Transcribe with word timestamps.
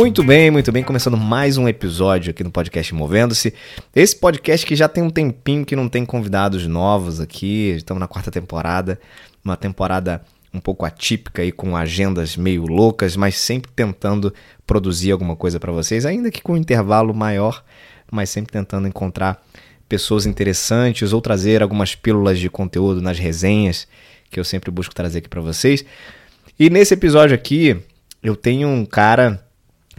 Muito 0.00 0.24
bem, 0.24 0.50
muito 0.50 0.72
bem. 0.72 0.82
Começando 0.82 1.18
mais 1.18 1.58
um 1.58 1.68
episódio 1.68 2.30
aqui 2.30 2.42
no 2.42 2.50
podcast 2.50 2.94
Movendo-se. 2.94 3.52
Esse 3.94 4.16
podcast 4.16 4.64
que 4.64 4.74
já 4.74 4.88
tem 4.88 5.04
um 5.04 5.10
tempinho 5.10 5.62
que 5.62 5.76
não 5.76 5.90
tem 5.90 6.06
convidados 6.06 6.66
novos 6.66 7.20
aqui. 7.20 7.74
Estamos 7.76 8.00
na 8.00 8.08
quarta 8.08 8.30
temporada. 8.30 8.98
Uma 9.44 9.58
temporada 9.58 10.24
um 10.54 10.58
pouco 10.58 10.86
atípica 10.86 11.44
e 11.44 11.52
com 11.52 11.76
agendas 11.76 12.34
meio 12.34 12.64
loucas, 12.64 13.14
mas 13.14 13.36
sempre 13.36 13.70
tentando 13.76 14.32
produzir 14.66 15.12
alguma 15.12 15.36
coisa 15.36 15.60
para 15.60 15.70
vocês, 15.70 16.06
ainda 16.06 16.30
que 16.30 16.40
com 16.40 16.54
um 16.54 16.56
intervalo 16.56 17.12
maior, 17.12 17.62
mas 18.10 18.30
sempre 18.30 18.52
tentando 18.52 18.88
encontrar 18.88 19.44
pessoas 19.86 20.24
interessantes 20.24 21.12
ou 21.12 21.20
trazer 21.20 21.62
algumas 21.62 21.94
pílulas 21.94 22.38
de 22.38 22.48
conteúdo 22.48 23.02
nas 23.02 23.18
resenhas 23.18 23.86
que 24.30 24.40
eu 24.40 24.44
sempre 24.44 24.70
busco 24.70 24.94
trazer 24.94 25.18
aqui 25.18 25.28
para 25.28 25.42
vocês. 25.42 25.84
E 26.58 26.70
nesse 26.70 26.94
episódio 26.94 27.34
aqui, 27.34 27.76
eu 28.22 28.34
tenho 28.34 28.66
um 28.66 28.86
cara 28.86 29.44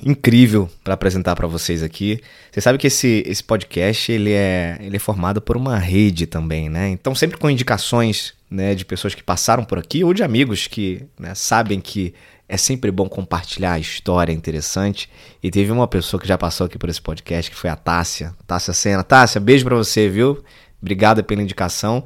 incrível 0.03 0.69
para 0.83 0.93
apresentar 0.93 1.35
para 1.35 1.47
vocês 1.47 1.83
aqui. 1.83 2.21
Você 2.51 2.61
sabe 2.61 2.77
que 2.77 2.87
esse, 2.87 3.23
esse 3.25 3.43
podcast 3.43 4.11
ele 4.11 4.31
é, 4.31 4.77
ele 4.81 4.95
é 4.95 4.99
formado 4.99 5.41
por 5.41 5.55
uma 5.55 5.77
rede 5.77 6.25
também, 6.25 6.69
né? 6.69 6.89
Então 6.89 7.13
sempre 7.13 7.37
com 7.37 7.49
indicações 7.49 8.33
né, 8.49 8.75
de 8.75 8.83
pessoas 8.83 9.15
que 9.15 9.23
passaram 9.23 9.63
por 9.63 9.77
aqui 9.77 10.03
ou 10.03 10.13
de 10.13 10.23
amigos 10.23 10.67
que 10.67 11.03
né, 11.19 11.33
sabem 11.35 11.79
que 11.79 12.13
é 12.49 12.57
sempre 12.57 12.91
bom 12.91 13.07
compartilhar 13.07 13.73
a 13.73 13.79
história 13.79 14.33
interessante. 14.33 15.09
E 15.41 15.49
teve 15.49 15.71
uma 15.71 15.87
pessoa 15.87 16.19
que 16.19 16.27
já 16.27 16.37
passou 16.37 16.65
aqui 16.65 16.77
por 16.77 16.89
esse 16.89 17.01
podcast 17.01 17.49
que 17.49 17.55
foi 17.55 17.69
a 17.69 17.77
Tássia, 17.77 18.35
Tássia 18.45 18.73
Sena. 18.73 19.03
Tássia, 19.03 19.39
beijo 19.39 19.63
para 19.63 19.75
você, 19.75 20.09
viu? 20.09 20.43
Obrigado 20.81 21.23
pela 21.23 21.41
indicação. 21.41 22.03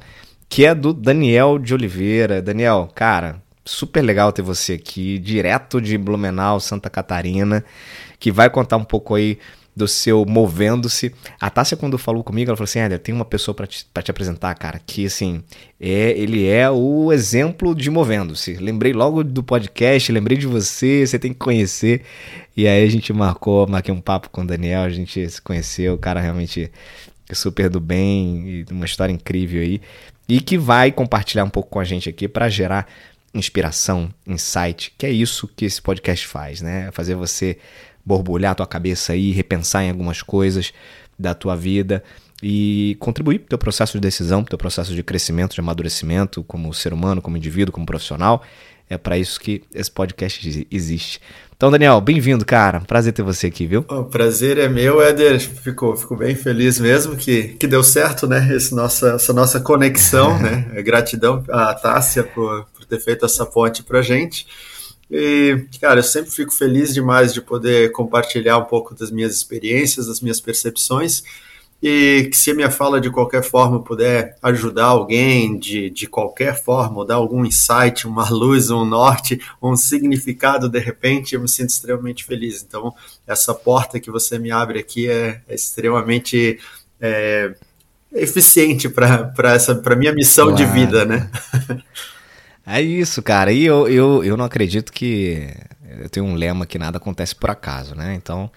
Que 0.48 0.64
é 0.64 0.72
do 0.72 0.94
Daniel 0.94 1.58
de 1.58 1.74
Oliveira. 1.74 2.40
Daniel, 2.40 2.88
cara, 2.94 3.42
super 3.66 4.00
legal 4.00 4.32
ter 4.32 4.42
você 4.42 4.74
aqui, 4.74 5.18
direto 5.18 5.80
de 5.80 5.98
Blumenau, 5.98 6.60
Santa 6.60 6.88
Catarina, 6.88 7.64
que 8.18 8.30
vai 8.30 8.48
contar 8.48 8.76
um 8.76 8.84
pouco 8.84 9.14
aí 9.14 9.38
do 9.76 9.86
seu 9.86 10.24
Movendo-se. 10.24 11.12
A 11.38 11.50
Tássia, 11.50 11.76
quando 11.76 11.98
falou 11.98 12.24
comigo, 12.24 12.48
ela 12.48 12.56
falou 12.56 12.64
assim: 12.64 12.78
Éder, 12.78 12.98
tem 12.98 13.14
uma 13.14 13.26
pessoa 13.26 13.54
para 13.54 13.66
te, 13.66 13.84
te 13.84 14.10
apresentar, 14.10 14.54
cara, 14.54 14.80
que 14.84 15.04
assim, 15.04 15.42
é, 15.78 16.12
ele 16.12 16.46
é 16.48 16.70
o 16.70 17.12
exemplo 17.12 17.74
de 17.74 17.90
Movendo-se. 17.90 18.54
Lembrei 18.54 18.94
logo 18.94 19.22
do 19.22 19.42
podcast, 19.42 20.10
lembrei 20.10 20.38
de 20.38 20.46
você, 20.46 21.06
você 21.06 21.18
tem 21.18 21.32
que 21.32 21.38
conhecer. 21.38 22.02
E 22.56 22.66
aí 22.66 22.82
a 22.82 22.88
gente 22.88 23.12
marcou, 23.12 23.66
marquei 23.66 23.92
um 23.92 24.00
papo 24.00 24.30
com 24.30 24.40
o 24.40 24.46
Daniel, 24.46 24.82
a 24.82 24.88
gente 24.88 25.28
se 25.28 25.42
conheceu, 25.42 25.94
o 25.94 25.98
cara 25.98 26.20
realmente 26.20 26.70
é 27.28 27.34
super 27.34 27.68
do 27.68 27.80
bem, 27.80 28.64
uma 28.70 28.86
história 28.86 29.12
incrível 29.12 29.60
aí. 29.60 29.82
E 30.26 30.40
que 30.40 30.56
vai 30.56 30.90
compartilhar 30.90 31.44
um 31.44 31.50
pouco 31.50 31.68
com 31.68 31.78
a 31.78 31.84
gente 31.84 32.08
aqui 32.08 32.26
para 32.26 32.48
gerar 32.48 32.86
inspiração, 33.36 34.08
insight, 34.26 34.92
que 34.96 35.06
é 35.06 35.10
isso 35.10 35.48
que 35.48 35.64
esse 35.64 35.80
podcast 35.80 36.26
faz, 36.26 36.60
né? 36.60 36.90
Fazer 36.92 37.14
você 37.14 37.58
borbulhar 38.04 38.52
a 38.52 38.54
tua 38.54 38.66
cabeça 38.66 39.12
aí, 39.12 39.32
repensar 39.32 39.84
em 39.84 39.90
algumas 39.90 40.22
coisas 40.22 40.72
da 41.18 41.34
tua 41.34 41.56
vida 41.56 42.02
e 42.42 42.96
contribuir 43.00 43.40
para 43.40 43.46
o 43.46 43.48
teu 43.50 43.58
processo 43.58 43.94
de 43.94 44.00
decisão, 44.00 44.42
para 44.42 44.48
o 44.48 44.50
teu 44.50 44.58
processo 44.58 44.94
de 44.94 45.02
crescimento, 45.02 45.54
de 45.54 45.60
amadurecimento 45.60 46.44
como 46.44 46.72
ser 46.72 46.92
humano, 46.92 47.22
como 47.22 47.36
indivíduo, 47.36 47.72
como 47.72 47.86
profissional. 47.86 48.42
É 48.88 48.96
para 48.96 49.18
isso 49.18 49.40
que 49.40 49.62
esse 49.74 49.90
podcast 49.90 50.66
existe. 50.70 51.20
Então, 51.56 51.72
Daniel, 51.72 52.00
bem-vindo, 52.00 52.44
cara. 52.44 52.80
Prazer 52.82 53.12
ter 53.12 53.22
você 53.22 53.48
aqui, 53.48 53.66
viu? 53.66 53.84
O 53.88 54.04
prazer 54.04 54.58
é 54.58 54.68
meu, 54.68 55.02
Éder. 55.02 55.40
Fico, 55.40 55.96
fico 55.96 56.14
bem 56.14 56.36
feliz 56.36 56.78
mesmo 56.78 57.16
que, 57.16 57.56
que 57.58 57.66
deu 57.66 57.82
certo, 57.82 58.28
né? 58.28 58.54
Esse 58.54 58.74
nossa, 58.74 59.14
essa 59.14 59.32
nossa 59.32 59.58
conexão, 59.58 60.38
né? 60.38 60.82
Gratidão 60.82 61.42
à 61.48 61.74
Tássia 61.74 62.22
por, 62.22 62.66
por 62.86 62.96
ter 62.96 63.00
feito 63.00 63.26
essa 63.26 63.44
ponte 63.44 63.82
pra 63.82 64.00
gente. 64.00 64.46
E, 65.10 65.66
cara, 65.80 66.00
eu 66.00 66.04
sempre 66.04 66.30
fico 66.30 66.52
feliz 66.52 66.92
demais 66.92 67.32
de 67.32 67.40
poder 67.40 67.92
compartilhar 67.92 68.58
um 68.58 68.64
pouco 68.64 68.94
das 68.94 69.10
minhas 69.10 69.34
experiências, 69.34 70.06
das 70.06 70.20
minhas 70.20 70.40
percepções. 70.40 71.22
E 71.82 72.28
que 72.30 72.36
se 72.36 72.50
a 72.50 72.54
minha 72.54 72.70
fala 72.70 73.00
de 73.00 73.10
qualquer 73.10 73.42
forma 73.42 73.82
puder 73.82 74.36
ajudar 74.42 74.86
alguém 74.86 75.58
de, 75.58 75.90
de 75.90 76.06
qualquer 76.06 76.60
forma, 76.60 76.98
ou 76.98 77.04
dar 77.04 77.16
algum 77.16 77.44
insight, 77.44 78.06
uma 78.06 78.28
luz, 78.32 78.70
um 78.70 78.84
norte, 78.84 79.40
um 79.62 79.76
significado 79.76 80.68
de 80.68 80.78
repente, 80.78 81.34
eu 81.34 81.40
me 81.40 81.48
sinto 81.48 81.70
extremamente 81.70 82.24
feliz. 82.24 82.64
Então, 82.66 82.94
essa 83.26 83.54
porta 83.54 84.00
que 84.00 84.10
você 84.10 84.38
me 84.38 84.50
abre 84.50 84.78
aqui 84.78 85.08
é, 85.08 85.42
é 85.46 85.54
extremamente 85.54 86.58
é, 86.98 87.54
eficiente 88.12 88.88
para 88.88 89.32
a 89.84 89.96
minha 89.96 90.12
missão 90.12 90.48
claro. 90.48 90.64
de 90.64 90.72
vida, 90.72 91.04
né? 91.04 91.30
É 92.66 92.80
isso, 92.82 93.22
cara. 93.22 93.52
E 93.52 93.64
eu, 93.64 93.88
eu, 93.88 94.24
eu 94.24 94.36
não 94.36 94.44
acredito 94.44 94.92
que. 94.92 95.48
Eu 96.00 96.08
tenho 96.10 96.26
um 96.26 96.34
lema 96.34 96.66
que 96.66 96.78
nada 96.78 96.98
acontece 96.98 97.34
por 97.34 97.48
acaso, 97.48 97.94
né? 97.94 98.14
Então, 98.14 98.50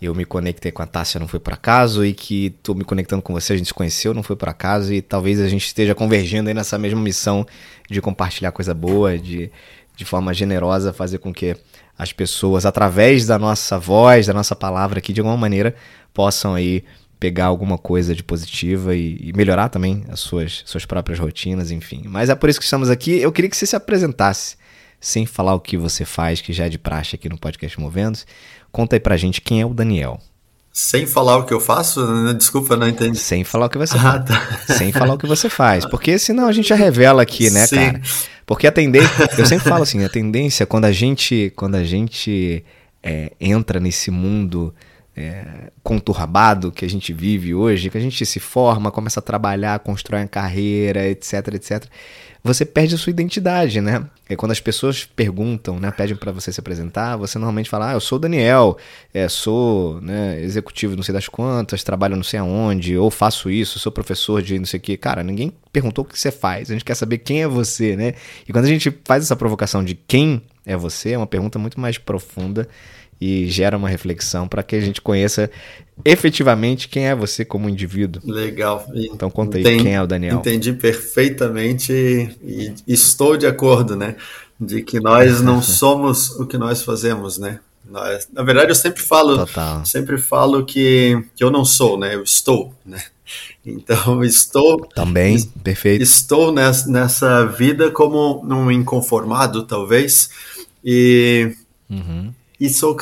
eu 0.00 0.14
me 0.14 0.24
conectei 0.24 0.72
com 0.72 0.82
a 0.82 0.86
Tássia 0.86 1.20
não 1.20 1.28
foi 1.28 1.38
por 1.38 1.52
acaso, 1.52 2.04
e 2.04 2.14
que 2.14 2.50
tô 2.62 2.74
me 2.74 2.84
conectando 2.84 3.22
com 3.22 3.32
você, 3.34 3.52
a 3.52 3.56
gente 3.56 3.66
se 3.66 3.74
conheceu, 3.74 4.14
não 4.14 4.22
foi 4.22 4.34
por 4.34 4.48
acaso, 4.48 4.92
e 4.92 5.02
talvez 5.02 5.38
a 5.40 5.46
gente 5.46 5.66
esteja 5.66 5.94
convergindo 5.94 6.48
aí 6.48 6.54
nessa 6.54 6.78
mesma 6.78 7.00
missão 7.00 7.46
de 7.88 8.00
compartilhar 8.00 8.50
coisa 8.50 8.72
boa, 8.72 9.18
de, 9.18 9.52
de 9.94 10.04
forma 10.04 10.32
generosa 10.32 10.92
fazer 10.92 11.18
com 11.18 11.32
que 11.32 11.54
as 11.98 12.12
pessoas, 12.12 12.64
através 12.64 13.26
da 13.26 13.38
nossa 13.38 13.78
voz, 13.78 14.26
da 14.26 14.32
nossa 14.32 14.56
palavra 14.56 14.98
aqui, 14.98 15.12
de 15.12 15.20
alguma 15.20 15.36
maneira, 15.36 15.76
possam 16.14 16.54
aí 16.54 16.82
pegar 17.20 17.46
alguma 17.46 17.76
coisa 17.76 18.14
de 18.14 18.24
positiva 18.24 18.96
e, 18.96 19.18
e, 19.22 19.32
melhorar 19.34 19.68
também 19.68 20.02
as 20.08 20.20
suas, 20.20 20.62
suas 20.64 20.86
próprias 20.86 21.18
rotinas, 21.18 21.70
enfim. 21.70 22.02
Mas 22.06 22.30
é 22.30 22.34
por 22.34 22.48
isso 22.48 22.58
que 22.58 22.64
estamos 22.64 22.88
aqui. 22.88 23.20
Eu 23.20 23.30
queria 23.30 23.50
que 23.50 23.56
você 23.56 23.66
se 23.66 23.76
apresentasse, 23.76 24.56
sem 24.98 25.26
falar 25.26 25.54
o 25.54 25.60
que 25.60 25.76
você 25.76 26.06
faz, 26.06 26.40
que 26.40 26.50
já 26.50 26.64
é 26.64 26.68
de 26.70 26.78
praxe 26.78 27.14
aqui 27.14 27.28
no 27.28 27.36
podcast 27.36 27.78
Movendo. 27.78 28.18
Conta 28.72 28.96
aí 28.96 29.00
pra 29.00 29.18
gente 29.18 29.42
quem 29.42 29.60
é 29.60 29.66
o 29.66 29.74
Daniel. 29.74 30.18
Sem 30.72 31.06
falar 31.06 31.36
o 31.36 31.44
que 31.44 31.52
eu 31.52 31.60
faço? 31.60 32.00
Desculpa, 32.34 32.74
não 32.76 32.88
entendi. 32.88 33.18
Sem 33.18 33.44
falar 33.44 33.66
o 33.66 33.68
que 33.68 33.76
você 33.76 33.98
ah, 33.98 34.00
faz. 34.00 34.24
Tá. 34.24 34.74
Sem 34.74 34.90
falar 34.90 35.14
o 35.14 35.18
que 35.18 35.26
você 35.26 35.50
faz. 35.50 35.84
Porque 35.84 36.18
senão 36.18 36.46
a 36.46 36.52
gente 36.52 36.68
já 36.68 36.76
revela 36.76 37.20
aqui, 37.20 37.50
né, 37.50 37.66
Sim. 37.66 37.76
cara? 37.76 38.00
Porque 38.46 38.66
a 38.66 38.72
tendência. 38.72 39.10
Eu 39.36 39.44
sempre 39.44 39.68
falo 39.68 39.82
assim, 39.82 40.02
a 40.04 40.08
tendência, 40.08 40.64
quando 40.64 40.86
a 40.86 40.92
gente, 40.92 41.52
quando 41.54 41.74
a 41.74 41.84
gente 41.84 42.64
é, 43.02 43.32
entra 43.38 43.78
nesse 43.78 44.10
mundo 44.10 44.72
é, 45.16 45.70
conturbado 45.82 46.70
que 46.70 46.84
a 46.84 46.88
gente 46.88 47.12
vive 47.12 47.54
hoje, 47.54 47.90
que 47.90 47.98
a 47.98 48.00
gente 48.00 48.24
se 48.24 48.40
forma, 48.40 48.90
começa 48.90 49.20
a 49.20 49.22
trabalhar, 49.22 49.78
constrói 49.80 50.20
uma 50.20 50.28
carreira, 50.28 51.06
etc, 51.08 51.48
etc, 51.54 51.84
você 52.42 52.64
perde 52.64 52.94
a 52.94 52.98
sua 52.98 53.10
identidade, 53.10 53.80
né? 53.82 54.02
É 54.26 54.34
quando 54.34 54.52
as 54.52 54.60
pessoas 54.60 55.04
perguntam, 55.04 55.78
né, 55.78 55.90
pedem 55.90 56.16
para 56.16 56.32
você 56.32 56.50
se 56.50 56.58
apresentar, 56.58 57.16
você 57.16 57.38
normalmente 57.38 57.68
fala, 57.68 57.90
ah, 57.90 57.92
eu 57.92 58.00
sou 58.00 58.16
o 58.16 58.18
Daniel, 58.20 58.78
é, 59.12 59.28
sou 59.28 60.00
né, 60.00 60.40
executivo 60.40 60.96
não 60.96 61.02
sei 61.02 61.12
das 61.12 61.28
quantas, 61.28 61.82
trabalho 61.82 62.16
não 62.16 62.22
sei 62.22 62.40
aonde, 62.40 62.96
ou 62.96 63.10
faço 63.10 63.50
isso, 63.50 63.78
sou 63.78 63.92
professor 63.92 64.40
de 64.40 64.58
não 64.58 64.64
sei 64.64 64.78
o 64.78 64.80
que. 64.80 64.96
Cara, 64.96 65.22
ninguém 65.22 65.52
perguntou 65.72 66.04
o 66.04 66.08
que 66.08 66.18
você 66.18 66.30
faz, 66.30 66.70
a 66.70 66.72
gente 66.72 66.84
quer 66.84 66.94
saber 66.94 67.18
quem 67.18 67.42
é 67.42 67.48
você, 67.48 67.94
né? 67.94 68.14
E 68.48 68.52
quando 68.52 68.64
a 68.64 68.68
gente 68.68 68.90
faz 69.04 69.24
essa 69.24 69.36
provocação 69.36 69.84
de 69.84 69.94
quem 69.94 70.40
é 70.64 70.76
você, 70.76 71.12
é 71.12 71.18
uma 71.18 71.26
pergunta 71.26 71.58
muito 71.58 71.78
mais 71.78 71.98
profunda 71.98 72.68
e 73.20 73.46
gera 73.48 73.76
uma 73.76 73.88
reflexão 73.88 74.48
para 74.48 74.62
que 74.62 74.74
a 74.74 74.80
gente 74.80 75.00
conheça 75.00 75.50
efetivamente 76.04 76.88
quem 76.88 77.06
é 77.06 77.14
você 77.14 77.44
como 77.44 77.68
indivíduo. 77.68 78.22
Legal. 78.24 78.86
Então 78.94 79.30
conta 79.30 79.58
aí 79.58 79.62
Entendi, 79.62 79.84
quem 79.84 79.94
é 79.94 80.02
o 80.02 80.06
Daniel. 80.06 80.38
Entendi 80.38 80.72
perfeitamente 80.72 81.92
e 82.42 82.74
estou 82.86 83.36
de 83.36 83.46
acordo, 83.46 83.94
né? 83.94 84.16
De 84.58 84.82
que 84.82 84.98
nós 84.98 85.42
não 85.42 85.60
somos 85.62 86.30
o 86.30 86.46
que 86.46 86.56
nós 86.56 86.82
fazemos, 86.82 87.36
né? 87.36 87.60
Nós, 87.88 88.28
na 88.32 88.42
verdade, 88.42 88.70
eu 88.70 88.74
sempre 88.74 89.02
falo, 89.02 89.36
Total. 89.38 89.84
sempre 89.84 90.16
falo 90.16 90.64
que, 90.64 91.24
que 91.34 91.42
eu 91.42 91.50
não 91.50 91.64
sou, 91.64 91.98
né? 91.98 92.14
Eu 92.14 92.22
estou, 92.22 92.72
né? 92.86 93.02
Então, 93.66 94.22
estou. 94.24 94.86
Também, 94.94 95.42
perfeito. 95.64 96.02
Estou 96.02 96.52
nessa, 96.52 96.88
nessa 96.88 97.44
vida 97.46 97.90
como 97.90 98.44
um 98.44 98.70
inconformado, 98.70 99.64
talvez. 99.66 100.30
E, 100.84 101.52
uhum 101.90 102.32
e 102.60 102.68
sou, 102.68 102.94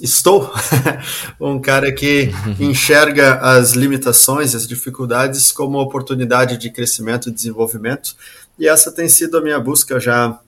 estou 0.00 0.52
um 1.40 1.60
cara 1.60 1.92
que 1.92 2.32
enxerga 2.58 3.34
as 3.36 3.74
limitações, 3.74 4.56
as 4.56 4.66
dificuldades 4.66 5.52
como 5.52 5.78
oportunidade 5.78 6.58
de 6.58 6.68
crescimento 6.68 7.28
e 7.28 7.32
desenvolvimento. 7.32 8.16
E 8.58 8.66
essa 8.66 8.90
tem 8.90 9.08
sido 9.08 9.38
a 9.38 9.40
minha 9.40 9.60
busca 9.60 10.00
já 10.00 10.40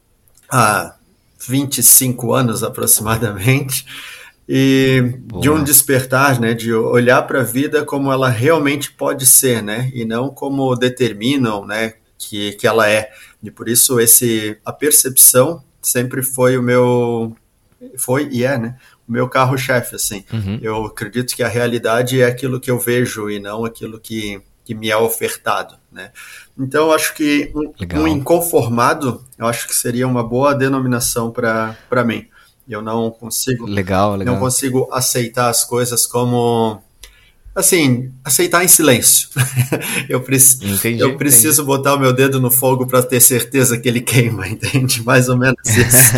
há 0.51 0.97
25 1.47 2.35
anos 2.35 2.65
aproximadamente. 2.65 3.87
E 4.49 5.15
Boa. 5.27 5.41
de 5.41 5.49
um 5.49 5.63
despertar, 5.63 6.41
né, 6.41 6.53
de 6.53 6.75
olhar 6.75 7.23
para 7.23 7.43
a 7.43 7.45
vida 7.45 7.85
como 7.85 8.13
ela 8.13 8.29
realmente 8.29 8.91
pode 8.91 9.25
ser, 9.25 9.63
né, 9.63 9.93
e 9.95 10.05
não 10.05 10.29
como 10.29 10.75
determinam, 10.75 11.65
né, 11.65 11.95
que, 12.19 12.55
que 12.55 12.67
ela 12.67 12.91
é. 12.91 13.13
E 13.45 13.49
por 13.49 13.69
isso 13.69 14.01
esse 14.01 14.59
a 14.65 14.73
percepção 14.73 15.63
sempre 15.81 16.21
foi 16.25 16.59
o 16.59 16.63
meu 16.63 17.37
foi 17.97 18.29
e 18.31 18.45
é, 18.45 18.59
né? 18.59 18.77
O 19.09 19.13
meu 19.13 19.29
carro-chefe, 19.29 19.97
assim. 19.97 20.25
Uhum. 20.33 20.59
Eu 20.63 20.85
acredito 20.87 21.35
que 21.35 21.43
a 21.43 21.49
realidade 21.49 22.21
é 22.21 22.27
aquilo 22.27 22.61
que 22.61 22.71
eu 22.71 22.79
vejo 22.79 23.31
e 23.31 23.39
não 23.39 23.65
aquilo 23.65 23.99
que, 23.99 24.41
que 24.65 24.75
me 24.75 24.91
é 24.91 24.97
ofertado, 24.97 25.77
né? 25.91 26.11
Então, 26.59 26.89
eu 26.89 26.93
acho 26.93 27.15
que 27.15 27.53
um, 27.55 28.01
um 28.01 28.09
inconformado, 28.09 29.25
eu 29.39 29.47
acho 29.47 29.67
que 29.67 29.75
seria 29.75 30.07
uma 30.07 30.23
boa 30.23 30.55
denominação 30.55 31.31
para 31.31 32.05
mim. 32.05 32.27
Eu 32.69 32.83
não 32.83 33.11
consigo. 33.11 33.67
Legal, 33.67 34.15
legal. 34.15 34.35
Não 34.35 34.41
consigo 34.41 34.89
aceitar 34.93 35.49
as 35.49 35.65
coisas 35.65 36.07
como 36.07 36.81
assim, 37.55 38.13
aceitar 38.25 38.65
em 38.65 38.69
silêncio. 38.69 39.29
eu, 40.09 40.21
preci 40.21 40.65
entendi, 40.67 41.01
eu 41.01 41.17
preciso 41.17 41.63
entendi. 41.63 41.67
botar 41.67 41.95
o 41.95 42.01
meu 42.01 42.13
dedo 42.13 42.41
no 42.41 42.51
fogo 42.51 42.87
para 42.87 43.03
ter 43.03 43.21
certeza 43.21 43.79
que 43.79 43.89
ele 43.89 44.01
queima, 44.01 44.47
entende? 44.49 45.03
Mais 45.03 45.29
ou 45.29 45.37
menos 45.37 45.59
isso. 45.65 46.13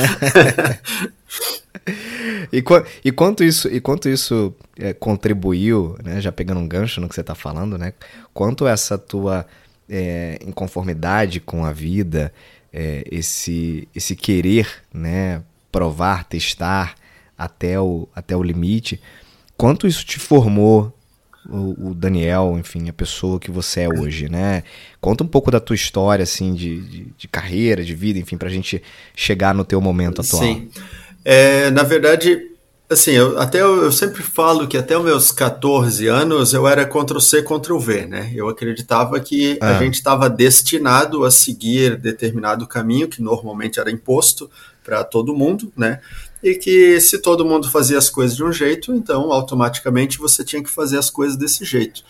e, 2.53 2.63
e, 3.05 3.13
quanto 3.13 3.43
isso, 3.43 3.69
e 3.69 3.81
quanto 3.81 4.09
isso 4.09 4.55
é, 4.79 4.93
contribuiu, 4.93 5.97
né, 6.03 6.21
já 6.21 6.31
pegando 6.31 6.61
um 6.61 6.69
gancho 6.69 7.01
no 7.01 7.09
que 7.09 7.15
você 7.15 7.23
está 7.23 7.35
falando, 7.35 7.79
né, 7.79 7.93
quanto 8.33 8.67
essa 8.67 8.99
tua 8.99 9.47
é, 9.89 10.39
inconformidade 10.47 11.41
com 11.41 11.65
a 11.65 11.73
vida, 11.73 12.33
é, 12.73 13.05
esse, 13.11 13.89
esse 13.95 14.15
querer 14.17 14.69
né, 14.93 15.43
provar, 15.71 16.25
testar 16.25 16.95
até 17.37 17.81
o, 17.81 18.09
até 18.15 18.37
o 18.37 18.43
limite, 18.43 19.01
quanto 19.57 19.87
isso 19.87 20.05
te 20.05 20.19
formou 20.19 20.93
o, 21.49 21.89
o, 21.89 21.95
Daniel, 21.95 22.57
enfim, 22.59 22.89
a 22.89 22.93
pessoa 22.93 23.41
que 23.41 23.51
você 23.51 23.81
é 23.81 23.89
hoje, 23.89 24.29
né? 24.29 24.63
Conta 25.01 25.25
um 25.25 25.27
pouco 25.27 25.51
da 25.51 25.59
tua 25.59 25.75
história, 25.75 26.23
assim, 26.23 26.55
de, 26.55 26.81
de, 26.81 27.07
de 27.17 27.29
carreira, 27.29 27.85
de 27.85 27.95
vida, 27.95 28.19
enfim, 28.19 28.37
pra 28.37 28.49
gente 28.49 28.83
chegar 29.15 29.55
no 29.55 29.65
teu 29.65 29.81
momento 29.81 30.21
atual. 30.21 30.43
Sim. 30.43 30.71
É, 31.25 31.71
na 31.71 31.83
verdade, 31.83 32.41
assim, 32.89 33.13
eu, 33.13 33.39
até 33.41 33.61
eu, 33.61 33.83
eu, 33.83 33.93
sempre 33.93 34.23
falo 34.23 34.69
que 34.69 34.77
até 34.77 34.97
os 34.97 35.05
meus 35.05 35.33
14 35.33 36.07
anos 36.07 36.53
eu 36.53 36.67
era 36.69 36.87
Ctrl 36.87 37.19
C, 37.19 37.43
Ctrl 37.43 37.79
V, 37.79 38.07
né? 38.07 38.33
Eu 38.35 38.49
acreditava 38.49 39.19
que 39.19 39.59
ah. 39.61 39.77
a 39.77 39.83
gente 39.83 39.95
estava 39.95 40.31
destinado 40.31 41.25
a 41.25 41.31
seguir 41.31 41.97
determinado 41.97 42.67
caminho 42.67 43.09
que 43.09 43.21
normalmente 43.21 43.81
era 43.81 43.91
imposto 43.91 44.51
para 44.85 45.03
todo 45.03 45.35
mundo, 45.35 45.73
né? 45.77 46.01
E 46.43 46.55
que 46.55 47.01
se 47.01 47.19
todo 47.19 47.45
mundo 47.45 47.71
fazia 47.71 47.99
as 47.99 48.11
coisas 48.11 48.37
de 48.37 48.43
um 48.43 48.53
jeito, 48.53 48.93
então 48.93 49.33
automaticamente 49.33 50.19
você 50.19 50.43
tinha 50.45 50.63
que 50.63 50.71
fazer 50.71 50.99
as 50.99 51.09
coisas 51.09 51.37
desse 51.37 51.65
jeito. 51.65 52.03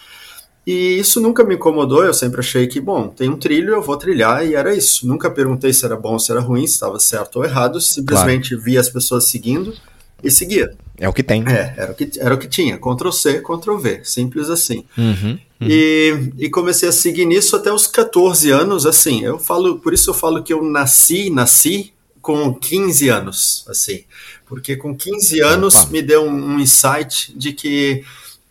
E 0.66 0.98
isso 0.98 1.20
nunca 1.20 1.42
me 1.42 1.56
incomodou, 1.56 2.04
eu 2.04 2.14
sempre 2.14 2.40
achei 2.40 2.68
que, 2.68 2.80
bom, 2.80 3.08
tem 3.08 3.28
um 3.28 3.36
trilho, 3.36 3.74
eu 3.74 3.82
vou 3.82 3.96
trilhar, 3.96 4.46
e 4.46 4.54
era 4.54 4.74
isso. 4.74 5.06
Nunca 5.06 5.28
perguntei 5.28 5.72
se 5.72 5.84
era 5.84 5.96
bom 5.96 6.12
ou 6.12 6.18
se 6.20 6.30
era 6.30 6.40
ruim, 6.40 6.66
se 6.66 6.74
estava 6.74 7.00
certo 7.00 7.36
ou 7.36 7.44
errado, 7.44 7.80
simplesmente 7.80 8.50
claro. 8.50 8.64
via 8.64 8.80
as 8.80 8.88
pessoas 8.88 9.24
seguindo 9.24 9.74
e 10.22 10.30
seguia. 10.30 10.72
É 10.98 11.08
o 11.08 11.12
que 11.12 11.24
tem. 11.24 11.42
É, 11.48 11.74
era 11.76 11.90
o 11.90 11.94
que, 11.94 12.10
era 12.16 12.34
o 12.34 12.38
que 12.38 12.46
tinha. 12.46 12.78
Ctrl 12.78 13.10
C, 13.10 13.40
Ctrl 13.40 13.76
V. 13.76 14.00
Simples 14.04 14.48
assim. 14.48 14.84
Uhum, 14.96 15.30
uhum. 15.32 15.38
E, 15.62 16.32
e 16.38 16.48
comecei 16.48 16.88
a 16.88 16.92
seguir 16.92 17.26
nisso 17.26 17.56
até 17.56 17.72
os 17.72 17.88
14 17.88 18.50
anos, 18.50 18.86
assim. 18.86 19.24
Eu 19.24 19.40
falo, 19.40 19.80
por 19.80 19.92
isso 19.92 20.10
eu 20.10 20.14
falo 20.14 20.44
que 20.44 20.52
eu 20.52 20.62
nasci, 20.62 21.28
nasci 21.28 21.92
com 22.22 22.54
15 22.54 23.08
anos, 23.08 23.64
assim. 23.68 24.04
Porque 24.46 24.76
com 24.76 24.96
15 24.96 25.40
anos 25.42 25.86
me 25.90 26.00
deu 26.00 26.24
um, 26.24 26.54
um 26.54 26.60
insight 26.60 27.36
de 27.36 27.52
que 27.52 28.04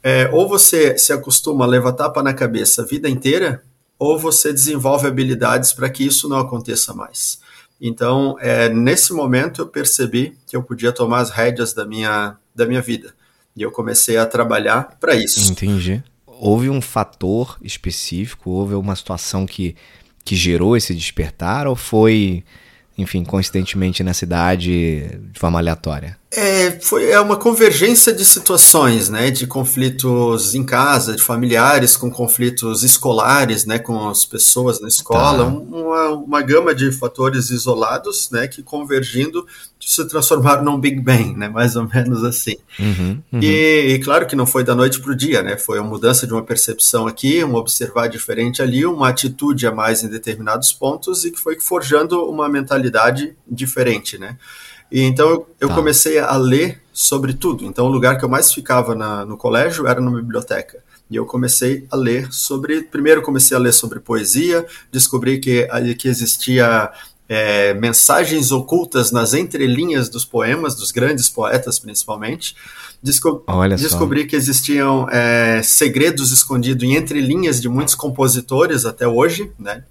é, 0.03 0.29
ou 0.31 0.47
você 0.47 0.97
se 0.97 1.13
acostuma 1.13 1.65
a 1.65 1.68
levar 1.68 1.94
tapa 1.94 2.21
na 2.21 2.33
cabeça 2.33 2.81
a 2.81 2.85
vida 2.85 3.09
inteira, 3.09 3.63
ou 3.97 4.19
você 4.19 4.51
desenvolve 4.51 5.07
habilidades 5.07 5.73
para 5.73 5.89
que 5.89 6.03
isso 6.03 6.27
não 6.27 6.38
aconteça 6.38 6.94
mais. 6.94 7.39
Então, 7.79 8.35
é, 8.39 8.68
nesse 8.69 9.13
momento 9.13 9.62
eu 9.62 9.68
percebi 9.68 10.38
que 10.47 10.56
eu 10.56 10.63
podia 10.63 10.91
tomar 10.91 11.19
as 11.19 11.29
rédeas 11.29 11.74
da 11.74 11.85
minha, 11.85 12.35
da 12.53 12.65
minha 12.65 12.81
vida. 12.81 13.13
E 13.56 13.62
eu 13.62 13.71
comecei 13.71 14.17
a 14.17 14.25
trabalhar 14.25 14.97
para 15.00 15.15
isso. 15.15 15.51
Entendi. 15.51 16.03
Houve 16.25 16.69
um 16.69 16.81
fator 16.81 17.57
específico, 17.62 18.50
houve 18.50 18.74
uma 18.74 18.95
situação 18.95 19.45
que, 19.45 19.75
que 20.25 20.35
gerou 20.35 20.75
esse 20.75 20.95
despertar 20.95 21.67
ou 21.67 21.75
foi 21.75 22.44
enfim, 22.97 23.23
coincidentemente 23.23 24.03
na 24.03 24.13
cidade 24.13 25.17
de 25.31 25.39
forma 25.39 25.59
aleatória? 25.59 26.20
É, 26.33 26.72
foi, 26.80 27.10
é 27.10 27.19
uma 27.19 27.36
convergência 27.36 28.13
de 28.13 28.24
situações, 28.24 29.10
né, 29.10 29.30
de 29.30 29.45
conflitos 29.45 30.56
em 30.56 30.63
casa, 30.63 31.13
de 31.13 31.22
familiares, 31.22 31.98
com 31.98 32.10
conflitos 32.10 32.83
escolares, 32.83 33.66
né, 33.66 33.78
com 33.78 34.07
as 34.07 34.25
pessoas 34.25 34.80
na 34.80 34.88
escola, 34.88 35.44
tá. 35.44 35.51
uma, 35.51 36.10
uma 36.12 36.42
gama 36.42 36.74
de 36.74 36.89
fatores 36.94 37.50
isolados, 37.50 38.30
né, 38.31 38.48
que 38.48 38.63
convergindo 38.63 39.45
se 39.78 40.07
transformaram 40.07 40.63
num 40.63 40.80
Big 40.80 41.01
Bang, 41.01 41.36
né, 41.36 41.50
mais 41.50 41.75
ou 41.75 41.86
menos 41.94 42.24
assim. 42.24 42.56
Uhum, 42.80 43.22
uhum. 43.34 43.39
E, 43.42 43.95
e, 43.95 44.00
claro 44.00 44.25
que 44.25 44.36
não 44.36 44.45
foi 44.45 44.63
da 44.63 44.74
noite 44.74 45.01
para 45.01 45.12
o 45.12 45.16
dia, 45.16 45.44
né, 45.44 45.57
foi 45.57 45.80
uma 45.80 45.89
mudança 45.89 46.25
de 46.25 46.31
uma 46.31 46.44
percepção 46.44 47.07
aqui, 47.07 47.44
um 47.44 47.56
observar 47.56 48.07
diferente 48.07 48.62
ali, 48.62 48.86
uma 48.86 49.10
atitude 49.10 49.68
a 49.68 49.72
mais 49.74 50.01
em 50.01 50.07
determinados 50.07 50.72
pontos 50.72 51.25
e 51.25 51.31
que 51.31 51.39
foi 51.39 51.60
forjando 51.60 52.24
uma 52.24 52.48
mentalidade 52.48 53.36
diferente, 53.45 54.18
né. 54.18 54.38
E 54.91 55.01
então 55.01 55.45
eu, 55.59 55.69
tá. 55.69 55.75
comecei 55.75 56.19
a 56.19 56.35
ler 56.35 56.81
sobre 56.91 57.33
tudo. 57.33 57.63
Então 57.65 57.85
o 57.85 57.89
lugar 57.91 58.17
que 58.17 58.25
eu 58.25 58.29
mais 58.29 58.53
ficava 58.53 58.93
na, 58.93 59.25
no 59.25 59.38
colégio 59.38 59.88
era 59.88 60.01
na 60.01 60.11
biblioteca. 60.11 60.83
E 61.09 61.15
eu 61.15 61.25
comecei 61.25 61.85
a 61.91 61.95
ler 61.95 62.31
sobre. 62.31 62.81
Primeiro 62.83 63.21
comecei 63.21 63.55
a 63.55 63.59
ler 63.59 63.73
sobre 63.73 63.99
poesia, 63.99 64.65
descobri 64.91 65.39
que, 65.39 65.67
que 65.97 66.07
existia 66.07 66.91
é, 67.27 67.73
mensagens 67.73 68.51
ocultas 68.51 69.11
nas 69.11 69.33
entrelinhas 69.33 70.09
dos 70.09 70.25
poemas, 70.25 70.75
dos 70.75 70.91
grandes 70.91 71.29
poetas 71.29 71.79
principalmente. 71.79 72.55
Desco 73.01 73.43
Olha 73.47 73.75
descobri 73.77 74.21
só. 74.21 74.27
que 74.27 74.35
existiam 74.35 75.07
é, 75.09 75.61
segredos 75.63 76.31
escondidos 76.31 76.83
em 76.83 76.95
entrelinhas 76.95 77.59
de 77.59 77.67
muitos 77.67 77.95
compositores 77.95 78.85
até 78.85 79.07
hoje, 79.07 79.51
né? 79.57 79.83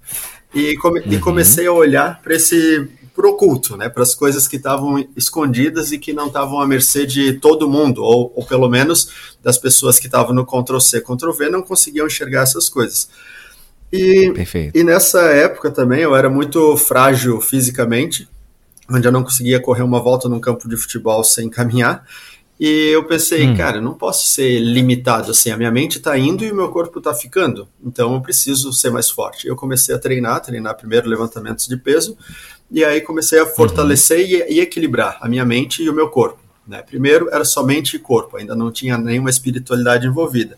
E, 0.53 0.75
come 0.77 0.99
uhum. 0.99 1.11
e 1.11 1.19
comecei 1.19 1.65
a 1.65 1.71
olhar 1.71 2.21
para 2.21 2.35
esse 2.35 2.87
pro 3.13 3.31
oculto, 3.31 3.75
né, 3.75 3.89
para 3.89 4.03
as 4.03 4.15
coisas 4.15 4.47
que 4.47 4.55
estavam 4.55 5.05
escondidas 5.15 5.91
e 5.91 5.97
que 5.97 6.13
não 6.13 6.27
estavam 6.27 6.61
à 6.61 6.67
mercê 6.67 7.05
de 7.05 7.33
todo 7.33 7.69
mundo, 7.69 8.01
ou, 8.03 8.31
ou 8.35 8.45
pelo 8.45 8.69
menos 8.69 9.33
das 9.43 9.57
pessoas 9.57 9.99
que 9.99 10.05
estavam 10.05 10.33
no 10.33 10.45
Ctrl 10.45 10.79
C, 10.79 11.01
Ctrl 11.01 11.31
V 11.31 11.49
não 11.49 11.61
conseguiam 11.61 12.07
enxergar 12.07 12.43
essas 12.43 12.69
coisas. 12.69 13.09
E, 13.91 14.31
Perfeito. 14.33 14.77
e 14.77 14.83
nessa 14.83 15.21
época 15.21 15.69
também 15.69 15.99
eu 15.99 16.15
era 16.15 16.29
muito 16.29 16.77
frágil 16.77 17.41
fisicamente, 17.41 18.27
onde 18.89 19.05
eu 19.07 19.11
não 19.11 19.23
conseguia 19.23 19.59
correr 19.59 19.83
uma 19.83 19.99
volta 19.99 20.29
num 20.29 20.39
campo 20.39 20.67
de 20.69 20.77
futebol 20.77 21.23
sem 21.23 21.49
caminhar. 21.49 22.05
E 22.63 22.91
eu 22.93 23.03
pensei, 23.07 23.47
hum. 23.47 23.57
cara, 23.57 23.81
não 23.81 23.95
posso 23.95 24.27
ser 24.27 24.59
limitado 24.59 25.31
assim. 25.31 25.49
A 25.49 25.57
minha 25.57 25.71
mente 25.71 25.97
está 25.97 26.15
indo 26.15 26.45
e 26.45 26.51
o 26.51 26.55
meu 26.55 26.69
corpo 26.69 26.99
está 26.99 27.11
ficando. 27.11 27.67
Então 27.83 28.13
eu 28.13 28.21
preciso 28.21 28.71
ser 28.71 28.91
mais 28.91 29.09
forte. 29.09 29.47
Eu 29.47 29.55
comecei 29.55 29.95
a 29.95 29.97
treinar, 29.97 30.39
treinar 30.41 30.77
primeiro 30.77 31.09
levantamentos 31.09 31.67
de 31.67 31.75
peso, 31.75 32.15
e 32.71 32.85
aí 32.85 33.01
comecei 33.01 33.39
a 33.39 33.45
fortalecer 33.45 34.19
uhum. 34.19 34.47
e, 34.49 34.55
e, 34.55 34.59
equilibrar 34.61 35.17
a 35.21 35.27
minha 35.27 35.45
mente 35.45 35.83
e 35.83 35.89
o 35.89 35.93
meu 35.93 36.09
corpo. 36.09 36.39
Né? 36.65 36.81
Primeiro 36.81 37.29
era 37.31 37.43
somente 37.43 37.99
corpo, 37.99 38.37
ainda 38.37 38.55
não 38.55 38.71
tinha 38.71 38.97
nenhuma 38.97 39.29
espiritualidade 39.29 40.07
envolvida. 40.07 40.57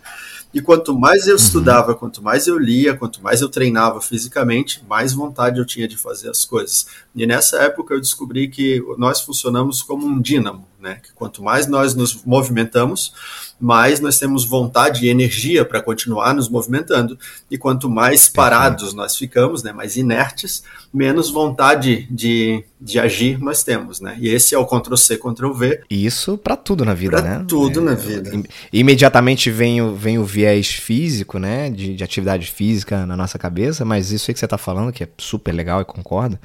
E 0.53 0.61
quanto 0.61 0.97
mais 0.97 1.25
eu 1.25 1.31
uhum. 1.31 1.37
estudava, 1.37 1.95
quanto 1.95 2.21
mais 2.21 2.45
eu 2.45 2.59
lia, 2.59 2.95
quanto 2.95 3.23
mais 3.23 3.41
eu 3.41 3.49
treinava 3.49 3.99
fisicamente, 3.99 4.83
mais 4.87 5.11
vontade 5.11 5.57
eu 5.57 5.65
tinha 5.65 5.87
de 5.87 5.97
fazer 5.97 6.29
as 6.29 6.45
coisas. 6.45 6.85
E 7.15 7.25
nessa 7.25 7.57
época 7.63 7.95
eu 7.95 7.99
descobri 7.99 8.47
que 8.47 8.79
nós 8.99 9.21
funcionamos 9.21 9.81
como 9.81 10.05
um 10.05 10.21
dínamo, 10.21 10.67
né? 10.83 10.99
Que 11.01 11.13
quanto 11.13 11.41
mais 11.41 11.65
nós 11.65 11.95
nos 11.95 12.23
movimentamos, 12.25 13.13
mais 13.59 14.01
nós 14.01 14.19
temos 14.19 14.43
vontade 14.43 15.05
e 15.05 15.09
energia 15.09 15.63
para 15.63 15.81
continuar 15.81 16.33
nos 16.33 16.49
movimentando. 16.49 17.17
E 17.49 17.57
quanto 17.57 17.89
mais 17.89 18.27
parados 18.27 18.93
nós 18.93 19.15
ficamos, 19.15 19.63
né, 19.63 19.71
mais 19.71 19.95
inertes, 19.95 20.63
menos 20.93 21.31
vontade 21.31 22.05
de, 22.11 22.63
de 22.79 22.99
agir 22.99 23.39
nós 23.39 23.63
temos, 23.63 24.01
né? 24.01 24.17
E 24.19 24.27
esse 24.27 24.53
é 24.53 24.57
o 24.57 24.65
Ctrl 24.65 24.97
C, 24.97 25.17
Ctrl 25.17 25.53
V. 25.53 25.81
Isso 25.89 26.37
para 26.37 26.57
tudo 26.57 26.83
na 26.83 26.93
vida, 26.93 27.21
pra 27.21 27.39
né? 27.39 27.45
tudo 27.47 27.79
é, 27.79 27.83
na 27.83 27.93
vida. 27.95 28.29
Imediatamente 28.71 29.49
vem 29.49 29.81
o, 29.81 29.95
vem 29.95 30.19
o 30.19 30.25
viés 30.25 30.67
físico, 30.67 31.39
né? 31.39 31.69
De, 31.69 31.95
de 31.95 32.03
atividade 32.03 32.51
física 32.51 33.05
na 33.05 33.15
nossa 33.15 33.39
cabeça, 33.39 33.85
mas 33.85 34.11
isso 34.11 34.29
aí 34.29 34.33
que 34.33 34.39
você 34.39 34.45
está 34.45 34.57
falando, 34.57 34.91
que 34.91 35.05
é 35.05 35.07
super 35.17 35.53
legal 35.53 35.81
e 35.81 35.85
concordo, 35.85 36.37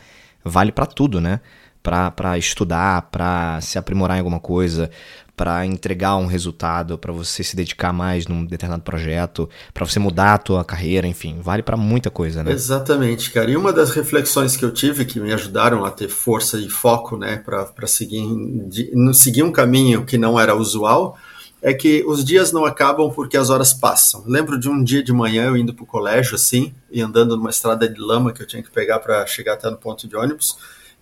vale 0.44 0.70
para 0.70 0.86
tudo, 0.86 1.20
né? 1.20 1.40
Para 1.82 2.36
estudar, 2.38 3.02
para 3.10 3.60
se 3.60 3.78
aprimorar 3.78 4.16
em 4.16 4.20
alguma 4.20 4.40
coisa, 4.40 4.90
para 5.38 5.64
entregar 5.64 6.16
um 6.16 6.26
resultado, 6.26 6.98
para 6.98 7.12
você 7.12 7.44
se 7.44 7.54
dedicar 7.54 7.92
mais 7.92 8.26
num 8.26 8.44
determinado 8.44 8.82
projeto, 8.82 9.48
para 9.72 9.86
você 9.86 10.00
mudar 10.00 10.34
a 10.34 10.38
tua 10.38 10.64
carreira, 10.64 11.06
enfim, 11.06 11.38
vale 11.40 11.62
para 11.62 11.76
muita 11.76 12.10
coisa, 12.10 12.42
né? 12.42 12.50
Exatamente, 12.50 13.30
cara. 13.30 13.48
E 13.48 13.56
uma 13.56 13.72
das 13.72 13.90
reflexões 13.90 14.56
que 14.56 14.64
eu 14.64 14.72
tive 14.72 15.04
que 15.04 15.20
me 15.20 15.32
ajudaram 15.32 15.84
a 15.84 15.92
ter 15.92 16.08
força 16.08 16.58
e 16.58 16.68
foco, 16.68 17.16
né, 17.16 17.36
para 17.36 17.86
seguir, 17.86 18.26
de, 18.68 18.90
seguir 19.14 19.44
um 19.44 19.52
caminho 19.52 20.04
que 20.04 20.18
não 20.18 20.40
era 20.40 20.56
usual, 20.56 21.16
é 21.62 21.72
que 21.72 22.04
os 22.04 22.24
dias 22.24 22.50
não 22.50 22.64
acabam 22.64 23.10
porque 23.10 23.36
as 23.36 23.48
horas 23.48 23.72
passam. 23.72 24.24
lembro 24.26 24.58
de 24.58 24.68
um 24.68 24.82
dia 24.82 25.04
de 25.04 25.12
manhã 25.12 25.46
eu 25.46 25.56
indo 25.56 25.72
para 25.72 25.84
o 25.84 25.86
colégio 25.86 26.34
assim 26.34 26.72
e 26.90 27.00
andando 27.00 27.36
numa 27.36 27.50
estrada 27.50 27.88
de 27.88 28.00
lama 28.00 28.32
que 28.32 28.42
eu 28.42 28.46
tinha 28.46 28.62
que 28.62 28.70
pegar 28.70 28.98
para 28.98 29.24
chegar 29.26 29.54
até 29.54 29.70
no 29.70 29.76
ponto 29.76 30.08
de 30.08 30.16
ônibus. 30.16 30.56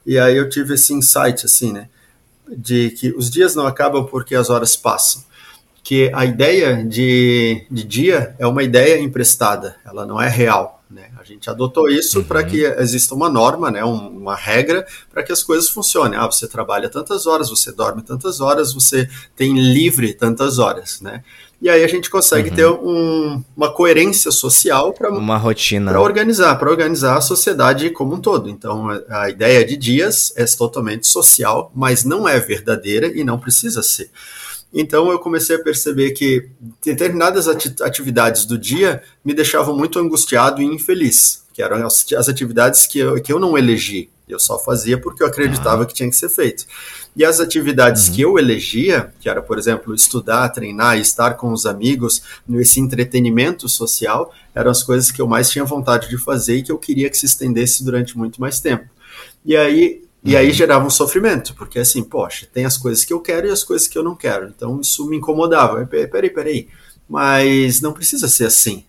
E 0.06 0.18
aí 0.18 0.36
eu 0.36 0.48
tive 0.48 0.75
esse 0.75 0.94
insight 0.94 1.44
assim, 1.44 1.72
né? 1.72 1.88
de 2.48 2.90
que 2.90 3.10
os 3.16 3.30
dias 3.30 3.54
não 3.54 3.66
acabam 3.66 4.04
porque 4.04 4.34
as 4.34 4.50
horas 4.50 4.76
passam. 4.76 5.25
Que 5.82 6.10
a 6.14 6.25
ideia 6.25 6.84
de, 6.84 7.64
de 7.70 7.84
dia 7.84 8.34
é 8.38 8.46
uma 8.46 8.62
ideia 8.62 9.00
emprestada, 9.00 9.76
ela 9.84 10.04
não 10.04 10.20
é 10.20 10.28
real. 10.28 10.82
Né? 10.90 11.10
A 11.18 11.25
gente 11.25 11.48
adotou 11.50 11.88
isso 11.88 12.18
uhum. 12.18 12.25
para 12.25 12.44
que 12.44 12.64
exista 12.64 13.14
uma 13.14 13.28
norma, 13.28 13.70
né? 13.70 13.84
uma 13.84 14.34
regra 14.34 14.86
para 15.10 15.22
que 15.22 15.32
as 15.32 15.42
coisas 15.42 15.68
funcionem. 15.68 16.18
Ah, 16.18 16.26
você 16.26 16.48
trabalha 16.48 16.88
tantas 16.88 17.26
horas, 17.26 17.50
você 17.50 17.72
dorme 17.72 18.02
tantas 18.02 18.40
horas, 18.40 18.72
você 18.72 19.08
tem 19.34 19.54
livre 19.54 20.12
tantas 20.12 20.58
horas. 20.58 21.00
Né? 21.00 21.22
E 21.60 21.70
aí 21.70 21.82
a 21.82 21.88
gente 21.88 22.10
consegue 22.10 22.50
uhum. 22.50 22.54
ter 22.54 22.66
um, 22.66 23.42
uma 23.56 23.72
coerência 23.72 24.30
social 24.30 24.92
para 24.92 25.10
uma 25.10 25.38
rotina 25.38 25.90
para 25.90 26.00
organizar, 26.00 26.54
para 26.56 26.70
organizar 26.70 27.16
a 27.16 27.20
sociedade 27.20 27.88
como 27.90 28.14
um 28.14 28.20
todo. 28.20 28.48
Então 28.50 28.90
a, 28.90 29.22
a 29.22 29.30
ideia 29.30 29.64
de 29.64 29.76
dias 29.76 30.32
é 30.36 30.44
totalmente 30.44 31.06
social, 31.06 31.72
mas 31.75 32.04
não 32.04 32.28
é 32.28 32.38
verdadeira 32.38 33.06
e 33.06 33.25
não 33.25 33.38
precisa 33.38 33.82
ser. 33.82 34.10
Então 34.72 35.10
eu 35.10 35.18
comecei 35.18 35.56
a 35.56 35.62
perceber 35.62 36.10
que 36.10 36.50
determinadas 36.84 37.48
atividades 37.48 38.44
do 38.44 38.58
dia 38.58 39.02
me 39.25 39.32
deixavam 39.32 39.75
muito 39.75 39.98
angustiado 39.98 40.60
e 40.60 40.66
infeliz, 40.66 41.44
que 41.54 41.62
eram 41.62 41.86
as, 41.86 42.04
as 42.12 42.28
atividades 42.28 42.86
que 42.86 42.98
eu, 42.98 43.20
que 43.22 43.32
eu 43.32 43.38
não 43.38 43.56
elegi. 43.56 44.10
Eu 44.28 44.38
só 44.38 44.59
fazia 44.59 44.99
porque 45.00 45.23
eu 45.23 45.26
acreditava 45.26 45.83
ah. 45.83 45.87
que 45.87 45.95
tinha 45.95 46.09
que 46.09 46.16
ser 46.16 46.28
feito. 46.28 46.66
E 47.14 47.25
as 47.25 47.40
atividades 47.40 48.09
uhum. 48.09 48.14
que 48.14 48.21
eu 48.23 48.38
elegia, 48.38 49.12
que 49.21 49.28
era, 49.28 49.40
por 49.40 49.59
exemplo, 49.59 49.95
estudar, 49.95 50.49
treinar, 50.49 50.99
estar 50.99 51.35
com 51.35 51.52
os 51.52 51.64
amigos, 51.64 52.23
nesse 52.47 52.80
entretenimento 52.80 53.68
social, 53.68 54.33
eram 54.54 54.71
as 54.71 54.83
coisas 54.83 55.11
que 55.11 55.23
eu 55.23 55.26
mais 55.26 55.49
tinha 55.49 55.64
vontade 55.64 56.09
de 56.09 56.18
fazer 56.18 56.56
e 56.56 56.62
que 56.62 56.73
eu 56.73 56.78
queria 56.78 57.09
que 57.09 57.16
se 57.16 57.26
estendesse 57.26 57.85
durante 57.85 58.18
muito 58.18 58.40
mais 58.40 58.61
tempo. 58.61 58.85
E 59.45 59.56
aí 59.56 60.02
e 60.26 60.37
aí 60.37 60.49
uhum. 60.49 60.52
gerava 60.52 60.85
um 60.85 60.90
sofrimento, 60.90 61.54
porque 61.54 61.78
assim, 61.78 62.02
poxa, 62.02 62.49
tem 62.52 62.64
as 62.64 62.76
coisas 62.76 63.04
que 63.04 63.12
eu 63.12 63.21
quero 63.21 63.47
e 63.47 63.50
as 63.50 63.62
coisas 63.62 63.87
que 63.87 63.97
eu 63.97 64.02
não 64.02 64.16
quero. 64.16 64.49
Então 64.49 64.80
isso 64.80 65.06
me 65.09 65.16
incomodava. 65.16 65.87
Peraí, 65.87 66.28
peraí. 66.28 66.68
Mas 67.09 67.80
não 67.80 67.92
precisa 67.92 68.26
ser 68.26 68.47
assim. 68.47 68.85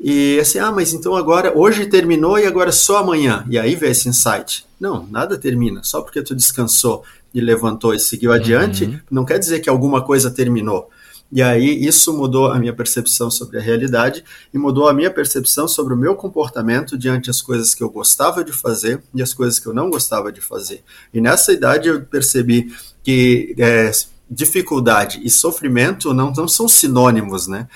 E 0.00 0.38
assim, 0.40 0.58
ah, 0.58 0.70
mas 0.70 0.92
então 0.92 1.16
agora, 1.16 1.56
hoje 1.56 1.86
terminou 1.86 2.38
e 2.38 2.46
agora 2.46 2.70
só 2.70 2.98
amanhã. 2.98 3.44
E 3.50 3.58
aí 3.58 3.74
vem 3.74 3.90
esse 3.90 4.08
insight. 4.08 4.64
Não, 4.78 5.06
nada 5.10 5.36
termina. 5.36 5.82
Só 5.82 6.00
porque 6.00 6.22
tu 6.22 6.34
descansou 6.34 7.02
e 7.34 7.40
levantou 7.40 7.92
e 7.94 7.98
seguiu 7.98 8.32
adiante, 8.32 8.84
uhum. 8.84 9.00
não 9.10 9.24
quer 9.24 9.38
dizer 9.38 9.60
que 9.60 9.68
alguma 9.68 10.02
coisa 10.02 10.30
terminou. 10.30 10.88
E 11.30 11.42
aí 11.42 11.84
isso 11.84 12.16
mudou 12.16 12.50
a 12.50 12.58
minha 12.58 12.72
percepção 12.72 13.30
sobre 13.30 13.58
a 13.58 13.60
realidade 13.60 14.24
e 14.52 14.56
mudou 14.56 14.88
a 14.88 14.94
minha 14.94 15.10
percepção 15.10 15.68
sobre 15.68 15.92
o 15.92 15.96
meu 15.96 16.14
comportamento 16.14 16.96
diante 16.96 17.28
as 17.28 17.42
coisas 17.42 17.74
que 17.74 17.82
eu 17.82 17.90
gostava 17.90 18.42
de 18.42 18.52
fazer 18.52 19.02
e 19.14 19.20
as 19.20 19.34
coisas 19.34 19.58
que 19.58 19.66
eu 19.66 19.74
não 19.74 19.90
gostava 19.90 20.32
de 20.32 20.40
fazer. 20.40 20.82
E 21.12 21.20
nessa 21.20 21.52
idade 21.52 21.88
eu 21.88 22.00
percebi 22.02 22.72
que 23.02 23.54
é, 23.58 23.90
dificuldade 24.30 25.20
e 25.22 25.28
sofrimento 25.28 26.14
não, 26.14 26.32
não 26.32 26.48
são 26.48 26.66
sinônimos, 26.66 27.46
né? 27.46 27.68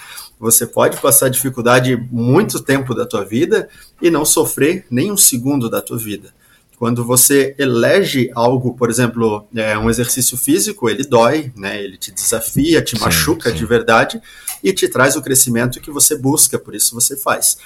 Você 0.42 0.66
pode 0.66 1.00
passar 1.00 1.28
dificuldade 1.28 1.96
muito 2.10 2.60
tempo 2.60 2.96
da 2.96 3.06
tua 3.06 3.24
vida 3.24 3.68
e 4.00 4.10
não 4.10 4.24
sofrer 4.24 4.84
nem 4.90 5.12
um 5.12 5.16
segundo 5.16 5.70
da 5.70 5.80
tua 5.80 5.96
vida. 5.96 6.34
Quando 6.76 7.04
você 7.04 7.54
elege 7.56 8.28
algo, 8.34 8.74
por 8.74 8.90
exemplo, 8.90 9.46
é, 9.54 9.78
um 9.78 9.88
exercício 9.88 10.36
físico, 10.36 10.90
ele 10.90 11.04
dói, 11.04 11.52
né? 11.56 11.80
ele 11.80 11.96
te 11.96 12.10
desafia, 12.10 12.82
te 12.82 12.98
sim, 12.98 13.04
machuca 13.04 13.50
sim. 13.50 13.56
de 13.56 13.64
verdade 13.64 14.20
e 14.64 14.72
te 14.72 14.88
traz 14.88 15.14
o 15.14 15.22
crescimento 15.22 15.80
que 15.80 15.92
você 15.92 16.18
busca, 16.18 16.58
por 16.58 16.74
isso 16.74 16.92
você 16.92 17.16
faz. 17.16 17.56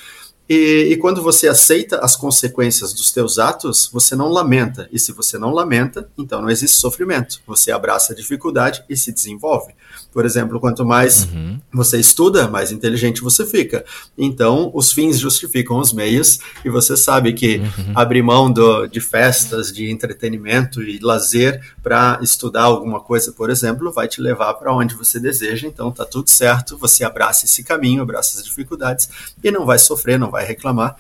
E, 0.47 0.91
e, 0.93 0.97
quando 0.99 1.23
você 1.23 1.49
aceita 1.49 2.01
as 2.01 2.15
consequências 2.15 2.93
dos 2.93 3.11
teus 3.11 3.39
atos, 3.39 3.89
você 3.91 4.15
não 4.15 4.29
lamenta. 4.29 4.87
E 4.93 4.99
se 4.99 5.13
você 5.13 5.39
não 5.39 5.51
lamenta, 5.51 6.11
então 6.19 6.43
não 6.43 6.51
existe 6.51 6.77
sofrimento. 6.77 7.41
Você 7.47 7.73
abraça 7.73 8.13
a 8.13 8.17
dificuldade 8.17 8.85
e 8.87 8.97
se 8.99 9.11
desenvolve. 9.11 9.73
Por 10.17 10.25
exemplo, 10.25 10.59
quanto 10.59 10.83
mais 10.83 11.25
uhum. 11.25 11.61
você 11.71 12.01
estuda, 12.01 12.49
mais 12.49 12.73
inteligente 12.73 13.21
você 13.21 13.45
fica. 13.45 13.85
Então, 14.17 14.71
os 14.73 14.91
fins 14.91 15.19
justificam 15.19 15.79
os 15.79 15.93
meios, 15.93 16.39
e 16.65 16.71
você 16.71 16.97
sabe 16.97 17.35
que 17.35 17.59
uhum. 17.59 17.93
abrir 17.95 18.23
mão 18.23 18.51
do, 18.51 18.87
de 18.87 18.99
festas, 18.99 19.71
de 19.71 19.91
entretenimento 19.91 20.83
e 20.83 20.99
lazer 21.01 21.61
para 21.83 22.19
estudar 22.23 22.63
alguma 22.63 22.99
coisa, 22.99 23.31
por 23.31 23.51
exemplo, 23.51 23.93
vai 23.93 24.09
te 24.09 24.23
levar 24.23 24.55
para 24.55 24.75
onde 24.75 24.95
você 24.95 25.21
deseja. 25.21 25.69
Então, 25.69 25.93
tá 25.93 26.07
tudo 26.07 26.31
certo, 26.31 26.79
você 26.79 27.05
abraça 27.05 27.45
esse 27.45 27.63
caminho, 27.63 28.01
abraça 28.01 28.39
as 28.39 28.45
dificuldades 28.47 29.11
e 29.45 29.51
não 29.51 29.67
vai 29.67 29.79
sofrer, 29.79 30.19
não 30.19 30.31
vai 30.31 30.47
reclamar 30.47 30.97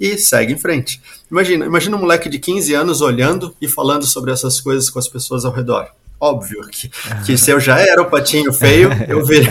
e 0.00 0.18
segue 0.18 0.54
em 0.54 0.58
frente. 0.58 1.00
Imagina, 1.30 1.66
imagina 1.66 1.96
um 1.96 2.00
moleque 2.00 2.28
de 2.28 2.40
15 2.40 2.74
anos 2.74 3.00
olhando 3.00 3.54
e 3.60 3.68
falando 3.68 4.04
sobre 4.04 4.32
essas 4.32 4.60
coisas 4.60 4.90
com 4.90 4.98
as 4.98 5.06
pessoas 5.06 5.44
ao 5.44 5.52
redor. 5.52 5.88
Óbvio 6.18 6.62
que, 6.68 6.90
que 7.24 7.36
se 7.38 7.50
eu 7.50 7.60
já 7.60 7.78
era 7.78 8.00
o 8.00 8.06
patinho 8.06 8.52
feio, 8.52 8.90
eu 9.06 9.24
virei, 9.24 9.48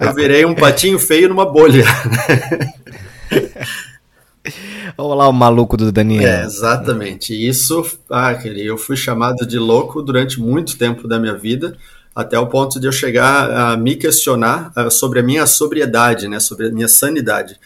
eu 0.00 0.14
virei 0.14 0.44
um 0.44 0.54
patinho 0.54 0.98
feio 0.98 1.28
numa 1.28 1.44
bolha. 1.44 1.84
Olha 4.96 5.14
lá 5.14 5.28
o 5.28 5.32
maluco 5.32 5.76
do 5.76 5.90
Daniel. 5.90 6.22
É, 6.22 6.44
exatamente. 6.44 7.34
Isso, 7.34 7.84
ah, 8.10 8.32
eu 8.44 8.78
fui 8.78 8.96
chamado 8.96 9.44
de 9.46 9.58
louco 9.58 10.00
durante 10.02 10.40
muito 10.40 10.78
tempo 10.78 11.08
da 11.08 11.18
minha 11.18 11.34
vida, 11.34 11.76
até 12.14 12.38
o 12.38 12.46
ponto 12.46 12.78
de 12.78 12.86
eu 12.86 12.92
chegar 12.92 13.50
a 13.50 13.76
me 13.76 13.96
questionar 13.96 14.70
ah, 14.76 14.90
sobre 14.90 15.18
a 15.18 15.22
minha 15.22 15.46
sobriedade, 15.46 16.28
né, 16.28 16.38
sobre 16.38 16.68
a 16.68 16.70
minha 16.70 16.86
sanidade. 16.86 17.58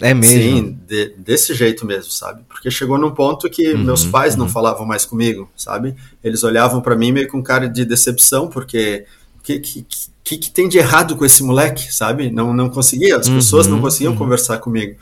É 0.00 0.14
mesmo? 0.14 0.38
Sim, 0.38 0.78
de, 0.86 1.14
desse 1.18 1.54
jeito 1.54 1.84
mesmo, 1.86 2.10
sabe? 2.10 2.42
Porque 2.48 2.70
chegou 2.70 2.98
num 2.98 3.10
ponto 3.10 3.48
que 3.48 3.72
uhum, 3.72 3.84
meus 3.84 4.04
pais 4.04 4.34
uhum. 4.34 4.40
não 4.40 4.48
falavam 4.48 4.86
mais 4.86 5.04
comigo, 5.04 5.50
sabe? 5.56 5.94
Eles 6.24 6.42
olhavam 6.42 6.80
para 6.80 6.96
mim 6.96 7.12
meio 7.12 7.28
com 7.28 7.42
cara 7.42 7.68
de 7.68 7.84
decepção, 7.84 8.48
porque 8.48 9.04
que, 9.42 9.58
que, 9.58 9.86
que, 10.24 10.38
que, 10.38 10.50
tem 10.50 10.68
de 10.68 10.78
errado 10.78 11.16
com 11.16 11.24
esse 11.24 11.42
moleque, 11.42 11.92
sabe? 11.92 12.30
Não, 12.30 12.54
não 12.54 12.70
conseguia, 12.70 13.16
as 13.16 13.26
uhum, 13.26 13.36
pessoas 13.36 13.66
não 13.66 13.80
conseguiam 13.80 14.12
uhum. 14.12 14.18
conversar 14.18 14.58
comigo. 14.58 14.96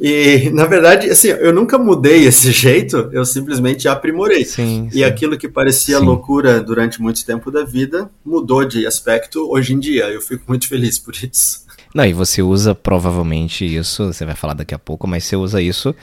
E, 0.00 0.48
na 0.54 0.64
verdade, 0.64 1.10
assim, 1.10 1.28
eu 1.28 1.52
nunca 1.52 1.76
mudei 1.76 2.24
esse 2.24 2.50
jeito, 2.52 3.10
eu 3.12 3.24
simplesmente 3.24 3.86
aprimorei. 3.86 4.44
Sim, 4.46 4.88
e 4.88 4.94
sim. 4.94 5.04
aquilo 5.04 5.36
que 5.36 5.46
parecia 5.46 5.98
sim. 5.98 6.04
loucura 6.04 6.60
durante 6.60 7.02
muito 7.02 7.24
tempo 7.24 7.50
da 7.50 7.62
vida 7.62 8.10
mudou 8.24 8.64
de 8.64 8.86
aspecto 8.86 9.50
hoje 9.50 9.74
em 9.74 9.78
dia. 9.78 10.04
Eu 10.08 10.22
fico 10.22 10.44
muito 10.48 10.66
feliz 10.66 10.98
por 10.98 11.14
isso. 11.14 11.66
Não, 11.94 12.04
e 12.04 12.12
você 12.12 12.42
usa 12.42 12.74
provavelmente 12.74 13.64
isso, 13.64 14.06
você 14.06 14.24
vai 14.24 14.34
falar 14.34 14.54
daqui 14.54 14.74
a 14.74 14.78
pouco, 14.78 15.06
mas 15.06 15.24
você 15.24 15.36
usa 15.36 15.60
isso 15.60 15.94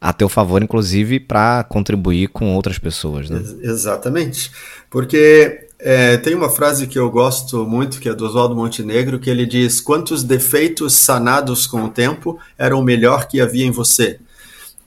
a 0.00 0.12
teu 0.12 0.28
favor, 0.28 0.62
inclusive, 0.62 1.18
para 1.18 1.64
contribuir 1.64 2.28
com 2.28 2.54
outras 2.54 2.78
pessoas, 2.78 3.30
né? 3.30 3.38
Ex 3.38 3.56
exatamente. 3.62 4.50
Porque 4.90 5.66
é, 5.78 6.18
tem 6.18 6.34
uma 6.34 6.50
frase 6.50 6.86
que 6.86 6.98
eu 6.98 7.10
gosto 7.10 7.64
muito, 7.64 7.98
que 7.98 8.08
é 8.08 8.14
do 8.14 8.26
Oswaldo 8.26 8.54
Montenegro, 8.54 9.18
que 9.18 9.30
ele 9.30 9.46
diz: 9.46 9.80
Quantos 9.80 10.22
defeitos 10.22 10.92
sanados 10.92 11.66
com 11.66 11.84
o 11.84 11.88
tempo 11.88 12.38
eram 12.58 12.80
o 12.80 12.84
melhor 12.84 13.26
que 13.26 13.40
havia 13.40 13.64
em 13.64 13.70
você? 13.70 14.18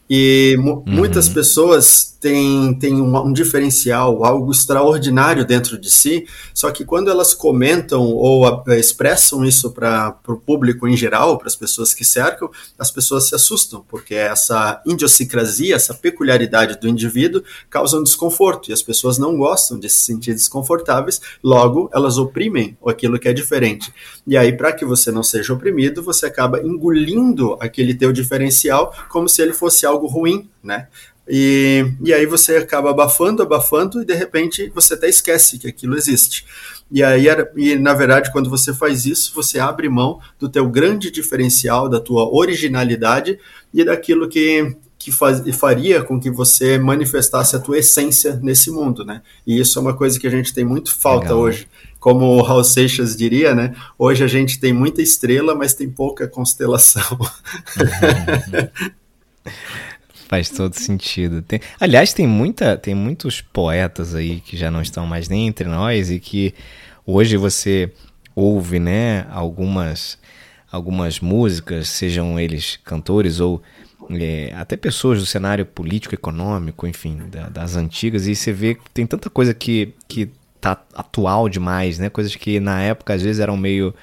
E 0.09 0.55
uhum. 0.57 0.83
muitas 0.85 1.27
pessoas 1.27 2.17
têm, 2.19 2.73
têm 2.79 3.01
um, 3.01 3.15
um, 3.17 3.33
diferencial, 3.33 4.23
algo 4.23 4.51
extraordinário 4.51 5.45
dentro 5.45 5.77
de 5.77 5.89
si, 5.89 6.25
só 6.53 6.71
que 6.71 6.85
quando 6.85 7.09
elas 7.09 7.33
comentam 7.33 8.01
ou 8.03 8.45
a, 8.45 8.63
expressam 8.77 9.45
isso 9.45 9.71
para 9.71 10.17
o 10.27 10.37
público 10.37 10.87
em 10.87 10.95
geral, 10.95 11.37
para 11.37 11.47
as 11.47 11.55
pessoas 11.55 11.93
que 11.93 12.05
cercam, 12.05 12.49
as 12.77 12.91
pessoas 12.91 13.27
se 13.27 13.35
assustam, 13.35 13.83
porque 13.87 14.15
essa 14.15 14.81
idiosincrasia, 14.85 15.75
essa 15.75 15.93
peculiaridade 15.93 16.79
do 16.79 16.87
indivíduo 16.87 17.43
causa 17.69 17.97
um 17.97 18.03
desconforto, 18.03 18.69
e 18.69 18.73
as 18.73 18.81
pessoas 18.81 19.17
não 19.17 19.37
gostam 19.37 19.79
de 19.79 19.89
se 19.89 20.01
sentir 20.01 20.33
desconfortáveis, 20.33 21.21
logo 21.43 21.89
elas 21.93 22.17
oprimem 22.17 22.77
aquilo 22.85 23.19
que 23.19 23.27
é 23.27 23.33
diferente. 23.33 23.93
E 24.25 24.35
aí, 24.35 24.55
para 24.55 24.71
que 24.73 24.85
você 24.85 25.11
não 25.11 25.23
seja 25.23 25.53
oprimido, 25.53 26.03
você 26.03 26.25
acaba 26.25 26.61
engolindo 26.61 27.57
aquele 27.59 27.93
teu 27.93 28.11
diferencial 28.11 28.93
como 29.09 29.29
se 29.29 29.41
ele 29.41 29.53
fosse 29.53 29.85
algo 29.85 29.96
ruim, 30.05 30.49
né? 30.63 30.87
E, 31.29 31.85
e 32.03 32.13
aí 32.13 32.25
você 32.25 32.55
acaba 32.55 32.91
abafando, 32.91 33.43
abafando, 33.43 34.01
e 34.01 34.05
de 34.05 34.13
repente 34.13 34.71
você 34.73 34.93
até 34.93 35.09
esquece 35.09 35.57
que 35.57 35.67
aquilo 35.67 35.97
existe. 35.97 36.45
E 36.89 37.03
aí, 37.03 37.25
e 37.57 37.75
na 37.75 37.93
verdade, 37.93 38.31
quando 38.31 38.49
você 38.49 38.73
faz 38.73 39.05
isso, 39.05 39.33
você 39.35 39.59
abre 39.59 39.89
mão 39.89 40.21
do 40.39 40.47
teu 40.47 40.69
grande 40.69 41.11
diferencial, 41.11 41.89
da 41.89 41.99
tua 41.99 42.33
originalidade 42.33 43.37
e 43.73 43.83
daquilo 43.83 44.29
que, 44.29 44.73
que 44.97 45.11
faz, 45.11 45.43
faria 45.57 46.01
com 46.01 46.17
que 46.17 46.31
você 46.31 46.77
manifestasse 46.77 47.57
a 47.57 47.59
tua 47.59 47.79
essência 47.79 48.39
nesse 48.41 48.71
mundo, 48.71 49.03
né? 49.03 49.21
E 49.45 49.59
isso 49.59 49.77
é 49.77 49.81
uma 49.81 49.93
coisa 49.93 50.17
que 50.17 50.27
a 50.27 50.31
gente 50.31 50.53
tem 50.53 50.63
muito 50.63 50.95
falta 50.95 51.25
Legal. 51.25 51.39
hoje 51.39 51.67
como 51.99 52.25
o 52.25 52.41
Raul 52.41 52.63
Seixas 52.63 53.17
diria, 53.17 53.53
né? 53.53 53.75
Hoje 53.97 54.23
a 54.23 54.27
gente 54.27 54.59
tem 54.59 54.71
muita 54.71 55.01
estrela, 55.01 55.55
mas 55.55 55.73
tem 55.73 55.89
pouca 55.89 56.27
constelação. 56.27 57.03
Faz 60.27 60.49
todo 60.49 60.73
sentido. 60.73 61.41
Tem, 61.41 61.59
aliás, 61.79 62.13
tem 62.13 62.27
muita, 62.27 62.77
tem 62.77 62.93
muitos 62.93 63.39
poetas 63.39 64.13
aí 64.13 64.41
que 64.41 64.57
já 64.57 64.69
não 64.69 64.81
estão 64.81 65.05
mais 65.05 65.29
nem 65.29 65.47
entre 65.47 65.67
nós 65.67 66.11
e 66.11 66.19
que 66.19 66.53
hoje 67.05 67.37
você 67.37 67.91
ouve, 68.35 68.79
né, 68.79 69.25
algumas 69.31 70.19
algumas 70.69 71.21
músicas, 71.21 71.87
sejam 71.87 72.37
eles 72.37 72.77
cantores 72.83 73.39
ou 73.39 73.63
é, 74.09 74.53
até 74.55 74.75
pessoas 74.75 75.19
do 75.19 75.25
cenário 75.25 75.65
político, 75.65 76.13
econômico, 76.13 76.85
enfim, 76.85 77.21
da, 77.31 77.49
das 77.49 77.75
antigas, 77.75 78.27
e 78.27 78.35
você 78.35 78.51
vê 78.51 78.75
que 78.75 78.89
tem 78.93 79.07
tanta 79.07 79.29
coisa 79.29 79.53
que, 79.53 79.93
que 80.07 80.29
tá 80.59 80.81
atual 80.93 81.49
demais, 81.49 81.99
né? 81.99 82.09
Coisas 82.09 82.35
que 82.35 82.59
na 82.59 82.81
época 82.81 83.13
às 83.13 83.21
vezes 83.21 83.39
eram 83.39 83.57
meio 83.57 83.93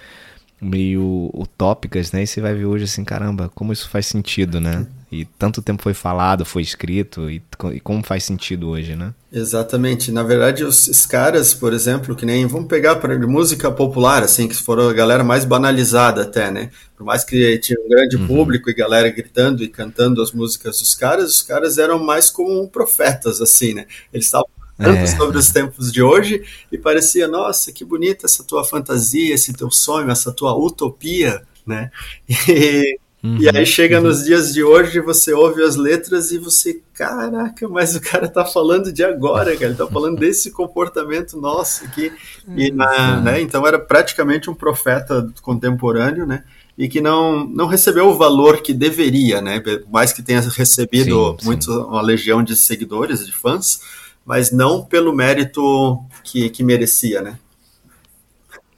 meio 0.61 1.31
utópicas, 1.35 2.11
né? 2.13 2.23
E 2.23 2.27
você 2.27 2.41
vai 2.41 2.55
ver 2.55 2.65
hoje 2.65 2.85
assim, 2.85 3.05
caramba, 3.05 3.51
como 3.55 3.73
isso 3.73 3.89
faz 3.89 4.07
sentido, 4.07 4.61
né? 4.61 4.87
E 5.15 5.25
tanto 5.39 5.63
tempo 5.63 5.81
foi 5.81 5.95
falado, 5.95 6.45
foi 6.45 6.61
escrito, 6.61 7.31
e, 7.31 7.41
e 7.73 7.79
como 7.79 8.03
faz 8.03 8.25
sentido 8.25 8.71
hoje, 8.71 8.97
né? 8.97 9.15
Exatamente. 9.33 10.11
Na 10.11 10.25
verdade, 10.25 10.65
os, 10.65 11.07
caras, 11.07 11.55
por 11.55 11.73
exemplo, 11.73 12.17
que 12.17 12.27
nem. 12.27 12.45
Vamos 12.47 12.67
pegar 12.67 12.97
para 12.97 13.17
música 13.25 13.71
popular, 13.71 14.25
assim, 14.25 14.49
que 14.49 14.57
foram 14.57 14.89
a 14.89 14.93
galera 14.93 15.23
mais 15.23 15.45
banalizada 15.45 16.23
até, 16.23 16.51
né? 16.51 16.71
Por 16.97 17.05
mais 17.05 17.23
que 17.23 17.57
tinha 17.59 17.79
um 17.81 17.89
grande 17.89 18.17
uhum. 18.17 18.27
público 18.27 18.69
e 18.69 18.75
galera 18.75 19.09
gritando 19.09 19.63
e 19.63 19.69
cantando 19.69 20.21
as 20.21 20.33
músicas 20.33 20.81
dos 20.81 20.97
caras, 20.97 21.31
os 21.31 21.43
caras 21.43 21.79
eram 21.79 22.03
mais 22.03 22.29
como 22.29 22.69
profetas, 22.69 23.41
assim, 23.41 23.73
né? 23.73 23.87
Eles 24.13 24.27
estavam 24.27 24.49
tanto 24.77 24.99
é. 24.99 25.07
sobre 25.07 25.39
os 25.39 25.51
tempos 25.53 25.93
de 25.93 26.03
hoje 26.03 26.43
e 26.73 26.77
parecia, 26.77 27.29
nossa, 27.29 27.71
que 27.71 27.85
bonita 27.85 28.27
essa 28.27 28.43
tua 28.43 28.65
fantasia, 28.65 29.33
esse 29.33 29.53
teu 29.53 29.71
sonho, 29.71 30.11
essa 30.11 30.33
tua 30.33 30.57
utopia, 30.57 31.41
né? 31.65 31.93
E, 32.49 32.99
Uhum, 33.25 33.39
e 33.41 33.49
aí 33.49 33.65
chega 33.65 33.97
uhum. 33.97 34.03
nos 34.03 34.23
dias 34.23 34.53
de 34.53 34.63
hoje, 34.63 35.01
você 35.01 35.33
ouve 35.33 35.63
as 35.63 35.77
letras 35.77 36.31
e 36.31 36.37
você, 36.37 36.83
caraca, 36.93 37.67
mas 37.67 37.97
o 37.97 38.01
cara 38.01 38.29
tá 38.29 38.45
falando 38.45 38.93
de 38.93 39.03
agora, 39.03 39.55
cara, 39.55 39.65
ele 39.65 39.75
tá 39.75 39.87
falando 39.87 40.19
desse 40.19 40.51
comportamento 40.51 41.41
nosso 41.41 41.87
aqui. 41.87 42.13
E 42.55 42.71
na, 42.71 43.23
né, 43.23 43.41
então 43.41 43.67
era 43.67 43.79
praticamente 43.79 44.51
um 44.51 44.55
profeta 44.55 45.27
contemporâneo, 45.41 46.27
né? 46.27 46.45
E 46.77 46.87
que 46.87 47.01
não, 47.01 47.47
não 47.47 47.67
recebeu 47.67 48.09
o 48.09 48.19
valor 48.19 48.61
que 48.61 48.75
deveria, 48.75 49.41
né? 49.41 49.63
Mais 49.91 50.13
que 50.13 50.23
tenha 50.23 50.43
recebido 50.43 51.35
sim, 51.41 51.47
muito, 51.47 51.65
sim. 51.65 51.79
uma 51.79 52.03
legião 52.03 52.43
de 52.43 52.55
seguidores, 52.55 53.25
de 53.25 53.33
fãs, 53.33 53.81
mas 54.23 54.53
não 54.53 54.85
pelo 54.85 55.15
mérito 55.15 55.99
que, 56.23 56.51
que 56.51 56.63
merecia, 56.63 57.23
né? 57.23 57.39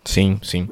Sim, 0.04 0.38
sim. 0.40 0.68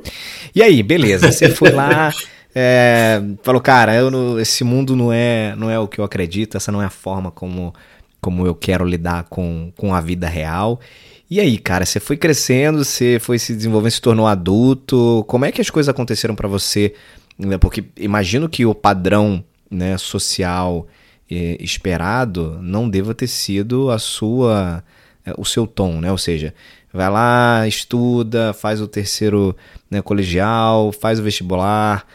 E 0.54 0.62
aí, 0.62 0.81
beleza, 0.81 1.33
você 1.33 1.50
foi 1.50 1.73
lá, 1.73 2.12
é, 2.54 3.20
falou, 3.42 3.61
cara, 3.61 3.94
eu 3.94 4.11
não, 4.11 4.38
esse 4.38 4.62
mundo 4.62 4.94
não 4.94 5.12
é, 5.12 5.54
não 5.56 5.68
é 5.70 5.78
o 5.78 5.88
que 5.88 5.99
eu 5.99 6.04
acredito, 6.04 6.56
essa 6.56 6.70
não 6.70 6.80
é 6.80 6.87
a 6.87 6.90
forma 6.90 7.30
como, 7.30 7.75
como 8.20 8.46
eu 8.46 8.54
quero 8.54 8.84
lidar 8.84 9.25
com, 9.25 9.73
com 9.76 9.94
a 9.94 10.00
vida 10.00 10.28
real. 10.28 10.80
E 11.28 11.40
aí, 11.40 11.58
cara, 11.58 11.84
você 11.84 11.99
foi 11.99 12.16
crescendo, 12.16 12.84
você 12.84 13.18
foi 13.18 13.38
se 13.38 13.54
desenvolvendo, 13.54 13.92
se 13.92 14.00
tornou 14.00 14.26
adulto. 14.26 15.25
Como 15.26 15.44
é 15.44 15.50
que 15.50 15.61
as 15.61 15.70
coisas 15.70 15.88
aconteceram 15.88 16.34
para 16.34 16.46
você? 16.46 16.94
Né, 17.37 17.58
porque 17.58 17.84
imagino 17.96 18.49
que 18.49 18.64
o 18.64 18.75
padrão 18.75 19.42
né, 19.68 19.99
social 19.99 20.87
eh, 21.28 21.56
esperado 21.58 22.58
não 22.62 22.88
deva 22.88 23.14
ter 23.14 23.26
sido 23.26 23.90
a 23.90 23.99
sua, 23.99 24.84
eh, 25.26 25.34
o 25.37 25.44
seu 25.44 25.66
tom, 25.66 26.00
né? 26.00 26.12
Ou 26.12 26.18
seja, 26.18 26.54
vai 26.92 27.11
lá, 27.11 27.66
estuda, 27.66 28.52
faz 28.52 28.80
o 28.80 28.87
terceiro 28.87 29.56
né, 29.90 30.00
colegial, 30.00 30.92
faz 30.92 31.18
o 31.18 31.23
vestibular, 31.25 32.06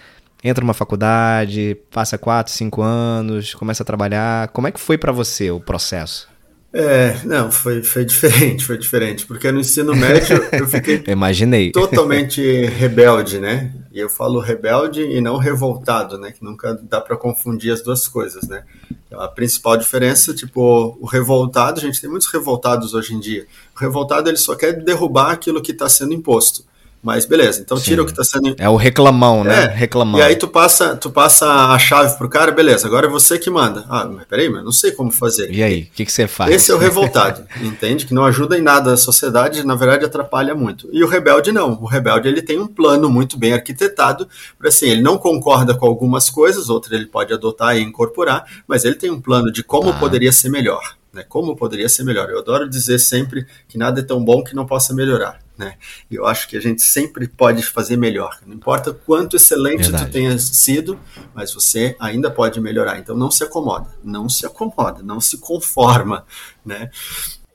entra 0.43 0.63
numa 0.63 0.73
faculdade, 0.73 1.77
passa 1.91 2.17
quatro, 2.17 2.53
cinco 2.53 2.81
anos, 2.81 3.53
começa 3.53 3.83
a 3.83 3.85
trabalhar. 3.85 4.49
Como 4.49 4.67
é 4.67 4.71
que 4.71 4.79
foi 4.79 4.97
para 4.97 5.11
você 5.11 5.51
o 5.51 5.59
processo? 5.59 6.27
É, 6.71 7.17
não, 7.25 7.51
foi, 7.51 7.81
foi 7.81 8.05
diferente, 8.05 8.63
foi 8.63 8.77
diferente, 8.77 9.25
porque 9.25 9.51
no 9.51 9.59
ensino 9.59 9.95
médio 9.95 10.37
eu 10.51 10.67
fiquei 10.67 11.03
Imaginei. 11.07 11.71
totalmente 11.71 12.41
rebelde, 12.67 13.39
né? 13.39 13.73
E 13.91 13.99
eu 13.99 14.07
falo 14.07 14.39
rebelde 14.39 15.01
e 15.01 15.19
não 15.19 15.37
revoltado, 15.37 16.17
né? 16.19 16.31
Que 16.31 16.43
nunca 16.43 16.79
dá 16.83 17.01
para 17.01 17.17
confundir 17.17 17.73
as 17.73 17.81
duas 17.81 18.07
coisas, 18.07 18.47
né? 18.47 18.63
A 19.11 19.27
principal 19.27 19.75
diferença, 19.77 20.31
tipo, 20.33 20.95
o 21.01 21.07
revoltado, 21.07 21.79
a 21.79 21.83
gente 21.83 21.99
tem 21.99 22.09
muitos 22.09 22.31
revoltados 22.31 22.93
hoje 22.93 23.15
em 23.15 23.19
dia. 23.19 23.47
O 23.75 23.79
revoltado 23.79 24.29
ele 24.29 24.37
só 24.37 24.55
quer 24.55 24.73
derrubar 24.73 25.31
aquilo 25.31 25.63
que 25.63 25.71
está 25.71 25.89
sendo 25.89 26.13
imposto. 26.13 26.63
Mas 27.01 27.25
beleza, 27.25 27.61
então 27.61 27.79
tira 27.79 27.97
Sim. 27.97 28.01
o 28.01 28.05
que 28.05 28.11
está 28.11 28.23
sendo. 28.23 28.55
É 28.57 28.67
o 28.67 28.75
reclamão, 28.75 29.43
né? 29.43 29.63
É. 29.63 29.67
Reclamão. 29.67 30.19
E 30.19 30.23
aí 30.23 30.35
tu 30.35 30.47
passa, 30.47 30.97
tu 30.97 31.09
passa 31.09 31.47
a 31.47 31.79
chave 31.79 32.17
pro 32.17 32.27
cara, 32.27 32.51
beleza, 32.51 32.87
agora 32.87 33.07
é 33.07 33.09
você 33.09 33.39
que 33.39 33.49
manda. 33.49 33.85
Ah, 33.89 34.05
mas 34.05 34.25
peraí, 34.25 34.49
mas 34.49 34.63
não 34.63 34.71
sei 34.71 34.91
como 34.91 35.11
fazer. 35.11 35.49
E 35.49 35.63
aí, 35.63 35.83
o 35.83 35.95
que, 35.95 36.05
que 36.05 36.11
você 36.11 36.27
faz? 36.27 36.53
Esse 36.53 36.71
é 36.71 36.75
o 36.75 36.77
revoltado, 36.79 37.45
entende? 37.61 38.05
Que 38.05 38.13
não 38.13 38.25
ajuda 38.25 38.57
em 38.57 38.61
nada 38.61 38.93
a 38.93 38.97
sociedade, 38.97 39.65
na 39.65 39.75
verdade 39.75 40.03
atrapalha 40.03 40.53
muito. 40.53 40.89
E 40.91 41.03
o 41.03 41.07
rebelde 41.07 41.51
não. 41.51 41.79
O 41.81 41.85
rebelde 41.85 42.27
ele 42.27 42.41
tem 42.41 42.59
um 42.59 42.67
plano 42.67 43.09
muito 43.09 43.37
bem 43.37 43.53
arquitetado, 43.53 44.27
para 44.57 44.67
assim, 44.67 44.89
ele 44.89 45.01
não 45.01 45.17
concorda 45.17 45.73
com 45.73 45.85
algumas 45.85 46.29
coisas, 46.29 46.69
outras 46.69 46.91
ele 46.91 47.05
pode 47.05 47.33
adotar 47.33 47.77
e 47.77 47.81
incorporar, 47.81 48.45
mas 48.67 48.83
ele 48.83 48.95
tem 48.95 49.09
um 49.09 49.21
plano 49.21 49.51
de 49.51 49.63
como 49.63 49.89
ah. 49.89 49.93
poderia 49.93 50.31
ser 50.31 50.49
melhor. 50.49 50.98
Né? 51.11 51.23
Como 51.27 51.55
poderia 51.55 51.89
ser 51.89 52.03
melhor? 52.03 52.29
Eu 52.29 52.39
adoro 52.39 52.69
dizer 52.69 52.99
sempre 52.99 53.45
que 53.67 53.77
nada 53.77 53.99
é 53.99 54.03
tão 54.03 54.23
bom 54.23 54.43
que 54.43 54.55
não 54.55 54.65
possa 54.65 54.93
melhorar. 54.93 55.39
Né? 55.57 55.75
E 56.09 56.15
eu 56.15 56.25
acho 56.25 56.47
que 56.47 56.55
a 56.55 56.61
gente 56.61 56.81
sempre 56.81 57.27
pode 57.27 57.63
fazer 57.63 57.97
melhor. 57.97 58.39
Não 58.45 58.55
importa 58.55 58.93
quanto 58.93 59.35
excelente 59.35 59.83
Verdade. 59.83 60.05
tu 60.05 60.11
tenha 60.11 60.37
sido, 60.37 60.99
mas 61.33 61.53
você 61.53 61.95
ainda 61.99 62.31
pode 62.31 62.61
melhorar. 62.61 62.99
Então 62.99 63.15
não 63.15 63.29
se 63.29 63.43
acomoda, 63.43 63.89
não 64.03 64.29
se 64.29 64.45
acomoda, 64.45 65.03
não 65.03 65.19
se 65.19 65.37
conforma, 65.37 66.25
né? 66.65 66.89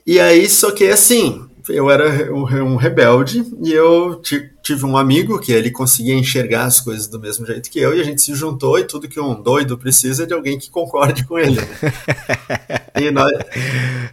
E 0.05 0.19
aí, 0.19 0.47
só 0.47 0.69
que 0.69 0.87
assim, 0.87 1.49
eu 1.67 1.89
era 1.89 2.31
um 2.31 2.75
rebelde 2.75 3.43
e 3.63 3.73
eu 3.73 4.21
tive 4.65 4.83
um 4.83 4.97
amigo 4.97 5.39
que 5.39 5.51
ele 5.51 5.69
conseguia 5.69 6.15
enxergar 6.15 6.65
as 6.65 6.81
coisas 6.81 7.07
do 7.07 7.19
mesmo 7.19 7.45
jeito 7.45 7.69
que 7.69 7.79
eu 7.79 7.95
e 7.95 8.01
a 8.01 8.03
gente 8.03 8.19
se 8.19 8.33
juntou 8.33 8.79
e 8.79 8.83
tudo 8.83 9.07
que 9.07 9.19
um 9.19 9.39
doido 9.39 9.77
precisa 9.77 10.23
é 10.23 10.25
de 10.25 10.33
alguém 10.33 10.57
que 10.57 10.71
concorde 10.71 11.23
com 11.23 11.37
ele. 11.37 11.59
e, 12.99 13.11
nós, 13.11 13.31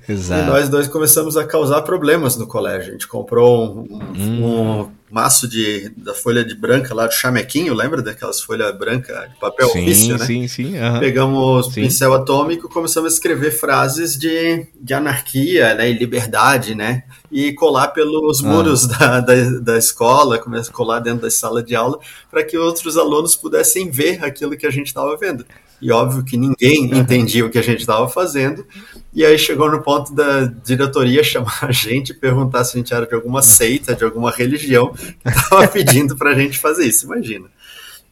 e 0.07 0.47
nós 0.47 0.69
dois 0.69 0.89
começamos 0.89 1.39
a 1.39 1.47
causar 1.47 1.81
problemas 1.81 2.37
no 2.37 2.47
colégio. 2.47 2.91
A 2.91 2.93
gente 2.93 3.09
comprou 3.09 3.87
um, 3.91 3.99
hum. 4.15 4.45
um 4.45 4.91
maço 5.13 5.47
de, 5.47 5.91
da 5.95 6.15
folha 6.15 6.43
de 6.43 6.55
branca 6.55 6.95
lá 6.95 7.07
do 7.07 7.13
chamequinho, 7.13 7.75
lembra 7.75 8.01
daquelas 8.01 8.41
folhas 8.41 8.75
brancas 8.79 9.29
de 9.29 9.37
papel 9.39 9.69
sim, 9.69 9.83
ofício, 9.83 10.19
né? 10.19 10.25
Sim, 10.25 10.49
sim. 10.49 10.79
Uhum. 10.79 11.01
Pegamos 11.01 11.67
sim. 11.67 11.83
pincel 11.83 12.15
atômico 12.15 12.67
e 12.67 12.71
começamos 12.71 13.13
a 13.13 13.15
escrever 13.15 13.51
frases 13.51 14.19
de, 14.19 14.67
de 14.81 14.95
anarquia 14.95 15.75
né, 15.75 15.91
e 15.91 15.93
liberdade, 15.93 16.75
né? 16.75 17.03
E 17.31 17.53
colar 17.53 17.89
pelos 17.89 18.43
ah. 18.43 18.49
muros 18.49 18.87
da, 18.89 19.21
da, 19.21 19.35
da 19.61 19.77
escola, 19.77 20.39
começar 20.43 20.71
a 20.71 20.75
colar 20.75 21.01
dentro 21.01 21.23
da 21.23 21.31
sala 21.31 21.63
de 21.63 21.75
aula, 21.75 21.99
para 22.31 22.45
que 22.45 22.57
outros 22.57 22.97
alunos 22.97 23.37
pudessem 23.37 23.91
ver 23.91 24.25
aquilo 24.25 24.57
que 24.57 24.67
a 24.67 24.71
gente 24.71 24.89
estava 24.89 25.17
vendo. 25.17 25.45
E 25.83 25.91
óbvio 25.91 26.25
que 26.25 26.37
ninguém 26.37 26.97
entendia 26.97 27.45
o 27.45 27.51
que 27.51 27.59
a 27.59 27.63
gente 27.63 27.81
estava 27.81 28.09
fazendo. 28.09 28.65
E 29.13 29.25
aí 29.25 29.37
chegou 29.37 29.69
no 29.69 29.83
ponto 29.83 30.15
da 30.15 30.45
diretoria 30.45 31.23
chamar 31.25 31.59
a 31.63 31.73
gente 31.73 32.11
e 32.11 32.15
perguntar 32.15 32.63
se 32.65 32.77
a 32.77 32.79
gente 32.79 32.95
era 32.95 33.05
de 33.05 33.15
alguma 33.15 33.43
seita, 33.43 33.93
de 33.93 34.05
alguma 34.05 34.31
religião, 34.31 34.93
que 34.95 35.29
estava 35.29 35.67
pedindo 35.67 36.17
para 36.17 36.31
a 36.31 36.35
gente 36.35 36.57
fazer 36.57 36.87
isso. 36.87 37.07
Imagina. 37.07 37.49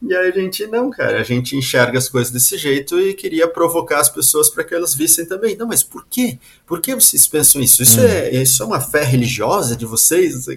E 0.01 0.15
aí 0.15 0.29
a 0.29 0.31
gente, 0.31 0.65
não, 0.65 0.89
cara, 0.89 1.19
a 1.19 1.23
gente 1.23 1.55
enxerga 1.55 1.97
as 1.97 2.09
coisas 2.09 2.31
desse 2.31 2.57
jeito 2.57 2.99
e 2.99 3.13
queria 3.13 3.47
provocar 3.47 3.99
as 3.99 4.09
pessoas 4.09 4.49
para 4.49 4.63
que 4.63 4.73
elas 4.73 4.95
vissem 4.95 5.25
também. 5.25 5.55
Não, 5.55 5.67
mas 5.67 5.83
por 5.83 6.07
quê? 6.09 6.39
Por 6.65 6.81
que 6.81 6.95
vocês 6.95 7.27
pensam 7.27 7.61
isso? 7.61 7.83
Isso, 7.83 8.01
hum. 8.01 8.05
é, 8.05 8.31
isso 8.31 8.63
é 8.63 8.65
uma 8.65 8.81
fé 8.81 9.03
religiosa 9.03 9.75
de 9.75 9.85
vocês? 9.85 10.47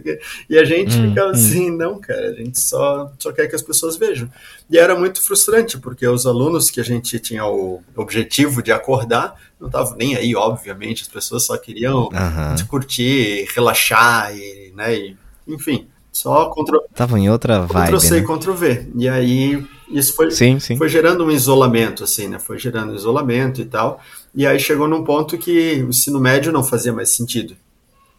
E 0.49 0.59
a 0.59 0.65
gente 0.65 0.97
hum, 0.97 1.11
fica 1.11 1.27
hum. 1.27 1.31
assim, 1.31 1.71
não, 1.71 2.01
cara, 2.01 2.31
a 2.31 2.33
gente 2.33 2.59
só, 2.59 3.13
só 3.19 3.33
quer 3.33 3.47
que 3.47 3.55
as 3.55 3.61
pessoas 3.61 3.97
vejam. 3.97 4.31
E 4.71 4.79
era 4.79 4.99
muito 4.99 5.21
frustrante, 5.21 5.79
porque 5.79 6.07
os 6.09 6.25
alunos 6.25 6.71
que 6.71 6.81
a 6.81 6.85
gente 6.85 7.19
tinha 7.19 7.45
o 7.45 7.83
objetivo 7.95 8.63
de 8.63 8.73
acordar 8.73 9.39
não 9.61 9.69
estavam 9.69 9.95
nem 9.97 10.17
aí, 10.17 10.35
obviamente, 10.35 11.03
as 11.03 11.09
pessoas 11.09 11.45
só 11.45 11.57
queriam 11.59 12.05
uhum. 12.05 12.67
curtir, 12.67 13.47
relaxar 13.55 14.35
e, 14.35 14.73
né, 14.75 14.95
e, 14.95 15.17
enfim. 15.47 15.87
Só 16.15 16.49
Ctrl... 16.51 16.79
Tava 16.95 17.19
em 17.19 17.29
outra 17.29 17.67
vibe, 17.67 17.87
Ctrl 17.87 17.99
C, 17.99 18.21
né? 18.21 18.27
Ctrl 18.27 18.53
V. 18.53 18.89
E 18.95 19.09
aí 19.09 19.67
isso 19.91 20.15
foi, 20.15 20.31
sim, 20.31 20.61
sim. 20.61 20.77
foi 20.77 20.89
gerando 20.89 21.25
um 21.25 21.31
isolamento, 21.31 22.05
assim, 22.05 22.29
né? 22.29 22.39
Foi 22.39 22.57
gerando 22.57 22.93
um 22.93 22.95
isolamento 22.95 23.61
e 23.61 23.65
tal. 23.65 24.01
E 24.33 24.47
aí 24.47 24.59
chegou 24.61 24.87
num 24.87 25.03
ponto 25.03 25.37
que 25.37 25.83
o 25.83 25.89
ensino 25.89 26.21
médio 26.21 26.53
não 26.53 26.63
fazia 26.63 26.93
mais 26.93 27.11
sentido. 27.11 27.57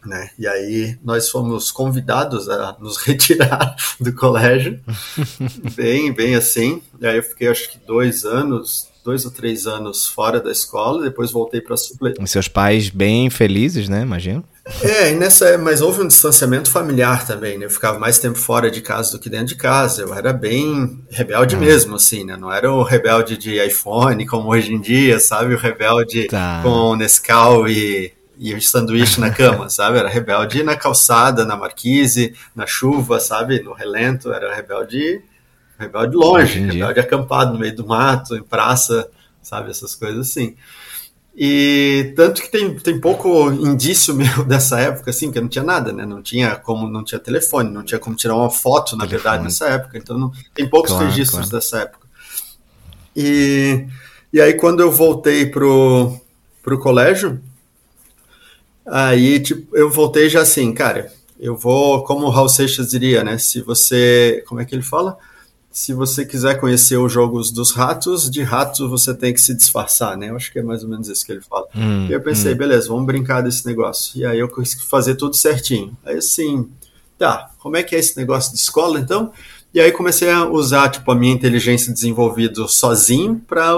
Né? 0.04 0.30
E 0.38 0.46
aí 0.46 0.96
nós 1.02 1.30
fomos 1.30 1.72
convidados 1.72 2.50
a 2.50 2.76
nos 2.78 2.98
retirar 3.02 3.74
do 3.98 4.12
colégio, 4.12 4.78
bem, 5.74 6.12
bem 6.12 6.34
assim. 6.34 6.82
E 7.00 7.06
aí 7.06 7.16
eu 7.16 7.22
fiquei 7.22 7.48
acho 7.48 7.70
que 7.72 7.78
dois 7.78 8.26
anos, 8.26 8.88
dois 9.06 9.24
ou 9.24 9.30
três 9.30 9.68
anos 9.68 10.08
fora 10.08 10.40
da 10.40 10.50
escola, 10.50 11.04
depois 11.04 11.30
voltei 11.30 11.60
para 11.60 11.76
supler. 11.76 12.14
E 12.20 12.26
seus 12.26 12.48
pais 12.48 12.90
bem 12.90 13.30
felizes, 13.30 13.88
né? 13.88 14.02
Imagino. 14.02 14.44
É, 14.82 15.12
nessa, 15.12 15.56
mas 15.56 15.80
houve 15.80 16.02
um 16.02 16.08
distanciamento 16.08 16.68
familiar 16.68 17.24
também, 17.24 17.56
né? 17.56 17.66
Eu 17.66 17.70
ficava 17.70 18.00
mais 18.00 18.18
tempo 18.18 18.36
fora 18.36 18.68
de 18.68 18.80
casa 18.80 19.12
do 19.12 19.20
que 19.20 19.30
dentro 19.30 19.46
de 19.46 19.54
casa. 19.54 20.02
Eu 20.02 20.12
era 20.12 20.32
bem 20.32 21.04
rebelde 21.08 21.54
hum. 21.54 21.60
mesmo, 21.60 21.94
assim, 21.94 22.24
né? 22.24 22.36
Não 22.36 22.52
era 22.52 22.70
o 22.70 22.82
rebelde 22.82 23.36
de 23.38 23.64
iPhone 23.64 24.26
como 24.26 24.48
hoje 24.48 24.74
em 24.74 24.80
dia, 24.80 25.20
sabe? 25.20 25.54
O 25.54 25.58
rebelde 25.58 26.26
tá. 26.26 26.60
com 26.64 26.96
Nescau 26.96 27.68
e, 27.68 28.12
e 28.36 28.52
o 28.54 28.60
sanduíche 28.60 29.20
na 29.20 29.30
cama, 29.30 29.70
sabe? 29.70 29.98
Era 29.98 30.08
rebelde 30.08 30.64
na 30.64 30.74
calçada, 30.74 31.44
na 31.44 31.56
marquise, 31.56 32.34
na 32.52 32.66
chuva, 32.66 33.20
sabe? 33.20 33.62
No 33.62 33.72
relento. 33.72 34.32
Era 34.32 34.52
rebelde, 34.52 35.22
rebelde 35.78 36.16
longe, 36.16 36.60
rebelde 36.60 37.00
acampado 37.00 37.52
no 37.52 37.58
meio 37.58 37.74
do 37.74 37.86
mato, 37.86 38.36
em 38.36 38.42
praça, 38.42 39.08
sabe? 39.42 39.70
Essas 39.70 39.94
coisas 39.94 40.30
assim. 40.30 40.56
E 41.38 42.14
tanto 42.16 42.40
que 42.40 42.50
tem, 42.50 42.74
tem 42.78 42.98
pouco 42.98 43.50
indício 43.52 44.14
meu 44.16 44.42
dessa 44.44 44.80
época, 44.80 45.10
assim, 45.10 45.26
porque 45.26 45.40
não 45.40 45.48
tinha 45.48 45.64
nada, 45.64 45.92
né? 45.92 46.06
Não 46.06 46.22
tinha 46.22 46.56
como, 46.56 46.88
não 46.88 47.04
tinha 47.04 47.18
telefone, 47.18 47.70
não 47.70 47.82
tinha 47.82 47.98
como 47.98 48.16
tirar 48.16 48.34
uma 48.34 48.50
foto, 48.50 48.96
na 48.96 49.06
telefone. 49.06 49.08
verdade, 49.08 49.44
nessa 49.44 49.68
época. 49.68 49.98
Então 49.98 50.18
não, 50.18 50.32
tem 50.54 50.68
poucos 50.68 50.92
claro, 50.92 51.06
registros 51.06 51.48
claro. 51.48 51.50
dessa 51.50 51.78
época. 51.80 52.06
E, 53.14 53.86
e 54.32 54.40
aí 54.40 54.54
quando 54.54 54.80
eu 54.80 54.90
voltei 54.90 55.44
pro, 55.46 56.18
pro 56.62 56.80
colégio, 56.80 57.40
aí 58.86 59.38
tipo, 59.40 59.76
eu 59.76 59.90
voltei 59.90 60.30
já 60.30 60.40
assim, 60.40 60.72
cara, 60.72 61.12
eu 61.38 61.54
vou, 61.54 62.02
como 62.04 62.26
o 62.26 62.30
Raul 62.30 62.48
Seixas 62.48 62.88
diria, 62.88 63.22
né? 63.22 63.36
Se 63.36 63.60
você, 63.60 64.42
como 64.46 64.60
é 64.60 64.64
que 64.64 64.74
ele 64.74 64.82
fala? 64.82 65.18
Se 65.76 65.92
você 65.92 66.24
quiser 66.24 66.58
conhecer 66.58 66.96
os 66.96 67.12
jogos 67.12 67.50
dos 67.50 67.70
ratos, 67.70 68.30
de 68.30 68.42
ratos 68.42 68.88
você 68.88 69.12
tem 69.12 69.34
que 69.34 69.40
se 69.42 69.54
disfarçar, 69.54 70.16
né? 70.16 70.30
Eu 70.30 70.36
acho 70.36 70.50
que 70.50 70.58
é 70.58 70.62
mais 70.62 70.82
ou 70.82 70.88
menos 70.88 71.06
isso 71.06 71.24
que 71.26 71.32
ele 71.32 71.42
fala. 71.42 71.68
Hum, 71.76 72.06
e 72.08 72.12
eu 72.14 72.20
pensei, 72.22 72.54
hum. 72.54 72.56
beleza, 72.56 72.88
vamos 72.88 73.04
brincar 73.04 73.42
desse 73.42 73.66
negócio. 73.66 74.18
E 74.18 74.24
aí 74.24 74.38
eu 74.38 74.48
consegui 74.48 74.86
fazer 74.86 75.16
tudo 75.16 75.36
certinho. 75.36 75.94
Aí 76.02 76.16
assim, 76.16 76.66
tá, 77.18 77.50
como 77.58 77.76
é 77.76 77.82
que 77.82 77.94
é 77.94 77.98
esse 77.98 78.16
negócio 78.16 78.54
de 78.54 78.58
escola 78.58 78.98
então? 78.98 79.30
E 79.76 79.80
aí 79.80 79.92
comecei 79.92 80.30
a 80.30 80.46
usar 80.46 80.88
tipo 80.88 81.12
a 81.12 81.14
minha 81.14 81.34
inteligência 81.34 81.92
desenvolvida 81.92 82.66
sozinho 82.66 83.42
para 83.46 83.74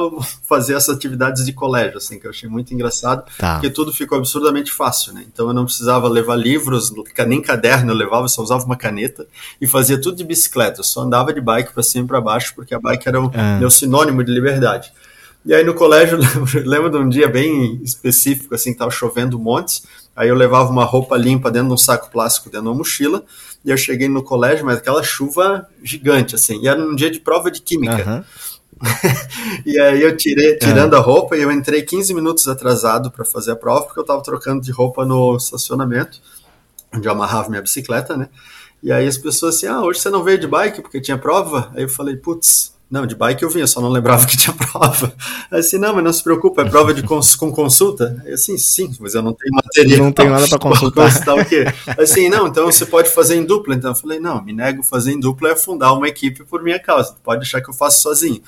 fazer 0.49 0.75
essas 0.75 0.95
atividades 0.95 1.45
de 1.45 1.53
colégio, 1.53 1.97
assim, 1.97 2.21
que 2.21 2.27
eu 2.29 2.31
achei 2.31 2.49
muito 2.49 2.73
engraçado, 2.73 3.25
tá. 3.37 3.55
porque 3.55 3.69
tudo 3.69 3.93
ficou 3.93 4.17
absurdamente 4.17 4.71
fácil, 4.71 5.13
né? 5.13 5.25
Então 5.27 5.49
eu 5.49 5.53
não 5.53 5.65
precisava 5.65 6.07
levar 6.07 6.37
livros, 6.37 6.93
nem 7.27 7.43
caderno 7.43 7.91
eu 7.91 7.97
levava, 7.97 8.29
só 8.29 8.43
usava 8.43 8.65
uma 8.65 8.77
caneta 8.77 9.27
e 9.61 9.67
fazia 9.67 10.01
tudo 10.01 10.17
de 10.17 10.23
bicicleta. 10.23 10.79
Eu 10.79 10.85
só 10.85 11.01
andava 11.01 11.35
de 11.35 11.41
bike 11.41 11.73
para 11.73 11.83
cima 11.83 12.05
e 12.05 12.07
para 12.07 12.21
baixo, 12.21 12.53
porque 12.55 12.73
a 12.73 12.79
bike 12.79 13.09
era 13.09 13.21
o 13.21 13.29
é. 13.35 13.59
meu 13.59 13.69
sinônimo 13.69 14.23
de 14.23 14.31
liberdade. 14.31 14.93
E 15.45 15.53
aí 15.53 15.65
no 15.65 15.75
colégio, 15.75 16.17
lembro 16.65 16.91
de 16.91 16.97
um 16.97 17.09
dia 17.09 17.29
bem 17.29 17.81
específico, 17.83 18.55
assim, 18.55 18.73
tava 18.73 18.93
chovendo 18.93 19.37
montes, 19.37 19.83
aí 20.15 20.29
eu 20.29 20.37
levava 20.37 20.71
uma 20.71 20.85
roupa 20.85 21.17
limpa 21.17 21.51
dentro 21.51 21.67
de 21.67 21.75
um 21.75 21.77
saco 21.77 22.09
plástico 22.09 22.51
dentro 22.51 22.63
de 22.63 22.69
uma 22.69 22.77
mochila, 22.77 23.25
e 23.65 23.71
eu 23.71 23.77
cheguei 23.77 24.09
no 24.09 24.23
colégio, 24.23 24.65
mas 24.65 24.79
aquela 24.79 25.03
chuva 25.03 25.69
gigante, 25.83 26.35
assim. 26.35 26.61
E 26.63 26.69
era 26.69 26.81
um 26.81 26.95
dia 26.95 27.11
de 27.11 27.21
prova 27.21 27.51
de 27.51 27.61
química. 27.61 28.09
Uhum. 28.09 28.25
e 29.67 29.79
aí 29.79 30.03
eu 30.03 30.17
tirei, 30.17 30.57
tirando 30.57 30.93
uhum. 30.93 30.99
a 30.99 31.03
roupa, 31.03 31.37
e 31.37 31.43
eu 31.43 31.51
entrei 31.51 31.83
15 31.83 32.15
minutos 32.15 32.47
atrasado 32.47 33.11
para 33.11 33.25
fazer 33.25 33.53
a 33.53 33.57
prova, 33.57 33.83
porque 33.83 33.99
eu 33.99 34.03
estava 34.03 34.23
trocando 34.23 34.63
de 34.63 34.71
roupa 34.71 35.05
no 35.05 35.37
estacionamento, 35.37 36.21
onde 36.95 37.07
eu 37.07 37.13
amarrava 37.13 37.49
minha 37.49 37.63
bicicleta, 37.63 38.17
né? 38.17 38.29
E 38.83 38.93
aí 38.93 39.07
as 39.07 39.19
pessoas 39.19 39.57
assim, 39.57 39.67
ah, 39.67 39.81
hoje 39.81 40.01
você 40.01 40.09
não 40.09 40.23
veio 40.23 40.39
de 40.39 40.47
bike 40.47 40.83
porque 40.83 41.01
tinha 41.01 41.19
prova? 41.19 41.73
Aí 41.75 41.83
eu 41.83 41.89
falei, 41.89 42.17
putz, 42.17 42.73
não, 42.91 43.07
de 43.07 43.15
bike 43.15 43.43
eu 43.43 43.51
vinha, 43.51 43.67
só 43.67 43.81
não 43.81 43.91
lembrava 43.91 44.25
que 44.27 44.37
tinha 44.37 44.55
prova. 44.55 45.13
Aí 45.51 45.61
assim, 45.61 45.79
não, 45.79 45.95
mas 45.95 46.05
não 46.05 46.13
se 46.13 46.23
preocupa, 46.23 46.63
é 46.63 46.65
prova 46.65 46.95
de 46.95 47.03
cons 47.03 47.37
com 47.37 47.53
consulta? 47.53 48.23
Aí 48.25 48.33
assim, 48.33 48.57
sim, 48.57 48.95
mas 48.99 49.15
eu 49.15 49.23
não 49.23 49.35
tenho 49.35 49.55
material. 49.55 49.99
Não 49.99 50.13
tenho 50.13 50.31
nada 50.31 50.49
para 50.49 50.59
consultar. 50.59 51.05
consultar 51.05 51.35
o 51.37 51.45
quê? 51.45 51.65
Assim, 51.99 52.29
não, 52.29 52.47
então 52.47 52.67
você 52.67 52.87
pode 52.87 53.11
fazer 53.11 53.37
em 53.37 53.45
dupla. 53.45 53.75
Então 53.75 53.91
eu 53.91 53.95
falei, 53.95 54.19
não, 54.19 54.43
me 54.43 54.53
nego 54.53 54.83
fazer 54.83 55.13
em 55.13 55.21
dupla 55.21 55.51
é 55.51 55.57
fundar 55.57 55.93
uma 55.93 56.09
equipe 56.09 56.45
por 56.45 56.63
minha 56.63 56.79
causa, 56.79 57.17
pode 57.23 57.41
deixar 57.41 57.61
que 57.61 57.69
eu 57.69 57.75
faço 57.75 58.03
sozinho. 58.03 58.43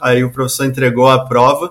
Aí 0.00 0.24
o 0.24 0.32
professor 0.32 0.64
entregou 0.64 1.08
a 1.08 1.24
prova, 1.24 1.70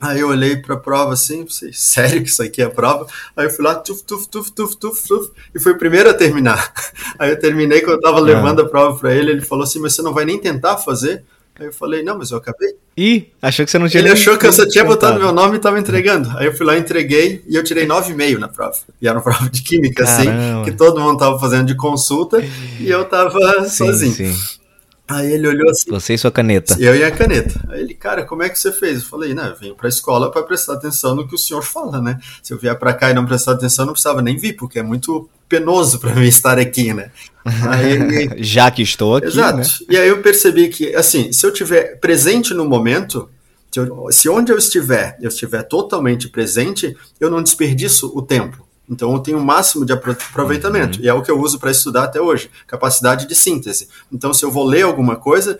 Aí 0.00 0.20
eu 0.20 0.28
olhei 0.28 0.56
para 0.56 0.74
a 0.74 0.78
prova 0.78 1.14
assim, 1.14 1.44
pensei, 1.44 1.72
sério 1.72 2.22
que 2.22 2.28
isso 2.28 2.42
aqui 2.42 2.60
é 2.60 2.66
a 2.66 2.70
prova? 2.70 3.06
Aí 3.34 3.46
eu 3.46 3.50
fui 3.50 3.64
lá, 3.64 3.74
tuf, 3.74 4.02
tuf, 4.02 4.28
tuf, 4.28 4.52
tuf, 4.52 4.76
tuf, 4.76 5.08
tuf, 5.08 5.30
e 5.54 5.58
fui 5.58 5.72
o 5.72 5.78
primeiro 5.78 6.10
a 6.10 6.14
terminar. 6.14 6.74
Aí 7.18 7.30
eu 7.30 7.38
terminei, 7.38 7.80
quando 7.80 7.92
eu 7.92 7.96
estava 8.00 8.20
levando 8.20 8.60
a 8.60 8.68
prova 8.68 8.98
para 8.98 9.14
ele, 9.14 9.30
ele 9.30 9.40
falou 9.40 9.64
assim, 9.64 9.78
mas 9.78 9.94
você 9.94 10.02
não 10.02 10.12
vai 10.12 10.26
nem 10.26 10.38
tentar 10.38 10.76
fazer? 10.76 11.24
Aí 11.58 11.66
eu 11.66 11.72
falei, 11.72 12.02
não, 12.02 12.18
mas 12.18 12.32
eu 12.32 12.38
acabei. 12.38 12.74
Ih, 12.96 13.32
achou 13.40 13.64
que 13.64 13.70
você 13.70 13.78
não 13.78 13.88
tinha 13.88 14.02
Ele 14.02 14.10
achou 14.10 14.36
que 14.36 14.44
eu 14.44 14.52
só 14.52 14.66
tinha 14.68 14.84
botado 14.84 15.20
meu 15.20 15.32
nome 15.32 15.54
e 15.54 15.56
estava 15.58 15.78
entregando. 15.78 16.28
Aí 16.36 16.46
eu 16.46 16.56
fui 16.56 16.66
lá, 16.66 16.76
entreguei 16.76 17.44
e 17.46 17.54
eu 17.54 17.62
tirei 17.62 17.86
9,5 17.86 18.38
na 18.38 18.48
prova. 18.48 18.76
E 19.00 19.06
era 19.06 19.16
uma 19.16 19.22
prova 19.24 19.48
de 19.48 19.62
química, 19.62 20.02
assim, 20.02 20.24
Caramba. 20.24 20.62
assim, 20.62 20.70
que 20.70 20.76
todo 20.76 21.00
mundo 21.00 21.14
estava 21.14 21.38
fazendo 21.38 21.66
de 21.66 21.76
consulta 21.76 22.44
e 22.80 22.90
eu 22.90 23.02
estava 23.02 23.68
sozinho. 23.68 24.34
Sim. 24.34 24.34
Aí 25.06 25.32
ele 25.32 25.46
olhou 25.46 25.70
assim. 25.70 25.90
Você 25.90 26.14
e 26.14 26.18
sua 26.18 26.30
caneta. 26.30 26.76
Eu 26.80 26.96
e 26.96 27.04
a 27.04 27.10
caneta. 27.10 27.60
Aí 27.68 27.82
ele, 27.82 27.94
cara, 27.94 28.24
como 28.24 28.42
é 28.42 28.48
que 28.48 28.58
você 28.58 28.72
fez? 28.72 29.02
Eu 29.02 29.08
falei, 29.08 29.34
né, 29.34 29.48
eu 29.50 29.56
vim 29.56 29.74
pra 29.74 29.88
escola 29.88 30.32
para 30.32 30.42
prestar 30.42 30.74
atenção 30.74 31.14
no 31.14 31.28
que 31.28 31.34
o 31.34 31.38
senhor 31.38 31.62
fala, 31.62 32.00
né? 32.00 32.18
Se 32.42 32.52
eu 32.52 32.58
vier 32.58 32.76
para 32.78 32.94
cá 32.94 33.10
e 33.10 33.14
não 33.14 33.26
prestar 33.26 33.52
atenção, 33.52 33.84
não 33.84 33.92
precisava 33.92 34.22
nem 34.22 34.36
vir, 34.36 34.54
porque 34.54 34.78
é 34.78 34.82
muito 34.82 35.28
penoso 35.46 36.00
para 36.00 36.14
mim 36.14 36.26
estar 36.26 36.58
aqui, 36.58 36.94
né? 36.94 37.10
Aí, 37.44 38.30
Já 38.42 38.70
que 38.70 38.82
estou 38.82 39.16
aqui. 39.16 39.26
Exato. 39.26 39.58
Né? 39.58 39.64
E 39.90 39.96
aí 39.96 40.08
eu 40.08 40.22
percebi 40.22 40.68
que, 40.68 40.94
assim, 40.94 41.32
se 41.32 41.46
eu 41.46 41.52
tiver 41.52 41.98
presente 42.00 42.54
no 42.54 42.64
momento, 42.64 43.28
se, 43.70 43.80
eu, 43.80 44.08
se 44.10 44.28
onde 44.28 44.52
eu 44.52 44.58
estiver, 44.58 45.16
eu 45.20 45.28
estiver 45.28 45.62
totalmente 45.62 46.28
presente, 46.28 46.96
eu 47.20 47.30
não 47.30 47.42
desperdiço 47.42 48.10
o 48.14 48.22
tempo. 48.22 48.64
Então 48.88 49.12
eu 49.12 49.18
tenho 49.18 49.38
o 49.38 49.44
máximo 49.44 49.84
de 49.84 49.92
aproveitamento. 49.92 50.98
Uhum. 50.98 51.04
E 51.04 51.08
é 51.08 51.14
o 51.14 51.22
que 51.22 51.30
eu 51.30 51.40
uso 51.40 51.58
para 51.58 51.70
estudar 51.70 52.04
até 52.04 52.20
hoje. 52.20 52.50
Capacidade 52.66 53.26
de 53.26 53.34
síntese. 53.34 53.88
Então, 54.12 54.32
se 54.32 54.44
eu 54.44 54.50
vou 54.50 54.64
ler 54.64 54.82
alguma 54.82 55.16
coisa, 55.16 55.58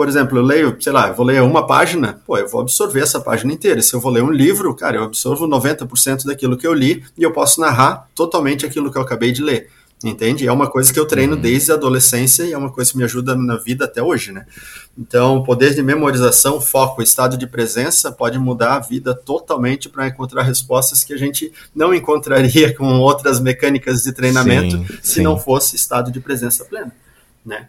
por 0.00 0.08
exemplo, 0.08 0.38
eu 0.38 0.42
leio, 0.42 0.76
sei 0.80 0.92
lá, 0.92 1.08
eu 1.08 1.14
vou 1.14 1.26
ler 1.26 1.42
uma 1.42 1.66
página, 1.66 2.22
pô, 2.24 2.38
eu 2.38 2.48
vou 2.48 2.60
absorver 2.60 3.00
essa 3.00 3.20
página 3.20 3.52
inteira. 3.52 3.82
Se 3.82 3.92
eu 3.92 4.00
vou 4.00 4.10
ler 4.10 4.22
um 4.22 4.30
livro, 4.30 4.74
cara, 4.74 4.96
eu 4.96 5.04
absorvo 5.04 5.46
90% 5.46 6.24
daquilo 6.24 6.56
que 6.56 6.66
eu 6.66 6.72
li 6.72 7.04
e 7.18 7.22
eu 7.22 7.32
posso 7.32 7.60
narrar 7.60 8.08
totalmente 8.14 8.64
aquilo 8.64 8.90
que 8.90 8.96
eu 8.96 9.02
acabei 9.02 9.32
de 9.32 9.42
ler. 9.42 9.68
Entende? 10.02 10.46
É 10.46 10.52
uma 10.52 10.66
coisa 10.66 10.90
que 10.90 10.98
eu 10.98 11.04
treino 11.04 11.34
uhum. 11.34 11.40
desde 11.40 11.70
a 11.70 11.74
adolescência 11.74 12.44
e 12.44 12.52
é 12.52 12.58
uma 12.58 12.70
coisa 12.70 12.90
que 12.90 12.96
me 12.96 13.04
ajuda 13.04 13.34
na 13.34 13.56
vida 13.56 13.84
até 13.84 14.02
hoje, 14.02 14.32
né? 14.32 14.46
Então, 14.98 15.42
poder 15.42 15.74
de 15.74 15.82
memorização, 15.82 16.58
foco, 16.58 17.02
estado 17.02 17.36
de 17.36 17.46
presença 17.46 18.10
pode 18.10 18.38
mudar 18.38 18.76
a 18.76 18.78
vida 18.80 19.14
totalmente 19.14 19.90
para 19.90 20.08
encontrar 20.08 20.42
respostas 20.42 21.04
que 21.04 21.12
a 21.12 21.18
gente 21.18 21.52
não 21.74 21.92
encontraria 21.92 22.72
com 22.76 22.98
outras 22.98 23.40
mecânicas 23.40 24.02
de 24.02 24.12
treinamento 24.12 24.78
sim, 24.78 24.86
se 25.02 25.14
sim. 25.16 25.22
não 25.22 25.38
fosse 25.38 25.76
estado 25.76 26.10
de 26.10 26.18
presença 26.18 26.64
plena, 26.64 26.92
né? 27.44 27.68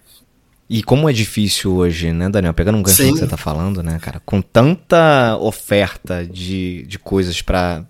E 0.69 0.81
como 0.81 1.09
é 1.09 1.11
difícil 1.11 1.75
hoje, 1.75 2.13
né, 2.13 2.29
Daniel? 2.29 2.53
Pegando 2.53 2.77
um 2.77 2.81
gancho 2.81 3.03
que 3.03 3.11
você 3.11 3.27
tá 3.27 3.35
falando, 3.35 3.83
né, 3.83 3.99
cara? 3.99 4.21
Com 4.25 4.41
tanta 4.41 5.37
oferta 5.37 6.25
de, 6.25 6.83
de 6.83 6.97
coisas 6.97 7.41
para 7.41 7.83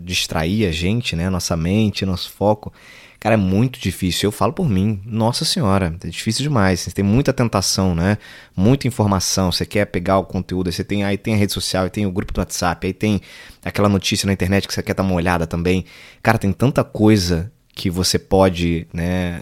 distrair 0.00 0.66
a 0.66 0.72
gente, 0.72 1.14
né? 1.14 1.30
Nossa 1.30 1.56
mente, 1.56 2.04
nosso 2.04 2.32
foco. 2.32 2.72
Cara, 3.24 3.36
é 3.36 3.38
muito 3.38 3.80
difícil. 3.80 4.26
Eu 4.26 4.30
falo 4.30 4.52
por 4.52 4.68
mim. 4.68 5.00
Nossa 5.06 5.46
senhora, 5.46 5.96
é 6.04 6.08
difícil 6.08 6.42
demais. 6.42 6.80
Você 6.80 6.90
tem 6.90 7.02
muita 7.02 7.32
tentação, 7.32 7.94
né? 7.94 8.18
Muita 8.54 8.86
informação. 8.86 9.50
Você 9.50 9.64
quer 9.64 9.86
pegar 9.86 10.18
o 10.18 10.24
conteúdo, 10.24 10.70
você 10.70 10.84
tem 10.84 11.04
aí 11.04 11.16
tem 11.16 11.32
a 11.32 11.36
rede 11.38 11.50
social, 11.50 11.84
aí 11.84 11.90
tem 11.90 12.04
o 12.04 12.12
grupo 12.12 12.34
do 12.34 12.38
WhatsApp, 12.38 12.86
aí 12.86 12.92
tem 12.92 13.22
aquela 13.64 13.88
notícia 13.88 14.26
na 14.26 14.34
internet 14.34 14.68
que 14.68 14.74
você 14.74 14.82
quer 14.82 14.92
dar 14.94 15.02
uma 15.02 15.14
olhada 15.14 15.46
também. 15.46 15.86
Cara, 16.22 16.36
tem 16.36 16.52
tanta 16.52 16.84
coisa 16.84 17.50
que 17.74 17.88
você 17.88 18.18
pode 18.18 18.86
né, 18.92 19.40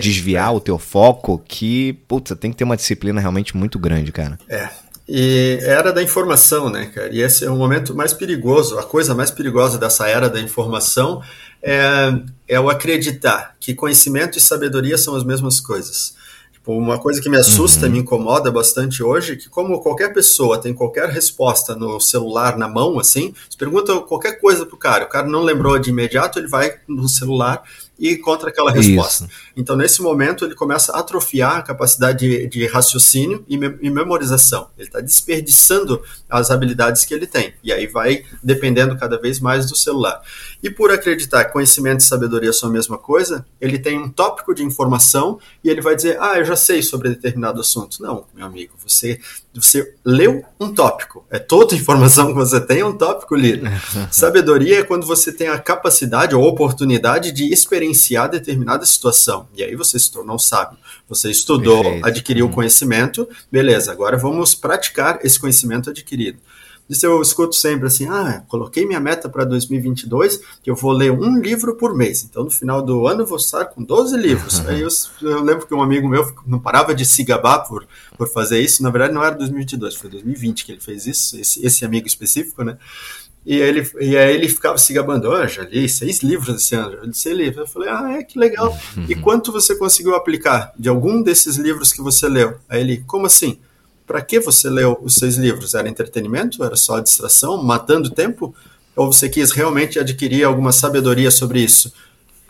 desviar 0.00 0.54
o 0.54 0.60
teu 0.60 0.78
foco 0.78 1.42
que, 1.44 1.94
putz, 2.06 2.32
tem 2.38 2.52
que 2.52 2.56
ter 2.56 2.62
uma 2.62 2.76
disciplina 2.76 3.20
realmente 3.20 3.56
muito 3.56 3.80
grande, 3.80 4.12
cara. 4.12 4.38
É, 4.48 4.68
e 5.08 5.58
era 5.62 5.92
da 5.92 6.02
informação, 6.02 6.70
né, 6.70 6.86
cara? 6.86 7.12
E 7.12 7.20
esse 7.20 7.44
é 7.44 7.50
o 7.50 7.56
momento 7.56 7.94
mais 7.94 8.12
perigoso, 8.12 8.78
a 8.78 8.84
coisa 8.84 9.14
mais 9.14 9.30
perigosa 9.30 9.78
dessa 9.78 10.08
era 10.08 10.28
da 10.30 10.40
informação 10.40 11.22
é, 11.62 12.12
é 12.48 12.60
o 12.60 12.70
acreditar 12.70 13.54
que 13.58 13.74
conhecimento 13.74 14.38
e 14.38 14.40
sabedoria 14.40 14.96
são 14.96 15.14
as 15.14 15.24
mesmas 15.24 15.60
coisas. 15.60 16.14
Tipo, 16.52 16.78
uma 16.78 16.96
coisa 16.96 17.20
que 17.20 17.28
me 17.28 17.36
assusta, 17.36 17.86
uhum. 17.86 17.92
me 17.92 17.98
incomoda 17.98 18.48
bastante 18.48 19.02
hoje, 19.02 19.32
é 19.32 19.36
que 19.36 19.48
como 19.48 19.80
qualquer 19.80 20.12
pessoa 20.14 20.60
tem 20.60 20.72
qualquer 20.72 21.08
resposta 21.08 21.74
no 21.74 22.00
celular 22.00 22.56
na 22.56 22.68
mão, 22.68 23.00
assim, 23.00 23.34
você 23.50 23.58
pergunta 23.58 23.98
qualquer 24.02 24.40
coisa 24.40 24.64
pro 24.64 24.76
cara, 24.76 25.04
o 25.04 25.08
cara 25.08 25.26
não 25.26 25.42
lembrou 25.42 25.76
de 25.80 25.90
imediato, 25.90 26.38
ele 26.38 26.46
vai 26.46 26.76
no 26.86 27.08
celular 27.08 27.64
e 28.02 28.14
encontra 28.14 28.48
aquela 28.48 28.72
resposta. 28.72 29.26
Isso. 29.26 29.32
Então, 29.56 29.76
nesse 29.76 30.02
momento, 30.02 30.44
ele 30.44 30.56
começa 30.56 30.90
a 30.90 30.98
atrofiar 30.98 31.58
a 31.58 31.62
capacidade 31.62 32.18
de, 32.18 32.48
de 32.48 32.66
raciocínio 32.66 33.44
e, 33.48 33.56
me, 33.56 33.78
e, 33.80 33.88
memorização. 33.88 34.70
Ele 34.76 34.88
está 34.88 35.00
desperdiçando 35.00 36.02
as 36.28 36.50
habilidades 36.50 37.04
que 37.04 37.14
ele 37.14 37.28
tem. 37.28 37.54
E 37.62 37.72
aí 37.72 37.86
vai 37.86 38.24
dependendo 38.42 38.98
cada 38.98 39.20
vez 39.20 39.38
mais 39.38 39.70
do 39.70 39.76
celular. 39.76 40.20
E 40.62 40.70
por 40.70 40.92
acreditar 40.92 41.44
que 41.44 41.52
conhecimento 41.52 42.00
e 42.00 42.04
sabedoria 42.04 42.52
são 42.52 42.68
a 42.68 42.72
mesma 42.72 42.96
coisa, 42.96 43.44
ele 43.60 43.78
tem 43.78 43.98
um 43.98 44.08
tópico 44.08 44.54
de 44.54 44.62
informação 44.62 45.40
e 45.64 45.68
ele 45.68 45.80
vai 45.80 45.96
dizer: 45.96 46.18
Ah, 46.20 46.38
eu 46.38 46.44
já 46.44 46.54
sei 46.54 46.82
sobre 46.82 47.08
determinado 47.08 47.60
assunto. 47.60 48.00
Não, 48.00 48.26
meu 48.32 48.46
amigo, 48.46 48.74
você, 48.78 49.18
você 49.52 49.94
leu 50.04 50.44
um 50.60 50.72
tópico. 50.72 51.24
É 51.28 51.38
toda 51.38 51.74
informação 51.74 52.28
que 52.28 52.34
você 52.34 52.60
tem, 52.60 52.80
é 52.80 52.86
um 52.86 52.96
tópico 52.96 53.34
lido. 53.34 53.66
sabedoria 54.12 54.80
é 54.80 54.82
quando 54.84 55.04
você 55.04 55.32
tem 55.32 55.48
a 55.48 55.58
capacidade 55.58 56.34
ou 56.34 56.44
oportunidade 56.44 57.32
de 57.32 57.52
experienciar 57.52 58.30
determinada 58.30 58.86
situação. 58.86 59.48
E 59.56 59.64
aí 59.64 59.74
você 59.74 59.98
se 59.98 60.12
tornou 60.12 60.38
sábio. 60.38 60.78
Você 61.08 61.30
estudou, 61.30 61.82
Perfeito. 61.82 62.06
adquiriu 62.06 62.46
hum. 62.46 62.52
conhecimento, 62.52 63.28
beleza, 63.50 63.90
agora 63.90 64.16
vamos 64.16 64.54
praticar 64.54 65.18
esse 65.24 65.38
conhecimento 65.38 65.90
adquirido. 65.90 66.38
Isso 66.92 67.06
eu 67.06 67.22
escuto 67.22 67.54
sempre 67.54 67.86
assim: 67.86 68.06
ah, 68.06 68.44
coloquei 68.46 68.84
minha 68.84 69.00
meta 69.00 69.26
para 69.26 69.46
2022, 69.46 70.38
que 70.62 70.70
eu 70.70 70.76
vou 70.76 70.92
ler 70.92 71.10
um 71.10 71.40
livro 71.40 71.74
por 71.74 71.96
mês. 71.96 72.22
Então, 72.22 72.44
no 72.44 72.50
final 72.50 72.82
do 72.82 73.06
ano, 73.06 73.22
eu 73.22 73.26
vou 73.26 73.38
estar 73.38 73.64
com 73.64 73.82
12 73.82 74.14
livros. 74.18 74.60
Aí 74.68 74.82
eu, 74.82 74.88
eu, 75.22 75.42
lembro 75.42 75.66
que 75.66 75.72
um 75.72 75.82
amigo 75.82 76.06
meu 76.06 76.30
não 76.46 76.58
parava 76.58 76.94
de 76.94 77.06
se 77.06 77.24
gabar 77.24 77.60
por, 77.60 77.86
por 78.18 78.28
fazer 78.28 78.60
isso. 78.60 78.82
Na 78.82 78.90
verdade, 78.90 79.14
não 79.14 79.24
era 79.24 79.34
2022, 79.34 79.94
foi 79.94 80.10
2020 80.10 80.66
que 80.66 80.72
ele 80.72 80.82
fez 80.82 81.06
isso, 81.06 81.40
esse, 81.40 81.64
esse 81.64 81.82
amigo 81.82 82.06
específico, 82.06 82.62
né? 82.62 82.76
E, 83.44 83.56
ele, 83.56 83.90
e 83.98 84.14
aí 84.14 84.34
ele 84.34 84.48
ficava 84.48 84.76
se 84.76 84.92
gabando, 84.92 85.30
oh, 85.30 85.48
já 85.48 85.62
li 85.62 85.88
seis 85.88 86.20
livros 86.22 86.62
esse 86.62 86.74
ano, 86.74 86.92
já 86.92 87.02
li 87.04 87.14
seis 87.14 87.36
livros. 87.36 87.56
Eu 87.56 87.66
falei, 87.66 87.88
ah, 87.88 88.18
é, 88.18 88.22
que 88.22 88.38
legal. 88.38 88.78
E 89.08 89.14
quanto 89.14 89.50
você 89.50 89.74
conseguiu 89.74 90.14
aplicar 90.14 90.74
de 90.78 90.90
algum 90.90 91.22
desses 91.22 91.56
livros 91.56 91.90
que 91.90 92.02
você 92.02 92.28
leu? 92.28 92.58
Aí 92.68 92.82
ele, 92.82 92.98
como 93.06 93.24
assim? 93.24 93.58
Para 94.12 94.20
que 94.20 94.38
você 94.38 94.68
leu 94.68 94.98
os 95.02 95.14
seis 95.14 95.36
livros? 95.36 95.72
Era 95.72 95.88
entretenimento? 95.88 96.62
Era 96.62 96.76
só 96.76 97.00
distração? 97.00 97.62
Matando 97.62 98.10
tempo? 98.10 98.54
Ou 98.94 99.10
você 99.10 99.26
quis 99.26 99.52
realmente 99.52 99.98
adquirir 99.98 100.44
alguma 100.44 100.70
sabedoria 100.70 101.30
sobre 101.30 101.62
isso? 101.62 101.90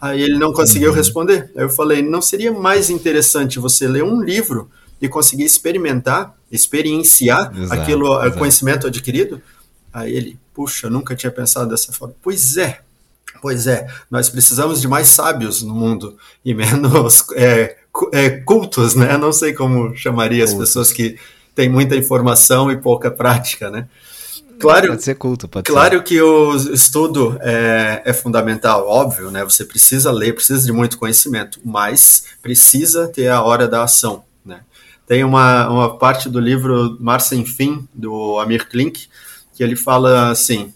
Aí 0.01 0.21
ele 0.21 0.37
não 0.39 0.53
conseguiu 0.53 0.91
uhum. 0.91 0.97
responder. 0.97 1.53
Aí 1.57 1.63
eu 1.63 1.71
falei, 1.71 2.03
não 2.03 2.21
seria 2.21 2.51
mais 2.51 2.91
interessante 2.91 3.61
você 3.61 3.87
ler 3.87 4.03
um 4.03 4.21
livro 4.21 4.69
e 5.01 5.09
conseguir 5.09 5.45
experimentar, 5.45 6.37
experienciar 6.51 7.57
exato, 7.57 7.81
aquilo, 7.81 8.13
exato. 8.13 8.39
conhecimento 8.39 8.87
adquirido? 8.89 9.41
Aí 9.93 10.13
ele, 10.13 10.37
puxa, 10.53 10.91
nunca 10.91 11.15
tinha 11.15 11.31
pensado 11.31 11.71
dessa 11.71 11.93
forma. 11.93 12.17
Pois 12.21 12.57
é, 12.57 12.81
pois 13.41 13.69
é, 13.69 13.87
nós 14.11 14.29
precisamos 14.29 14.81
de 14.81 14.89
mais 14.89 15.07
sábios 15.07 15.63
no 15.63 15.77
mundo 15.77 16.19
e 16.45 16.55
menos 16.55 17.25
é, 17.39 17.77
é, 18.13 18.31
cultos, 18.31 18.97
né? 18.97 19.17
Não 19.17 19.33
sei 19.33 19.53
como 19.53 19.95
chamaria 19.95 20.43
as 20.43 20.53
pessoas 20.53 20.91
que 20.91 21.17
têm 21.55 21.69
muita 21.69 21.97
informação 21.97 22.71
e 22.71 22.77
pouca 22.77 23.11
prática, 23.11 23.71
né? 23.71 23.89
Claro, 24.59 24.89
pode 24.89 25.03
ser 25.03 25.15
culto, 25.17 25.49
pode 25.49 25.65
claro 25.65 25.99
ser. 25.99 26.05
que 26.05 26.23
o 26.23 26.55
estudo 26.55 27.37
é, 27.41 28.03
é, 28.05 28.13
fundamental, 28.13 28.87
óbvio, 28.87 29.31
né? 29.31 29.43
Você 29.43 29.65
precisa 29.65 30.13
ler, 30.13 30.35
precisa 30.35 30.65
de 30.65 30.73
muito 30.73 30.99
conhecimento, 30.99 31.59
mas 31.65 32.27
precisa 32.41 33.09
ter 33.09 33.29
a 33.29 33.43
hora 33.43 33.67
da 33.67 33.83
ação, 33.83 34.23
né? 34.45 34.61
Tem 35.07 35.25
uma, 35.25 35.69
uma 35.69 35.99
parte 35.99 36.29
do 36.29 36.39
livro 36.39 36.97
Mar 37.01 37.21
Sem 37.21 37.45
Fim, 37.45 37.89
do 37.93 38.39
Amir 38.39 38.69
Klink, 38.69 39.09
que 39.53 39.65
ele 39.65 39.75
fala 39.75 40.31
assim: 40.31 40.73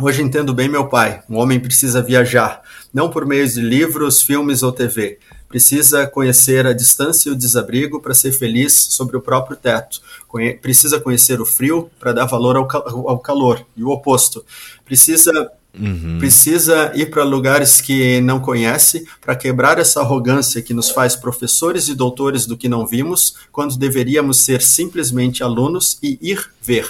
Hoje 0.00 0.22
entendo 0.22 0.52
bem 0.52 0.68
meu 0.68 0.88
pai. 0.88 1.22
Um 1.28 1.36
homem 1.36 1.58
precisa 1.58 2.02
viajar, 2.02 2.60
não 2.92 3.08
por 3.08 3.24
meio 3.24 3.48
de 3.48 3.60
livros, 3.60 4.22
filmes 4.22 4.62
ou 4.62 4.70
TV. 4.70 5.18
Precisa 5.48 6.06
conhecer 6.06 6.66
a 6.66 6.72
distância 6.72 7.28
e 7.28 7.32
o 7.32 7.36
desabrigo 7.36 8.00
para 8.00 8.14
ser 8.14 8.32
feliz 8.32 8.72
sobre 8.74 9.16
o 9.16 9.20
próprio 9.20 9.56
teto. 9.56 10.00
Conhe 10.26 10.54
precisa 10.54 11.00
conhecer 11.00 11.40
o 11.40 11.46
frio 11.46 11.90
para 12.00 12.12
dar 12.12 12.26
valor 12.26 12.56
ao, 12.56 12.68
ao, 13.08 13.18
calor. 13.18 13.64
E 13.76 13.84
o 13.84 13.90
oposto. 13.90 14.44
Precisa 14.84 15.50
Uhum. 15.78 16.18
Precisa 16.18 16.90
ir 16.94 17.10
para 17.10 17.22
lugares 17.22 17.80
que 17.80 18.20
não 18.22 18.40
conhece 18.40 19.06
para 19.20 19.36
quebrar 19.36 19.78
essa 19.78 20.00
arrogância 20.00 20.62
que 20.62 20.72
nos 20.72 20.90
faz 20.90 21.14
professores 21.14 21.88
e 21.88 21.94
doutores 21.94 22.46
do 22.46 22.56
que 22.56 22.68
não 22.68 22.86
vimos, 22.86 23.36
quando 23.52 23.76
deveríamos 23.76 24.42
ser 24.42 24.62
simplesmente 24.62 25.42
alunos 25.42 25.98
e 26.02 26.18
ir 26.22 26.50
ver. 26.62 26.88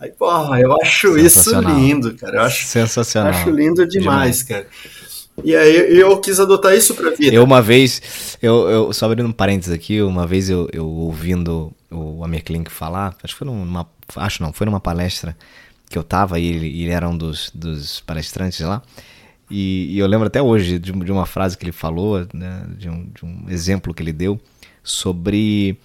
Aí, 0.00 0.10
porra, 0.10 0.58
eu 0.58 0.74
acho 0.82 1.16
isso 1.16 1.56
lindo, 1.60 2.14
cara. 2.14 2.38
Eu 2.38 2.42
acho, 2.42 2.66
Sensacional. 2.66 3.32
Acho 3.32 3.50
lindo 3.50 3.86
demais, 3.86 4.38
demais. 4.38 4.42
cara. 4.42 4.66
E 5.42 5.56
aí 5.56 5.98
eu 5.98 6.20
quis 6.20 6.38
adotar 6.38 6.74
isso 6.74 6.94
pra 6.94 7.10
vida. 7.10 7.34
Eu 7.34 7.42
uma 7.42 7.62
vez, 7.62 8.36
eu, 8.42 8.68
eu 8.68 8.92
só 8.92 9.06
abrindo 9.06 9.28
um 9.28 9.32
parênteses 9.32 9.72
aqui, 9.72 10.02
uma 10.02 10.26
vez 10.26 10.50
eu, 10.50 10.68
eu 10.72 10.86
ouvindo 10.86 11.72
o 11.90 12.24
Amir 12.24 12.44
Klink 12.44 12.70
falar, 12.70 13.16
acho 13.22 13.34
que 13.34 13.38
foi 13.38 13.46
numa, 13.46 13.88
acho 14.16 14.42
não, 14.42 14.52
foi 14.52 14.66
numa 14.66 14.80
palestra 14.80 15.36
que 15.88 15.98
eu 15.98 16.02
tava 16.02 16.38
e 16.38 16.46
ele, 16.46 16.82
ele 16.82 16.90
era 16.90 17.08
um 17.08 17.16
dos, 17.16 17.50
dos 17.54 18.00
palestrantes 18.00 18.60
lá. 18.60 18.82
E, 19.50 19.94
e, 19.94 19.98
eu 19.98 20.06
lembro 20.06 20.26
até 20.26 20.40
hoje 20.40 20.78
de, 20.78 20.92
de 20.92 21.12
uma 21.12 21.26
frase 21.26 21.58
que 21.58 21.64
ele 21.64 21.72
falou, 21.72 22.26
né, 22.32 22.64
de, 22.78 22.88
um, 22.88 23.04
de 23.14 23.24
um 23.24 23.44
exemplo 23.48 23.92
que 23.92 24.02
ele 24.02 24.12
deu 24.12 24.40
sobre 24.82 25.78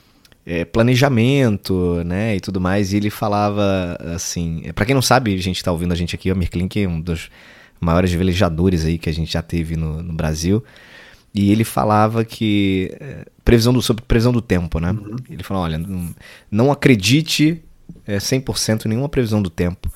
é, 0.45 0.63
planejamento, 0.63 2.01
né, 2.05 2.37
e 2.37 2.39
tudo 2.39 2.61
mais. 2.61 2.93
E 2.93 2.97
ele 2.97 3.09
falava 3.09 3.97
assim, 4.15 4.63
para 4.73 4.85
quem 4.85 4.95
não 4.95 5.01
sabe, 5.01 5.33
a 5.33 5.41
gente 5.41 5.57
está 5.57 5.71
ouvindo 5.71 5.91
a 5.91 5.95
gente 5.95 6.15
aqui, 6.15 6.29
o 6.29 6.33
Amir 6.33 6.49
Klink 6.49 6.81
é 6.81 6.87
um 6.87 7.01
dos 7.01 7.29
maiores 7.79 8.11
velejadores 8.11 8.85
aí 8.85 8.97
que 8.97 9.09
a 9.09 9.13
gente 9.13 9.31
já 9.31 9.41
teve 9.41 9.75
no, 9.75 10.01
no 10.01 10.13
Brasil. 10.13 10.63
E 11.33 11.51
ele 11.51 11.63
falava 11.63 12.25
que 12.25 12.95
é, 12.99 13.25
previsão 13.43 13.71
do 13.71 13.81
sobre 13.81 14.03
previsão 14.03 14.31
do 14.31 14.41
tempo, 14.41 14.79
né? 14.79 14.91
Uhum. 14.91 15.15
Ele 15.29 15.43
falou, 15.43 15.63
olha, 15.63 15.77
não, 15.77 16.15
não 16.49 16.71
acredite 16.71 17.61
é, 18.05 18.17
100% 18.17 18.85
em 18.85 18.89
nenhuma 18.89 19.09
previsão 19.09 19.41
do 19.41 19.49
tempo 19.49 19.91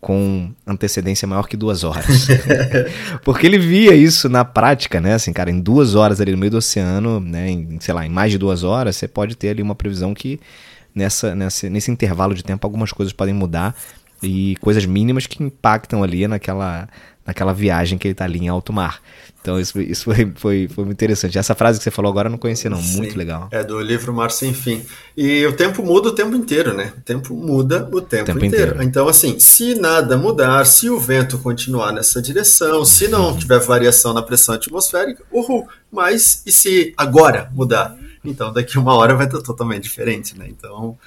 com 0.00 0.50
antecedência 0.66 1.28
maior 1.28 1.46
que 1.46 1.56
duas 1.56 1.84
horas. 1.84 2.26
Porque 3.22 3.46
ele 3.46 3.58
via 3.58 3.94
isso 3.94 4.28
na 4.28 4.44
prática, 4.44 5.00
né? 5.00 5.14
Assim, 5.14 5.32
cara, 5.32 5.50
em 5.50 5.60
duas 5.60 5.94
horas 5.94 6.20
ali 6.20 6.32
no 6.32 6.38
meio 6.38 6.50
do 6.50 6.56
oceano, 6.56 7.20
né? 7.20 7.50
Em, 7.50 7.78
sei 7.80 7.92
lá, 7.92 8.06
em 8.06 8.08
mais 8.08 8.32
de 8.32 8.38
duas 8.38 8.64
horas, 8.64 8.96
você 8.96 9.06
pode 9.06 9.36
ter 9.36 9.50
ali 9.50 9.62
uma 9.62 9.74
previsão 9.74 10.14
que 10.14 10.40
nessa, 10.94 11.34
nessa, 11.34 11.68
nesse 11.68 11.90
intervalo 11.90 12.34
de 12.34 12.42
tempo 12.42 12.66
algumas 12.66 12.92
coisas 12.92 13.12
podem 13.12 13.34
mudar 13.34 13.76
e 14.22 14.56
coisas 14.60 14.84
mínimas 14.84 15.26
que 15.26 15.42
impactam 15.42 16.02
ali 16.02 16.26
naquela, 16.26 16.88
naquela 17.30 17.54
viagem 17.54 17.96
que 17.96 18.08
ele 18.08 18.12
está 18.12 18.24
ali 18.24 18.40
em 18.40 18.48
alto 18.48 18.72
mar. 18.72 19.00
Então 19.40 19.58
isso, 19.58 19.80
isso 19.80 20.04
foi, 20.04 20.32
foi, 20.34 20.68
foi 20.68 20.84
muito 20.84 20.98
interessante. 20.98 21.38
Essa 21.38 21.54
frase 21.54 21.78
que 21.78 21.84
você 21.84 21.90
falou 21.90 22.10
agora 22.10 22.28
eu 22.28 22.30
não 22.30 22.38
conhecia 22.38 22.68
não, 22.68 22.82
Sim, 22.82 22.96
muito 22.98 23.16
legal. 23.16 23.48
É 23.50 23.64
do 23.64 23.80
livro 23.80 24.12
Mar 24.12 24.30
Sem 24.30 24.52
Fim. 24.52 24.84
E 25.16 25.46
o 25.46 25.54
tempo 25.54 25.82
muda 25.82 26.08
o 26.08 26.12
tempo 26.12 26.36
inteiro, 26.36 26.74
né? 26.74 26.92
O 26.98 27.00
tempo 27.00 27.34
muda 27.34 27.88
o 27.90 28.00
tempo, 28.00 28.26
tempo 28.26 28.44
inteiro. 28.44 28.72
inteiro. 28.72 28.82
Então 28.82 29.08
assim, 29.08 29.38
se 29.38 29.76
nada 29.76 30.18
mudar, 30.18 30.66
se 30.66 30.90
o 30.90 30.98
vento 30.98 31.38
continuar 31.38 31.92
nessa 31.92 32.20
direção, 32.20 32.84
se 32.84 33.08
não 33.08 33.36
tiver 33.36 33.60
variação 33.60 34.12
na 34.12 34.22
pressão 34.22 34.56
atmosférica, 34.56 35.22
uhul. 35.30 35.66
Mas 35.90 36.42
e 36.44 36.52
se 36.52 36.92
agora 36.96 37.50
mudar? 37.54 37.96
Então 38.22 38.52
daqui 38.52 38.76
uma 38.78 38.94
hora 38.94 39.14
vai 39.14 39.26
estar 39.26 39.40
totalmente 39.40 39.84
diferente, 39.84 40.36
né? 40.36 40.46
Então... 40.48 40.98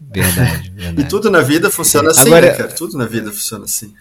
Verdade, 0.00 0.70
verdade. 0.74 1.02
E 1.02 1.04
tudo 1.04 1.30
na 1.30 1.42
vida 1.42 1.70
funciona 1.70 2.10
assim, 2.10 2.22
Agora, 2.22 2.46
né, 2.46 2.56
cara? 2.56 2.72
Tudo 2.72 2.96
na 2.96 3.04
vida 3.04 3.30
funciona 3.30 3.66
assim. 3.66 3.92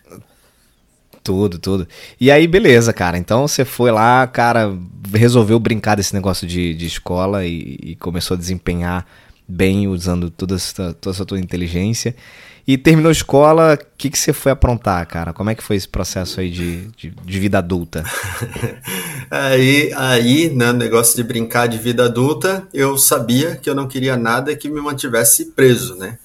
Tudo, 1.30 1.60
tudo. 1.60 1.88
E 2.20 2.32
aí, 2.32 2.48
beleza, 2.48 2.92
cara. 2.92 3.16
Então 3.16 3.48
você 3.48 3.64
foi 3.64 3.92
lá, 3.92 4.26
cara, 4.26 4.76
resolveu 5.14 5.60
brincar 5.60 5.94
desse 5.94 6.12
negócio 6.12 6.48
de, 6.48 6.74
de 6.74 6.88
escola 6.88 7.46
e, 7.46 7.78
e 7.84 7.96
começou 7.98 8.34
a 8.34 8.38
desempenhar 8.40 9.06
bem 9.48 9.88
usando 9.88 10.32
toda 10.32 10.56
essa, 10.56 10.92
toda 10.96 11.16
essa 11.16 11.24
tua 11.28 11.40
inteligência. 11.40 12.16
E 12.68 12.80
terminou 12.80 13.10
a 13.10 13.12
escola, 13.12 13.76
o 13.76 13.78
que, 13.96 14.10
que 14.10 14.18
você 14.18 14.34
foi 14.34 14.52
aprontar, 14.52 15.06
cara? 15.06 15.32
Como 15.32 15.52
é 15.52 15.54
que 15.54 15.62
foi 15.62 15.76
esse 15.76 15.88
processo 15.88 16.40
aí 16.40 16.50
de, 16.50 16.88
de, 16.98 17.12
de 17.12 17.40
vida 17.40 17.60
adulta? 17.60 18.04
aí, 19.30 19.94
aí, 19.96 20.50
né, 20.50 20.74
negócio 20.74 21.16
de 21.16 21.22
brincar 21.22 21.68
de 21.68 21.78
vida 21.78 22.06
adulta, 22.06 22.68
eu 22.74 22.98
sabia 22.98 23.56
que 23.56 23.70
eu 23.70 23.76
não 23.76 23.88
queria 23.88 24.18
nada 24.18 24.56
que 24.56 24.68
me 24.68 24.82
mantivesse 24.82 25.46
preso, 25.52 25.96
né? 25.96 26.18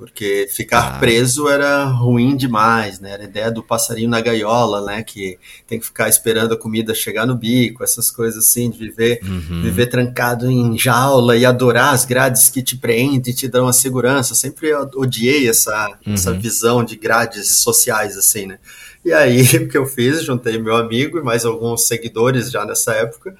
Porque 0.00 0.48
ficar 0.50 0.94
ah. 0.94 0.98
preso 0.98 1.46
era 1.46 1.84
ruim 1.84 2.34
demais, 2.34 2.98
né? 2.98 3.10
Era 3.10 3.22
a 3.24 3.26
ideia 3.26 3.50
do 3.50 3.62
passarinho 3.62 4.08
na 4.08 4.18
gaiola, 4.18 4.82
né? 4.82 5.02
Que 5.02 5.38
tem 5.66 5.78
que 5.78 5.84
ficar 5.84 6.08
esperando 6.08 6.54
a 6.54 6.56
comida 6.56 6.94
chegar 6.94 7.26
no 7.26 7.36
bico, 7.36 7.84
essas 7.84 8.10
coisas 8.10 8.46
assim, 8.46 8.70
de 8.70 8.78
viver, 8.78 9.20
uhum. 9.22 9.60
viver 9.60 9.88
trancado 9.88 10.50
em 10.50 10.78
jaula 10.78 11.36
e 11.36 11.44
adorar 11.44 11.92
as 11.92 12.06
grades 12.06 12.48
que 12.48 12.62
te 12.62 12.78
prendem 12.78 13.20
e 13.26 13.34
te 13.34 13.46
dão 13.46 13.68
a 13.68 13.74
segurança. 13.74 14.34
Sempre 14.34 14.72
odiei 14.74 15.46
essa, 15.46 15.98
uhum. 16.06 16.14
essa 16.14 16.32
visão 16.32 16.82
de 16.82 16.96
grades 16.96 17.56
sociais, 17.56 18.16
assim, 18.16 18.46
né? 18.46 18.58
E 19.04 19.12
aí, 19.12 19.42
o 19.62 19.68
que 19.68 19.76
eu 19.76 19.84
fiz? 19.84 20.24
Juntei 20.24 20.56
meu 20.56 20.76
amigo 20.76 21.18
e 21.18 21.22
mais 21.22 21.44
alguns 21.44 21.86
seguidores 21.86 22.50
já 22.50 22.64
nessa 22.64 22.94
época 22.94 23.36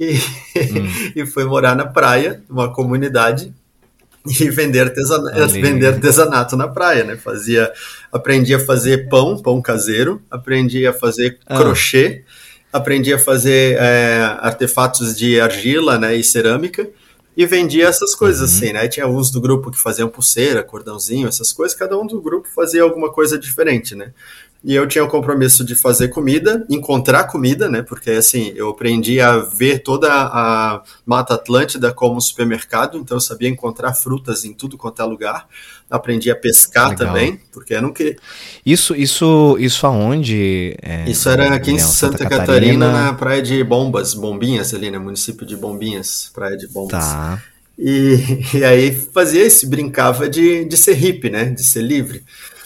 e, 0.00 0.14
uhum. 0.14 1.12
e 1.22 1.24
fui 1.24 1.44
morar 1.44 1.76
na 1.76 1.86
praia, 1.86 2.42
numa 2.48 2.72
comunidade 2.72 3.54
e 4.40 4.50
vender 4.50 4.80
artesanato, 4.80 5.52
vender 5.52 5.86
artesanato 5.86 6.56
na 6.56 6.68
praia, 6.68 7.04
né? 7.04 7.16
Fazia, 7.16 7.72
aprendi 8.12 8.54
a 8.54 8.60
fazer 8.60 9.08
pão, 9.08 9.40
pão 9.40 9.62
caseiro, 9.62 10.22
aprendi 10.30 10.86
a 10.86 10.92
fazer 10.92 11.38
ah. 11.46 11.56
crochê, 11.56 12.24
aprendi 12.72 13.12
a 13.12 13.18
fazer 13.18 13.76
é, 13.78 14.22
artefatos 14.40 15.16
de 15.16 15.40
argila, 15.40 15.98
né, 15.98 16.14
e 16.14 16.22
cerâmica 16.22 16.88
e 17.36 17.46
vendia 17.46 17.86
essas 17.86 18.14
coisas 18.14 18.50
uhum. 18.50 18.56
assim, 18.56 18.72
né? 18.72 18.88
Tinha 18.88 19.06
uns 19.06 19.30
do 19.30 19.40
grupo 19.40 19.70
que 19.70 19.78
faziam 19.78 20.08
pulseira, 20.08 20.62
cordãozinho, 20.62 21.28
essas 21.28 21.52
coisas, 21.52 21.76
cada 21.76 21.98
um 21.98 22.06
do 22.06 22.20
grupo 22.20 22.48
fazia 22.48 22.82
alguma 22.82 23.10
coisa 23.10 23.38
diferente, 23.38 23.94
né? 23.94 24.12
E 24.62 24.74
eu 24.74 24.86
tinha 24.86 25.02
o 25.02 25.08
compromisso 25.08 25.64
de 25.64 25.74
fazer 25.74 26.08
comida, 26.08 26.66
encontrar 26.68 27.24
comida, 27.24 27.66
né? 27.68 27.80
Porque 27.80 28.10
assim, 28.10 28.52
eu 28.54 28.68
aprendi 28.68 29.18
a 29.18 29.38
ver 29.38 29.78
toda 29.78 30.12
a 30.12 30.82
Mata 31.06 31.34
Atlântida 31.34 31.92
como 31.94 32.20
supermercado, 32.20 32.98
então 32.98 33.16
eu 33.16 33.20
sabia 33.22 33.48
encontrar 33.48 33.94
frutas 33.94 34.44
em 34.44 34.52
tudo 34.52 34.76
quanto 34.76 35.00
é 35.00 35.04
lugar. 35.04 35.48
Aprendi 35.90 36.30
a 36.30 36.36
pescar 36.36 36.90
Legal. 36.90 37.06
também, 37.08 37.40
porque 37.50 37.74
eu 37.74 37.82
não 37.82 37.92
queria. 37.92 38.16
Isso, 38.64 38.94
isso, 38.94 39.56
isso 39.58 39.86
aonde? 39.86 40.76
É, 40.82 41.10
isso 41.10 41.28
era 41.28 41.54
aqui 41.54 41.72
em 41.72 41.78
Santa, 41.78 42.18
Santa 42.18 42.28
Catarina, 42.28 42.86
Catarina, 42.86 42.92
na 42.92 43.14
praia 43.14 43.42
de 43.42 43.64
Bombas, 43.64 44.12
Bombinhas 44.12 44.74
ali, 44.74 44.90
né? 44.90 44.98
Município 44.98 45.46
de 45.46 45.56
Bombinhas, 45.56 46.30
praia 46.34 46.56
de 46.56 46.68
Bombas. 46.68 47.02
Tá. 47.02 47.42
E, 47.78 48.18
e 48.54 48.62
aí 48.62 48.92
fazia 48.92 49.44
isso, 49.44 49.66
brincava 49.66 50.28
de, 50.28 50.66
de 50.66 50.76
ser 50.76 50.92
hippie, 50.92 51.30
né? 51.30 51.46
De 51.46 51.64
ser 51.64 51.80
livre. 51.82 52.22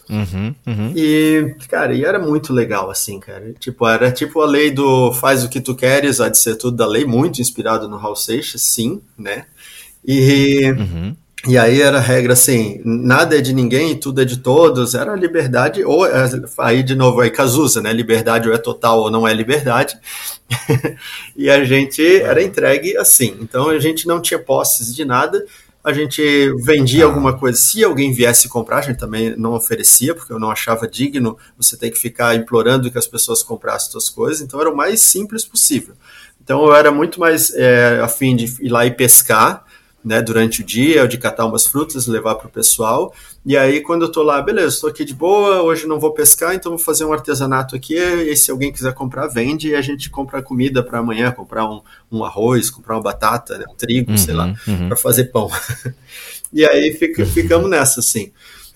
Uhum, 0.08 0.54
uhum. 0.66 0.92
E, 0.94 1.54
cara, 1.68 1.94
e 1.94 2.04
era 2.04 2.18
muito 2.18 2.52
legal, 2.52 2.90
assim, 2.90 3.18
cara. 3.18 3.52
Tipo, 3.58 3.86
era 3.86 4.12
tipo 4.12 4.40
a 4.40 4.46
lei 4.46 4.70
do 4.70 5.12
faz 5.12 5.44
o 5.44 5.48
que 5.48 5.60
tu 5.60 5.74
queres, 5.74 6.20
há 6.20 6.28
de 6.28 6.38
ser 6.38 6.56
tudo 6.56 6.76
da 6.76 6.86
lei, 6.86 7.04
muito 7.04 7.40
inspirado 7.40 7.88
no 7.88 7.96
Hal 7.96 8.14
Seixas, 8.14 8.62
sim, 8.62 9.00
né? 9.18 9.46
E, 10.04 10.70
uhum. 10.72 11.16
E 11.46 11.58
aí 11.58 11.82
era 11.82 11.98
a 11.98 12.00
regra 12.00 12.32
assim, 12.32 12.80
nada 12.84 13.36
é 13.36 13.40
de 13.40 13.52
ninguém, 13.52 13.98
tudo 13.98 14.22
é 14.22 14.24
de 14.24 14.38
todos, 14.38 14.94
era 14.94 15.14
liberdade, 15.14 15.84
ou 15.84 16.06
é, 16.06 16.24
aí 16.58 16.82
de 16.82 16.94
novo 16.94 17.20
aí 17.20 17.30
Cazuza, 17.30 17.82
né? 17.82 17.92
Liberdade 17.92 18.48
ou 18.48 18.54
é 18.54 18.58
total 18.58 19.00
ou 19.00 19.10
não 19.10 19.28
é 19.28 19.34
liberdade. 19.34 19.94
e 21.36 21.50
a 21.50 21.62
gente 21.64 22.02
era 22.22 22.42
entregue 22.42 22.96
assim. 22.96 23.36
Então 23.42 23.68
a 23.68 23.78
gente 23.78 24.06
não 24.06 24.22
tinha 24.22 24.38
posses 24.38 24.94
de 24.94 25.04
nada, 25.04 25.44
a 25.84 25.92
gente 25.92 26.50
vendia 26.62 27.04
alguma 27.04 27.36
coisa. 27.36 27.58
Se 27.58 27.84
alguém 27.84 28.10
viesse 28.10 28.48
comprar, 28.48 28.78
a 28.78 28.82
gente 28.82 28.98
também 28.98 29.36
não 29.36 29.52
oferecia, 29.52 30.14
porque 30.14 30.32
eu 30.32 30.38
não 30.38 30.50
achava 30.50 30.88
digno 30.88 31.36
você 31.58 31.76
ter 31.76 31.90
que 31.90 31.98
ficar 31.98 32.34
implorando 32.34 32.90
que 32.90 32.96
as 32.96 33.06
pessoas 33.06 33.42
comprassem 33.42 33.92
suas 33.92 34.08
coisas. 34.08 34.40
Então 34.40 34.58
era 34.58 34.70
o 34.70 34.76
mais 34.76 35.02
simples 35.02 35.44
possível. 35.44 35.94
Então 36.42 36.64
eu 36.64 36.74
era 36.74 36.90
muito 36.90 37.20
mais 37.20 37.52
é, 37.54 38.00
afim 38.00 38.34
de 38.34 38.44
ir 38.64 38.70
lá 38.70 38.86
e 38.86 38.90
pescar 38.90 39.64
né, 40.04 40.20
durante 40.20 40.60
o 40.60 40.64
dia, 40.64 41.08
de 41.08 41.16
catar 41.16 41.46
umas 41.46 41.66
frutas, 41.66 42.06
levar 42.06 42.34
para 42.34 42.46
o 42.46 42.50
pessoal. 42.50 43.14
E 43.44 43.56
aí, 43.56 43.80
quando 43.80 44.02
eu 44.02 44.08
estou 44.08 44.22
lá, 44.22 44.40
beleza, 44.42 44.74
estou 44.74 44.90
aqui 44.90 45.04
de 45.04 45.14
boa, 45.14 45.62
hoje 45.62 45.86
não 45.86 45.98
vou 45.98 46.12
pescar, 46.12 46.54
então 46.54 46.72
vou 46.72 46.78
fazer 46.78 47.06
um 47.06 47.12
artesanato 47.12 47.74
aqui. 47.74 47.96
E 47.96 48.36
se 48.36 48.50
alguém 48.50 48.70
quiser 48.70 48.92
comprar, 48.92 49.26
vende 49.28 49.70
e 49.70 49.74
a 49.74 49.80
gente 49.80 50.10
compra 50.10 50.42
comida 50.42 50.82
para 50.82 50.98
amanhã, 50.98 51.30
comprar 51.30 51.64
um, 51.68 51.80
um, 52.12 52.22
arroz, 52.22 52.68
comprar 52.68 52.96
uma 52.96 53.02
batata, 53.02 53.56
né, 53.56 53.64
um 53.68 53.74
trigo, 53.74 54.10
uhum, 54.10 54.18
sei 54.18 54.34
lá, 54.34 54.54
uhum. 54.68 54.88
para 54.88 54.96
fazer 54.96 55.24
pão. 55.24 55.50
e 56.52 56.66
aí 56.66 56.92
fica, 56.92 57.24
ficamos 57.24 57.70
nessa, 57.70 58.00
assim. 58.00 58.30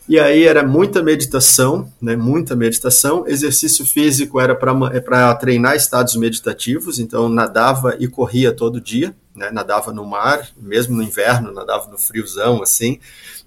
E 0.08 0.18
aí 0.18 0.44
era 0.44 0.66
muita 0.66 1.02
meditação, 1.02 1.92
né, 2.00 2.16
muita 2.16 2.56
meditação. 2.56 3.26
Exercício 3.26 3.84
físico 3.84 4.40
era 4.40 4.54
para 4.54 4.72
é 4.94 5.34
treinar 5.34 5.76
estados 5.76 6.16
meditativos, 6.16 6.98
então 6.98 7.28
nadava 7.28 7.94
e 8.00 8.08
corria 8.08 8.50
todo 8.50 8.80
dia 8.80 9.14
né, 9.38 9.50
nadava 9.50 9.92
no 9.92 10.04
mar, 10.04 10.48
mesmo 10.56 10.96
no 10.96 11.02
inverno, 11.02 11.52
nadava 11.52 11.88
no 11.90 11.96
friozão, 11.96 12.62
assim, 12.62 12.98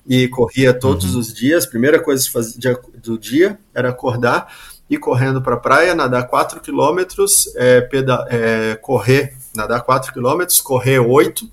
e 0.07 0.27
corria 0.27 0.73
todos 0.73 1.13
uhum. 1.13 1.19
os 1.19 1.33
dias. 1.33 1.65
Primeira 1.65 1.99
coisa 1.99 2.27
do 2.95 3.17
dia 3.17 3.59
era 3.73 3.89
acordar, 3.89 4.51
ir 4.89 4.97
correndo 4.97 5.41
para 5.41 5.55
a 5.55 5.59
praia, 5.59 5.93
nadar 5.93 6.27
4 6.27 6.59
quilômetros, 6.61 7.53
é, 7.55 7.87
é, 8.29 8.75
correr, 8.81 9.35
nadar 9.55 9.81
4 9.81 10.11
quilômetros, 10.11 10.59
correr 10.61 10.99
8, 10.99 11.47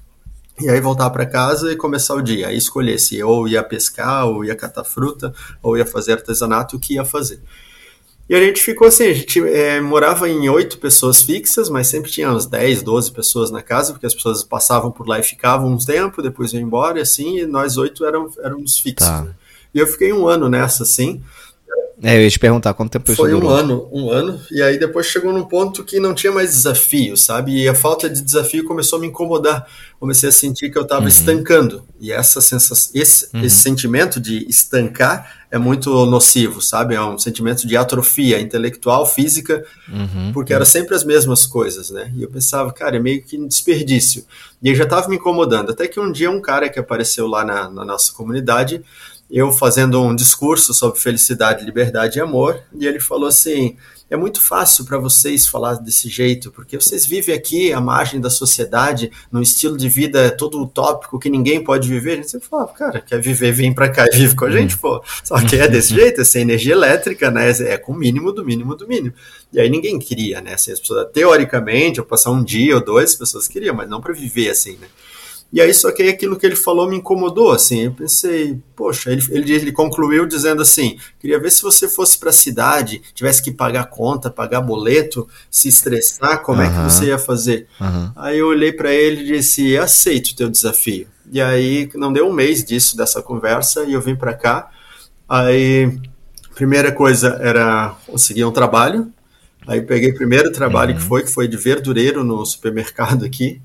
e 0.61 0.69
aí 0.69 0.81
voltar 0.81 1.09
para 1.11 1.25
casa 1.25 1.71
e 1.73 1.77
começar 1.77 2.15
o 2.15 2.23
dia. 2.23 2.49
Aí 2.49 2.57
escolher 2.57 2.99
se 2.99 3.23
ou 3.23 3.47
ia 3.47 3.63
pescar, 3.63 4.27
ou 4.27 4.45
ia 4.45 4.57
catar 4.57 4.83
fruta, 4.83 5.33
ou 5.63 5.77
ia 5.77 5.87
fazer 5.87 6.13
artesanato, 6.13 6.77
o 6.77 6.81
que 6.81 6.95
ia 6.95 7.05
fazer. 7.05 7.41
E 8.29 8.35
a 8.35 8.41
gente 8.41 8.63
ficou 8.63 8.89
assim, 8.89 9.05
a 9.07 9.15
gente 9.15 9.41
é, 9.41 9.81
morava 9.81 10.29
em 10.29 10.51
oito 10.51 10.77
pessoas 10.79 11.23
fixas, 11.23 11.71
mas 11.71 11.87
sempre 11.87 12.11
tinha 12.11 12.31
uns 12.31 12.45
10, 12.45 12.83
12 12.83 13.11
pessoas 13.11 13.51
na 13.51 13.63
casa, 13.63 13.93
porque 13.93 14.05
as 14.05 14.15
pessoas 14.15 14.45
passavam 14.45 14.91
por 14.91 15.09
lá 15.09 15.19
e 15.19 15.23
ficavam 15.23 15.73
um 15.73 15.79
tempo, 15.79 16.21
depois 16.21 16.53
iam 16.53 16.63
embora, 16.63 16.99
e 16.99 17.03
assim, 17.03 17.39
e 17.39 17.47
nós 17.47 17.79
oito 17.79 18.05
éramos, 18.05 18.37
éramos 18.39 18.79
fixos. 18.79 19.09
Tá. 19.09 19.27
E 19.75 19.79
eu 19.79 19.87
fiquei 19.87 20.13
um 20.13 20.29
ano 20.29 20.49
nessa, 20.49 20.83
assim, 20.83 21.23
é, 22.03 22.17
eu 22.17 22.23
ia 22.23 22.31
te 22.31 22.39
perguntar 22.39 22.75
quanto 22.75 22.93
tempo 22.93 23.13
Foi 23.15 23.35
um 23.35 23.49
ano, 23.49 23.89
um 23.93 24.11
ano, 24.11 24.41
e 24.53 24.63
aí 24.63 24.79
depois 24.79 25.07
chegou 25.07 25.33
num 25.33 25.45
ponto 25.45 25.83
que 25.83 25.99
não 25.99 26.15
tinha 26.15 26.33
mais 26.33 26.51
desafio, 26.51 27.17
sabe? 27.17 27.61
E 27.61 27.69
a 27.69 27.75
falta 27.75 28.09
de 28.09 28.23
desafio 28.23 28.65
começou 28.65 28.99
a 28.99 29.01
me 29.01 29.09
incomodar. 29.09 29.67
Comecei 29.99 30.29
a 30.29 30.33
sentir 30.33 30.71
que 30.71 30.79
eu 30.79 30.83
estava 30.83 31.03
uhum. 31.03 31.09
estancando. 31.09 31.85
E 31.99 32.13
essa 32.13 32.41
sensação, 32.41 32.93
esse, 32.95 33.29
uhum. 33.35 33.43
esse 33.43 33.57
sentimento 33.57 34.21
de 34.21 34.47
estancar 34.49 35.39
é 35.51 35.59
muito 35.59 36.07
nocivo, 36.07 36.61
sabe? 36.63 36.95
É 36.95 37.03
um 37.03 37.19
sentimento 37.19 37.67
de 37.67 37.77
atrofia 37.77 38.41
intelectual, 38.41 39.05
física, 39.05 39.65
uhum. 39.89 40.31
porque 40.33 40.55
era 40.55 40.65
sempre 40.65 40.95
as 40.95 41.03
mesmas 41.03 41.47
coisas, 41.47 41.91
né? 41.91 42.13
E 42.15 42.23
eu 42.23 42.31
pensava, 42.31 42.73
cara, 42.73 42.97
é 42.97 43.01
meio 43.01 43.23
que 43.23 43.37
um 43.37 43.49
desperdício. 43.49 44.25
E 44.63 44.69
aí 44.69 44.75
já 44.77 44.85
estava 44.85 45.09
me 45.09 45.17
incomodando. 45.17 45.71
Até 45.71 45.89
que 45.89 45.99
um 45.99 46.13
dia 46.13 46.31
um 46.31 46.41
cara 46.41 46.69
que 46.69 46.79
apareceu 46.79 47.27
lá 47.27 47.45
na, 47.45 47.69
na 47.69 47.85
nossa 47.85 48.13
comunidade 48.13 48.85
eu 49.31 49.53
fazendo 49.53 50.01
um 50.03 50.15
discurso 50.15 50.73
sobre 50.73 50.99
felicidade, 50.99 51.65
liberdade 51.65 52.19
e 52.19 52.23
amor, 52.23 52.63
e 52.73 52.87
ele 52.87 53.01
falou 53.01 53.29
assim: 53.29 53.77
é 54.11 54.17
muito 54.17 54.41
fácil 54.41 54.87
para 54.87 54.97
vocês 54.97 55.47
falar 55.47 55.75
desse 55.75 56.09
jeito, 56.09 56.51
porque 56.51 56.81
vocês 56.81 57.05
vivem 57.05 57.35
aqui 57.35 57.73
à 57.75 57.81
margem 57.81 58.19
da 58.19 58.31
sociedade, 58.31 59.11
num 59.31 59.43
estilo 59.43 59.77
de 59.77 59.87
vida 59.89 60.31
todo 60.31 60.61
utópico 60.63 61.19
que 61.19 61.29
ninguém 61.29 61.63
pode 61.63 61.87
viver. 61.87 62.13
A 62.13 62.17
gente 62.17 62.31
sempre 62.31 62.49
fala, 62.49 62.67
cara, 62.69 63.01
quer 63.03 63.21
viver, 63.21 63.53
vem 63.53 63.75
para 63.75 63.91
cá 63.91 64.07
e 64.11 64.17
vive 64.17 64.35
com 64.35 64.47
a 64.47 64.51
gente, 64.51 64.79
pô. 64.79 65.03
Só 65.23 65.39
que 65.45 65.57
é 65.57 65.69
desse 65.69 65.95
jeito, 65.95 66.23
é 66.23 66.25
sem 66.25 66.43
energia 66.43 66.73
elétrica, 66.73 67.31
né? 67.31 67.51
É 67.51 67.77
com 67.77 67.93
o 67.93 67.97
mínimo 67.97 68.33
do 68.33 68.43
mínimo 68.43 68.75
do 68.75 68.89
mínimo. 68.89 69.13
E 69.53 69.61
aí 69.61 69.69
ninguém 69.69 69.99
queria, 69.99 70.41
né? 70.41 70.55
Assim, 70.55 70.73
as 70.73 70.81
pessoas, 70.81 71.07
teoricamente, 71.13 71.99
eu 71.99 72.05
passar 72.05 72.31
um 72.31 72.43
dia 72.43 72.77
ou 72.77 72.85
dois, 72.85 73.11
as 73.11 73.17
pessoas 73.17 73.47
queriam, 73.47 73.75
mas 73.75 73.91
não 73.91 74.01
para 74.01 74.15
viver 74.15 74.49
assim, 74.49 74.79
né? 74.79 74.87
E 75.51 75.63
aí, 75.63 75.73
só 75.73 75.91
que 75.91 76.03
aí 76.03 76.11
aquilo 76.11 76.37
que 76.37 76.45
ele 76.45 76.57
falou 76.57 76.89
me 76.89 76.97
incomodou, 76.97 77.53
assim. 77.53 77.85
Eu 77.85 77.93
pensei, 77.93 78.61
poxa, 78.77 79.11
ele, 79.11 79.23
ele, 79.31 79.53
ele 79.53 79.73
concluiu 79.73 80.27
dizendo 80.27 80.61
assim: 80.61 80.99
queria 81.19 81.39
ver 81.39 81.51
se 81.51 81.63
você 81.63 81.89
fosse 81.89 82.19
para 82.19 82.29
a 82.29 82.33
cidade, 82.33 83.01
tivesse 83.15 83.43
que 83.43 83.51
pagar 83.51 83.87
conta, 83.87 84.31
pagar 84.31 84.61
boleto, 84.61 85.27
se 85.51 85.69
estressar, 85.69 86.43
como 86.43 86.61
uhum. 86.61 86.67
é 86.67 86.71
que 86.71 86.93
você 86.93 87.07
ia 87.07 87.19
fazer? 87.19 87.67
Uhum. 87.81 88.13
Aí 88.15 88.39
eu 88.39 88.49
olhei 88.49 88.73
para 88.73 88.93
ele 88.93 89.23
e 89.23 89.37
disse: 89.39 89.77
aceito 89.79 90.29
o 90.29 90.37
teu 90.37 90.51
desafio. 90.51 91.07
E 91.31 91.41
aí, 91.41 91.89
não 91.95 92.13
deu 92.13 92.29
um 92.29 92.33
mês 92.33 92.63
disso, 92.63 92.97
dessa 92.97 93.23
conversa, 93.23 93.85
e 93.85 93.95
eu 93.95 94.01
vim 94.03 94.15
para 94.15 94.35
cá. 94.35 94.71
Aí, 95.27 95.99
primeira 96.55 96.93
coisa 96.93 97.39
era 97.41 97.95
conseguir 98.07 98.45
um 98.45 98.53
trabalho. 98.53 99.11
Aí 99.67 99.83
peguei 99.83 100.11
o 100.11 100.15
primeiro 100.15 100.51
trabalho 100.51 100.93
uhum. 100.93 100.99
que 100.99 101.05
foi, 101.05 101.23
que 101.23 101.31
foi 101.31 101.49
de 101.49 101.57
verdureiro 101.57 102.25
no 102.25 102.45
supermercado 102.45 103.25
aqui. 103.25 103.61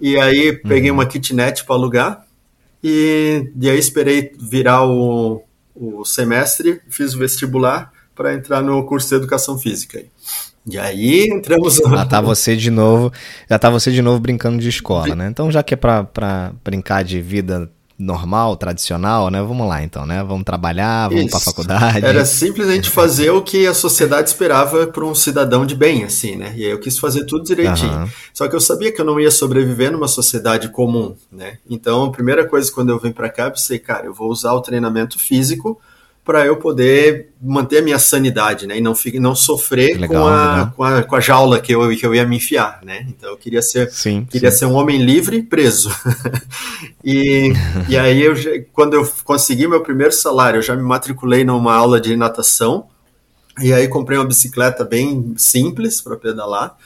E 0.00 0.18
aí 0.18 0.52
peguei 0.52 0.90
uhum. 0.90 0.98
uma 0.98 1.06
kitnet 1.06 1.64
para 1.64 1.74
alugar 1.74 2.26
e, 2.82 3.50
e 3.60 3.70
aí 3.70 3.78
esperei 3.78 4.32
virar 4.38 4.86
o, 4.86 5.42
o 5.74 6.04
semestre, 6.04 6.80
fiz 6.88 7.14
o 7.14 7.18
vestibular 7.18 7.92
para 8.14 8.34
entrar 8.34 8.62
no 8.62 8.84
curso 8.84 9.08
de 9.08 9.14
educação 9.16 9.58
física. 9.58 10.02
E 10.68 10.78
aí 10.78 11.28
entramos. 11.30 11.76
Já 11.76 12.04
tá 12.04 12.20
você 12.20 12.56
de 12.56 12.70
novo, 12.70 13.12
já 13.48 13.58
tá 13.58 13.70
você 13.70 13.92
de 13.92 14.02
novo 14.02 14.18
brincando 14.18 14.58
de 14.58 14.68
escola, 14.68 15.14
né? 15.14 15.28
Então 15.28 15.50
já 15.50 15.62
que 15.62 15.74
é 15.74 15.76
para 15.76 16.52
brincar 16.64 17.04
de 17.04 17.20
vida 17.20 17.70
normal, 17.98 18.56
tradicional, 18.56 19.30
né? 19.30 19.40
Vamos 19.42 19.66
lá 19.66 19.82
então, 19.82 20.04
né? 20.04 20.22
Vamos 20.22 20.44
trabalhar, 20.44 21.08
vamos 21.08 21.30
para 21.30 21.38
a 21.38 21.40
faculdade. 21.40 22.04
Era 22.04 22.24
simplesmente 22.24 22.90
fazer 22.90 23.30
o 23.30 23.42
que 23.42 23.66
a 23.66 23.72
sociedade 23.72 24.28
esperava 24.28 24.86
para 24.86 25.04
um 25.04 25.14
cidadão 25.14 25.64
de 25.64 25.74
bem, 25.74 26.04
assim, 26.04 26.36
né? 26.36 26.52
E 26.56 26.64
aí 26.64 26.70
eu 26.70 26.78
quis 26.78 26.98
fazer 26.98 27.24
tudo 27.24 27.44
direitinho. 27.44 28.00
Uhum. 28.00 28.08
Só 28.34 28.48
que 28.48 28.54
eu 28.54 28.60
sabia 28.60 28.92
que 28.92 29.00
eu 29.00 29.04
não 29.04 29.18
ia 29.18 29.30
sobreviver 29.30 29.90
numa 29.90 30.08
sociedade 30.08 30.68
comum, 30.68 31.16
né? 31.32 31.58
Então, 31.68 32.04
a 32.04 32.10
primeira 32.12 32.46
coisa 32.46 32.70
quando 32.70 32.90
eu 32.90 32.98
vim 32.98 33.12
para 33.12 33.30
cá, 33.30 33.44
eu 33.44 33.52
pensei, 33.52 33.78
cara, 33.78 34.06
eu 34.06 34.14
vou 34.14 34.30
usar 34.30 34.52
o 34.52 34.60
treinamento 34.60 35.18
físico 35.18 35.80
para 36.26 36.44
eu 36.44 36.56
poder 36.56 37.28
manter 37.40 37.78
a 37.78 37.82
minha 37.82 38.00
sanidade, 38.00 38.66
né? 38.66 38.76
E 38.76 38.80
não, 38.80 38.94
não 39.20 39.34
sofrer 39.36 39.96
legal, 39.96 40.24
com, 40.24 40.28
a, 40.28 40.72
com, 40.74 40.82
a, 40.82 41.02
com, 41.04 41.14
a, 41.14 41.20
jaula 41.20 41.60
que 41.60 41.72
eu, 41.72 41.88
que 41.96 42.04
eu 42.04 42.12
ia 42.12 42.26
me 42.26 42.36
enfiar, 42.36 42.80
né? 42.84 43.06
Então 43.08 43.30
eu 43.30 43.36
queria 43.36 43.62
ser, 43.62 43.88
sim, 43.92 44.26
queria 44.28 44.50
sim. 44.50 44.58
ser 44.58 44.66
um 44.66 44.74
homem 44.74 45.00
livre 45.00 45.40
preso. 45.40 45.88
e, 47.04 47.52
e 47.88 47.96
aí, 47.96 48.20
eu, 48.20 48.34
quando 48.72 48.94
eu 48.94 49.08
consegui 49.22 49.68
meu 49.68 49.82
primeiro 49.82 50.12
salário, 50.12 50.58
eu 50.58 50.62
já 50.62 50.74
me 50.74 50.82
matriculei 50.82 51.44
numa 51.44 51.72
aula 51.72 52.00
de 52.00 52.16
natação. 52.16 52.88
E 53.62 53.72
aí 53.72 53.86
comprei 53.86 54.18
uma 54.18 54.26
bicicleta 54.26 54.84
bem 54.84 55.32
simples 55.36 56.00
para 56.00 56.16
pedalar. 56.16 56.76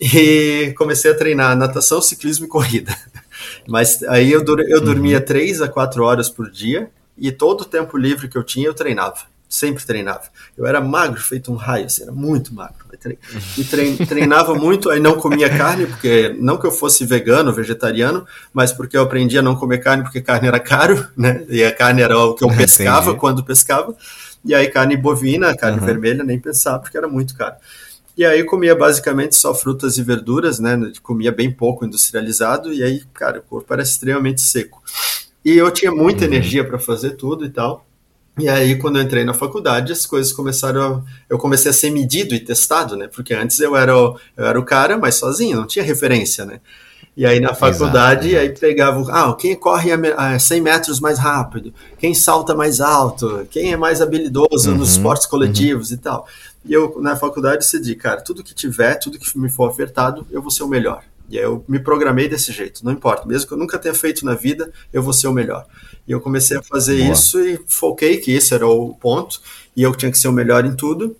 E 0.00 0.72
comecei 0.78 1.10
a 1.10 1.14
treinar 1.14 1.54
natação, 1.54 2.00
ciclismo 2.00 2.46
e 2.46 2.48
corrida. 2.48 2.96
Mas 3.68 4.02
aí 4.04 4.32
eu, 4.32 4.42
eu 4.66 4.80
dormia 4.80 5.18
uhum. 5.18 5.24
três 5.24 5.60
a 5.60 5.68
quatro 5.68 6.02
horas 6.02 6.30
por 6.30 6.50
dia 6.50 6.90
e 7.20 7.30
todo 7.30 7.62
o 7.62 7.64
tempo 7.64 7.96
livre 7.96 8.28
que 8.28 8.36
eu 8.36 8.42
tinha 8.42 8.66
eu 8.66 8.74
treinava, 8.74 9.20
sempre 9.48 9.84
treinava. 9.84 10.22
Eu 10.56 10.64
era 10.64 10.80
magro, 10.80 11.20
feito 11.20 11.52
um 11.52 11.56
raio, 11.56 11.86
assim, 11.86 12.02
era 12.02 12.12
muito 12.12 12.54
magro. 12.54 12.86
E 13.58 13.64
treinava 14.06 14.54
muito, 14.54 14.88
aí 14.88 15.00
não 15.00 15.16
comia 15.16 15.50
carne, 15.50 15.86
porque 15.86 16.34
não 16.38 16.56
que 16.56 16.66
eu 16.66 16.70
fosse 16.70 17.04
vegano, 17.04 17.52
vegetariano, 17.52 18.24
mas 18.52 18.72
porque 18.72 18.96
eu 18.96 19.02
aprendi 19.02 19.36
a 19.36 19.42
não 19.42 19.56
comer 19.56 19.78
carne, 19.78 20.04
porque 20.04 20.20
carne 20.20 20.48
era 20.48 20.60
caro, 20.60 21.06
né? 21.16 21.44
E 21.48 21.62
a 21.64 21.74
carne 21.74 22.00
era 22.00 22.16
o 22.16 22.34
que 22.34 22.44
eu 22.44 22.48
pescava 22.56 23.14
quando 23.14 23.44
pescava. 23.44 23.94
E 24.44 24.54
aí 24.54 24.68
carne 24.68 24.96
bovina, 24.96 25.54
carne 25.54 25.78
uhum. 25.80 25.86
vermelha, 25.86 26.24
nem 26.24 26.38
pensava, 26.38 26.78
porque 26.78 26.96
era 26.96 27.08
muito 27.08 27.36
caro. 27.36 27.56
E 28.16 28.24
aí 28.24 28.44
comia 28.44 28.74
basicamente 28.74 29.34
só 29.34 29.54
frutas 29.54 29.96
e 29.96 30.02
verduras, 30.02 30.58
né? 30.58 30.78
Comia 31.02 31.32
bem 31.32 31.50
pouco 31.50 31.84
industrializado, 31.84 32.72
e 32.72 32.82
aí, 32.82 33.02
cara, 33.14 33.38
o 33.38 33.42
corpo 33.42 33.72
era 33.72 33.82
extremamente 33.82 34.42
seco. 34.42 34.82
E 35.44 35.56
eu 35.56 35.70
tinha 35.70 35.90
muita 35.90 36.20
uhum. 36.24 36.32
energia 36.32 36.64
para 36.64 36.78
fazer 36.78 37.10
tudo 37.10 37.44
e 37.44 37.50
tal. 37.50 37.86
E 38.38 38.48
aí, 38.48 38.76
quando 38.78 38.96
eu 38.96 39.02
entrei 39.02 39.24
na 39.24 39.34
faculdade, 39.34 39.92
as 39.92 40.06
coisas 40.06 40.32
começaram. 40.32 40.82
A, 40.82 41.02
eu 41.28 41.38
comecei 41.38 41.70
a 41.70 41.74
ser 41.74 41.90
medido 41.90 42.34
e 42.34 42.40
testado, 42.40 42.96
né? 42.96 43.08
Porque 43.08 43.34
antes 43.34 43.58
eu 43.60 43.76
era, 43.76 43.96
o, 43.96 44.18
eu 44.36 44.46
era 44.46 44.58
o 44.58 44.64
cara, 44.64 44.96
mas 44.96 45.16
sozinho, 45.16 45.58
não 45.58 45.66
tinha 45.66 45.84
referência, 45.84 46.44
né? 46.44 46.60
E 47.16 47.26
aí 47.26 47.40
na 47.40 47.52
faculdade, 47.52 48.28
exato, 48.28 48.44
exato. 48.44 48.52
aí 48.52 48.58
pegava, 48.58 49.12
ah, 49.12 49.34
quem 49.34 49.54
corre 49.56 49.90
a 49.92 50.38
100 50.38 50.60
metros 50.60 51.00
mais 51.00 51.18
rápido, 51.18 51.74
quem 51.98 52.14
salta 52.14 52.54
mais 52.54 52.80
alto, 52.80 53.46
quem 53.50 53.72
é 53.72 53.76
mais 53.76 54.00
habilidoso 54.00 54.70
uhum, 54.70 54.78
nos 54.78 54.92
esportes 54.92 55.26
coletivos 55.26 55.90
uhum. 55.90 55.96
e 55.96 55.98
tal. 55.98 56.26
E 56.64 56.72
eu 56.72 56.98
na 57.00 57.16
faculdade 57.16 57.58
decidi, 57.58 57.94
cara, 57.94 58.20
tudo 58.20 58.44
que 58.44 58.54
tiver, 58.54 58.94
tudo 58.94 59.18
que 59.18 59.38
me 59.38 59.50
for 59.50 59.68
ofertado, 59.68 60.26
eu 60.30 60.40
vou 60.40 60.50
ser 60.50 60.62
o 60.62 60.68
melhor. 60.68 61.02
E 61.30 61.38
aí 61.38 61.44
eu 61.44 61.64
me 61.68 61.78
programei 61.78 62.28
desse 62.28 62.50
jeito, 62.50 62.84
não 62.84 62.90
importa, 62.90 63.26
mesmo 63.26 63.46
que 63.46 63.54
eu 63.54 63.58
nunca 63.58 63.78
tenha 63.78 63.94
feito 63.94 64.26
na 64.26 64.34
vida, 64.34 64.72
eu 64.92 65.00
vou 65.00 65.12
ser 65.12 65.28
o 65.28 65.32
melhor. 65.32 65.64
E 66.06 66.10
eu 66.10 66.20
comecei 66.20 66.56
a 66.56 66.62
fazer 66.62 66.98
Boa. 66.98 67.12
isso 67.12 67.40
e 67.40 67.58
foquei 67.68 68.16
que 68.16 68.32
esse 68.32 68.52
era 68.52 68.66
o 68.66 68.94
ponto, 68.94 69.40
e 69.76 69.82
eu 69.82 69.94
tinha 69.94 70.10
que 70.10 70.18
ser 70.18 70.26
o 70.26 70.32
melhor 70.32 70.64
em 70.64 70.74
tudo. 70.74 71.16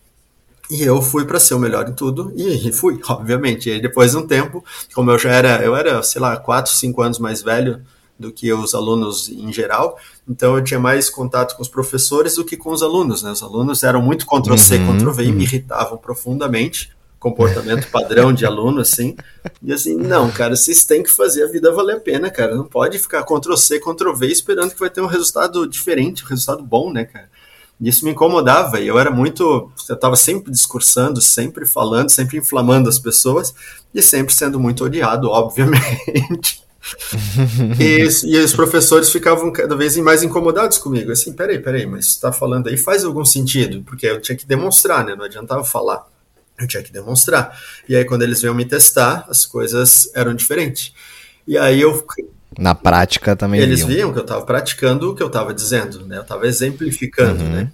E 0.68 0.82
eu 0.82 1.00
fui 1.00 1.24
para 1.24 1.40
ser 1.40 1.54
o 1.54 1.58
melhor 1.58 1.88
em 1.88 1.92
tudo, 1.92 2.32
e 2.36 2.72
fui, 2.72 2.98
obviamente. 3.08 3.68
E 3.68 3.72
aí, 3.72 3.80
depois 3.80 4.10
de 4.10 4.16
um 4.16 4.26
tempo, 4.26 4.64
como 4.92 5.10
eu 5.12 5.18
já 5.18 5.30
era, 5.30 5.64
eu 5.64 5.76
era, 5.76 6.02
sei 6.02 6.20
lá, 6.20 6.36
4, 6.36 6.72
5 6.72 7.02
anos 7.02 7.18
mais 7.18 7.40
velho 7.40 7.80
do 8.18 8.30
que 8.30 8.52
os 8.52 8.74
alunos 8.74 9.30
em 9.30 9.50
geral, 9.50 9.98
então 10.28 10.54
eu 10.54 10.62
tinha 10.62 10.78
mais 10.78 11.08
contato 11.08 11.56
com 11.56 11.62
os 11.62 11.68
professores 11.68 12.34
do 12.34 12.44
que 12.44 12.54
com 12.54 12.70
os 12.70 12.82
alunos, 12.82 13.22
né? 13.22 13.30
Os 13.30 13.42
alunos 13.42 13.82
eram 13.82 14.02
muito 14.02 14.26
Ctrl-C, 14.26 14.76
uhum, 14.76 14.98
Ctrl-V 14.98 15.22
e 15.22 15.26
me 15.28 15.32
uhum. 15.32 15.40
irritavam 15.40 15.96
profundamente, 15.96 16.90
comportamento 17.20 17.86
padrão 17.92 18.32
de 18.32 18.44
aluno, 18.46 18.80
assim. 18.80 19.14
E 19.62 19.72
assim, 19.72 19.94
não, 19.94 20.30
cara, 20.30 20.56
vocês 20.56 20.84
têm 20.84 21.02
que 21.02 21.10
fazer 21.10 21.44
a 21.44 21.46
vida 21.46 21.70
valer 21.70 21.98
a 21.98 22.00
pena, 22.00 22.30
cara. 22.30 22.56
Não 22.56 22.64
pode 22.64 22.98
ficar 22.98 23.22
Ctrl-C, 23.22 23.78
Ctrl-V 23.78 24.26
esperando 24.26 24.72
que 24.72 24.80
vai 24.80 24.90
ter 24.90 25.02
um 25.02 25.06
resultado 25.06 25.68
diferente, 25.68 26.24
um 26.24 26.28
resultado 26.28 26.62
bom, 26.64 26.90
né, 26.90 27.04
cara? 27.04 27.28
Isso 27.80 28.04
me 28.04 28.10
incomodava 28.10 28.78
e 28.78 28.88
eu 28.88 28.98
era 28.98 29.10
muito. 29.10 29.42
Eu 29.88 29.94
estava 29.94 30.14
sempre 30.14 30.50
discursando, 30.50 31.20
sempre 31.20 31.66
falando, 31.66 32.10
sempre 32.10 32.36
inflamando 32.36 32.88
as 32.88 32.98
pessoas 32.98 33.54
e 33.94 34.02
sempre 34.02 34.34
sendo 34.34 34.60
muito 34.60 34.84
odiado, 34.84 35.28
obviamente. 35.30 36.62
e, 37.78 38.06
e, 38.24 38.38
os 38.38 38.52
professores 38.54 39.10
ficavam 39.10 39.50
cada 39.50 39.74
vez 39.76 39.96
mais 39.96 40.22
incomodados 40.22 40.76
comigo. 40.76 41.10
Assim, 41.10 41.32
peraí, 41.32 41.58
peraí, 41.58 41.86
mas 41.86 42.06
está 42.06 42.30
falando 42.32 42.68
aí 42.68 42.76
faz 42.76 43.02
algum 43.02 43.24
sentido? 43.24 43.82
Porque 43.82 44.06
eu 44.06 44.20
tinha 44.20 44.36
que 44.36 44.46
demonstrar, 44.46 45.04
né? 45.04 45.14
Não 45.14 45.24
adiantava 45.24 45.64
falar. 45.64 46.06
Eu 46.60 46.66
tinha 46.66 46.82
que 46.82 46.92
demonstrar. 46.92 47.58
E 47.88 47.96
aí, 47.96 48.04
quando 48.04 48.22
eles 48.22 48.40
vinham 48.40 48.54
me 48.54 48.64
testar, 48.64 49.26
as 49.28 49.46
coisas 49.46 50.10
eram 50.14 50.34
diferentes. 50.34 50.92
E 51.46 51.56
aí 51.56 51.80
eu 51.80 52.04
na 52.58 52.74
prática 52.74 53.36
também 53.36 53.60
Eles 53.60 53.80
viam, 53.80 53.88
viam 53.88 54.12
que 54.12 54.18
eu 54.18 54.22
estava 54.22 54.44
praticando 54.44 55.10
o 55.10 55.14
que 55.14 55.22
eu 55.22 55.28
estava 55.28 55.54
dizendo, 55.54 56.04
né? 56.06 56.18
Eu 56.18 56.22
estava 56.22 56.46
exemplificando, 56.46 57.42
uhum. 57.42 57.50
né? 57.50 57.70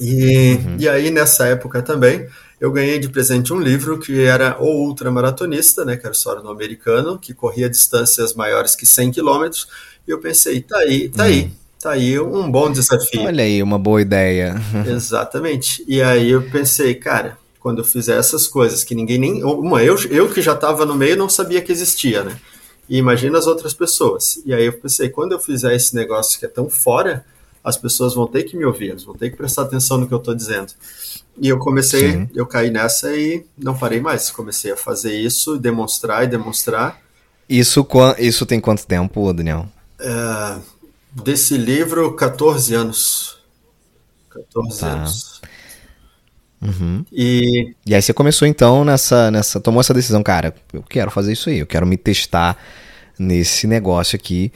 E, 0.00 0.54
uhum. 0.54 0.76
e 0.78 0.88
aí, 0.88 1.10
nessa 1.10 1.46
época 1.46 1.82
também, 1.82 2.26
eu 2.60 2.70
ganhei 2.70 2.98
de 2.98 3.08
presente 3.08 3.52
um 3.52 3.60
livro 3.60 3.98
que 3.98 4.22
era 4.22 4.56
O 4.60 4.86
Ultramaratonista, 4.86 5.84
né? 5.84 5.96
Que 5.96 6.06
era 6.06 6.14
história 6.14 6.42
do 6.42 6.50
americano, 6.50 7.18
que 7.18 7.34
corria 7.34 7.68
distâncias 7.68 8.34
maiores 8.34 8.76
que 8.76 8.86
100 8.86 9.12
quilômetros. 9.12 9.66
E 10.06 10.10
eu 10.10 10.18
pensei, 10.20 10.60
tá 10.60 10.78
aí, 10.78 11.08
tá 11.08 11.22
uhum. 11.22 11.28
aí. 11.28 11.50
Tá 11.80 11.90
aí 11.92 12.18
um 12.18 12.50
bom 12.50 12.70
desafio. 12.70 13.22
Olha 13.22 13.44
aí, 13.44 13.62
uma 13.62 13.78
boa 13.78 14.00
ideia. 14.00 14.54
Exatamente. 14.86 15.84
E 15.86 16.02
aí 16.02 16.30
eu 16.30 16.42
pensei, 16.50 16.94
cara, 16.94 17.38
quando 17.66 17.78
eu 17.78 17.84
fizer 17.84 18.16
essas 18.16 18.46
coisas 18.46 18.84
que 18.84 18.94
ninguém 18.94 19.18
nem. 19.18 19.42
Uma, 19.42 19.82
eu, 19.82 19.96
eu 20.04 20.32
que 20.32 20.40
já 20.40 20.52
estava 20.52 20.86
no 20.86 20.94
meio 20.94 21.16
não 21.16 21.28
sabia 21.28 21.60
que 21.60 21.72
existia, 21.72 22.22
né? 22.22 22.38
E 22.88 22.96
imagina 22.96 23.36
as 23.36 23.48
outras 23.48 23.74
pessoas. 23.74 24.40
E 24.46 24.54
aí 24.54 24.66
eu 24.66 24.72
pensei, 24.74 25.08
quando 25.08 25.32
eu 25.32 25.40
fizer 25.40 25.74
esse 25.74 25.92
negócio 25.92 26.38
que 26.38 26.46
é 26.46 26.48
tão 26.48 26.70
fora, 26.70 27.26
as 27.64 27.76
pessoas 27.76 28.14
vão 28.14 28.28
ter 28.28 28.44
que 28.44 28.56
me 28.56 28.64
ouvir, 28.64 28.90
elas 28.90 29.02
vão 29.02 29.16
ter 29.16 29.30
que 29.30 29.36
prestar 29.36 29.62
atenção 29.62 29.98
no 29.98 30.06
que 30.06 30.14
eu 30.14 30.18
estou 30.18 30.32
dizendo. 30.32 30.74
E 31.36 31.48
eu 31.48 31.58
comecei, 31.58 32.12
Sim. 32.12 32.28
eu 32.36 32.46
caí 32.46 32.70
nessa 32.70 33.12
e 33.16 33.44
não 33.58 33.76
parei 33.76 33.98
mais. 33.98 34.30
Comecei 34.30 34.70
a 34.70 34.76
fazer 34.76 35.18
isso, 35.18 35.58
demonstrar 35.58 36.22
e 36.22 36.28
demonstrar. 36.28 37.00
Isso, 37.48 37.84
isso 38.16 38.46
tem 38.46 38.60
quanto 38.60 38.86
tempo, 38.86 39.32
Daniel? 39.32 39.66
É, 39.98 40.58
desse 41.10 41.56
livro, 41.56 42.14
14 42.14 42.74
anos. 42.74 43.40
14 44.30 44.78
tá. 44.78 44.86
anos. 44.86 45.35
Uhum. 46.60 47.04
E... 47.12 47.74
e 47.84 47.94
aí 47.94 48.00
você 48.00 48.12
começou 48.12 48.46
então 48.48 48.84
nessa, 48.84 49.30
nessa. 49.30 49.60
Tomou 49.60 49.80
essa 49.80 49.94
decisão, 49.94 50.22
cara, 50.22 50.54
eu 50.72 50.82
quero 50.82 51.10
fazer 51.10 51.32
isso 51.32 51.50
aí, 51.50 51.58
eu 51.58 51.66
quero 51.66 51.86
me 51.86 51.96
testar 51.96 52.56
nesse 53.18 53.66
negócio 53.66 54.16
aqui 54.16 54.52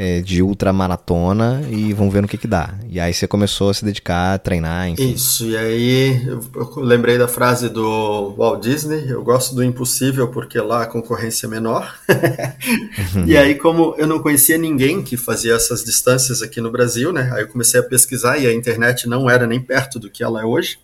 é, 0.00 0.20
de 0.22 0.42
ultramaratona 0.42 1.62
e 1.68 1.92
vamos 1.92 2.10
ver 2.14 2.22
no 2.22 2.28
que 2.28 2.38
que 2.38 2.46
dá. 2.46 2.74
E 2.88 2.98
aí 2.98 3.12
você 3.12 3.26
começou 3.26 3.68
a 3.68 3.74
se 3.74 3.84
dedicar 3.84 4.32
a 4.32 4.38
treinar, 4.38 4.88
enfim. 4.88 5.12
Isso, 5.12 5.44
e 5.44 5.54
aí 5.54 6.26
eu, 6.26 6.40
lembrei 6.76 7.18
da 7.18 7.28
frase 7.28 7.68
do 7.68 8.34
Walt 8.34 8.62
Disney, 8.62 9.10
eu 9.10 9.22
gosto 9.22 9.54
do 9.54 9.62
impossível 9.62 10.28
porque 10.28 10.58
lá 10.58 10.84
a 10.84 10.86
concorrência 10.86 11.46
é 11.46 11.50
menor. 11.50 11.94
uhum. 12.08 13.24
E 13.28 13.36
aí 13.36 13.54
como 13.56 13.94
eu 13.98 14.06
não 14.06 14.20
conhecia 14.20 14.56
ninguém 14.56 15.02
que 15.02 15.18
fazia 15.18 15.54
essas 15.54 15.84
distâncias 15.84 16.40
aqui 16.40 16.62
no 16.62 16.70
Brasil, 16.70 17.12
né? 17.12 17.30
Aí 17.34 17.42
eu 17.42 17.48
comecei 17.48 17.78
a 17.78 17.82
pesquisar 17.82 18.38
e 18.38 18.46
a 18.46 18.54
internet 18.54 19.06
não 19.06 19.28
era 19.28 19.46
nem 19.46 19.60
perto 19.60 19.98
do 19.98 20.08
que 20.08 20.24
ela 20.24 20.40
é 20.40 20.44
hoje. 20.46 20.78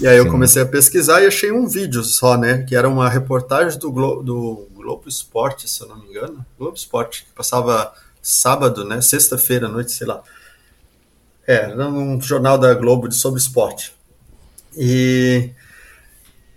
E 0.00 0.06
aí 0.06 0.18
Sim. 0.18 0.26
eu 0.26 0.30
comecei 0.30 0.62
a 0.62 0.66
pesquisar 0.66 1.22
e 1.22 1.26
achei 1.26 1.52
um 1.52 1.66
vídeo 1.66 2.02
só, 2.02 2.36
né? 2.36 2.62
Que 2.62 2.74
era 2.74 2.88
uma 2.88 3.08
reportagem 3.08 3.78
do, 3.78 3.92
Glo 3.92 4.22
do 4.22 4.68
Globo 4.74 5.08
Esporte, 5.08 5.68
se 5.68 5.82
eu 5.82 5.88
não 5.88 5.98
me 5.98 6.08
engano. 6.08 6.44
Globo 6.58 6.76
Esporte, 6.76 7.24
que 7.24 7.32
passava 7.32 7.92
sábado, 8.20 8.84
né? 8.84 9.00
Sexta-feira 9.00 9.66
à 9.66 9.70
noite, 9.70 9.92
sei 9.92 10.06
lá. 10.06 10.22
É, 11.46 11.56
era 11.56 11.88
um 11.88 12.20
jornal 12.20 12.58
da 12.58 12.74
Globo 12.74 13.10
sobre 13.12 13.38
esporte. 13.38 13.92
E, 14.76 15.50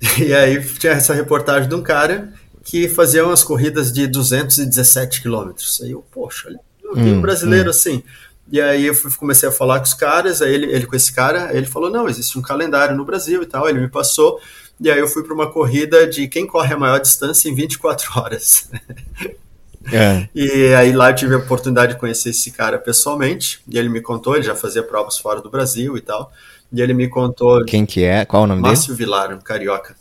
e 0.17 0.33
aí 0.33 0.63
tinha 0.63 0.93
essa 0.93 1.13
reportagem 1.13 1.69
de 1.69 1.75
um 1.75 1.83
cara 1.83 2.33
que 2.63 2.89
fazia 2.89 3.25
umas 3.25 3.43
corridas 3.43 3.91
de 3.91 4.07
217 4.07 5.21
quilômetros. 5.21 5.79
Aí 5.81 5.91
eu, 5.91 6.03
poxa, 6.11 6.49
eu 6.83 6.95
vi 6.95 7.01
um 7.01 7.17
hum, 7.17 7.21
brasileiro 7.21 7.67
hum. 7.67 7.71
assim. 7.71 8.03
E 8.49 8.61
aí 8.61 8.85
eu 8.85 8.95
comecei 9.17 9.49
a 9.49 9.51
falar 9.51 9.79
com 9.79 9.85
os 9.85 9.93
caras, 9.93 10.41
aí 10.41 10.53
ele, 10.53 10.71
ele 10.71 10.85
com 10.85 10.95
esse 10.95 11.13
cara, 11.13 11.55
ele 11.55 11.65
falou, 11.65 11.89
não, 11.89 12.07
existe 12.07 12.39
um 12.39 12.41
calendário 12.41 12.95
no 12.95 13.03
Brasil 13.03 13.43
e 13.43 13.45
tal, 13.45 13.67
ele 13.67 13.79
me 13.79 13.89
passou, 13.89 14.39
e 14.79 14.89
aí 14.89 14.99
eu 14.99 15.07
fui 15.07 15.23
para 15.23 15.33
uma 15.33 15.51
corrida 15.51 16.07
de 16.07 16.27
quem 16.27 16.47
corre 16.47 16.73
a 16.73 16.77
maior 16.77 16.99
distância 16.99 17.49
em 17.49 17.55
24 17.55 18.19
horas. 18.19 18.69
É. 19.91 20.27
E 20.35 20.73
aí 20.73 20.91
lá 20.91 21.11
eu 21.11 21.15
tive 21.15 21.33
a 21.33 21.37
oportunidade 21.37 21.93
de 21.93 21.99
conhecer 21.99 22.29
esse 22.29 22.51
cara 22.51 22.77
pessoalmente, 22.77 23.61
e 23.67 23.77
ele 23.77 23.89
me 23.89 24.01
contou, 24.01 24.35
ele 24.35 24.43
já 24.43 24.55
fazia 24.55 24.83
provas 24.83 25.17
fora 25.17 25.41
do 25.41 25.49
Brasil 25.49 25.97
e 25.97 26.01
tal, 26.01 26.31
e 26.71 26.81
ele 26.81 26.93
me 26.93 27.07
contou... 27.07 27.63
Quem 27.65 27.85
que 27.85 28.03
é? 28.03 28.25
Qual 28.25 28.43
o 28.43 28.47
nome 28.47 28.61
Márcio 28.61 28.95
dele? 28.95 29.09
Márcio 29.09 29.27
Vilar, 29.27 29.37
um 29.37 29.41
carioca. 29.41 29.95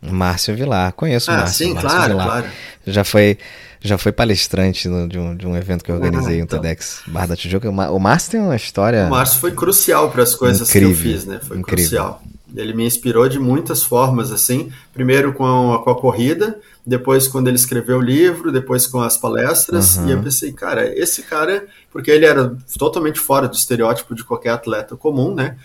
Márcio 0.00 0.54
Vilar, 0.54 0.92
conheço 0.92 1.30
o 1.30 1.34
ah, 1.34 1.38
Márcio. 1.38 1.66
Sim, 1.66 1.74
Márcio 1.74 1.90
claro, 1.90 2.12
Vilar. 2.12 2.26
claro. 2.26 2.46
Já 2.86 3.04
foi 3.04 3.38
já 3.84 3.98
foi 3.98 4.12
palestrante 4.12 4.88
no, 4.88 5.06
de, 5.06 5.18
um, 5.18 5.36
de 5.36 5.46
um 5.46 5.54
evento 5.54 5.84
que 5.84 5.90
eu 5.90 5.94
organizei, 5.94 6.40
ah, 6.40 6.42
então. 6.42 6.58
um 6.58 6.62
TEDx 6.62 7.02
Barra 7.06 7.26
da 7.26 7.36
Tijuca. 7.36 7.68
O 7.68 7.98
Márcio 8.00 8.30
tem 8.30 8.40
uma 8.40 8.56
história. 8.56 9.06
O 9.06 9.10
Márcio 9.10 9.38
foi 9.38 9.52
crucial 9.52 10.10
para 10.10 10.22
as 10.22 10.34
coisas 10.34 10.68
incrível, 10.68 10.88
que 10.88 10.94
eu 10.94 11.12
fiz, 11.12 11.26
né? 11.26 11.38
Foi 11.42 11.58
incrível. 11.58 11.84
crucial. 11.84 12.22
Ele 12.56 12.72
me 12.72 12.86
inspirou 12.86 13.28
de 13.28 13.38
muitas 13.38 13.82
formas, 13.82 14.32
assim. 14.32 14.70
Primeiro 14.92 15.34
com 15.34 15.44
a, 15.44 15.84
com 15.84 15.90
a 15.90 16.00
corrida, 16.00 16.58
depois 16.86 17.28
quando 17.28 17.48
ele 17.48 17.56
escreveu 17.56 17.98
o 17.98 18.02
livro, 18.02 18.50
depois 18.50 18.86
com 18.86 19.00
as 19.00 19.18
palestras. 19.18 19.98
Uhum. 19.98 20.08
E 20.08 20.12
eu 20.12 20.22
pensei, 20.22 20.52
cara, 20.52 20.86
esse 20.98 21.22
cara, 21.22 21.66
porque 21.92 22.10
ele 22.10 22.24
era 22.24 22.56
totalmente 22.78 23.20
fora 23.20 23.46
do 23.46 23.54
estereótipo 23.54 24.14
de 24.14 24.24
qualquer 24.24 24.50
atleta 24.50 24.96
comum, 24.96 25.34
né? 25.34 25.56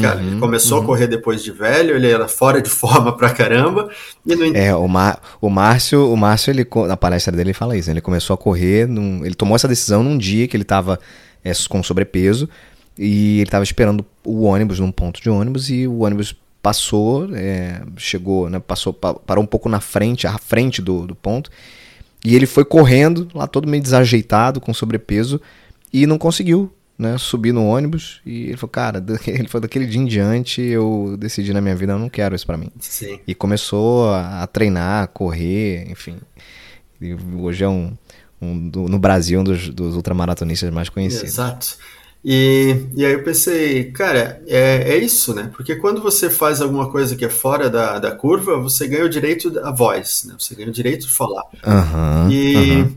Cara, 0.00 0.20
uhum, 0.20 0.26
ele 0.26 0.40
começou 0.40 0.78
uhum. 0.78 0.84
a 0.84 0.86
correr 0.86 1.06
depois 1.06 1.42
de 1.42 1.52
velho, 1.52 1.94
ele 1.94 2.08
era 2.08 2.26
fora 2.26 2.60
de 2.60 2.68
forma 2.70 3.16
pra 3.16 3.30
caramba. 3.30 3.88
E 4.24 4.34
no... 4.34 4.56
É, 4.56 4.74
o, 4.74 4.88
Mar, 4.88 5.20
o 5.40 5.48
Márcio, 5.48 6.10
o 6.12 6.16
Márcio, 6.16 6.50
ele, 6.50 6.66
na 6.88 6.96
palestra 6.96 7.36
dele, 7.36 7.50
ele 7.50 7.54
fala 7.54 7.76
isso, 7.76 7.88
né? 7.88 7.94
Ele 7.94 8.00
começou 8.00 8.34
a 8.34 8.36
correr, 8.36 8.86
num, 8.88 9.24
ele 9.24 9.34
tomou 9.34 9.54
essa 9.54 9.68
decisão 9.68 10.02
num 10.02 10.18
dia 10.18 10.48
que 10.48 10.56
ele 10.56 10.64
tava 10.64 10.98
é, 11.44 11.52
com 11.68 11.82
sobrepeso 11.82 12.48
e 12.98 13.40
ele 13.40 13.50
tava 13.50 13.64
esperando 13.64 14.04
o 14.24 14.42
ônibus 14.42 14.80
num 14.80 14.90
ponto 14.90 15.20
de 15.20 15.28
ônibus 15.28 15.70
e 15.70 15.86
o 15.86 16.00
ônibus 16.00 16.34
passou, 16.62 17.28
é, 17.34 17.80
chegou, 17.96 18.50
né? 18.50 18.58
Passou, 18.58 18.92
parou 18.92 19.44
um 19.44 19.46
pouco 19.46 19.68
na 19.68 19.80
frente, 19.80 20.26
à 20.26 20.36
frente 20.38 20.82
do, 20.82 21.06
do 21.06 21.14
ponto. 21.14 21.50
E 22.24 22.34
ele 22.34 22.46
foi 22.46 22.64
correndo, 22.64 23.28
lá 23.32 23.46
todo 23.46 23.68
meio 23.68 23.82
desajeitado, 23.82 24.60
com 24.60 24.74
sobrepeso, 24.74 25.40
e 25.92 26.06
não 26.06 26.18
conseguiu 26.18 26.72
né, 26.98 27.16
subi 27.18 27.52
no 27.52 27.66
ônibus 27.66 28.20
e 28.24 28.44
ele 28.44 28.56
falou, 28.56 28.70
cara, 28.70 29.04
ele 29.26 29.48
falou, 29.48 29.62
daquele 29.62 29.86
dia 29.86 30.00
em 30.00 30.06
diante 30.06 30.62
eu 30.62 31.16
decidi 31.18 31.52
na 31.52 31.60
minha 31.60 31.76
vida, 31.76 31.92
eu 31.92 31.98
não 31.98 32.08
quero 32.08 32.34
isso 32.34 32.46
para 32.46 32.56
mim. 32.56 32.70
Sim. 32.80 33.20
E 33.26 33.34
começou 33.34 34.10
a, 34.12 34.46
treinar, 34.46 35.04
a 35.04 35.06
correr, 35.06 35.90
enfim. 35.90 36.16
E 37.00 37.14
hoje 37.38 37.64
é 37.64 37.68
um, 37.68 37.92
um 38.40 38.68
do, 38.68 38.88
no 38.88 38.98
Brasil 38.98 39.40
um 39.40 39.44
dos, 39.44 39.68
dos 39.68 39.94
ultramaratonistas 39.94 40.70
mais 40.70 40.88
conhecidos. 40.88 41.28
Exato. 41.28 41.76
E, 42.28 42.88
e 42.96 43.06
aí 43.06 43.12
eu 43.12 43.22
pensei, 43.22 43.92
cara, 43.92 44.42
é, 44.48 44.94
é 44.94 44.96
isso, 44.96 45.32
né? 45.32 45.48
Porque 45.54 45.76
quando 45.76 46.02
você 46.02 46.28
faz 46.28 46.60
alguma 46.60 46.90
coisa 46.90 47.14
que 47.14 47.24
é 47.24 47.28
fora 47.28 47.70
da, 47.70 48.00
da 48.00 48.10
curva, 48.10 48.58
você 48.58 48.88
ganha 48.88 49.04
o 49.04 49.08
direito 49.08 49.48
da 49.48 49.70
voz, 49.70 50.24
né? 50.26 50.34
Você 50.36 50.54
ganha 50.56 50.68
o 50.68 50.72
direito 50.72 51.06
de 51.06 51.12
falar. 51.12 51.44
Uhum, 51.64 52.30
e, 52.30 52.56
uhum. 52.56 52.96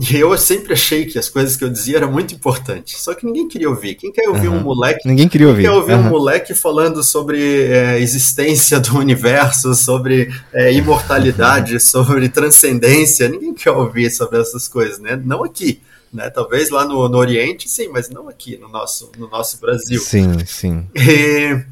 E 0.00 0.16
eu 0.16 0.36
sempre 0.38 0.72
achei 0.72 1.04
que 1.04 1.18
as 1.18 1.28
coisas 1.28 1.56
que 1.56 1.62
eu 1.62 1.68
dizia 1.68 1.98
eram 1.98 2.10
muito 2.10 2.34
importantes. 2.34 3.02
Só 3.02 3.12
que 3.12 3.26
ninguém 3.26 3.46
queria 3.46 3.68
ouvir. 3.68 3.96
Quem 3.96 4.10
quer 4.10 4.26
ouvir 4.30 4.48
uhum. 4.48 4.56
um 4.56 4.62
moleque? 4.62 5.06
Ninguém 5.06 5.28
queria 5.28 5.48
ouvir. 5.48 5.62
Quer 5.64 5.72
ouvir 5.72 5.92
uhum. 5.92 6.06
um 6.06 6.08
moleque 6.08 6.54
falando 6.54 7.04
sobre 7.04 7.64
é, 7.64 8.00
existência 8.00 8.80
do 8.80 8.96
universo, 8.96 9.74
sobre 9.74 10.32
é, 10.54 10.72
imortalidade, 10.72 11.78
sobre 11.84 12.30
transcendência. 12.30 13.28
Ninguém 13.28 13.52
quer 13.52 13.72
ouvir 13.72 14.10
sobre 14.10 14.40
essas 14.40 14.66
coisas, 14.66 14.98
né? 14.98 15.20
Não 15.22 15.44
aqui. 15.44 15.82
Né? 16.10 16.30
Talvez 16.30 16.70
lá 16.70 16.86
no, 16.86 17.06
no 17.06 17.18
Oriente, 17.18 17.68
sim, 17.68 17.88
mas 17.88 18.08
não 18.08 18.26
aqui 18.26 18.56
no 18.56 18.70
nosso, 18.70 19.12
no 19.18 19.28
nosso 19.28 19.60
Brasil. 19.60 20.00
Sim, 20.00 20.38
sim. 20.46 20.86
E, 20.96 21.62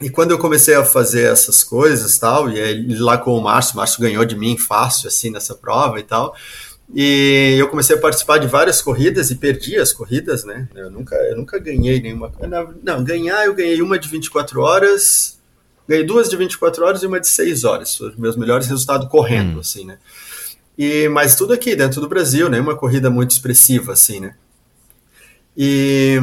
e 0.00 0.10
quando 0.10 0.32
eu 0.32 0.38
comecei 0.38 0.74
a 0.74 0.84
fazer 0.84 1.30
essas 1.30 1.62
coisas 1.62 2.18
tal, 2.18 2.50
e 2.50 2.60
aí, 2.60 2.94
lá 2.96 3.16
com 3.16 3.30
o 3.38 3.40
Márcio, 3.40 3.74
o 3.74 3.76
Márcio 3.76 4.00
ganhou 4.00 4.24
de 4.24 4.36
mim 4.36 4.58
fácil, 4.58 5.06
assim, 5.06 5.30
nessa 5.30 5.54
prova 5.54 6.00
e 6.00 6.02
tal 6.02 6.34
E 6.92 7.56
eu 7.58 7.68
comecei 7.68 7.94
a 7.94 8.00
participar 8.00 8.38
de 8.38 8.48
várias 8.48 8.82
corridas 8.82 9.30
e 9.30 9.36
perdi 9.36 9.76
as 9.76 9.92
corridas, 9.92 10.44
né? 10.44 10.68
Eu 10.74 10.90
nunca, 10.90 11.14
eu 11.14 11.36
nunca 11.36 11.58
ganhei 11.58 12.00
nenhuma. 12.00 12.32
Não, 12.82 13.04
ganhar 13.04 13.46
eu 13.46 13.54
ganhei 13.54 13.80
uma 13.80 13.98
de 13.98 14.08
24 14.08 14.60
horas, 14.60 15.38
ganhei 15.88 16.04
duas 16.04 16.28
de 16.28 16.36
24 16.36 16.84
horas 16.84 17.02
e 17.02 17.06
uma 17.06 17.20
de 17.20 17.28
6 17.28 17.64
horas. 17.64 18.00
Os 18.00 18.16
meus 18.16 18.36
melhores 18.36 18.66
resultados 18.66 19.08
correndo, 19.08 19.58
hum. 19.58 19.60
assim, 19.60 19.84
né? 19.84 19.98
E, 20.76 21.08
mas 21.08 21.36
tudo 21.36 21.52
aqui 21.52 21.76
dentro 21.76 22.00
do 22.00 22.08
Brasil, 22.08 22.48
né? 22.48 22.58
Uma 22.60 22.76
corrida 22.76 23.08
muito 23.08 23.30
expressiva, 23.30 23.92
assim, 23.92 24.18
né? 24.18 24.34
E 25.56 26.20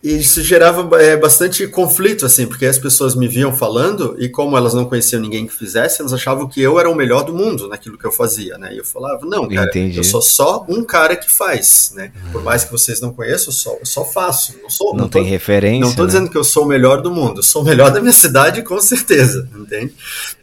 e 0.00 0.16
isso 0.18 0.40
gerava 0.42 1.02
é, 1.02 1.16
bastante 1.16 1.66
conflito, 1.66 2.24
assim, 2.24 2.46
porque 2.46 2.64
as 2.64 2.78
pessoas 2.78 3.16
me 3.16 3.26
viam 3.26 3.52
falando 3.52 4.14
e 4.20 4.28
como 4.28 4.56
elas 4.56 4.72
não 4.72 4.84
conheciam 4.84 5.20
ninguém 5.20 5.44
que 5.44 5.52
fizesse, 5.52 6.00
elas 6.00 6.12
achavam 6.12 6.48
que 6.48 6.62
eu 6.62 6.78
era 6.78 6.88
o 6.88 6.94
melhor 6.94 7.24
do 7.24 7.34
mundo 7.34 7.66
naquilo 7.66 7.98
que 7.98 8.06
eu 8.06 8.12
fazia, 8.12 8.56
né? 8.58 8.72
E 8.72 8.78
eu 8.78 8.84
falava, 8.84 9.26
não, 9.26 9.48
cara, 9.48 9.68
Entendi. 9.68 9.98
eu 9.98 10.04
sou 10.04 10.22
só 10.22 10.64
um 10.68 10.84
cara 10.84 11.16
que 11.16 11.28
faz, 11.28 11.92
né? 11.96 12.12
Por 12.30 12.44
mais 12.44 12.64
que 12.64 12.70
vocês 12.70 13.00
não 13.00 13.12
conheçam, 13.12 13.48
eu 13.48 13.52
só, 13.52 13.76
eu 13.80 13.86
só 13.86 14.04
faço. 14.04 14.54
Não, 14.62 14.70
sou, 14.70 14.92
não, 14.92 15.00
não 15.00 15.08
tem 15.08 15.24
tô, 15.24 15.28
referência. 15.28 15.80
Não 15.80 15.90
estou 15.90 16.04
né? 16.04 16.12
dizendo 16.12 16.30
que 16.30 16.38
eu 16.38 16.44
sou 16.44 16.64
o 16.64 16.68
melhor 16.68 17.02
do 17.02 17.10
mundo, 17.10 17.40
eu 17.40 17.44
sou 17.44 17.62
o 17.62 17.64
melhor 17.64 17.90
da 17.90 18.00
minha 18.00 18.12
cidade, 18.12 18.62
com 18.62 18.80
certeza, 18.80 19.48
entende? 19.56 19.92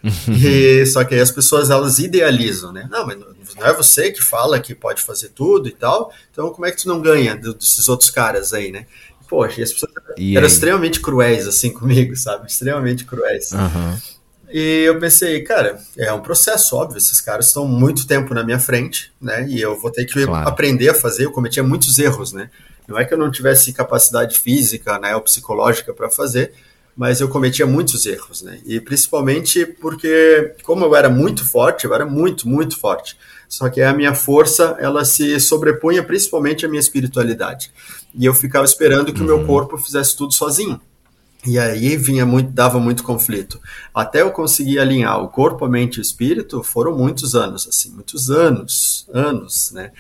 e, 0.44 0.86
só 0.86 1.06
que 1.06 1.16
aí 1.16 1.22
as 1.22 1.32
pessoas, 1.32 1.70
elas 1.70 1.98
idealizam, 1.98 2.74
né? 2.74 2.90
Não, 2.92 3.06
mas 3.06 3.18
não 3.18 3.66
é 3.66 3.72
você 3.72 4.12
que 4.12 4.22
fala 4.22 4.60
que 4.60 4.76
pode 4.76 5.02
fazer 5.02 5.30
tudo 5.30 5.70
e 5.70 5.72
tal, 5.72 6.12
então 6.30 6.50
como 6.50 6.66
é 6.66 6.72
que 6.72 6.82
tu 6.82 6.90
não 6.90 7.02
ganha 7.02 7.36
desses 7.36 7.88
outros 7.88 8.10
caras 8.10 8.54
aí, 8.54 8.70
né? 8.70 8.86
Poxa, 9.28 9.62
e 9.62 9.64
as 9.64 9.74
pessoas 9.74 9.92
e 10.18 10.36
eram 10.36 10.46
aí? 10.46 10.52
extremamente 10.52 11.00
cruéis, 11.00 11.48
assim, 11.48 11.72
comigo, 11.74 12.16
sabe? 12.16 12.48
Extremamente 12.48 13.06
cruéis. 13.06 13.52
Uhum. 13.52 13.98
E 14.50 14.84
eu 14.84 15.00
pensei, 15.00 15.42
cara, 15.42 15.80
é 15.98 16.14
um 16.14 16.22
processo, 16.22 16.76
óbvio, 16.76 16.98
esses 16.98 17.20
caras 17.20 17.48
estão 17.48 17.68
muito 17.68 18.08
tempo 18.08 18.34
na 18.34 18.44
minha 18.44 18.60
frente, 18.60 19.12
né? 19.20 19.46
E 19.50 19.60
eu 19.60 19.78
vou 19.80 19.92
ter 19.92 20.06
que 20.06 20.26
claro. 20.26 20.48
aprender 20.48 20.90
a 20.90 20.94
fazer, 20.94 21.26
eu 21.26 21.32
cometia 21.32 21.64
muitos 21.64 21.98
erros, 22.00 22.32
né? 22.32 22.50
Não 22.88 22.98
é 22.98 23.04
que 23.04 23.14
eu 23.14 23.18
não 23.18 23.32
tivesse 23.32 23.74
capacidade 23.74 24.40
física, 24.40 25.00
né, 25.00 25.16
ou 25.16 25.22
psicológica 25.22 25.92
para 25.94 26.10
fazer, 26.10 26.54
mas 26.96 27.20
eu 27.20 27.28
cometia 27.28 27.66
muitos 27.66 28.06
erros, 28.06 28.44
né? 28.44 28.60
E 28.66 28.80
principalmente 28.80 29.66
porque, 29.66 30.56
como 30.64 30.86
eu 30.86 30.96
era 30.96 31.10
muito 31.10 31.44
forte, 31.44 31.86
eu 31.86 31.94
era 31.94 32.06
muito, 32.06 32.48
muito 32.48 32.80
forte. 32.80 33.18
Só 33.50 33.70
que 33.70 33.82
a 33.82 33.94
minha 33.94 34.14
força, 34.14 34.78
ela 34.80 35.04
se 35.04 35.40
sobrepunha 35.40 36.04
principalmente 36.04 36.66
à 36.66 36.70
minha 36.70 36.80
espiritualidade. 36.80 37.72
E 38.18 38.26
eu 38.26 38.34
ficava 38.34 38.66
esperando 38.66 39.14
que 39.14 39.22
o 39.22 39.26
meu 39.26 39.40
uhum. 39.40 39.46
corpo 39.46 39.78
fizesse 39.78 40.16
tudo 40.16 40.34
sozinho. 40.34 40.80
E 41.46 41.60
aí 41.60 41.96
vinha 41.96 42.26
muito, 42.26 42.52
dava 42.52 42.80
muito 42.80 43.04
conflito. 43.04 43.60
Até 43.94 44.22
eu 44.22 44.32
conseguir 44.32 44.80
alinhar 44.80 45.22
o 45.22 45.30
corpo, 45.30 45.64
a 45.64 45.70
mente 45.70 45.98
e 45.98 46.00
o 46.00 46.02
espírito, 46.02 46.64
foram 46.64 46.98
muitos 46.98 47.36
anos, 47.36 47.68
assim, 47.68 47.92
muitos 47.92 48.32
anos, 48.32 49.08
anos, 49.14 49.72
né? 49.72 49.92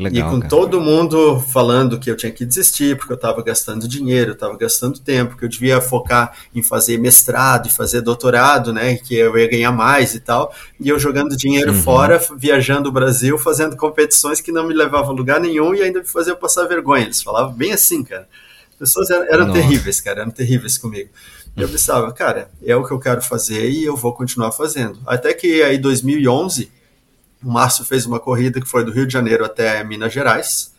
Legal, 0.00 0.26
e 0.26 0.30
com 0.30 0.38
cara. 0.38 0.48
todo 0.48 0.80
mundo 0.80 1.38
falando 1.38 1.98
que 1.98 2.10
eu 2.10 2.16
tinha 2.16 2.32
que 2.32 2.46
desistir, 2.46 2.96
porque 2.96 3.12
eu 3.12 3.16
estava 3.16 3.42
gastando 3.42 3.86
dinheiro, 3.86 4.32
estava 4.32 4.56
gastando 4.56 4.98
tempo, 4.98 5.36
que 5.36 5.44
eu 5.44 5.48
devia 5.48 5.82
focar 5.82 6.34
em 6.54 6.62
fazer 6.62 6.96
mestrado 6.96 7.68
e 7.68 7.70
fazer 7.70 8.00
doutorado, 8.00 8.72
né? 8.72 8.96
Que 8.96 9.14
eu 9.16 9.36
ia 9.36 9.46
ganhar 9.46 9.70
mais 9.70 10.14
e 10.14 10.20
tal. 10.20 10.54
E 10.80 10.88
eu 10.88 10.98
jogando 10.98 11.36
dinheiro 11.36 11.72
uhum. 11.72 11.82
fora, 11.82 12.18
viajando 12.38 12.88
o 12.88 12.92
Brasil, 12.92 13.36
fazendo 13.36 13.76
competições 13.76 14.40
que 14.40 14.50
não 14.50 14.66
me 14.66 14.72
levavam 14.72 15.10
a 15.10 15.14
lugar 15.14 15.38
nenhum 15.38 15.74
e 15.74 15.82
ainda 15.82 16.00
me 16.00 16.08
faziam 16.08 16.36
passar 16.36 16.64
vergonha. 16.64 17.04
Eles 17.04 17.20
falavam 17.20 17.52
bem 17.52 17.72
assim, 17.72 18.02
cara. 18.02 18.26
As 18.70 18.76
pessoas 18.76 19.10
eram, 19.10 19.24
eram 19.24 19.52
terríveis, 19.52 20.00
cara, 20.00 20.22
eram 20.22 20.30
terríveis 20.30 20.78
comigo. 20.78 21.10
E 21.54 21.60
eu 21.60 21.68
pensava, 21.68 22.10
cara, 22.12 22.50
é 22.64 22.74
o 22.74 22.82
que 22.82 22.92
eu 22.92 22.98
quero 22.98 23.20
fazer 23.20 23.68
e 23.68 23.84
eu 23.84 23.94
vou 23.94 24.14
continuar 24.14 24.52
fazendo. 24.52 24.98
Até 25.06 25.34
que 25.34 25.62
aí, 25.62 25.76
2011 25.76 26.70
o 27.42 27.50
Márcio 27.50 27.84
fez 27.84 28.06
uma 28.06 28.20
corrida 28.20 28.60
que 28.60 28.68
foi 28.68 28.84
do 28.84 28.92
Rio 28.92 29.06
de 29.06 29.12
Janeiro 29.12 29.44
até 29.44 29.82
Minas 29.84 30.12
Gerais, 30.12 30.72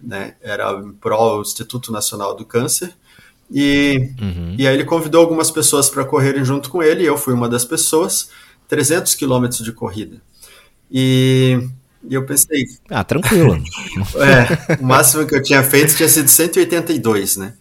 né? 0.00 0.34
Era 0.42 0.82
pro 1.00 1.40
Instituto 1.40 1.92
Nacional 1.92 2.34
do 2.34 2.44
Câncer. 2.44 2.94
E, 3.50 4.10
uhum. 4.20 4.56
e 4.58 4.66
aí 4.66 4.74
ele 4.74 4.84
convidou 4.84 5.20
algumas 5.20 5.50
pessoas 5.50 5.88
para 5.88 6.04
correrem 6.04 6.44
junto 6.44 6.68
com 6.68 6.82
ele, 6.82 7.02
e 7.02 7.06
eu 7.06 7.16
fui 7.16 7.32
uma 7.32 7.48
das 7.48 7.64
pessoas, 7.64 8.30
300 8.68 9.14
quilômetros 9.14 9.62
de 9.62 9.72
corrida. 9.72 10.20
E, 10.90 11.60
e, 12.08 12.14
eu 12.14 12.24
pensei... 12.26 12.64
Ah, 12.90 13.04
tranquilo. 13.04 13.56
é, 14.16 14.76
o 14.80 14.86
máximo 14.86 15.26
que 15.26 15.34
eu 15.34 15.42
tinha 15.42 15.62
feito 15.62 15.94
tinha 15.94 16.08
sido 16.08 16.28
182, 16.28 17.36
né? 17.36 17.54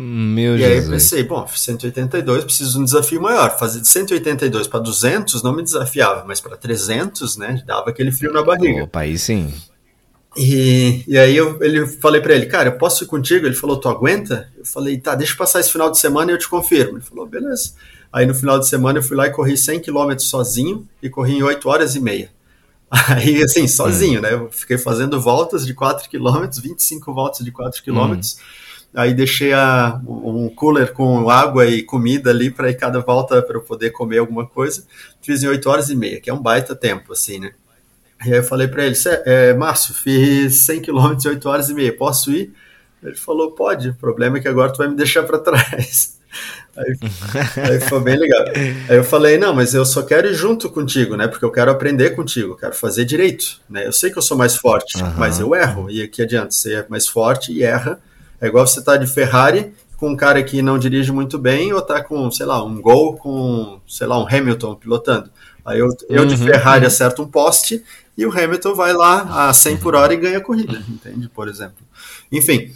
Meu 0.00 0.54
e 0.54 0.58
Jesus. 0.58 0.72
aí 0.72 0.84
eu 0.84 0.90
pensei, 0.92 1.24
bom, 1.24 1.44
182 1.44 2.44
preciso 2.44 2.74
de 2.74 2.78
um 2.78 2.84
desafio 2.84 3.20
maior. 3.20 3.58
Fazer 3.58 3.80
de 3.80 3.88
182 3.88 4.68
para 4.68 4.78
200 4.78 5.42
não 5.42 5.52
me 5.52 5.60
desafiava, 5.60 6.24
mas 6.24 6.40
para 6.40 6.56
300, 6.56 7.36
né, 7.36 7.64
dava 7.66 7.90
aquele 7.90 8.12
frio 8.12 8.32
na 8.32 8.40
barriga. 8.40 8.84
Opa, 8.84 9.00
aí 9.00 9.18
sim. 9.18 9.52
E, 10.36 11.02
e 11.08 11.18
aí 11.18 11.36
eu 11.36 11.60
ele, 11.60 11.84
falei 11.84 12.20
para 12.20 12.32
ele, 12.32 12.46
cara, 12.46 12.68
eu 12.68 12.78
posso 12.78 13.02
ir 13.02 13.08
contigo? 13.08 13.44
Ele 13.44 13.56
falou, 13.56 13.76
tu 13.76 13.88
aguenta? 13.88 14.48
Eu 14.56 14.64
falei, 14.64 14.98
tá, 14.98 15.16
deixa 15.16 15.32
eu 15.32 15.36
passar 15.36 15.58
esse 15.58 15.72
final 15.72 15.90
de 15.90 15.98
semana 15.98 16.30
e 16.30 16.34
eu 16.34 16.38
te 16.38 16.48
confirmo. 16.48 16.98
Ele 16.98 17.04
falou, 17.04 17.26
beleza. 17.26 17.72
Aí 18.12 18.24
no 18.24 18.34
final 18.34 18.56
de 18.60 18.68
semana 18.68 19.00
eu 19.00 19.02
fui 19.02 19.16
lá 19.16 19.26
e 19.26 19.32
corri 19.32 19.56
100 19.56 19.80
km 19.80 20.16
sozinho 20.18 20.88
e 21.02 21.10
corri 21.10 21.38
em 21.38 21.42
8 21.42 21.68
horas 21.68 21.96
e 21.96 22.00
meia. 22.00 22.30
Aí, 22.88 23.42
assim, 23.42 23.66
sozinho, 23.66 24.20
hum. 24.20 24.22
né? 24.22 24.32
Eu 24.32 24.48
fiquei 24.52 24.78
fazendo 24.78 25.20
voltas 25.20 25.66
de 25.66 25.74
4 25.74 26.08
km, 26.08 26.48
25 26.62 27.12
voltas 27.12 27.44
de 27.44 27.50
4 27.50 27.82
km. 27.82 28.14
Hum 28.14 28.20
Aí 28.94 29.12
deixei 29.12 29.52
a, 29.52 30.00
um 30.06 30.48
cooler 30.48 30.92
com 30.92 31.28
água 31.28 31.66
e 31.66 31.82
comida 31.82 32.30
ali 32.30 32.50
para 32.50 32.70
ir 32.70 32.76
cada 32.76 33.00
volta 33.00 33.42
para 33.42 33.56
eu 33.56 33.62
poder 33.62 33.90
comer 33.90 34.18
alguma 34.18 34.46
coisa. 34.46 34.84
Fiz 35.20 35.42
em 35.42 35.46
8 35.46 35.68
horas 35.68 35.90
e 35.90 35.96
meia, 35.96 36.20
que 36.20 36.30
é 36.30 36.34
um 36.34 36.40
baita 36.40 36.74
tempo, 36.74 37.12
assim, 37.12 37.38
né? 37.38 37.52
E 38.24 38.32
aí 38.32 38.38
eu 38.38 38.44
falei 38.44 38.66
para 38.66 38.84
ele, 38.84 38.96
é, 39.24 39.54
Márcio, 39.54 39.94
fiz 39.94 40.56
100 40.56 40.82
km 40.82 41.16
em 41.24 41.28
8 41.28 41.48
horas 41.48 41.68
e 41.68 41.74
meia, 41.74 41.96
posso 41.96 42.32
ir? 42.32 42.52
Ele 43.02 43.14
falou, 43.14 43.52
pode, 43.52 43.90
o 43.90 43.94
problema 43.94 44.38
é 44.38 44.40
que 44.40 44.48
agora 44.48 44.72
tu 44.72 44.78
vai 44.78 44.88
me 44.88 44.96
deixar 44.96 45.22
para 45.22 45.38
trás. 45.38 46.18
Aí, 46.76 46.94
aí 47.70 47.80
foi 47.80 48.00
bem 48.00 48.16
legal. 48.16 48.44
Aí 48.88 48.96
eu 48.96 49.04
falei, 49.04 49.36
não, 49.38 49.54
mas 49.54 49.74
eu 49.74 49.84
só 49.84 50.02
quero 50.02 50.28
ir 50.28 50.34
junto 50.34 50.70
contigo, 50.70 51.16
né? 51.16 51.26
Porque 51.26 51.44
eu 51.44 51.50
quero 51.50 51.70
aprender 51.70 52.10
contigo, 52.10 52.56
quero 52.56 52.74
fazer 52.74 53.04
direito, 53.04 53.60
né? 53.68 53.86
Eu 53.86 53.92
sei 53.92 54.10
que 54.10 54.18
eu 54.18 54.22
sou 54.22 54.36
mais 54.36 54.56
forte, 54.56 55.02
uhum. 55.02 55.14
mas 55.16 55.40
eu 55.40 55.54
erro. 55.54 55.90
E 55.90 56.02
aqui 56.02 56.22
adianta, 56.22 56.50
você 56.50 56.74
é 56.74 56.86
mais 56.88 57.08
forte 57.08 57.52
e 57.52 57.62
erra, 57.62 58.00
é 58.40 58.46
igual 58.46 58.66
você 58.66 58.82
tá 58.82 58.96
de 58.96 59.06
Ferrari 59.06 59.72
com 59.96 60.10
um 60.10 60.16
cara 60.16 60.42
que 60.42 60.62
não 60.62 60.78
dirige 60.78 61.10
muito 61.10 61.38
bem 61.38 61.72
ou 61.72 61.82
tá 61.82 62.02
com, 62.02 62.30
sei 62.30 62.46
lá, 62.46 62.62
um 62.64 62.80
Gol 62.80 63.16
com, 63.16 63.80
sei 63.86 64.06
lá, 64.06 64.18
um 64.22 64.26
Hamilton 64.26 64.76
pilotando. 64.76 65.28
Aí 65.64 65.80
eu, 65.80 65.88
eu 66.08 66.22
uhum, 66.22 66.28
de 66.28 66.36
Ferrari 66.36 66.82
uhum. 66.82 66.86
acerto 66.86 67.22
um 67.22 67.28
poste 67.28 67.84
e 68.16 68.24
o 68.24 68.30
Hamilton 68.30 68.74
vai 68.74 68.92
lá 68.92 69.48
a 69.48 69.52
100 69.52 69.76
por 69.78 69.94
hora 69.94 70.14
e 70.14 70.16
ganha 70.16 70.38
a 70.38 70.40
corrida, 70.40 70.82
entende? 70.88 71.28
Por 71.28 71.48
exemplo. 71.48 71.84
Enfim, 72.30 72.72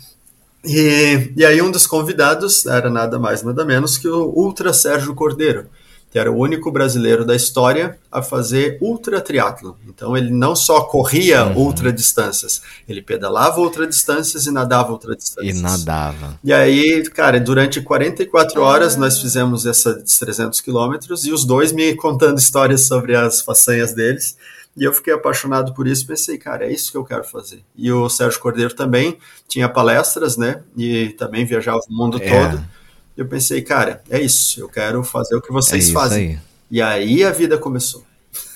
e, 0.65 1.33
e 1.37 1.45
aí 1.45 1.63
um 1.63 1.71
dos 1.71 1.87
convidados 1.87 2.67
era 2.67 2.91
nada 2.91 3.19
mais, 3.19 3.43
nada 3.43 3.65
menos 3.65 3.97
que 3.97 4.09
o 4.09 4.33
Ultra 4.37 4.73
Sérgio 4.73 5.15
Cordeiro, 5.15 5.67
que 6.13 6.19
era 6.19 6.31
o 6.31 6.37
único 6.37 6.71
brasileiro 6.71 7.25
da 7.25 7.35
história 7.35 7.99
a 8.11 8.21
fazer 8.21 8.77
ultra 8.83 9.19
triatlo. 9.19 9.79
Então 9.89 10.15
ele 10.15 10.31
não 10.31 10.55
só 10.55 10.83
corria 10.83 11.47
uhum. 11.47 11.57
ultra 11.57 11.91
distâncias, 11.91 12.61
ele 12.87 13.01
pedalava 13.01 13.59
ultra 13.59 13.87
distâncias 13.87 14.47
e 14.47 14.51
nadava 14.51 14.93
ultra 14.93 15.17
distâncias. 15.17 15.57
E 15.57 15.59
nadava. 15.59 16.39
E 16.45 16.53
aí, 16.53 17.03
cara, 17.09 17.41
durante 17.41 17.81
44 17.81 18.61
horas 18.61 18.95
nós 18.95 19.19
fizemos 19.23 19.65
esses 19.65 20.19
300 20.19 20.61
quilômetros 20.61 21.25
e 21.25 21.33
os 21.33 21.47
dois 21.47 21.73
me 21.73 21.95
contando 21.97 22.39
histórias 22.39 22.83
sobre 22.83 23.17
as 23.17 23.41
façanhas 23.41 23.95
deles. 23.95 24.37
E 24.77 24.85
eu 24.85 24.93
fiquei 24.93 25.15
apaixonado 25.15 25.73
por 25.73 25.87
isso, 25.87 26.07
pensei, 26.07 26.37
cara, 26.37 26.67
é 26.67 26.73
isso 26.73 26.91
que 26.91 26.97
eu 26.97 27.05
quero 27.05 27.25
fazer. 27.25 27.63
E 27.75 27.91
o 27.91 28.09
Sérgio 28.11 28.41
Cordeiro 28.41 28.75
também 28.75 29.19
tinha 29.49 29.69
palestras, 29.69 30.37
né? 30.37 30.63
E 30.77 31.11
também 31.11 31.45
viajava 31.45 31.81
o 31.89 31.93
mundo 31.93 32.19
é. 32.23 32.29
todo 32.29 32.63
eu 33.17 33.27
pensei, 33.27 33.63
cara, 33.63 34.03
é 34.09 34.21
isso, 34.21 34.61
eu 34.61 34.69
quero 34.69 35.03
fazer 35.05 35.37
o 35.37 35.43
que 35.43 35.53
vocês 35.53 35.91
é 35.91 35.93
fazem. 35.93 36.29
Aí. 36.29 36.39
E 36.71 36.83
aí 36.83 37.25
a 37.25 37.31
vida 37.31 37.59
começou. 37.59 38.05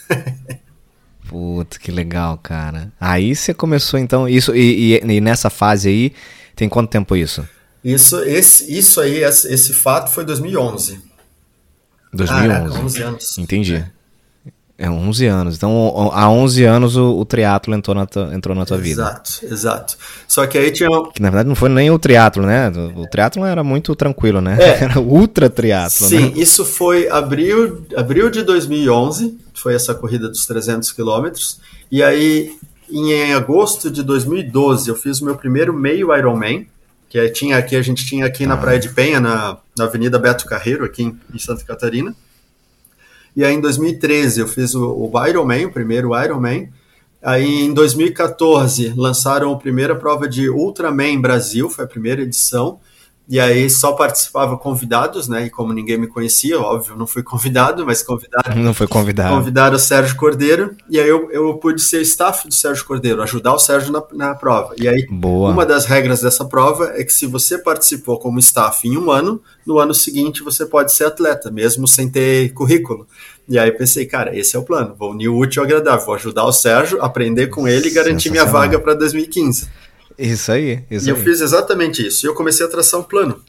Puta, 1.28 1.78
que 1.78 1.90
legal, 1.90 2.38
cara. 2.38 2.92
Aí 3.00 3.34
você 3.34 3.52
começou 3.52 3.98
então, 3.98 4.28
isso 4.28 4.54
e, 4.54 4.94
e, 4.94 5.16
e, 5.16 5.20
nessa 5.20 5.50
fase 5.50 5.88
aí, 5.88 6.12
tem 6.54 6.68
quanto 6.68 6.90
tempo 6.90 7.16
isso? 7.16 7.46
Isso, 7.82 8.18
esse, 8.22 8.72
isso 8.72 9.00
aí, 9.00 9.22
esse, 9.22 9.52
esse 9.52 9.72
fato 9.72 10.10
foi 10.10 10.24
2011. 10.24 11.00
2011. 12.12 12.48
Caraca, 12.48 12.84
11 12.84 13.02
anos. 13.02 13.38
Entendi. 13.38 13.76
É. 13.76 13.95
É 14.78 14.90
11 14.90 15.26
anos. 15.26 15.56
Então, 15.56 16.10
há 16.12 16.28
11 16.28 16.64
anos 16.64 16.96
o, 16.96 17.18
o 17.18 17.24
triatlo 17.24 17.74
entrou 17.74 17.94
na 17.94 18.04
tua, 18.04 18.34
entrou 18.34 18.54
na 18.54 18.66
tua 18.66 18.76
vida. 18.76 19.02
Exato, 19.02 19.30
exato. 19.42 19.96
Só 20.28 20.46
que 20.46 20.58
aí 20.58 20.70
tinha. 20.70 20.90
Que 21.14 21.22
na 21.22 21.30
verdade 21.30 21.48
não 21.48 21.56
foi 21.56 21.70
nem 21.70 21.90
o 21.90 21.98
triatlo, 21.98 22.44
né? 22.44 22.70
O 22.94 23.06
triatlo 23.08 23.46
era 23.46 23.64
muito 23.64 23.96
tranquilo, 23.96 24.42
né? 24.42 24.58
É. 24.60 24.84
Era 24.84 25.00
ultra 25.00 25.48
triatlo. 25.48 26.06
Sim, 26.06 26.26
né? 26.26 26.32
isso 26.36 26.64
foi 26.64 27.08
abril, 27.08 27.86
abril 27.96 28.28
de 28.28 28.42
2011. 28.42 29.38
Foi 29.54 29.74
essa 29.74 29.94
corrida 29.94 30.28
dos 30.28 30.44
300 30.44 30.92
quilômetros. 30.92 31.58
E 31.90 32.02
aí, 32.02 32.52
em 32.90 33.32
agosto 33.32 33.90
de 33.90 34.02
2012, 34.02 34.90
eu 34.90 34.94
fiz 34.94 35.20
o 35.22 35.24
meu 35.24 35.36
primeiro 35.36 35.72
meio 35.72 36.14
Ironman. 36.14 36.66
Que 37.08 37.18
é, 37.18 37.28
tinha 37.28 37.56
aqui, 37.56 37.76
a 37.76 37.82
gente 37.82 38.04
tinha 38.04 38.26
aqui 38.26 38.44
ah. 38.44 38.48
na 38.48 38.56
Praia 38.58 38.78
de 38.78 38.90
Penha, 38.90 39.20
na, 39.20 39.56
na 39.78 39.84
Avenida 39.84 40.18
Beto 40.18 40.44
Carreiro, 40.44 40.84
aqui 40.84 41.02
em, 41.04 41.18
em 41.32 41.38
Santa 41.38 41.64
Catarina. 41.64 42.14
E 43.36 43.44
aí 43.44 43.54
em 43.54 43.60
2013 43.60 44.40
eu 44.40 44.48
fiz 44.48 44.74
o, 44.74 45.12
o 45.12 45.26
Ironman, 45.26 45.66
o 45.66 45.70
primeiro 45.70 46.18
Ironman, 46.18 46.70
Aí 47.26 47.62
em 47.62 47.74
2014 47.74 48.92
lançaram 48.96 49.52
a 49.52 49.56
primeira 49.56 49.96
prova 49.96 50.28
de 50.28 50.48
Ultraman 50.48 51.20
Brasil, 51.20 51.68
foi 51.68 51.84
a 51.84 51.88
primeira 51.88 52.22
edição. 52.22 52.78
E 53.28 53.40
aí 53.40 53.68
só 53.68 53.92
participava 53.92 54.56
convidados, 54.56 55.26
né? 55.26 55.46
E 55.46 55.50
como 55.50 55.72
ninguém 55.72 55.98
me 55.98 56.06
conhecia, 56.06 56.60
óbvio, 56.60 56.94
não 56.94 57.08
fui 57.08 57.24
convidado, 57.24 57.84
mas 57.84 58.00
convidaram. 58.00 58.56
Não 58.56 58.72
foi 58.72 58.86
convidado. 58.86 59.34
Convidaram 59.34 59.74
o 59.74 59.80
Sérgio 59.80 60.14
Cordeiro. 60.16 60.76
E 60.88 61.00
aí 61.00 61.08
eu, 61.08 61.28
eu 61.32 61.54
pude 61.54 61.82
ser 61.82 62.00
staff 62.02 62.46
do 62.46 62.54
Sérgio 62.54 62.84
Cordeiro, 62.84 63.20
ajudar 63.22 63.52
o 63.52 63.58
Sérgio 63.58 63.90
na, 63.92 64.02
na 64.12 64.34
prova. 64.36 64.74
E 64.78 64.88
aí, 64.88 65.06
Boa. 65.10 65.50
uma 65.50 65.66
das 65.66 65.86
regras 65.86 66.20
dessa 66.20 66.44
prova 66.44 66.92
é 66.94 67.02
que 67.02 67.12
se 67.12 67.26
você 67.26 67.58
participou 67.58 68.18
como 68.20 68.38
staff 68.38 68.86
em 68.86 68.96
um 68.96 69.10
ano, 69.10 69.42
no 69.66 69.80
ano 69.80 69.92
seguinte 69.92 70.44
você 70.44 70.64
pode 70.64 70.92
ser 70.92 71.06
atleta, 71.06 71.50
mesmo 71.50 71.88
sem 71.88 72.08
ter 72.08 72.52
currículo. 72.52 73.08
E 73.48 73.58
aí 73.58 73.72
pensei, 73.72 74.06
cara, 74.06 74.36
esse 74.36 74.56
é 74.56 74.58
o 74.58 74.62
plano. 74.62 74.94
Vou 74.96 75.12
unir 75.12 75.28
o 75.28 75.36
útil 75.36 75.62
ao 75.62 75.66
agradável, 75.66 76.06
vou 76.06 76.14
ajudar 76.14 76.44
o 76.44 76.52
Sérgio, 76.52 77.02
aprender 77.02 77.48
com 77.48 77.66
ele 77.66 77.88
e 77.88 77.92
garantir 77.92 78.30
minha 78.30 78.44
vaga 78.44 78.78
para 78.78 78.94
2015. 78.94 79.68
Isso 80.18 80.50
aí, 80.50 80.84
isso 80.90 81.08
E 81.08 81.12
aí. 81.12 81.16
eu 81.16 81.22
fiz 81.22 81.40
exatamente 81.40 82.06
isso. 82.06 82.24
E 82.24 82.28
eu 82.28 82.34
comecei 82.34 82.64
a 82.64 82.68
traçar 82.68 83.00
um 83.00 83.02
plano. 83.02 83.42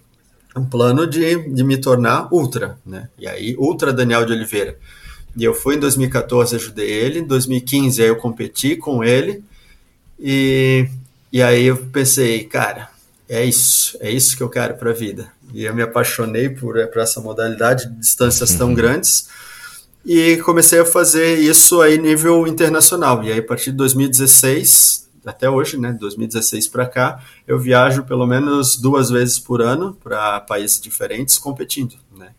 Um 0.56 0.66
plano 0.66 1.06
de, 1.08 1.50
de 1.50 1.64
me 1.64 1.78
tornar 1.78 2.28
ultra, 2.34 2.78
né? 2.86 3.10
E 3.18 3.28
aí, 3.28 3.56
ultra 3.58 3.94
Daniel 3.94 4.26
de 4.26 4.34
Oliveira. 4.34 4.78
E 5.36 5.44
eu 5.44 5.54
fui 5.54 5.76
em 5.76 5.80
2014, 5.80 6.56
ajudei 6.56 6.90
ele. 6.90 7.20
Em 7.20 7.24
2015, 7.24 8.02
aí 8.02 8.08
eu 8.08 8.16
competi 8.16 8.76
com 8.76 9.04
ele. 9.04 9.44
E, 10.20 10.88
e 11.32 11.42
aí 11.44 11.66
eu 11.66 11.78
pensei, 11.78 12.44
cara, 12.44 12.90
é 13.30 13.46
isso. 13.46 13.98
É 14.02 14.10
isso 14.10 14.36
que 14.36 14.42
eu 14.42 14.50
quero 14.50 14.76
para 14.76 14.90
a 14.90 14.94
vida. 14.94 15.32
E 15.54 15.64
eu 15.64 15.76
me 15.76 15.82
apaixonei 15.82 16.50
por, 16.50 16.76
por 16.88 17.02
essa 17.02 17.22
modalidade 17.22 17.88
de 17.88 18.00
distâncias 18.00 18.56
tão 18.56 18.74
grandes. 18.74 19.30
E 20.06 20.38
comecei 20.38 20.80
a 20.80 20.86
fazer 20.86 21.38
isso 21.40 21.82
aí 21.82 21.98
nível 21.98 22.48
internacional. 22.48 23.24
E 23.24 23.32
aí, 23.32 23.40
a 23.40 23.44
partir 23.44 23.72
de 23.72 23.78
2016, 23.78 25.07
até 25.30 25.50
hoje, 25.50 25.78
né, 25.78 25.92
2016 25.94 26.68
para 26.68 26.86
cá, 26.86 27.20
eu 27.48 27.60
viajo 27.60 28.04
pelo 28.04 28.26
menos 28.26 28.78
duas 28.78 29.10
vezes 29.10 29.38
por 29.40 29.62
ano 29.62 29.98
para 30.04 30.40
países 30.42 30.80
diferentes 30.80 31.38
competindo, 31.38 31.96
né? 32.18 32.30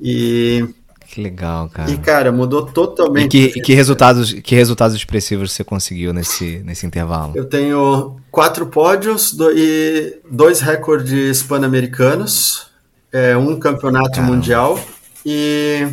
E 0.00 0.68
que 1.08 1.22
legal, 1.22 1.70
cara. 1.70 1.90
E 1.90 1.96
cara, 1.96 2.30
mudou 2.30 2.66
totalmente. 2.66 3.36
E 3.38 3.50
que, 3.50 3.60
que 3.62 3.74
resultados, 3.74 4.32
que 4.32 4.54
resultados 4.54 4.94
expressivos 4.94 5.52
você 5.52 5.64
conseguiu 5.64 6.12
nesse, 6.12 6.58
nesse 6.58 6.86
intervalo? 6.86 7.32
Eu 7.34 7.46
tenho 7.46 8.20
quatro 8.30 8.66
pódios 8.66 9.32
do, 9.32 9.50
e 9.50 10.20
dois 10.30 10.60
recordes 10.60 11.42
pan-americanos, 11.42 12.66
é, 13.10 13.34
um 13.34 13.58
campeonato 13.58 14.10
Caramba. 14.10 14.34
mundial 14.34 14.78
e 15.24 15.88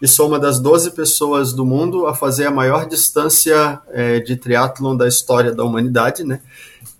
e 0.00 0.06
sou 0.06 0.28
uma 0.28 0.38
das 0.38 0.60
12 0.60 0.90
pessoas 0.90 1.52
do 1.52 1.64
mundo 1.64 2.06
a 2.06 2.14
fazer 2.14 2.46
a 2.46 2.50
maior 2.50 2.86
distância 2.86 3.80
é, 3.88 4.20
de 4.20 4.36
triatlon 4.36 4.96
da 4.96 5.08
história 5.08 5.52
da 5.52 5.64
humanidade, 5.64 6.22
né? 6.22 6.40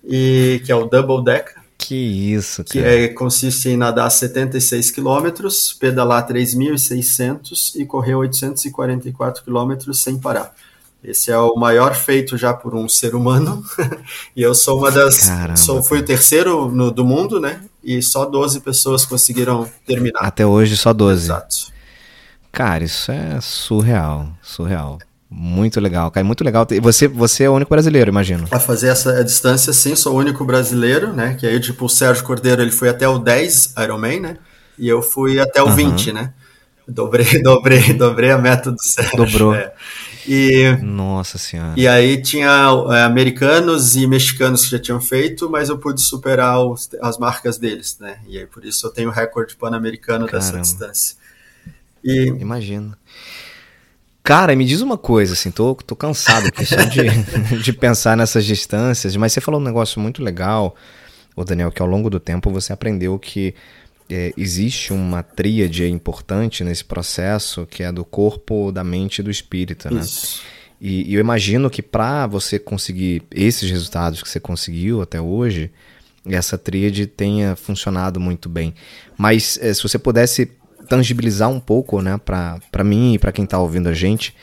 E 0.03 0.61
que 0.65 0.71
é 0.71 0.75
o 0.75 0.85
Double 0.85 1.23
Decker. 1.23 1.55
Que 1.77 1.95
isso, 1.95 2.63
cara. 2.63 2.71
Que 2.71 2.79
é, 2.79 3.07
consiste 3.09 3.69
em 3.69 3.77
nadar 3.77 4.09
76 4.09 4.89
quilômetros, 4.89 5.73
pedalar 5.73 6.27
3.600 6.27 7.75
e 7.75 7.85
correr 7.85 8.15
844 8.15 9.43
quilômetros 9.43 10.01
sem 10.01 10.17
parar. 10.17 10.55
Esse 11.03 11.31
é 11.31 11.37
o 11.37 11.55
maior 11.55 11.95
feito 11.95 12.35
já 12.35 12.53
por 12.53 12.73
um 12.75 12.89
ser 12.89 13.13
humano. 13.13 13.63
e 14.35 14.41
eu 14.41 14.55
sou 14.55 14.79
uma 14.79 14.91
das. 14.91 15.29
Sou, 15.55 15.83
fui 15.83 15.99
o 15.99 16.05
terceiro 16.05 16.69
no, 16.71 16.89
do 16.89 17.05
mundo, 17.05 17.39
né? 17.39 17.61
E 17.83 18.01
só 18.01 18.25
12 18.25 18.59
pessoas 18.61 19.05
conseguiram 19.05 19.69
terminar. 19.85 20.19
Até 20.21 20.45
hoje, 20.45 20.75
só 20.75 20.91
12. 20.91 21.25
Exato. 21.25 21.76
Cara, 22.51 22.83
isso 22.83 23.11
é 23.11 23.39
surreal, 23.41 24.29
surreal. 24.41 24.99
Muito 25.29 25.79
legal, 25.79 26.09
cara. 26.09 26.23
Muito 26.23 26.43
legal. 26.43 26.65
Você, 26.81 27.07
você 27.07 27.43
é 27.43 27.49
o 27.49 27.53
único 27.53 27.69
brasileiro, 27.69 28.09
imagino. 28.09 28.47
A 28.49 28.59
fazer 28.59 28.87
essa 28.87 29.23
distância, 29.23 29.73
sim, 29.73 29.95
sou 29.95 30.15
o 30.15 30.17
único 30.17 30.45
brasileiro, 30.45 31.11
né? 31.11 31.35
Que 31.37 31.45
aí, 31.45 31.59
tipo, 31.59 31.85
o 31.85 31.89
Sérgio 31.89 32.23
Cordeiro, 32.23 32.61
ele 32.61 32.71
foi 32.71 32.89
até 32.89 33.07
o 33.07 33.19
10 33.19 33.75
Ironman, 33.83 34.21
né? 34.21 34.37
E 34.79 34.87
eu 34.87 35.01
fui 35.01 35.39
até 35.39 35.61
o 35.61 35.67
uhum. 35.67 35.75
20, 35.75 36.13
né? 36.13 36.33
Dobrei, 36.87 37.25
dobrei, 37.43 37.93
dobrei 37.93 38.31
a 38.31 38.37
meta 38.37 38.71
do 38.71 38.81
Sérgio. 38.81 39.17
Dobrou. 39.17 39.53
É. 39.53 39.73
E, 40.25 40.77
Nossa 40.81 41.37
senhora. 41.37 41.73
E 41.77 41.87
aí 41.87 42.21
tinha 42.21 42.69
é, 42.91 43.03
americanos 43.03 43.95
e 43.95 44.05
mexicanos 44.05 44.65
que 44.65 44.71
já 44.71 44.79
tinham 44.79 44.99
feito, 44.99 45.49
mas 45.49 45.69
eu 45.69 45.77
pude 45.77 46.01
superar 46.01 46.59
os, 46.59 46.89
as 47.01 47.17
marcas 47.17 47.57
deles, 47.57 47.97
né? 47.99 48.17
E 48.27 48.37
aí 48.37 48.45
por 48.45 48.65
isso 48.65 48.85
eu 48.85 48.91
tenho 48.91 49.09
o 49.09 49.11
recorde 49.11 49.55
pan-americano 49.55 50.27
dessa 50.27 50.59
distância. 50.59 51.15
E... 52.07 52.27
Imagino. 52.39 52.95
Cara, 54.23 54.55
me 54.55 54.65
diz 54.65 54.81
uma 54.81 54.97
coisa, 54.97 55.33
assim, 55.33 55.51
tô, 55.51 55.75
tô 55.75 55.95
cansado 55.95 56.47
aqui 56.47 56.65
só 56.65 56.75
de, 56.83 57.01
de 57.63 57.73
pensar 57.73 58.17
nessas 58.17 58.43
distâncias, 58.45 59.15
mas 59.15 59.31
você 59.31 59.39
falou 59.39 59.59
um 59.59 59.63
negócio 59.63 60.01
muito 60.01 60.21
legal, 60.21 60.75
o 61.35 61.45
Daniel, 61.45 61.71
que 61.71 61.81
ao 61.81 61.87
longo 61.87 62.09
do 62.09 62.19
tempo 62.19 62.49
você 62.49 62.73
aprendeu 62.73 63.17
que 63.17 63.55
é, 64.09 64.33
existe 64.35 64.91
uma 64.91 65.23
tríade 65.23 65.87
importante 65.87 66.63
nesse 66.63 66.83
processo, 66.83 67.65
que 67.65 67.83
é 67.83 67.91
do 67.91 68.03
corpo, 68.03 68.71
da 68.71 68.83
mente 68.83 69.19
e 69.19 69.23
do 69.23 69.31
espírito, 69.31 69.93
né? 69.93 70.01
Isso. 70.01 70.41
E, 70.79 71.09
e 71.09 71.15
eu 71.15 71.19
imagino 71.19 71.69
que 71.69 71.81
para 71.81 72.27
você 72.27 72.59
conseguir 72.59 73.23
esses 73.31 73.69
resultados 73.69 74.21
que 74.21 74.29
você 74.29 74.39
conseguiu 74.39 75.01
até 75.01 75.19
hoje, 75.19 75.71
essa 76.25 76.57
tríade 76.57 77.07
tenha 77.07 77.55
funcionado 77.55 78.19
muito 78.19 78.47
bem. 78.47 78.73
Mas 79.17 79.57
é, 79.61 79.73
se 79.73 79.81
você 79.81 79.97
pudesse 79.97 80.51
tangibilizar 80.87 81.49
um 81.49 81.59
pouco, 81.59 82.01
né, 82.01 82.19
para 82.25 82.83
mim 82.83 83.13
e 83.13 83.19
para 83.19 83.31
quem 83.31 83.45
está 83.45 83.59
ouvindo 83.59 83.89
a 83.89 83.93
gente, 83.93 84.33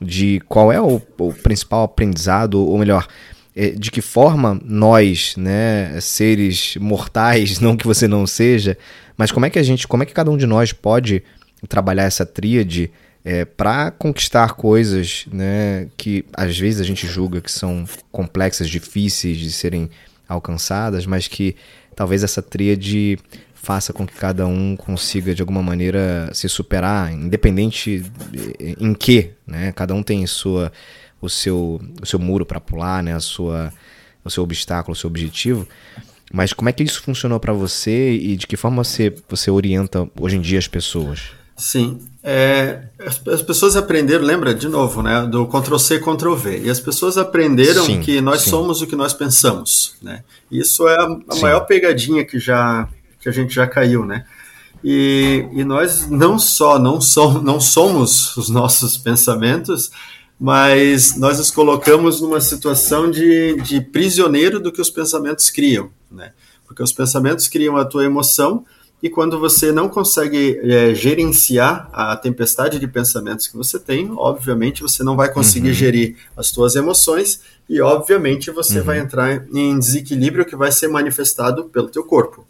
de 0.00 0.40
qual 0.48 0.72
é 0.72 0.80
o, 0.80 1.00
o 1.18 1.32
principal 1.32 1.84
aprendizado, 1.84 2.60
ou 2.60 2.78
melhor, 2.78 3.06
é, 3.54 3.70
de 3.70 3.90
que 3.90 4.00
forma 4.00 4.60
nós, 4.64 5.34
né, 5.36 6.00
seres 6.00 6.76
mortais, 6.76 7.58
não 7.60 7.76
que 7.76 7.86
você 7.86 8.06
não 8.06 8.26
seja, 8.26 8.78
mas 9.16 9.32
como 9.32 9.46
é 9.46 9.50
que 9.50 9.58
a 9.58 9.62
gente, 9.62 9.86
como 9.88 10.02
é 10.02 10.06
que 10.06 10.14
cada 10.14 10.30
um 10.30 10.36
de 10.36 10.46
nós 10.46 10.72
pode 10.72 11.22
trabalhar 11.68 12.04
essa 12.04 12.24
tríade 12.24 12.90
é, 13.24 13.44
para 13.44 13.90
conquistar 13.90 14.52
coisas, 14.52 15.26
né, 15.32 15.88
que 15.96 16.24
às 16.32 16.56
vezes 16.56 16.80
a 16.80 16.84
gente 16.84 17.06
julga 17.06 17.40
que 17.40 17.50
são 17.50 17.84
complexas, 18.12 18.70
difíceis 18.70 19.36
de 19.36 19.50
serem 19.50 19.90
alcançadas, 20.28 21.04
mas 21.04 21.26
que 21.26 21.56
talvez 21.96 22.22
essa 22.22 22.40
tríade 22.40 23.18
faça 23.62 23.92
com 23.92 24.06
que 24.06 24.14
cada 24.14 24.46
um 24.46 24.76
consiga 24.76 25.34
de 25.34 25.42
alguma 25.42 25.62
maneira 25.62 26.30
se 26.32 26.48
superar, 26.48 27.12
independente 27.12 28.04
em 28.80 28.94
que, 28.94 29.32
né? 29.46 29.72
Cada 29.72 29.94
um 29.94 30.02
tem 30.02 30.26
sua 30.26 30.72
o 31.20 31.28
seu 31.28 31.80
o 32.00 32.06
seu 32.06 32.18
muro 32.18 32.46
para 32.46 32.60
pular, 32.60 33.02
né? 33.02 33.14
A 33.14 33.20
sua 33.20 33.72
o 34.24 34.30
seu 34.30 34.42
obstáculo, 34.42 34.92
o 34.92 34.96
seu 34.96 35.08
objetivo. 35.08 35.66
Mas 36.32 36.52
como 36.52 36.68
é 36.68 36.72
que 36.72 36.82
isso 36.82 37.02
funcionou 37.02 37.40
para 37.40 37.52
você 37.52 38.12
e 38.12 38.36
de 38.36 38.46
que 38.46 38.56
forma 38.56 38.84
você 38.84 39.14
você 39.28 39.50
orienta 39.50 40.08
hoje 40.18 40.36
em 40.36 40.40
dia 40.40 40.58
as 40.58 40.68
pessoas? 40.68 41.38
Sim, 41.56 41.98
é, 42.22 42.82
as, 43.00 43.20
as, 43.26 43.42
pessoas 43.42 43.74
aprenderam, 43.74 44.24
lembra 44.24 44.54
de 44.54 44.68
novo, 44.68 45.02
né, 45.02 45.26
do 45.26 45.44
Ctrl 45.44 45.76
C, 45.76 45.98
Ctrl 45.98 46.34
V. 46.34 46.60
E 46.64 46.70
as 46.70 46.78
pessoas 46.78 47.18
aprenderam 47.18 47.84
sim, 47.84 48.00
que 48.00 48.20
nós 48.20 48.42
sim. 48.42 48.50
somos 48.50 48.80
o 48.80 48.86
que 48.86 48.94
nós 48.94 49.12
pensamos, 49.12 49.96
né? 50.00 50.22
Isso 50.52 50.86
é 50.86 50.94
a, 50.94 51.18
a 51.30 51.36
maior 51.40 51.60
pegadinha 51.66 52.24
que 52.24 52.38
já 52.38 52.88
que 53.20 53.28
a 53.28 53.32
gente 53.32 53.54
já 53.54 53.66
caiu, 53.66 54.04
né? 54.04 54.24
E, 54.82 55.46
e 55.52 55.64
nós 55.64 56.08
não 56.08 56.38
só 56.38 56.78
não, 56.78 57.00
som, 57.00 57.40
não 57.40 57.60
somos 57.60 58.36
os 58.36 58.48
nossos 58.48 58.96
pensamentos, 58.96 59.90
mas 60.38 61.16
nós 61.16 61.38
nos 61.38 61.50
colocamos 61.50 62.20
numa 62.20 62.40
situação 62.40 63.10
de, 63.10 63.60
de 63.62 63.80
prisioneiro 63.80 64.60
do 64.60 64.70
que 64.70 64.80
os 64.80 64.90
pensamentos 64.90 65.50
criam, 65.50 65.90
né? 66.10 66.32
Porque 66.66 66.82
os 66.82 66.92
pensamentos 66.92 67.48
criam 67.48 67.76
a 67.76 67.84
tua 67.84 68.04
emoção 68.04 68.64
e 69.02 69.08
quando 69.08 69.38
você 69.38 69.72
não 69.72 69.88
consegue 69.88 70.58
é, 70.62 70.92
gerenciar 70.92 71.88
a 71.92 72.16
tempestade 72.16 72.78
de 72.78 72.86
pensamentos 72.86 73.46
que 73.46 73.56
você 73.56 73.78
tem, 73.78 74.10
obviamente 74.16 74.82
você 74.82 75.02
não 75.02 75.16
vai 75.16 75.32
conseguir 75.32 75.68
uhum. 75.68 75.74
gerir 75.74 76.16
as 76.36 76.50
tuas 76.50 76.76
emoções 76.76 77.40
e 77.68 77.80
obviamente 77.80 78.50
você 78.50 78.78
uhum. 78.78 78.84
vai 78.84 78.98
entrar 78.98 79.46
em 79.52 79.78
desequilíbrio 79.78 80.44
que 80.44 80.56
vai 80.56 80.72
ser 80.72 80.88
manifestado 80.88 81.64
pelo 81.64 81.88
teu 81.88 82.04
corpo. 82.04 82.46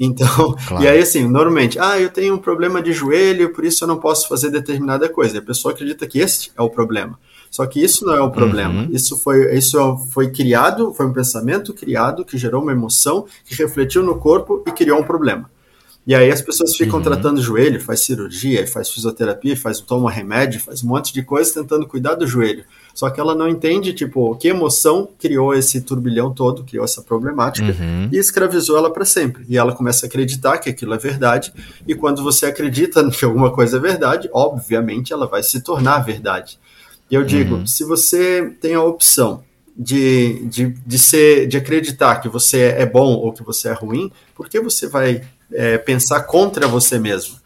Então, 0.00 0.56
claro. 0.66 0.82
e 0.82 0.88
aí 0.88 0.98
assim, 0.98 1.28
normalmente, 1.28 1.78
ah, 1.78 2.00
eu 2.00 2.08
tenho 2.08 2.34
um 2.34 2.38
problema 2.38 2.80
de 2.80 2.90
joelho, 2.90 3.52
por 3.52 3.66
isso 3.66 3.84
eu 3.84 3.88
não 3.88 4.00
posso 4.00 4.26
fazer 4.26 4.50
determinada 4.50 5.06
coisa. 5.10 5.36
E 5.36 5.38
a 5.38 5.42
pessoa 5.42 5.74
acredita 5.74 6.06
que 6.06 6.18
este 6.18 6.50
é 6.56 6.62
o 6.62 6.70
problema. 6.70 7.18
Só 7.50 7.66
que 7.66 7.82
isso 7.82 8.06
não 8.06 8.14
é 8.14 8.20
o 8.20 8.30
problema. 8.30 8.82
Uhum. 8.82 8.88
Isso 8.90 9.18
foi 9.18 9.54
isso 9.54 9.98
foi 10.10 10.30
criado, 10.30 10.94
foi 10.94 11.04
um 11.04 11.12
pensamento 11.12 11.74
criado 11.74 12.24
que 12.24 12.38
gerou 12.38 12.62
uma 12.62 12.72
emoção, 12.72 13.26
que 13.44 13.54
refletiu 13.54 14.02
no 14.02 14.18
corpo 14.18 14.62
e 14.66 14.70
criou 14.70 15.00
um 15.00 15.04
problema. 15.04 15.50
E 16.06 16.14
aí 16.14 16.30
as 16.30 16.40
pessoas 16.40 16.74
ficam 16.76 16.98
uhum. 16.98 17.04
tratando 17.04 17.38
o 17.38 17.42
joelho, 17.42 17.80
faz 17.80 18.00
cirurgia, 18.00 18.66
faz 18.66 18.88
fisioterapia, 18.88 19.56
faz 19.56 19.80
toma 19.80 20.10
remédio, 20.10 20.60
faz 20.60 20.82
um 20.82 20.88
monte 20.88 21.12
de 21.12 21.22
coisa 21.22 21.52
tentando 21.52 21.86
cuidar 21.86 22.14
do 22.14 22.26
joelho. 22.26 22.64
Só 22.94 23.08
que 23.10 23.20
ela 23.20 23.34
não 23.34 23.48
entende, 23.48 23.92
tipo, 23.92 24.34
que 24.36 24.48
emoção 24.48 25.08
criou 25.18 25.54
esse 25.54 25.80
turbilhão 25.80 26.32
todo, 26.32 26.64
criou 26.64 26.84
essa 26.84 27.02
problemática 27.02 27.68
uhum. 27.68 28.08
e 28.12 28.18
escravizou 28.18 28.76
ela 28.76 28.92
para 28.92 29.04
sempre. 29.04 29.44
E 29.48 29.56
ela 29.56 29.74
começa 29.74 30.06
a 30.06 30.08
acreditar 30.08 30.58
que 30.58 30.70
aquilo 30.70 30.94
é 30.94 30.98
verdade. 30.98 31.52
E 31.86 31.94
quando 31.94 32.22
você 32.22 32.46
acredita 32.46 33.08
que 33.10 33.24
alguma 33.24 33.50
coisa 33.50 33.76
é 33.76 33.80
verdade, 33.80 34.28
obviamente 34.32 35.12
ela 35.12 35.26
vai 35.26 35.42
se 35.42 35.60
tornar 35.60 36.00
verdade. 36.00 36.58
E 37.10 37.14
eu 37.14 37.24
digo, 37.24 37.56
uhum. 37.56 37.66
se 37.66 37.84
você 37.84 38.54
tem 38.60 38.74
a 38.74 38.82
opção 38.82 39.42
de, 39.76 40.46
de, 40.46 40.68
de, 40.86 40.98
ser, 40.98 41.48
de 41.48 41.56
acreditar 41.56 42.20
que 42.20 42.28
você 42.28 42.74
é 42.76 42.86
bom 42.86 43.14
ou 43.14 43.32
que 43.32 43.42
você 43.42 43.68
é 43.68 43.72
ruim, 43.72 44.12
por 44.34 44.48
que 44.48 44.60
você 44.60 44.86
vai 44.86 45.22
é, 45.52 45.78
pensar 45.78 46.20
contra 46.22 46.68
você 46.68 46.98
mesmo? 46.98 47.39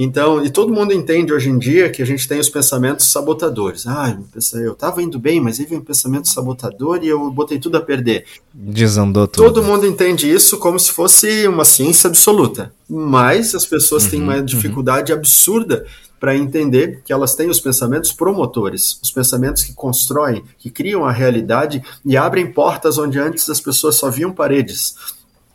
Então, 0.00 0.44
e 0.44 0.48
todo 0.48 0.72
mundo 0.72 0.92
entende 0.92 1.32
hoje 1.32 1.50
em 1.50 1.58
dia 1.58 1.90
que 1.90 2.00
a 2.00 2.06
gente 2.06 2.28
tem 2.28 2.38
os 2.38 2.48
pensamentos 2.48 3.10
sabotadores. 3.10 3.84
Ah, 3.84 4.16
eu 4.54 4.74
estava 4.74 5.02
indo 5.02 5.18
bem, 5.18 5.40
mas 5.40 5.58
aí 5.58 5.66
vem 5.66 5.78
um 5.78 5.84
pensamento 5.84 6.28
sabotador 6.28 7.00
e 7.02 7.08
eu 7.08 7.28
botei 7.32 7.58
tudo 7.58 7.78
a 7.78 7.80
perder. 7.80 8.24
Desandou 8.54 9.26
tudo. 9.26 9.44
Todo 9.44 9.64
mundo 9.64 9.84
entende 9.84 10.32
isso 10.32 10.56
como 10.58 10.78
se 10.78 10.92
fosse 10.92 11.48
uma 11.48 11.64
ciência 11.64 12.06
absoluta. 12.06 12.72
Mas 12.88 13.56
as 13.56 13.66
pessoas 13.66 14.04
uhum, 14.04 14.10
têm 14.10 14.22
uma 14.22 14.36
uhum. 14.36 14.44
dificuldade 14.44 15.10
uhum. 15.10 15.18
absurda 15.18 15.84
para 16.20 16.36
entender 16.36 17.02
que 17.04 17.12
elas 17.12 17.34
têm 17.34 17.50
os 17.50 17.58
pensamentos 17.58 18.12
promotores, 18.12 19.00
os 19.02 19.10
pensamentos 19.10 19.64
que 19.64 19.72
constroem, 19.72 20.44
que 20.58 20.70
criam 20.70 21.04
a 21.04 21.12
realidade 21.12 21.82
e 22.04 22.16
abrem 22.16 22.52
portas 22.52 22.98
onde 22.98 23.18
antes 23.18 23.50
as 23.50 23.60
pessoas 23.60 23.96
só 23.96 24.10
viam 24.10 24.32
paredes. 24.32 24.94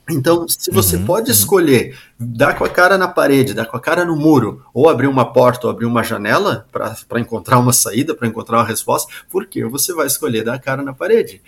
Então, 0.10 0.46
se 0.48 0.70
você 0.70 0.98
uhum, 0.98 1.06
pode 1.06 1.32
uhum. 1.32 1.36
escolher 1.36 1.98
dar 2.20 2.58
com 2.58 2.66
a 2.66 2.70
cara 2.70 2.98
na 2.98 3.08
parede, 3.08 3.54
dar 3.54 3.66
com 3.66 3.78
a 3.78 3.80
cara 3.80 4.04
no 4.04 4.16
muro, 4.16 4.62
ou 4.74 4.90
abrir 4.90 5.08
uma 5.08 5.32
porta 5.32 5.68
ou 5.68 5.72
abrir 5.72 5.86
uma 5.86 6.04
janela 6.04 6.68
para 6.72 7.20
encontrar 7.20 7.58
uma 7.60 7.72
saída, 7.72 8.14
para 8.14 8.28
encontrar 8.28 8.58
uma 8.58 8.68
resposta, 8.68 9.12
por 9.30 9.46
que 9.48 9.64
você 9.66 9.94
vai 9.94 10.08
escolher 10.08 10.44
dar 10.44 10.56
a 10.56 10.60
cara 10.60 10.84
na 10.84 10.94
parede? 10.94 11.42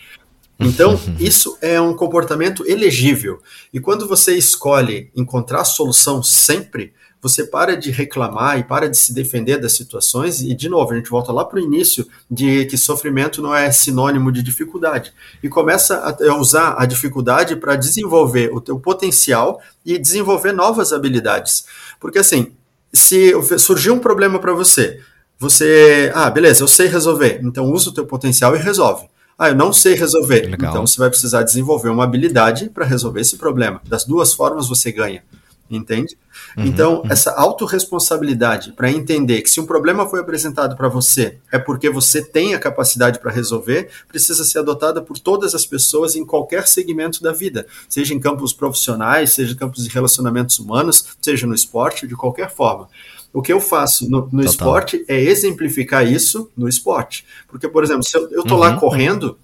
Então, 0.57 0.91
uhum. 0.91 1.15
isso 1.19 1.57
é 1.61 1.81
um 1.81 1.93
comportamento 1.93 2.65
elegível. 2.65 3.41
E 3.73 3.79
quando 3.79 4.07
você 4.07 4.35
escolhe 4.35 5.11
encontrar 5.13 5.65
solução 5.65 6.23
sempre, 6.23 6.93
você 7.27 7.43
para 7.43 7.75
de 7.75 7.89
reclamar 7.89 8.59
e 8.59 8.63
para 8.63 8.87
de 8.87 8.95
se 8.95 9.11
defender 9.11 9.57
das 9.57 9.75
situações, 9.75 10.41
e 10.41 10.53
de 10.53 10.69
novo, 10.69 10.93
a 10.93 10.95
gente 10.95 11.09
volta 11.09 11.31
lá 11.31 11.43
para 11.43 11.57
o 11.57 11.61
início 11.61 12.07
de 12.29 12.65
que 12.65 12.77
sofrimento 12.77 13.41
não 13.41 13.53
é 13.53 13.71
sinônimo 13.71 14.31
de 14.31 14.43
dificuldade, 14.43 15.11
e 15.41 15.49
começa 15.49 15.97
a 15.97 16.35
usar 16.35 16.75
a 16.77 16.85
dificuldade 16.85 17.55
para 17.55 17.75
desenvolver 17.75 18.51
o 18.53 18.61
teu 18.61 18.79
potencial 18.79 19.59
e 19.83 19.97
desenvolver 19.97 20.51
novas 20.51 20.93
habilidades. 20.93 21.65
Porque 21.99 22.19
assim, 22.19 22.51
se 22.93 23.33
surgir 23.57 23.89
um 23.89 23.97
problema 23.97 24.37
para 24.37 24.53
você, 24.53 24.99
você, 25.39 26.11
ah, 26.13 26.29
beleza, 26.29 26.61
eu 26.61 26.67
sei 26.67 26.87
resolver, 26.87 27.39
então 27.43 27.71
usa 27.71 27.89
o 27.89 27.93
teu 27.93 28.05
potencial 28.05 28.55
e 28.55 28.59
resolve. 28.59 29.07
Ah, 29.37 29.49
eu 29.49 29.55
não 29.55 29.73
sei 29.73 29.95
resolver. 29.95 30.41
Legal. 30.41 30.69
Então 30.69 30.85
você 30.85 30.97
vai 30.99 31.09
precisar 31.09 31.41
desenvolver 31.41 31.89
uma 31.89 32.03
habilidade 32.03 32.69
para 32.69 32.85
resolver 32.85 33.19
esse 33.19 33.35
problema. 33.35 33.81
Das 33.85 34.05
duas 34.05 34.31
formas 34.31 34.69
você 34.69 34.91
ganha 34.91 35.23
entende? 35.69 36.17
Uhum, 36.57 36.65
então, 36.65 37.01
uhum. 37.01 37.03
essa 37.09 37.31
autorresponsabilidade 37.31 38.73
para 38.73 38.91
entender 38.91 39.41
que 39.41 39.49
se 39.49 39.59
um 39.59 39.65
problema 39.65 40.07
foi 40.07 40.19
apresentado 40.19 40.75
para 40.75 40.87
você 40.87 41.37
é 41.51 41.57
porque 41.57 41.89
você 41.89 42.23
tem 42.23 42.53
a 42.53 42.59
capacidade 42.59 43.19
para 43.19 43.31
resolver, 43.31 43.89
precisa 44.07 44.43
ser 44.43 44.59
adotada 44.59 45.01
por 45.01 45.17
todas 45.17 45.55
as 45.55 45.65
pessoas 45.65 46.15
em 46.15 46.25
qualquer 46.25 46.67
segmento 46.67 47.21
da 47.21 47.31
vida, 47.31 47.65
seja 47.89 48.13
em 48.13 48.19
campos 48.19 48.53
profissionais, 48.53 49.33
seja 49.33 49.53
em 49.53 49.57
campos 49.57 49.83
de 49.83 49.89
relacionamentos 49.89 50.59
humanos, 50.59 51.17
seja 51.19 51.47
no 51.47 51.55
esporte, 51.55 52.07
de 52.07 52.15
qualquer 52.15 52.53
forma. 52.53 52.87
O 53.33 53.41
que 53.41 53.51
eu 53.51 53.59
faço 53.59 54.09
no, 54.09 54.29
no 54.31 54.43
esporte 54.43 55.03
é 55.09 55.19
exemplificar 55.19 56.09
isso 56.09 56.49
no 56.55 56.69
esporte. 56.69 57.25
Porque, 57.49 57.67
por 57.67 57.83
exemplo, 57.83 58.03
se 58.03 58.15
eu, 58.15 58.43
tô 58.43 58.53
uhum, 58.53 58.59
lá 58.61 58.77
correndo, 58.77 59.37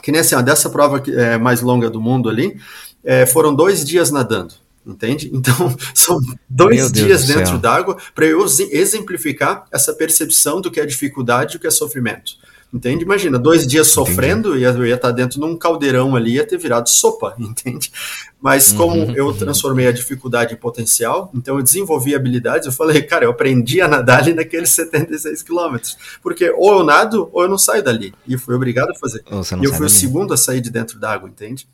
que 0.00 0.12
nem 0.12 0.20
assim, 0.20 0.36
ó, 0.36 0.42
dessa 0.42 0.70
prova 0.70 1.00
que 1.00 1.10
é 1.10 1.36
mais 1.38 1.60
longa 1.60 1.90
do 1.90 2.00
mundo 2.00 2.28
ali, 2.28 2.56
é, 3.02 3.26
foram 3.26 3.52
dois 3.52 3.84
dias 3.84 4.12
nadando 4.12 4.61
entende? 4.86 5.30
Então, 5.42 5.76
são 5.94 6.20
dois 6.48 6.92
dias 6.92 7.26
dentro 7.26 7.58
d'água 7.58 7.96
para 8.14 8.26
eu 8.26 8.44
exemplificar 8.70 9.64
essa 9.72 9.92
percepção 9.92 10.60
do 10.60 10.70
que 10.70 10.78
é 10.78 10.86
dificuldade 10.86 11.54
e 11.54 11.56
o 11.56 11.60
que 11.60 11.66
é 11.66 11.70
sofrimento. 11.70 12.32
Entende? 12.72 13.04
Imagina, 13.04 13.38
dois 13.38 13.66
dias 13.66 13.88
sofrendo 13.88 14.56
e 14.56 14.62
eu 14.62 14.86
ia 14.86 14.94
estar 14.94 15.10
dentro 15.10 15.38
de 15.38 15.44
um 15.44 15.54
caldeirão 15.58 16.16
ali, 16.16 16.36
ia 16.36 16.46
ter 16.46 16.56
virado 16.56 16.88
sopa, 16.88 17.34
entende? 17.38 17.92
Mas 18.40 18.72
como 18.72 18.94
uhum, 18.94 19.14
eu 19.14 19.30
transformei 19.34 19.86
a 19.86 19.92
dificuldade 19.92 20.54
em 20.54 20.56
potencial, 20.56 21.30
então 21.34 21.58
eu 21.58 21.62
desenvolvi 21.62 22.14
habilidades, 22.14 22.66
eu 22.66 22.72
falei, 22.72 23.02
cara, 23.02 23.26
eu 23.26 23.30
aprendi 23.30 23.82
a 23.82 23.88
nadar 23.88 24.20
ali 24.20 24.32
naqueles 24.32 24.70
76 24.72 25.42
quilômetros. 25.42 25.98
Porque 26.22 26.50
ou 26.50 26.78
eu 26.78 26.84
nado 26.84 27.28
ou 27.30 27.42
eu 27.42 27.48
não 27.48 27.58
saio 27.58 27.82
dali. 27.82 28.14
E 28.26 28.38
fui 28.38 28.54
obrigado 28.54 28.90
a 28.90 28.94
fazer. 28.94 29.22
E 29.60 29.64
eu 29.64 29.74
fui 29.74 29.84
o 29.84 29.90
segundo 29.90 30.32
a 30.32 30.36
sair 30.38 30.62
de 30.62 30.70
dentro 30.70 30.98
d'água, 30.98 31.28
entende? 31.28 31.68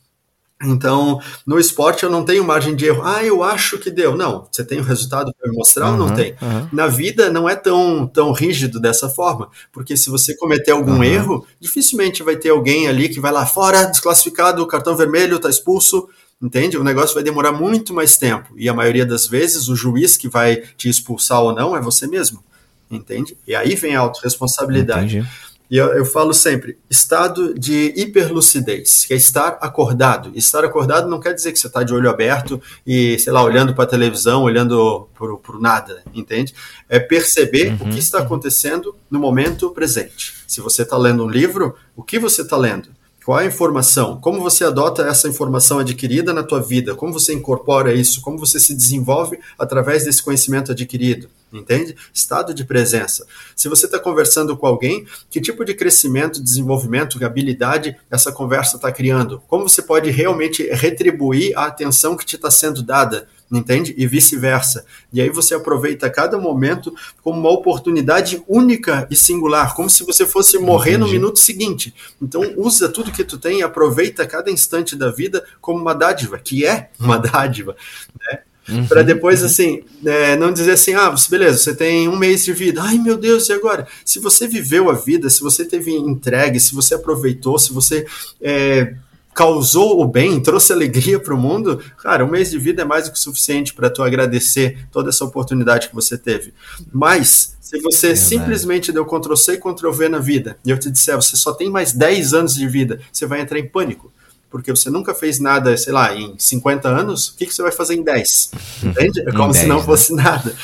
Então, 0.63 1.21
no 1.47 1.59
esporte 1.59 2.03
eu 2.03 2.11
não 2.11 2.25
tenho 2.25 2.45
margem 2.45 2.75
de 2.75 2.87
erro. 2.87 3.03
Ah, 3.05 3.23
eu 3.23 3.45
acho 3.45 3.79
que 3.79 3.91
deu. 3.91 4.17
Não, 4.17 4.49
você 4.51 4.65
tem 4.65 4.81
o 4.81 4.83
resultado 4.83 5.33
para 5.39 5.53
mostrar 5.53 5.87
uhum, 5.87 5.93
ou 5.93 5.99
não 5.99 6.15
tem? 6.15 6.35
Uhum. 6.43 6.69
Na 6.73 6.89
vida 6.89 7.31
não 7.31 7.49
é 7.49 7.55
tão, 7.55 8.09
tão 8.09 8.33
rígido 8.33 8.81
dessa 8.81 9.09
forma, 9.09 9.49
porque 9.73 9.97
se 9.97 10.11
você 10.11 10.37
cometer 10.37 10.73
algum 10.73 10.97
uhum. 10.97 11.05
erro, 11.05 11.47
dificilmente 11.61 12.25
vai 12.25 12.37
ter 12.37 12.51
alguém 12.51 12.89
ali 12.89 13.09
que 13.09 13.21
vai 13.21 13.31
lá 13.31 13.47
fora, 13.47 13.85
desclassificado, 13.87 14.67
cartão 14.67 14.97
vermelho, 14.97 15.37
está 15.37 15.49
expulso. 15.49 16.09
Entende? 16.41 16.77
O 16.77 16.85
negócio 16.85 17.15
vai 17.15 17.23
demorar 17.25 17.53
muito 17.53 17.93
mais 17.93 18.17
tempo. 18.17 18.55
E 18.57 18.69
a 18.69 18.75
maioria 18.75 19.05
das 19.05 19.27
vezes, 19.27 19.69
o 19.69 19.75
juiz 19.75 20.17
que 20.17 20.29
vai 20.29 20.63
te 20.77 20.89
expulsar 20.89 21.43
ou 21.43 21.53
não 21.53 21.77
é 21.77 21.81
você 21.81 22.07
mesmo. 22.07 22.43
Entende? 22.91 23.37
E 23.47 23.55
aí 23.55 23.75
vem 23.75 23.97
a 23.97 24.01
autorresponsabilidade. 24.01 25.19
Entendi. 25.19 25.29
E 25.71 25.77
eu, 25.77 25.89
eu, 25.89 26.05
falo 26.05 26.33
sempre, 26.33 26.79
estado 26.89 27.53
de 27.55 27.93
hiperlucidez, 27.95 29.05
que 29.05 29.13
é 29.13 29.17
estar 29.17 29.59
acordado. 29.61 30.33
Estar 30.35 30.65
acordado 30.65 31.09
não 31.09 31.21
quer 31.21 31.35
dizer 31.35 31.53
que 31.53 31.59
você 31.59 31.67
está 31.67 31.83
de 31.83 31.93
olho 31.93 32.09
aberto 32.09 32.61
e, 32.87 33.19
sei 33.19 33.33
lá, 33.33 33.43
olhando 33.43 33.75
para 33.75 33.85
a 33.85 33.87
televisão, 33.87 34.43
olhando 34.43 35.09
para 35.15 35.57
o 35.57 35.61
nada, 35.61 36.03
entende? 36.15 36.55
É 36.89 36.99
perceber 36.99 37.69
uhum. 37.69 37.89
o 37.89 37.91
que 37.91 37.99
está 37.99 38.21
acontecendo 38.21 38.97
no 39.11 39.19
momento 39.19 39.71
presente. 39.71 40.35
Se 40.47 40.63
você 40.63 40.83
está 40.83 40.97
lendo 40.97 41.23
um 41.23 41.29
livro, 41.29 41.77
o 41.95 42.03
que 42.03 42.19
você 42.19 42.41
está 42.41 42.57
lendo? 42.57 42.89
Qual 43.29 43.39
é 43.39 43.43
a 43.43 43.47
informação? 43.47 44.19
Como 44.19 44.41
você 44.41 44.65
adota 44.65 45.03
essa 45.03 45.29
informação 45.29 45.81
adquirida 45.81 46.33
na 46.33 46.43
tua 46.43 46.63
vida? 46.63 46.95
Como 46.95 47.13
você 47.13 47.35
incorpora 47.35 47.93
isso? 47.93 48.23
Como 48.23 48.39
você 48.39 48.59
se 48.59 48.75
desenvolve 48.75 49.39
através 49.59 50.05
desse 50.07 50.23
conhecimento 50.23 50.73
adquirido? 50.73 51.29
Entende? 51.53 51.95
Estado 52.11 52.55
de 52.55 52.65
presença. 52.65 53.27
Se 53.55 53.69
você 53.69 53.85
está 53.85 53.99
conversando 53.99 54.57
com 54.57 54.67
alguém, 54.67 55.07
que 55.29 55.43
tipo 55.43 55.63
de 55.63 55.75
crescimento, 55.75 56.43
desenvolvimento, 56.43 57.23
habilidade 57.23 57.95
essa 58.11 58.33
conversa 58.33 58.77
está 58.77 58.91
criando? 58.91 59.43
Como 59.47 59.69
você 59.69 59.83
pode 59.83 60.11
realmente 60.11 60.63
retribuir 60.73 61.53
a 61.55 61.67
atenção 61.67 62.17
que 62.17 62.25
te 62.25 62.37
está 62.37 62.51
sendo 62.51 62.83
dada? 62.83 63.29
Entende? 63.51 63.95
E 63.97 64.07
vice-versa. 64.07 64.85
E 65.13 65.21
aí 65.21 65.31
você 65.31 65.55
aproveita 65.55 66.11
cada 66.11 66.39
momento 66.39 66.95
como 67.23 67.39
uma 67.39 67.51
oportunidade 67.51 68.43
única 68.47 69.07
e 69.11 69.17
singular, 69.17 69.75
como 69.75 69.89
se 69.89 70.05
você 70.05 70.27
fosse 70.27 70.59
morrer 70.59 70.93
Entendi. 70.93 71.07
no 71.07 71.13
minuto 71.13 71.39
seguinte. 71.39 71.95
Então 72.21 72.43
usa 72.57 72.89
tudo 72.89 73.13
que 73.13 73.25
tu 73.25 73.39
tem 73.39 73.61
e 73.61 73.63
aproveita 73.63 74.27
cada 74.27 74.51
instante 74.51 74.95
da 74.95 75.11
vida 75.11 75.45
como 75.61 75.81
uma 75.81 75.95
dádiva, 75.95 76.39
que 76.39 76.67
é 76.67 76.91
uma 76.99 77.17
dádiva, 77.19 77.77
né? 78.21 78.41
Uhum, 78.69 78.87
para 78.87 79.03
depois, 79.03 79.41
uhum. 79.41 79.47
assim, 79.47 79.83
é, 80.05 80.37
não 80.37 80.53
dizer 80.53 80.73
assim, 80.73 80.93
ah, 80.93 81.15
beleza, 81.31 81.57
você 81.57 81.75
tem 81.75 82.07
um 82.07 82.19
mês 82.19 82.45
de 82.45 82.53
vida, 82.53 82.83
ai 82.83 82.99
meu 82.99 83.17
Deus, 83.17 83.49
e 83.49 83.53
agora? 83.55 83.87
Se 84.05 84.19
você 84.19 84.47
viveu 84.47 84.91
a 84.91 84.93
vida, 84.93 85.31
se 85.31 85.41
você 85.41 85.65
teve 85.65 85.91
entregue, 85.91 86.61
se 86.61 86.75
você 86.75 86.95
aproveitou, 86.95 87.59
se 87.59 87.73
você 87.73 88.07
é, 88.43 88.95
causou 89.39 90.03
o 90.03 90.05
bem, 90.05 90.41
trouxe 90.41 90.73
alegria 90.73 91.17
para 91.17 91.33
o 91.33 91.39
mundo, 91.39 91.81
cara, 92.03 92.25
um 92.25 92.29
mês 92.29 92.51
de 92.51 92.59
vida 92.59 92.83
é 92.83 92.85
mais 92.85 93.05
do 93.05 93.13
que 93.13 93.21
suficiente 93.21 93.73
para 93.73 93.89
tu 93.89 94.03
agradecer 94.03 94.89
toda 94.91 95.11
essa 95.11 95.25
oportunidade 95.25 95.89
que 95.89 95.95
você 95.95 96.19
teve. 96.19 96.53
Mas, 96.93 97.57
se 97.61 97.79
você 97.79 98.09
é 98.09 98.17
simplesmente 98.17 98.91
deu 98.91 99.07
Ctrl 99.07 99.37
C 99.37 99.53
e 99.53 99.57
Ctrl 99.59 99.93
V 99.93 100.09
na 100.09 100.19
vida, 100.19 100.59
e 100.65 100.71
eu 100.71 100.77
te 100.77 100.91
disser, 100.91 101.15
você 101.15 101.37
só 101.37 101.53
tem 101.53 101.71
mais 101.71 101.93
10 101.93 102.35
anos 102.35 102.53
de 102.57 102.67
vida, 102.67 102.99
você 103.13 103.27
vai 103.27 103.41
entrar 103.41 103.61
em 103.61 103.69
pânico 103.69 104.13
porque 104.51 104.71
você 104.71 104.89
nunca 104.89 105.15
fez 105.15 105.39
nada, 105.39 105.77
sei 105.77 105.93
lá, 105.93 106.17
em 106.17 106.35
50 106.39 106.89
anos, 106.89 107.29
o 107.29 107.37
que, 107.37 107.45
que 107.45 107.55
você 107.55 107.63
vai 107.63 107.71
fazer 107.71 107.95
em 107.95 108.03
10? 108.03 108.51
Entende? 108.83 109.21
É 109.21 109.31
como 109.31 109.53
10, 109.53 109.57
se 109.57 109.67
não 109.67 109.77
né? 109.77 109.83
fosse 109.85 110.15
nada. 110.15 110.55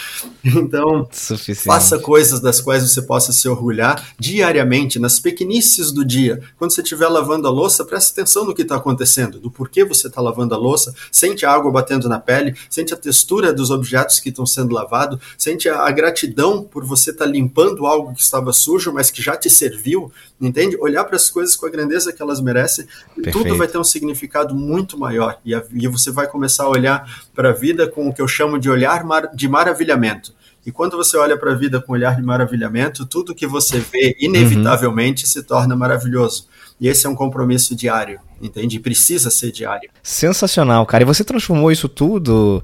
Então, 0.44 1.08
Suficiente. 1.10 1.64
faça 1.64 1.98
coisas 1.98 2.38
das 2.38 2.60
quais 2.60 2.82
você 2.82 3.00
possa 3.00 3.32
se 3.32 3.48
orgulhar 3.48 4.14
diariamente, 4.18 4.98
nas 4.98 5.18
pequenices 5.18 5.90
do 5.90 6.04
dia. 6.04 6.40
Quando 6.58 6.74
você 6.74 6.82
estiver 6.82 7.08
lavando 7.08 7.48
a 7.48 7.50
louça, 7.50 7.84
preste 7.84 8.12
atenção 8.12 8.44
no 8.44 8.54
que 8.54 8.62
está 8.62 8.76
acontecendo, 8.76 9.40
do 9.40 9.50
porquê 9.50 9.84
você 9.84 10.08
está 10.08 10.20
lavando 10.20 10.54
a 10.54 10.58
louça, 10.58 10.94
sente 11.10 11.46
a 11.46 11.50
água 11.50 11.70
batendo 11.70 12.08
na 12.08 12.18
pele, 12.18 12.54
sente 12.68 12.92
a 12.92 12.96
textura 12.96 13.52
dos 13.52 13.70
objetos 13.70 14.20
que 14.20 14.28
estão 14.28 14.44
sendo 14.44 14.74
lavados, 14.74 15.18
sente 15.38 15.68
a, 15.68 15.86
a 15.86 15.90
gratidão 15.90 16.62
por 16.62 16.84
você 16.84 17.10
estar 17.10 17.24
tá 17.24 17.30
limpando 17.30 17.86
algo 17.86 18.12
que 18.12 18.20
estava 18.20 18.52
sujo, 18.52 18.92
mas 18.92 19.10
que 19.10 19.22
já 19.22 19.36
te 19.36 19.48
serviu, 19.48 20.12
entende? 20.40 20.76
Olhar 20.78 21.04
para 21.04 21.16
as 21.16 21.30
coisas 21.30 21.56
com 21.56 21.64
a 21.64 21.70
grandeza 21.70 22.12
que 22.12 22.20
elas 22.20 22.40
merecem, 22.40 22.86
e 23.16 23.30
tudo 23.30 23.56
vai 23.56 23.66
ter 23.66 23.78
um 23.78 23.84
significado 23.84 24.54
muito 24.54 24.98
maior. 24.98 25.38
E, 25.44 25.54
a, 25.54 25.62
e 25.72 25.88
você 25.88 26.10
vai 26.10 26.26
começar 26.26 26.64
a 26.64 26.68
olhar 26.68 27.24
para 27.34 27.50
a 27.50 27.52
vida 27.52 27.88
com 27.88 28.08
o 28.08 28.12
que 28.12 28.20
eu 28.20 28.28
chamo 28.28 28.58
de 28.58 28.68
olhar 28.68 29.04
mar, 29.04 29.30
de 29.34 29.48
maravilhamento. 29.48 30.33
E 30.66 30.72
quando 30.72 30.96
você 30.96 31.16
olha 31.16 31.36
para 31.36 31.52
a 31.52 31.54
vida 31.54 31.80
com 31.80 31.92
olhar 31.92 32.16
de 32.16 32.22
maravilhamento, 32.22 33.04
tudo 33.04 33.34
que 33.34 33.46
você 33.46 33.78
vê, 33.80 34.16
inevitavelmente, 34.18 35.24
uhum. 35.24 35.30
se 35.30 35.42
torna 35.42 35.76
maravilhoso. 35.76 36.46
E 36.80 36.88
esse 36.88 37.06
é 37.06 37.08
um 37.08 37.14
compromisso 37.14 37.76
diário, 37.76 38.18
entende? 38.40 38.80
Precisa 38.80 39.30
ser 39.30 39.52
diário. 39.52 39.90
Sensacional, 40.02 40.84
cara. 40.86 41.04
E 41.04 41.06
você 41.06 41.22
transformou 41.22 41.70
isso 41.70 41.88
tudo 41.88 42.62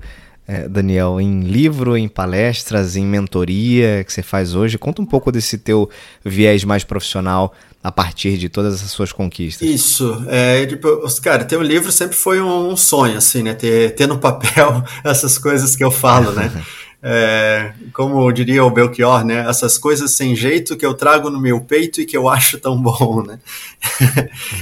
é, 0.51 0.68
Daniel, 0.68 1.20
em 1.20 1.42
livro, 1.42 1.96
em 1.96 2.09
palestras, 2.09 2.96
em 2.96 3.07
mentoria 3.07 4.03
que 4.03 4.12
você 4.12 4.20
faz 4.20 4.53
hoje? 4.53 4.76
Conta 4.78 5.01
um 5.01 5.07
pouco 5.07 5.30
desse 5.30 5.57
teu 5.57 5.88
viés 6.24 6.64
mais 6.64 6.82
profissional 6.82 7.55
a 7.82 7.92
partir 7.92 8.36
de 8.36 8.48
todas 8.48 8.74
essas 8.74 8.90
suas 8.90 9.12
conquistas. 9.12 9.66
Isso, 9.68 10.24
é, 10.26 10.66
tipo, 10.66 10.88
cara, 11.22 11.44
ter 11.44 11.57
um 11.57 11.62
livro 11.62 11.92
sempre 11.92 12.16
foi 12.16 12.40
um 12.42 12.76
sonho, 12.76 13.16
assim, 13.16 13.44
né? 13.44 13.55
Ter, 13.55 13.94
ter 13.94 14.09
no 14.09 14.18
papel 14.18 14.82
essas 15.05 15.38
coisas 15.38 15.76
que 15.76 15.84
eu 15.84 15.90
falo, 15.90 16.32
né? 16.32 16.51
É, 17.03 17.72
como 17.94 18.30
diria 18.30 18.62
o 18.62 18.70
Belchior, 18.70 19.24
né? 19.24 19.48
Essas 19.48 19.78
coisas 19.78 20.11
sem 20.12 20.36
jeito 20.36 20.76
que 20.76 20.84
eu 20.84 20.92
trago 20.92 21.30
no 21.30 21.40
meu 21.40 21.61
peito 21.61 22.01
e 22.01 22.07
que 22.07 22.16
eu 22.16 22.28
acho 22.28 22.59
tão 22.59 22.80
bom, 22.80 23.22
né? 23.22 23.38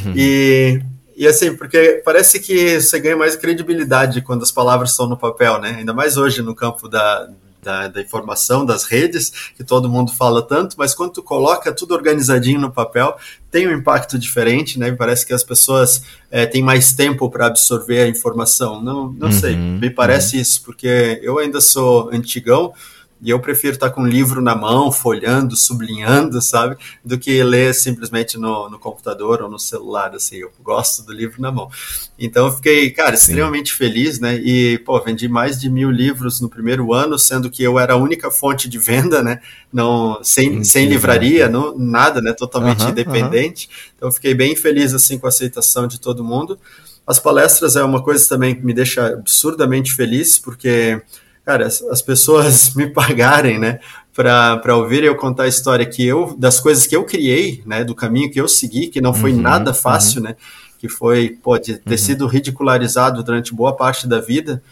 Uhum. 0.05 0.13
e 0.15 0.81
e 1.19 1.27
assim, 1.27 1.57
porque 1.57 2.01
parece 2.05 2.39
que 2.39 2.81
você 2.81 3.01
ganha 3.01 3.17
mais 3.17 3.35
credibilidade 3.35 4.23
quando 4.23 4.45
as 4.45 4.53
palavras 4.53 4.93
estão 4.93 5.09
no 5.09 5.17
papel, 5.17 5.61
né? 5.61 5.75
Ainda 5.79 5.93
mais 5.93 6.17
hoje 6.17 6.43
no 6.43 6.55
campo 6.55 6.89
da, 6.89 7.29
da, 7.69 7.87
da, 7.87 8.01
informação, 8.01 8.65
das 8.65 8.85
redes, 8.85 9.31
que 9.55 9.63
todo 9.63 9.91
mundo 9.91 10.11
fala 10.11 10.41
tanto, 10.41 10.75
mas 10.79 10.95
quando 10.95 11.13
tu 11.13 11.23
coloca 11.23 11.71
tudo 11.71 11.93
organizadinho 11.93 12.59
no 12.59 12.73
papel, 12.73 13.15
tem 13.51 13.69
um 13.69 13.73
impacto 13.73 14.19
diferente, 14.19 14.79
né? 14.79 14.91
Parece 14.93 15.27
que 15.27 15.35
as 15.35 15.45
pessoas 15.45 16.03
é, 16.31 16.47
têm 16.47 16.63
mais 16.63 16.95
tempo 16.95 17.31
para 17.31 17.47
absorver 17.47 18.01
a 18.01 18.09
informação. 18.09 18.83
Não, 18.83 19.13
não 19.13 19.29
uhum, 19.29 19.33
sei, 19.33 19.55
me 19.55 19.91
parece 19.91 20.37
uhum. 20.37 20.43
isso, 20.43 20.63
porque 20.63 21.21
eu 21.23 21.39
ainda 21.39 21.61
sou 21.61 22.09
antigão, 22.11 22.73
e 23.21 23.31
eu 23.31 23.41
prefiro 23.41 23.75
estar 23.75 23.91
com 23.91 24.03
um 24.03 24.07
livro 24.07 24.41
na 24.41 24.55
mão, 24.55 24.93
folhando, 24.93 25.57
sublinhando, 25.57 26.41
sabe? 26.41 26.77
Do 27.05 27.19
que 27.19 27.43
ler 27.43 27.75
simplesmente 27.75 28.39
no, 28.39 28.71
no 28.71 28.79
computador 28.79 29.43
ou 29.43 29.51
no 29.51 29.59
celular, 29.59 30.15
assim. 30.15 30.37
Eu 30.37 30.53
gosto 30.63 31.03
do 31.03 31.13
livro 31.13 31.43
na 31.43 31.51
mão. 31.51 31.69
Então 32.17 32.47
eu 32.47 32.53
fiquei, 32.53 32.91
cara, 32.91 33.17
Sim. 33.17 33.33
extremamente 33.33 33.73
feliz, 33.73 34.21
né? 34.21 34.37
E, 34.37 34.79
pô, 34.79 35.01
vendi 35.03 35.29
mais 35.29 35.61
de 35.61 35.69
mil 35.69 35.91
livros 35.91 36.41
no 36.41 36.49
primeiro 36.49 36.93
ano, 36.95 37.19
sendo 37.19 37.51
que 37.51 37.63
eu 37.63 37.79
era 37.79 37.95
a 37.95 37.97
única 37.97 38.31
fonte 38.31 38.69
de 38.69 38.79
venda, 38.79 39.21
né? 39.23 39.41
Não, 39.73 40.21
sem, 40.23 40.63
sem 40.63 40.87
livraria, 40.87 41.49
não, 41.49 41.77
nada, 41.77 42.21
né? 42.21 42.33
Totalmente 42.33 42.85
independente. 42.85 43.69
Então 43.97 44.09
eu 44.09 44.13
fiquei 44.13 44.33
bem 44.33 44.55
feliz, 44.55 44.95
assim, 44.95 45.19
com 45.19 45.27
a 45.27 45.29
aceitação 45.29 45.89
de 45.89 46.01
todo 46.01 46.23
mundo. 46.23 46.57
As 47.05 47.19
palestras 47.19 47.75
é 47.75 47.83
uma 47.83 48.03
coisa 48.03 48.29
também 48.29 48.55
que 48.55 48.65
me 48.65 48.73
deixa 48.73 49.07
absurdamente 49.07 49.93
feliz, 49.93 50.39
porque 50.39 51.01
cara, 51.49 51.67
as, 51.67 51.81
as 51.85 52.03
pessoas 52.03 52.75
me 52.77 52.87
pagarem, 52.87 53.59
né, 53.59 53.81
para 54.13 54.77
ouvir 54.77 55.03
eu 55.03 55.17
contar 55.17 55.45
a 55.45 55.49
história 55.49 55.87
que 55.87 56.05
eu, 56.05 56.37
das 56.39 56.61
coisas 56.61 56.87
que 56.87 56.95
eu 56.95 57.05
criei, 57.05 57.63
né, 57.65 57.85
do 57.85 57.95
caminho 57.95 58.31
que 58.31 58.39
eu 58.39 58.47
segui, 58.47 58.89
que 58.89 59.01
não 59.01 59.15
foi 59.15 59.33
uhum, 59.33 59.41
nada 59.41 59.73
fácil, 59.73 60.21
uhum. 60.21 60.29
né, 60.29 60.37
que 60.79 60.91
foi, 60.91 61.39
pode 61.43 61.79
ter 61.79 61.93
uhum. 61.93 61.99
sido 61.99 62.27
ridicularizado 62.27 63.23
durante 63.23 63.55
boa 63.55 63.75
parte 63.75 64.07
da 64.07 64.21
vida, 64.21 64.63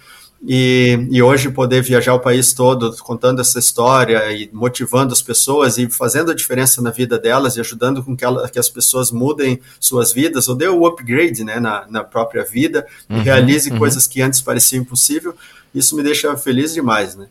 e, 0.47 1.09
e, 1.11 1.22
hoje 1.22 1.51
poder 1.51 1.83
viajar 1.83 2.12
o 2.12 2.20
país 2.20 2.53
todo 2.53 2.95
contando 2.99 3.41
essa 3.41 3.59
história 3.59 4.31
e 4.31 4.51
motivando 4.53 5.14
as 5.14 5.22
pessoas 5.22 5.79
e 5.79 5.89
fazendo 5.89 6.31
a 6.31 6.35
diferença 6.35 6.83
na 6.83 6.91
vida 6.91 7.18
delas 7.18 7.57
e 7.57 7.61
ajudando 7.61 8.05
com 8.05 8.14
que, 8.14 8.22
ela, 8.22 8.47
que 8.47 8.59
as 8.59 8.68
pessoas 8.68 9.11
mudem 9.11 9.59
suas 9.81 10.12
vidas 10.12 10.47
ou 10.47 10.55
dê 10.55 10.68
o 10.68 10.87
upgrade 10.87 11.43
né, 11.43 11.59
na, 11.59 11.87
na 11.89 12.05
própria 12.05 12.45
vida 12.45 12.87
uhum, 13.09 13.16
e 13.16 13.22
realize 13.22 13.70
uhum. 13.70 13.79
coisas 13.79 14.07
que 14.07 14.20
antes 14.20 14.43
pareciam 14.43 14.83
impossível, 14.83 15.35
isso 15.77 15.95
me 15.95 16.03
deixa 16.03 16.37
feliz 16.37 16.72
demais, 16.72 17.14
né? 17.14 17.27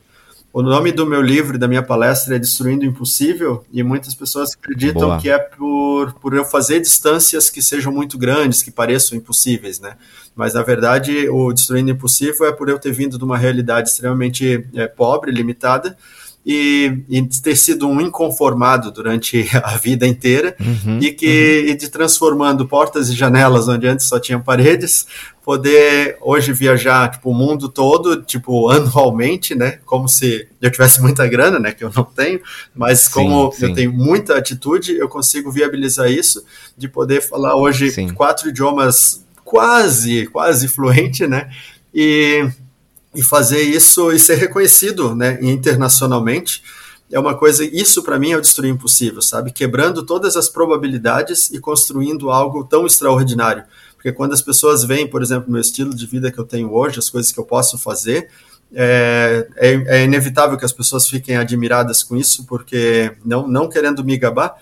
O 0.53 0.61
nome 0.61 0.93
do 0.93 1.05
meu 1.05 1.21
livro 1.21 1.57
e 1.57 1.59
da 1.59 1.67
minha 1.67 1.83
palestra 1.83 2.37
é 2.37 2.39
Destruindo 2.39 2.85
o 2.85 2.87
Impossível, 2.87 3.65
e 3.73 3.83
muitas 3.83 4.15
pessoas 4.15 4.53
acreditam 4.53 5.09
Boa. 5.09 5.19
que 5.19 5.29
é 5.29 5.37
por, 5.37 6.13
por 6.13 6.33
eu 6.33 6.45
fazer 6.45 6.79
distâncias 6.79 7.49
que 7.49 7.61
sejam 7.61 7.91
muito 7.91 8.17
grandes, 8.17 8.63
que 8.63 8.71
pareçam 8.71 9.17
impossíveis, 9.17 9.81
né? 9.81 9.97
Mas, 10.33 10.53
na 10.53 10.63
verdade, 10.63 11.27
o 11.27 11.51
Destruindo 11.51 11.91
o 11.91 11.93
Impossível 11.93 12.45
é 12.45 12.53
por 12.53 12.69
eu 12.69 12.79
ter 12.79 12.93
vindo 12.93 13.17
de 13.17 13.23
uma 13.25 13.37
realidade 13.37 13.89
extremamente 13.89 14.65
é, 14.73 14.87
pobre, 14.87 15.29
limitada, 15.29 15.97
e, 16.45 16.99
e, 17.09 17.23
ter 17.41 17.55
sido 17.55 17.87
um 17.87 17.99
inconformado 17.99 18.91
durante 18.91 19.49
a 19.63 19.77
vida 19.77 20.05
inteira 20.05 20.55
uhum, 20.59 20.99
e 21.01 21.11
que 21.11 21.63
uhum. 21.63 21.69
e 21.71 21.75
de 21.75 21.89
transformando 21.89 22.67
portas 22.67 23.09
e 23.09 23.15
janelas 23.15 23.67
onde 23.67 23.87
antes 23.87 24.05
só 24.05 24.19
tinham 24.19 24.39
paredes 24.39 25.07
poder 25.43 26.17
hoje 26.21 26.53
viajar 26.53 27.09
tipo 27.09 27.31
o 27.31 27.33
mundo 27.33 27.67
todo 27.67 28.21
tipo 28.21 28.69
anualmente 28.69 29.55
né 29.55 29.79
como 29.85 30.07
se 30.07 30.47
eu 30.61 30.69
tivesse 30.69 31.01
muita 31.01 31.27
grana 31.27 31.57
né 31.57 31.71
que 31.71 31.83
eu 31.83 31.91
não 31.95 32.03
tenho 32.03 32.39
mas 32.75 33.01
sim, 33.01 33.11
como 33.11 33.51
sim. 33.51 33.65
eu 33.65 33.73
tenho 33.73 33.91
muita 33.91 34.37
atitude 34.37 34.95
eu 34.95 35.09
consigo 35.09 35.51
viabilizar 35.51 36.11
isso 36.11 36.45
de 36.77 36.87
poder 36.87 37.21
falar 37.21 37.55
hoje 37.55 37.89
sim. 37.89 38.13
quatro 38.13 38.49
idiomas 38.49 39.25
quase 39.43 40.27
quase 40.27 40.67
fluente 40.67 41.25
né 41.25 41.49
e 41.93 42.47
e 43.15 43.23
fazer 43.23 43.61
isso 43.61 44.11
e 44.11 44.19
ser 44.19 44.35
reconhecido 44.35 45.15
né, 45.15 45.39
internacionalmente 45.41 46.61
é 47.11 47.19
uma 47.19 47.35
coisa, 47.35 47.63
isso 47.63 48.03
para 48.03 48.17
mim 48.17 48.31
é 48.31 48.37
o 48.37 48.41
destruir 48.41 48.71
impossível, 48.71 49.21
sabe? 49.21 49.51
Quebrando 49.51 50.03
todas 50.03 50.35
as 50.35 50.49
probabilidades 50.49 51.51
e 51.51 51.59
construindo 51.59 52.31
algo 52.31 52.63
tão 52.63 52.85
extraordinário. 52.85 53.63
Porque 53.93 54.11
quando 54.11 54.33
as 54.33 54.41
pessoas 54.41 54.83
veem, 54.83 55.07
por 55.07 55.21
exemplo, 55.21 55.51
meu 55.51 55.61
estilo 55.61 55.95
de 55.95 56.05
vida 56.05 56.31
que 56.31 56.39
eu 56.39 56.45
tenho 56.45 56.73
hoje, 56.73 56.99
as 56.99 57.09
coisas 57.09 57.31
que 57.31 57.39
eu 57.39 57.45
posso 57.45 57.77
fazer, 57.77 58.29
é, 58.73 59.47
é, 59.55 59.99
é 59.99 60.03
inevitável 60.03 60.57
que 60.57 60.65
as 60.65 60.73
pessoas 60.73 61.07
fiquem 61.07 61.37
admiradas 61.37 62.03
com 62.03 62.15
isso, 62.17 62.45
porque 62.45 63.15
não, 63.23 63.47
não 63.47 63.69
querendo 63.69 64.03
me 64.03 64.17
gabar, 64.17 64.55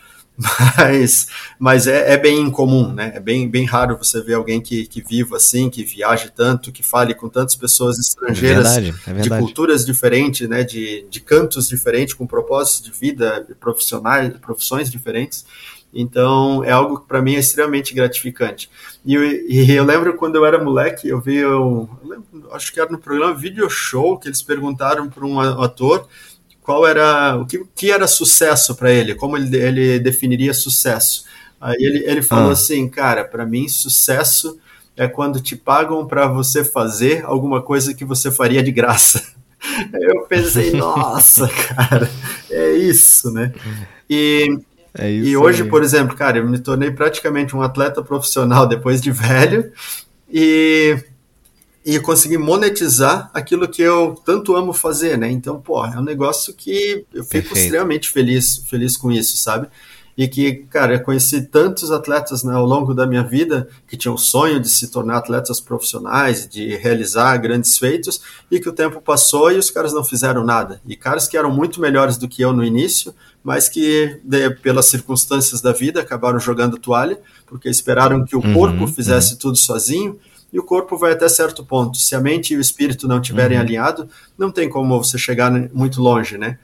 mas, 0.78 1.28
mas 1.58 1.88
é, 1.88 2.14
é, 2.14 2.18
bem 2.18 2.40
incomum, 2.40 2.92
né? 2.92 3.14
É 3.16 3.20
bem, 3.20 3.48
bem 3.50 3.66
raro 3.66 3.98
você 3.98 4.22
ver 4.22 4.34
alguém 4.34 4.60
que, 4.62 4.86
que 4.86 5.02
viva 5.02 5.38
assim, 5.38 5.70
que 5.70 5.84
viaje 5.84 6.32
tanto, 6.36 6.72
que 6.72 6.84
fale 6.84 7.14
com 7.14 7.30
tantas 7.30 7.56
pessoas 7.56 7.98
estrangeiras, 7.98 8.78
é 8.78 8.82
verdade, 8.82 9.02
é 9.08 9.14
verdade. 9.14 9.30
de 9.30 9.40
culturas 9.40 9.86
diferentes, 9.86 10.48
né? 10.48 10.64
De, 10.64 11.06
de 11.10 11.20
cantos 11.20 11.68
diferentes, 11.68 12.14
com 12.14 12.28
propósitos 12.28 12.82
de 12.82 12.92
vida, 12.92 13.48
profissionais, 13.60 14.34
profissões 14.38 14.92
diferentes. 14.92 15.46
Então, 15.94 16.64
é 16.64 16.72
algo 16.72 17.00
que 17.00 17.08
para 17.08 17.22
mim 17.22 17.36
é 17.36 17.40
extremamente 17.40 17.94
gratificante. 17.94 18.70
E, 19.06 19.16
e, 19.16 19.72
eu 19.72 19.84
lembro 19.84 20.16
quando 20.16 20.36
eu 20.36 20.46
era 20.46 20.62
moleque, 20.62 21.08
eu 21.08 21.22
vi, 21.22 21.36
eu, 21.36 21.88
eu 22.02 22.10
lembro, 22.10 22.50
acho 22.52 22.74
que 22.74 22.80
era 22.80 22.90
no 22.90 22.98
programa 22.98 23.36
Video 23.36 23.70
Show, 23.70 24.18
que 24.18 24.28
eles 24.28 24.42
perguntaram 24.42 25.08
para 25.08 25.24
um 25.24 25.40
ator 25.40 26.08
qual 26.64 26.88
era 26.88 27.36
o 27.36 27.46
que, 27.46 27.64
que 27.76 27.92
era 27.92 28.08
sucesso 28.08 28.76
para 28.76 28.92
ele, 28.92 29.14
como 29.14 29.38
ele, 29.38 29.56
ele 29.56 30.00
definiria 30.00 30.54
sucesso. 30.54 31.26
Aí 31.60 31.78
ele, 31.78 32.04
ele 32.06 32.22
falou 32.22 32.50
ah. 32.50 32.54
assim, 32.54 32.88
cara, 32.90 33.24
para 33.24 33.46
mim 33.46 33.68
sucesso 33.68 34.58
é 34.96 35.08
quando 35.08 35.42
te 35.42 35.56
pagam 35.56 36.06
para 36.08 36.28
você 36.28 36.64
fazer 36.64 37.24
alguma 37.26 37.62
coisa 37.62 37.94
que 37.94 38.06
você 38.06 38.32
faria 38.32 38.64
de 38.64 38.72
graça. 38.72 39.24
Eu 39.94 40.22
pensei, 40.24 40.72
nossa, 40.76 41.48
cara, 41.48 42.10
é 42.50 42.72
isso, 42.74 43.32
né? 43.32 43.54
E, 44.10 44.60
é 44.94 45.10
isso 45.10 45.30
e 45.30 45.38
hoje, 45.38 45.64
aí. 45.64 45.70
por 45.70 45.84
exemplo, 45.84 46.16
cara, 46.16 46.38
eu 46.38 46.48
me 46.48 46.60
tornei 46.60 46.92
praticamente 46.92 47.56
um 47.56 47.62
atleta 47.62 48.04
profissional 48.04 48.68
depois 48.68 49.02
de 49.02 49.10
velho 49.10 49.72
e 50.30 51.02
e 51.86 52.00
conseguir 52.00 52.38
monetizar 52.38 53.30
aquilo 53.34 53.68
que 53.68 53.82
eu 53.82 54.16
tanto 54.26 54.56
amo 54.56 54.72
fazer, 54.72 55.18
né? 55.18 55.30
Então, 55.30 55.60
pô, 55.60 55.86
é 55.86 56.00
um 56.00 56.04
negócio 56.04 56.54
que 56.54 57.06
eu 57.14 57.24
fico 57.24 57.50
Perfeito. 57.50 57.58
extremamente 57.58 58.10
feliz, 58.10 58.64
feliz 58.70 58.96
com 58.96 59.12
isso, 59.12 59.36
sabe? 59.36 59.68
E 60.16 60.28
que, 60.28 60.66
cara, 60.70 60.94
eu 60.94 61.00
conheci 61.02 61.42
tantos 61.42 61.92
atletas 61.92 62.44
né, 62.44 62.54
ao 62.54 62.66
longo 62.66 62.94
da 62.94 63.06
minha 63.06 63.24
vida 63.24 63.68
que 63.88 63.98
tinham 63.98 64.14
o 64.14 64.18
sonho 64.18 64.60
de 64.60 64.70
se 64.70 64.90
tornar 64.92 65.18
atletas 65.18 65.60
profissionais, 65.60 66.48
de 66.48 66.76
realizar 66.78 67.36
grandes 67.38 67.78
feitos, 67.78 68.22
e 68.50 68.60
que 68.60 68.70
o 68.70 68.74
tempo 68.74 69.02
passou 69.02 69.52
e 69.52 69.58
os 69.58 69.72
caras 69.72 69.92
não 69.92 70.04
fizeram 70.04 70.46
nada. 70.46 70.80
E 70.88 70.96
caras 70.96 71.28
que 71.28 71.36
eram 71.36 71.52
muito 71.52 71.82
melhores 71.82 72.16
do 72.16 72.30
que 72.30 72.44
eu 72.44 72.54
no 72.54 72.64
início, 72.64 73.14
mas 73.44 73.68
que, 73.68 74.22
de, 74.24 74.52
pelas 74.52 74.86
circunstâncias 74.86 75.62
da 75.62 75.74
vida, 75.74 76.00
acabaram 76.00 76.40
jogando 76.40 76.78
toalha, 76.78 77.20
porque 77.48 77.68
esperaram 77.68 78.24
que 78.24 78.36
o 78.36 78.40
uhum, 78.40 78.54
corpo 78.54 78.88
fizesse 78.88 79.34
uhum. 79.34 79.40
tudo 79.40 79.58
sozinho 79.58 80.18
e 80.54 80.60
o 80.60 80.64
corpo 80.64 80.96
vai 80.96 81.14
até 81.14 81.28
certo 81.28 81.66
ponto. 81.66 81.98
Se 81.98 82.16
a 82.16 82.22
mente 82.22 82.54
e 82.54 82.58
o 82.58 82.62
espírito 82.62 83.08
não 83.08 83.20
estiverem 83.20 83.58
uhum. 83.58 83.64
alinhados, 83.64 84.06
não 84.38 84.52
tem 84.52 84.70
como 84.70 85.04
você 85.04 85.18
chegar 85.18 85.52
muito 85.74 86.00
longe, 86.00 86.38
né? 86.38 86.60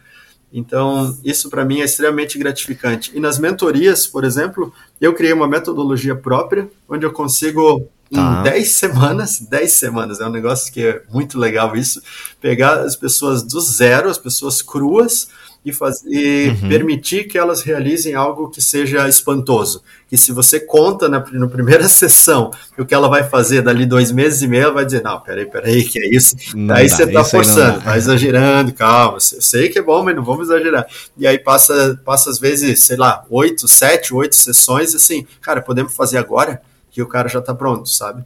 Então, 0.53 1.17
isso 1.23 1.49
para 1.49 1.65
mim 1.65 1.81
é 1.81 1.85
extremamente 1.85 2.37
gratificante. 2.37 3.11
E 3.15 3.19
nas 3.19 3.39
mentorias, 3.39 4.05
por 4.05 4.23
exemplo, 4.23 4.71
eu 5.01 5.13
criei 5.13 5.33
uma 5.33 5.47
metodologia 5.47 6.15
própria, 6.15 6.69
onde 6.87 7.05
eu 7.05 7.11
consigo, 7.11 7.87
tá. 8.11 8.39
em 8.39 8.43
10 8.43 8.71
semanas, 8.71 9.39
10 9.39 9.71
semanas, 9.71 10.19
é 10.19 10.25
um 10.25 10.31
negócio 10.31 10.71
que 10.71 10.81
é 10.81 11.03
muito 11.11 11.37
legal 11.37 11.75
isso, 11.75 12.01
pegar 12.39 12.81
as 12.81 12.95
pessoas 12.95 13.43
do 13.43 13.59
zero, 13.59 14.09
as 14.09 14.17
pessoas 14.17 14.61
cruas, 14.61 15.29
e, 15.63 15.73
faz, 15.73 16.03
e 16.05 16.49
uhum. 16.49 16.69
permitir 16.69 17.25
que 17.25 17.37
elas 17.37 17.61
realizem 17.61 18.15
algo 18.15 18.49
que 18.49 18.61
seja 18.61 19.07
espantoso. 19.07 19.83
Que 20.07 20.17
se 20.17 20.31
você 20.31 20.59
conta 20.59 21.09
na, 21.09 21.23
na, 21.31 21.47
primeira 21.47 21.87
sessão 21.89 22.51
o 22.77 22.85
que 22.85 22.93
ela 22.93 23.09
vai 23.09 23.23
fazer 23.23 23.61
dali 23.61 23.85
dois 23.85 24.11
meses 24.11 24.41
e 24.41 24.47
meio, 24.47 24.63
ela 24.63 24.73
vai 24.73 24.85
dizer, 24.85 25.03
não, 25.03 25.19
peraí, 25.19 25.45
peraí, 25.45 25.83
que 25.83 25.99
é 25.99 26.09
isso? 26.09 26.35
Não 26.55 26.75
aí 26.75 26.87
dá, 26.87 26.95
você 26.95 27.03
está 27.03 27.23
forçando, 27.23 27.79
está 27.79 27.97
exagerando, 27.97 28.73
calma, 28.73 29.17
eu 29.17 29.41
sei 29.41 29.69
que 29.69 29.79
é 29.79 29.81
bom, 29.81 30.03
mas 30.03 30.15
não 30.15 30.23
vamos 30.23 30.49
exagerar. 30.49 30.87
E 31.17 31.27
aí 31.27 31.37
passa, 31.37 31.99
passa 32.05 32.29
às 32.29 32.39
vezes, 32.39 32.83
sei 32.83 32.97
lá, 32.97 33.25
oito, 33.29 33.67
sete, 33.67 34.13
oito 34.13 34.35
sessões, 34.35 34.95
assim, 34.95 35.27
cara, 35.41 35.61
podemos 35.61 35.93
fazer 35.93 36.17
agora? 36.17 36.61
Que 36.91 37.01
o 37.03 37.07
cara 37.07 37.27
já 37.27 37.39
está 37.39 37.53
pronto, 37.53 37.87
sabe? 37.87 38.23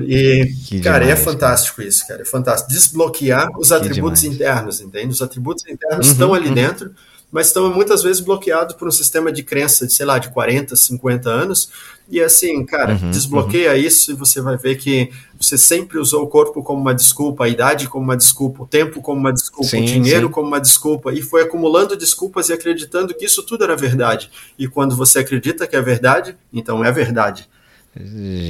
E, 0.00 0.54
que 0.66 0.80
cara, 0.80 1.00
demais, 1.00 1.20
é 1.20 1.22
fantástico 1.24 1.76
cara. 1.76 1.88
isso, 1.88 2.06
cara. 2.06 2.22
É 2.22 2.24
fantástico. 2.24 2.70
Desbloquear 2.70 3.48
os 3.58 3.68
que 3.68 3.74
atributos 3.74 4.20
demais. 4.20 4.36
internos, 4.36 4.80
entende? 4.80 5.08
Os 5.08 5.20
atributos 5.20 5.66
internos 5.66 6.06
uhum, 6.06 6.12
estão 6.12 6.34
ali 6.34 6.48
uhum. 6.48 6.54
dentro 6.54 6.94
mas 7.32 7.46
estão 7.46 7.72
muitas 7.72 8.02
vezes 8.02 8.20
bloqueados 8.20 8.76
por 8.76 8.86
um 8.86 8.90
sistema 8.90 9.32
de 9.32 9.42
crença 9.42 9.86
de, 9.86 9.94
sei 9.94 10.04
lá, 10.04 10.18
de 10.18 10.28
40, 10.28 10.76
50 10.76 11.30
anos. 11.30 11.70
E 12.10 12.20
assim, 12.20 12.62
cara, 12.66 12.92
uhum, 12.92 13.10
desbloqueia 13.10 13.70
uhum. 13.72 13.78
isso 13.78 14.12
e 14.12 14.14
você 14.14 14.42
vai 14.42 14.58
ver 14.58 14.76
que 14.76 15.10
você 15.40 15.56
sempre 15.56 15.98
usou 15.98 16.24
o 16.24 16.26
corpo 16.26 16.62
como 16.62 16.78
uma 16.78 16.94
desculpa, 16.94 17.44
a 17.44 17.48
idade 17.48 17.88
como 17.88 18.04
uma 18.04 18.18
desculpa, 18.18 18.64
o 18.64 18.66
tempo 18.66 19.00
como 19.00 19.18
uma 19.18 19.32
desculpa, 19.32 19.70
sim, 19.70 19.82
o 19.82 19.86
dinheiro 19.86 20.26
sim. 20.26 20.32
como 20.32 20.46
uma 20.46 20.60
desculpa, 20.60 21.10
e 21.10 21.22
foi 21.22 21.42
acumulando 21.42 21.96
desculpas 21.96 22.50
e 22.50 22.52
acreditando 22.52 23.14
que 23.14 23.24
isso 23.24 23.42
tudo 23.42 23.64
era 23.64 23.74
verdade. 23.74 24.30
E 24.58 24.68
quando 24.68 24.94
você 24.94 25.20
acredita 25.20 25.66
que 25.66 25.74
é 25.74 25.80
verdade, 25.80 26.36
então 26.52 26.84
é 26.84 26.92
verdade. 26.92 27.48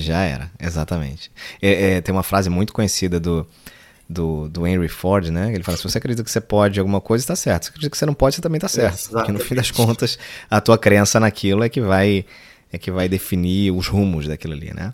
Já 0.00 0.22
era, 0.22 0.50
exatamente. 0.60 1.30
É, 1.60 1.94
é, 1.94 2.00
tem 2.00 2.14
uma 2.14 2.22
frase 2.22 2.48
muito 2.48 2.72
conhecida 2.72 3.18
do 3.18 3.46
do, 4.08 4.48
do 4.48 4.66
Henry 4.66 4.88
Ford, 4.88 5.28
né? 5.28 5.52
Ele 5.54 5.62
fala: 5.62 5.76
se 5.76 5.84
você 5.84 5.98
acredita 5.98 6.22
que 6.22 6.30
você 6.30 6.40
pode 6.40 6.78
alguma 6.78 7.00
coisa, 7.00 7.22
está 7.22 7.34
certo. 7.34 7.64
Se 7.64 7.68
você 7.68 7.70
acredita 7.70 7.90
que 7.90 7.98
você 7.98 8.06
não 8.06 8.14
pode, 8.14 8.36
você 8.36 8.42
também 8.42 8.58
está 8.58 8.68
certo. 8.68 8.94
Exatamente. 8.94 9.26
Porque 9.26 9.32
no 9.32 9.40
fim 9.40 9.54
das 9.54 9.70
contas, 9.70 10.18
a 10.50 10.60
tua 10.60 10.76
crença 10.76 11.18
naquilo 11.18 11.64
é 11.64 11.68
que 11.68 11.80
vai 11.80 12.24
é 12.72 12.78
que 12.78 12.90
vai 12.90 13.08
definir 13.08 13.70
os 13.70 13.86
rumos 13.86 14.26
daquilo 14.26 14.54
ali, 14.54 14.72
né? 14.74 14.92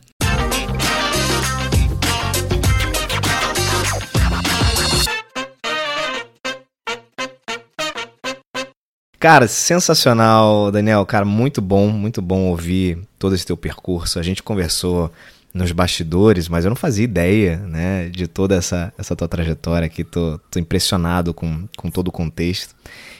Cara, 9.18 9.48
sensacional, 9.48 10.70
Daniel. 10.70 11.04
Cara, 11.04 11.24
muito 11.24 11.60
bom, 11.60 11.88
muito 11.88 12.22
bom 12.22 12.42
ouvir 12.42 12.98
todo 13.18 13.34
esse 13.34 13.44
teu 13.44 13.56
percurso. 13.56 14.20
A 14.20 14.22
gente 14.22 14.44
conversou 14.44 15.12
nos 15.52 15.72
bastidores, 15.72 16.48
mas 16.48 16.64
eu 16.64 16.68
não 16.68 16.76
fazia 16.76 17.04
ideia, 17.04 17.56
né, 17.56 18.08
de 18.10 18.28
toda 18.28 18.54
essa, 18.54 18.92
essa 18.96 19.16
tua 19.16 19.26
trajetória 19.26 19.86
aqui. 19.86 20.04
Tô, 20.04 20.38
tô 20.48 20.60
impressionado 20.60 21.34
com, 21.34 21.66
com 21.76 21.90
todo 21.90 22.08
o 22.08 22.12
contexto. 22.12 22.76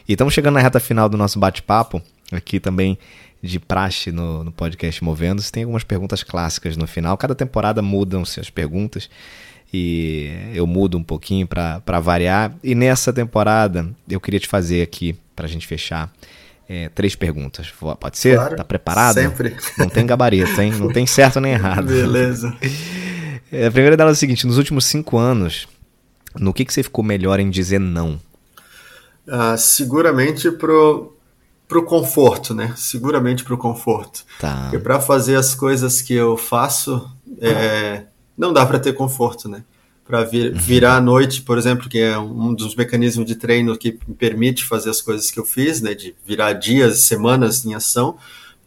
E 0.08 0.12
estamos 0.12 0.32
chegando 0.32 0.54
na 0.54 0.60
reta 0.60 0.78
final 0.78 1.08
do 1.08 1.16
nosso 1.16 1.36
bate-papo, 1.36 2.00
aqui 2.30 2.60
também 2.60 2.96
de 3.42 3.58
praxe 3.58 4.12
no, 4.12 4.44
no 4.44 4.52
podcast 4.52 5.02
Movendo-se. 5.02 5.50
Tem 5.50 5.64
algumas 5.64 5.82
perguntas 5.82 6.22
clássicas 6.22 6.76
no 6.76 6.86
final. 6.86 7.16
Cada 7.16 7.34
temporada 7.34 7.82
mudam-se 7.82 8.38
as 8.38 8.50
perguntas 8.50 9.10
e 9.72 10.50
eu 10.54 10.66
mudo 10.66 10.96
um 10.96 11.02
pouquinho 11.02 11.46
para 11.46 12.00
variar. 12.00 12.54
E 12.62 12.74
nessa 12.74 13.12
temporada 13.12 13.88
eu 14.08 14.20
queria 14.20 14.40
te 14.40 14.48
fazer 14.48 14.82
aqui, 14.82 15.16
para 15.36 15.46
a 15.46 15.48
gente 15.48 15.66
fechar, 15.66 16.12
é, 16.68 16.88
três 16.90 17.14
perguntas. 17.14 17.72
Pode 18.00 18.18
ser? 18.18 18.36
Claro, 18.36 18.56
tá 18.56 18.64
preparado? 18.64 19.14
Sempre. 19.14 19.56
Não 19.78 19.88
tem 19.88 20.04
gabarito, 20.04 20.60
hein? 20.60 20.72
Não 20.72 20.92
tem 20.92 21.06
certo 21.08 21.40
nem 21.40 21.52
errado. 21.52 21.86
Beleza. 21.86 22.54
É, 23.50 23.66
a 23.66 23.70
primeira 23.70 23.96
dela 23.96 24.10
é 24.10 24.12
a 24.12 24.16
seguinte: 24.16 24.46
nos 24.46 24.58
últimos 24.58 24.84
cinco 24.84 25.16
anos, 25.16 25.66
no 26.34 26.52
que, 26.52 26.64
que 26.64 26.72
você 26.72 26.82
ficou 26.82 27.04
melhor 27.04 27.40
em 27.40 27.50
dizer 27.50 27.78
não? 27.78 28.20
Ah, 29.26 29.56
seguramente 29.56 30.50
pro, 30.50 31.16
pro 31.66 31.84
conforto, 31.84 32.54
né? 32.54 32.72
Seguramente 32.76 33.44
pro 33.44 33.58
conforto. 33.58 34.24
Tá. 34.38 34.62
Porque 34.62 34.78
para 34.78 35.00
fazer 35.00 35.36
as 35.36 35.54
coisas 35.54 36.00
que 36.00 36.14
eu 36.14 36.36
faço, 36.36 37.10
é, 37.40 38.04
não 38.38 38.52
dá 38.52 38.64
para 38.64 38.78
ter 38.78 38.94
conforto, 38.94 39.48
né? 39.48 39.64
para 40.08 40.24
vir, 40.24 40.52
uhum. 40.52 40.58
virar 40.58 40.96
à 40.96 41.00
noite, 41.02 41.42
por 41.42 41.58
exemplo, 41.58 41.86
que 41.86 41.98
é 41.98 42.18
um 42.18 42.54
dos 42.54 42.74
mecanismos 42.74 43.26
de 43.26 43.34
treino 43.34 43.76
que 43.76 43.98
me 44.08 44.14
permite 44.14 44.64
fazer 44.64 44.88
as 44.88 45.02
coisas 45.02 45.30
que 45.30 45.38
eu 45.38 45.44
fiz, 45.44 45.82
né, 45.82 45.92
de 45.92 46.16
virar 46.26 46.54
dias, 46.54 47.00
semanas 47.00 47.66
em 47.66 47.74
ação, 47.74 48.16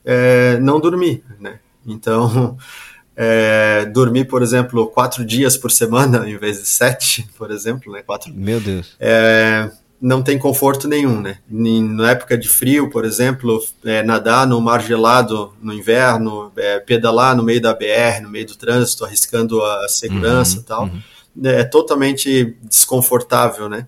é, 0.06 0.60
não 0.60 0.80
dormir, 0.80 1.24
né? 1.40 1.60
Então, 1.84 2.56
é, 3.18 3.86
dormir, 3.86 4.26
por 4.26 4.44
exemplo, 4.44 4.86
quatro 4.86 5.26
dias 5.26 5.58
por 5.58 5.72
semana 5.72 6.30
em 6.30 6.38
vez 6.38 6.60
de 6.60 6.68
sete, 6.68 7.28
por 7.36 7.50
exemplo, 7.50 7.92
né? 7.92 8.04
Quatro. 8.04 8.32
Meu 8.32 8.60
Deus. 8.60 8.96
É, 9.00 9.72
não 10.02 10.24
tem 10.24 10.40
conforto 10.40 10.88
nenhum, 10.88 11.22
né? 11.22 11.38
Na 11.48 12.12
época 12.12 12.38
de 12.38 12.50
frio, 12.50 12.90
por 12.90 13.06
exemplo, 13.06 13.64
é, 13.86 14.02
nadar 14.02 14.48
no 14.48 14.60
mar 14.60 14.82
gelado 14.82 15.54
no 15.62 15.72
inverno, 15.72 16.52
é, 16.58 16.80
pedalar 16.80 17.36
no 17.36 17.44
meio 17.44 17.62
da 17.62 17.74
BR, 17.74 18.22
no 18.24 18.30
meio 18.30 18.48
do 18.48 18.56
trânsito, 18.56 19.06
arriscando 19.06 19.64
a 19.64 19.88
segurança 19.88 20.56
uhum, 20.56 20.62
e 20.62 20.66
tal. 20.66 20.84
Uhum 20.84 21.02
é 21.44 21.64
totalmente 21.64 22.58
desconfortável, 22.64 23.70
né? 23.70 23.88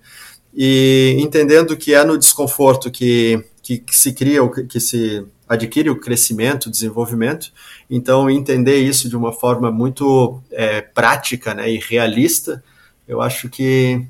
E 0.53 1.17
entendendo 1.19 1.75
que 1.75 1.93
é 1.93 2.03
no 2.03 2.17
desconforto 2.17 2.91
que, 2.91 3.43
que, 3.61 3.79
que 3.79 3.95
se 3.95 4.13
cria, 4.13 4.39
que 4.69 4.79
se 4.79 5.25
adquire 5.49 5.89
o 5.89 5.99
crescimento, 5.99 6.67
o 6.67 6.71
desenvolvimento. 6.71 7.51
Então, 7.89 8.29
entender 8.29 8.77
isso 8.77 9.09
de 9.09 9.17
uma 9.17 9.33
forma 9.33 9.71
muito 9.71 10.41
é, 10.51 10.81
prática 10.81 11.53
né, 11.53 11.69
e 11.69 11.79
realista, 11.79 12.63
eu 13.07 13.21
acho 13.21 13.49
que, 13.49 14.05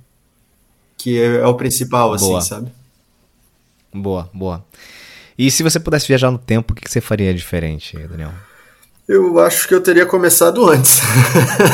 que 1.04 1.22
é 1.22 1.46
o 1.46 1.54
principal, 1.56 2.14
assim, 2.14 2.28
boa. 2.28 2.40
sabe? 2.40 2.72
Boa, 3.94 4.30
boa. 4.34 4.66
E 5.38 5.52
se 5.52 5.62
você 5.62 5.78
pudesse 5.78 6.08
viajar 6.08 6.32
no 6.32 6.38
tempo, 6.38 6.72
o 6.72 6.76
que 6.76 6.90
você 6.90 7.02
faria 7.02 7.34
diferente, 7.34 7.98
Daniel? 8.08 8.32
Eu 9.06 9.38
acho 9.38 9.68
que 9.68 9.76
eu 9.76 9.82
teria 9.82 10.06
começado 10.06 10.66
antes. 10.66 11.02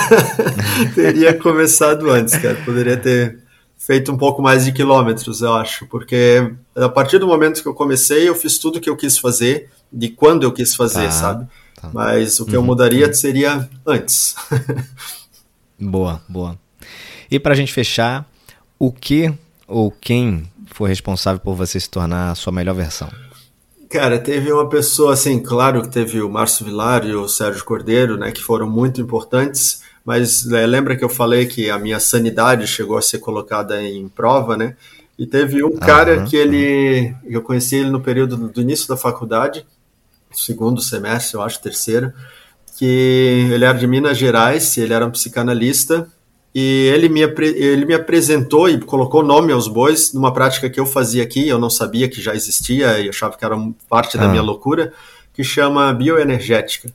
teria 0.95 1.31
começado 1.37 2.09
antes, 2.09 2.35
cara. 2.37 2.55
Poderia 2.65 2.97
ter 2.97 3.37
feito 3.77 4.11
um 4.11 4.17
pouco 4.17 4.41
mais 4.41 4.65
de 4.65 4.71
quilômetros, 4.71 5.41
eu 5.41 5.53
acho, 5.53 5.85
porque 5.85 6.51
a 6.75 6.89
partir 6.89 7.19
do 7.19 7.27
momento 7.27 7.61
que 7.61 7.67
eu 7.67 7.73
comecei, 7.75 8.27
eu 8.27 8.33
fiz 8.33 8.57
tudo 8.57 8.81
que 8.81 8.89
eu 8.89 8.97
quis 8.97 9.19
fazer, 9.19 9.69
de 9.93 10.09
quando 10.09 10.41
eu 10.41 10.51
quis 10.51 10.73
fazer, 10.73 11.05
tá, 11.05 11.11
sabe? 11.11 11.47
Tá. 11.79 11.91
Mas 11.93 12.39
o 12.39 12.45
que 12.45 12.57
uhum, 12.57 12.63
eu 12.63 12.63
mudaria 12.63 13.05
uhum. 13.05 13.13
seria 13.13 13.69
antes. 13.85 14.35
boa, 15.79 16.19
boa. 16.27 16.57
E 17.29 17.39
para 17.39 17.53
a 17.53 17.55
gente 17.55 17.71
fechar, 17.71 18.27
o 18.79 18.91
que 18.91 19.31
ou 19.67 19.91
quem 19.91 20.49
foi 20.67 20.89
responsável 20.89 21.39
por 21.41 21.53
você 21.53 21.79
se 21.79 21.89
tornar 21.89 22.31
a 22.31 22.35
sua 22.35 22.53
melhor 22.53 22.73
versão? 22.73 23.09
Cara, 23.89 24.19
teve 24.19 24.51
uma 24.51 24.69
pessoa, 24.69 25.13
assim, 25.13 25.41
claro 25.41 25.81
que 25.81 25.89
teve 25.89 26.21
o 26.21 26.29
Márcio 26.29 26.65
Vilar 26.65 27.05
e 27.05 27.13
o 27.13 27.27
Sérgio 27.27 27.65
Cordeiro, 27.65 28.17
né, 28.17 28.31
que 28.31 28.41
foram 28.41 28.69
muito 28.69 29.01
importantes, 29.01 29.81
mas 30.05 30.49
é, 30.51 30.65
lembra 30.65 30.95
que 30.95 31.03
eu 31.03 31.09
falei 31.09 31.47
que 31.47 31.69
a 31.69 31.77
minha 31.77 31.99
sanidade 31.99 32.67
chegou 32.67 32.97
a 32.97 33.01
ser 33.01 33.19
colocada 33.19 33.81
em 33.81 34.07
prova, 34.07 34.55
né? 34.55 34.75
E 35.17 35.25
teve 35.25 35.63
um 35.63 35.75
cara 35.75 36.23
que 36.23 36.35
ele, 36.35 37.13
eu 37.25 37.41
conheci 37.41 37.75
ele 37.75 37.89
no 37.89 37.99
período 37.99 38.37
do 38.37 38.61
início 38.61 38.87
da 38.87 38.95
faculdade, 38.95 39.65
segundo 40.31 40.81
semestre, 40.81 41.35
eu 41.35 41.41
acho, 41.41 41.61
terceiro, 41.61 42.13
que 42.77 43.49
ele 43.51 43.65
era 43.65 43.77
de 43.77 43.85
Minas 43.85 44.17
Gerais, 44.17 44.77
ele 44.77 44.93
era 44.93 45.05
um 45.05 45.11
psicanalista, 45.11 46.07
e 46.53 46.89
ele 46.93 47.09
me, 47.09 47.21
ele 47.21 47.85
me 47.85 47.93
apresentou 47.93 48.67
e 48.69 48.79
colocou 48.79 49.23
nome 49.23 49.53
aos 49.53 49.67
bois 49.67 50.13
numa 50.13 50.33
prática 50.33 50.69
que 50.69 50.79
eu 50.79 50.85
fazia 50.85 51.23
aqui, 51.23 51.47
eu 51.47 51.59
não 51.59 51.69
sabia 51.69 52.09
que 52.09 52.21
já 52.21 52.33
existia 52.33 52.99
e 52.99 53.09
achava 53.09 53.37
que 53.37 53.45
era 53.45 53.55
parte 53.87 54.17
ah. 54.17 54.21
da 54.21 54.27
minha 54.27 54.41
loucura, 54.41 54.91
que 55.33 55.43
chama 55.43 55.93
bioenergética. 55.93 56.91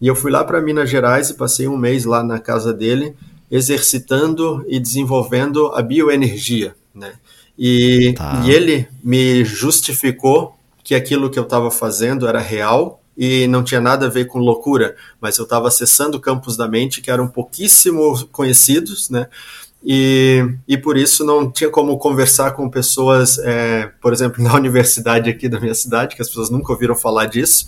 E 0.00 0.06
eu 0.06 0.16
fui 0.16 0.30
lá 0.30 0.42
para 0.42 0.60
Minas 0.60 0.90
Gerais 0.90 1.30
e 1.30 1.34
passei 1.34 1.68
um 1.68 1.76
mês 1.76 2.04
lá 2.04 2.22
na 2.22 2.38
casa 2.38 2.72
dele, 2.72 3.14
exercitando 3.50 4.64
e 4.66 4.80
desenvolvendo 4.80 5.68
a 5.68 5.82
bioenergia, 5.82 6.74
né? 6.94 7.12
E, 7.56 8.14
tá. 8.16 8.42
e 8.44 8.50
ele 8.50 8.88
me 9.02 9.44
justificou 9.44 10.58
que 10.82 10.94
aquilo 10.94 11.30
que 11.30 11.38
eu 11.38 11.44
estava 11.44 11.70
fazendo 11.70 12.26
era 12.26 12.40
real 12.40 13.00
e 13.16 13.46
não 13.46 13.62
tinha 13.62 13.80
nada 13.80 14.06
a 14.06 14.10
ver 14.10 14.26
com 14.26 14.38
loucura, 14.38 14.96
mas 15.20 15.38
eu 15.38 15.44
estava 15.44 15.68
acessando 15.68 16.20
campos 16.20 16.56
da 16.56 16.66
mente 16.66 17.00
que 17.00 17.10
eram 17.10 17.28
pouquíssimo 17.28 18.26
conhecidos, 18.28 19.08
né? 19.10 19.28
E, 19.86 20.42
e 20.66 20.78
por 20.78 20.96
isso 20.96 21.24
não 21.24 21.50
tinha 21.50 21.68
como 21.68 21.98
conversar 21.98 22.52
com 22.52 22.70
pessoas, 22.70 23.38
é, 23.38 23.92
por 24.00 24.14
exemplo, 24.14 24.42
na 24.42 24.54
universidade 24.54 25.28
aqui 25.28 25.48
da 25.48 25.60
minha 25.60 25.74
cidade, 25.74 26.16
que 26.16 26.22
as 26.22 26.28
pessoas 26.28 26.48
nunca 26.48 26.72
ouviram 26.72 26.96
falar 26.96 27.26
disso, 27.26 27.66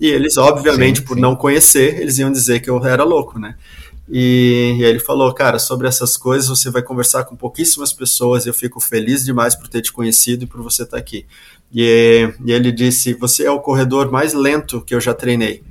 e 0.00 0.08
eles, 0.08 0.36
obviamente, 0.36 0.98
sim, 0.98 1.04
por 1.04 1.14
sim. 1.14 1.20
não 1.20 1.36
conhecer, 1.36 2.00
eles 2.00 2.18
iam 2.18 2.32
dizer 2.32 2.60
que 2.60 2.68
eu 2.68 2.84
era 2.84 3.04
louco, 3.04 3.38
né? 3.38 3.54
E, 4.14 4.76
e, 4.78 4.84
aí 4.84 4.90
ele 4.90 4.98
falou, 4.98 5.32
cara, 5.32 5.58
sobre 5.58 5.88
essas 5.88 6.18
coisas 6.18 6.46
você 6.46 6.70
vai 6.70 6.82
conversar 6.82 7.24
com 7.24 7.34
pouquíssimas 7.34 7.94
pessoas 7.94 8.44
e 8.44 8.50
eu 8.50 8.52
fico 8.52 8.78
feliz 8.78 9.24
demais 9.24 9.56
por 9.56 9.68
ter 9.68 9.80
te 9.80 9.90
conhecido 9.90 10.44
e 10.44 10.46
por 10.46 10.60
você 10.60 10.82
estar 10.82 10.98
aqui. 10.98 11.24
E, 11.72 12.30
e 12.44 12.52
ele 12.52 12.70
disse: 12.70 13.14
Você 13.14 13.44
é 13.44 13.50
o 13.50 13.58
corredor 13.58 14.12
mais 14.12 14.34
lento 14.34 14.82
que 14.82 14.94
eu 14.94 15.00
já 15.00 15.14
treinei. 15.14 15.64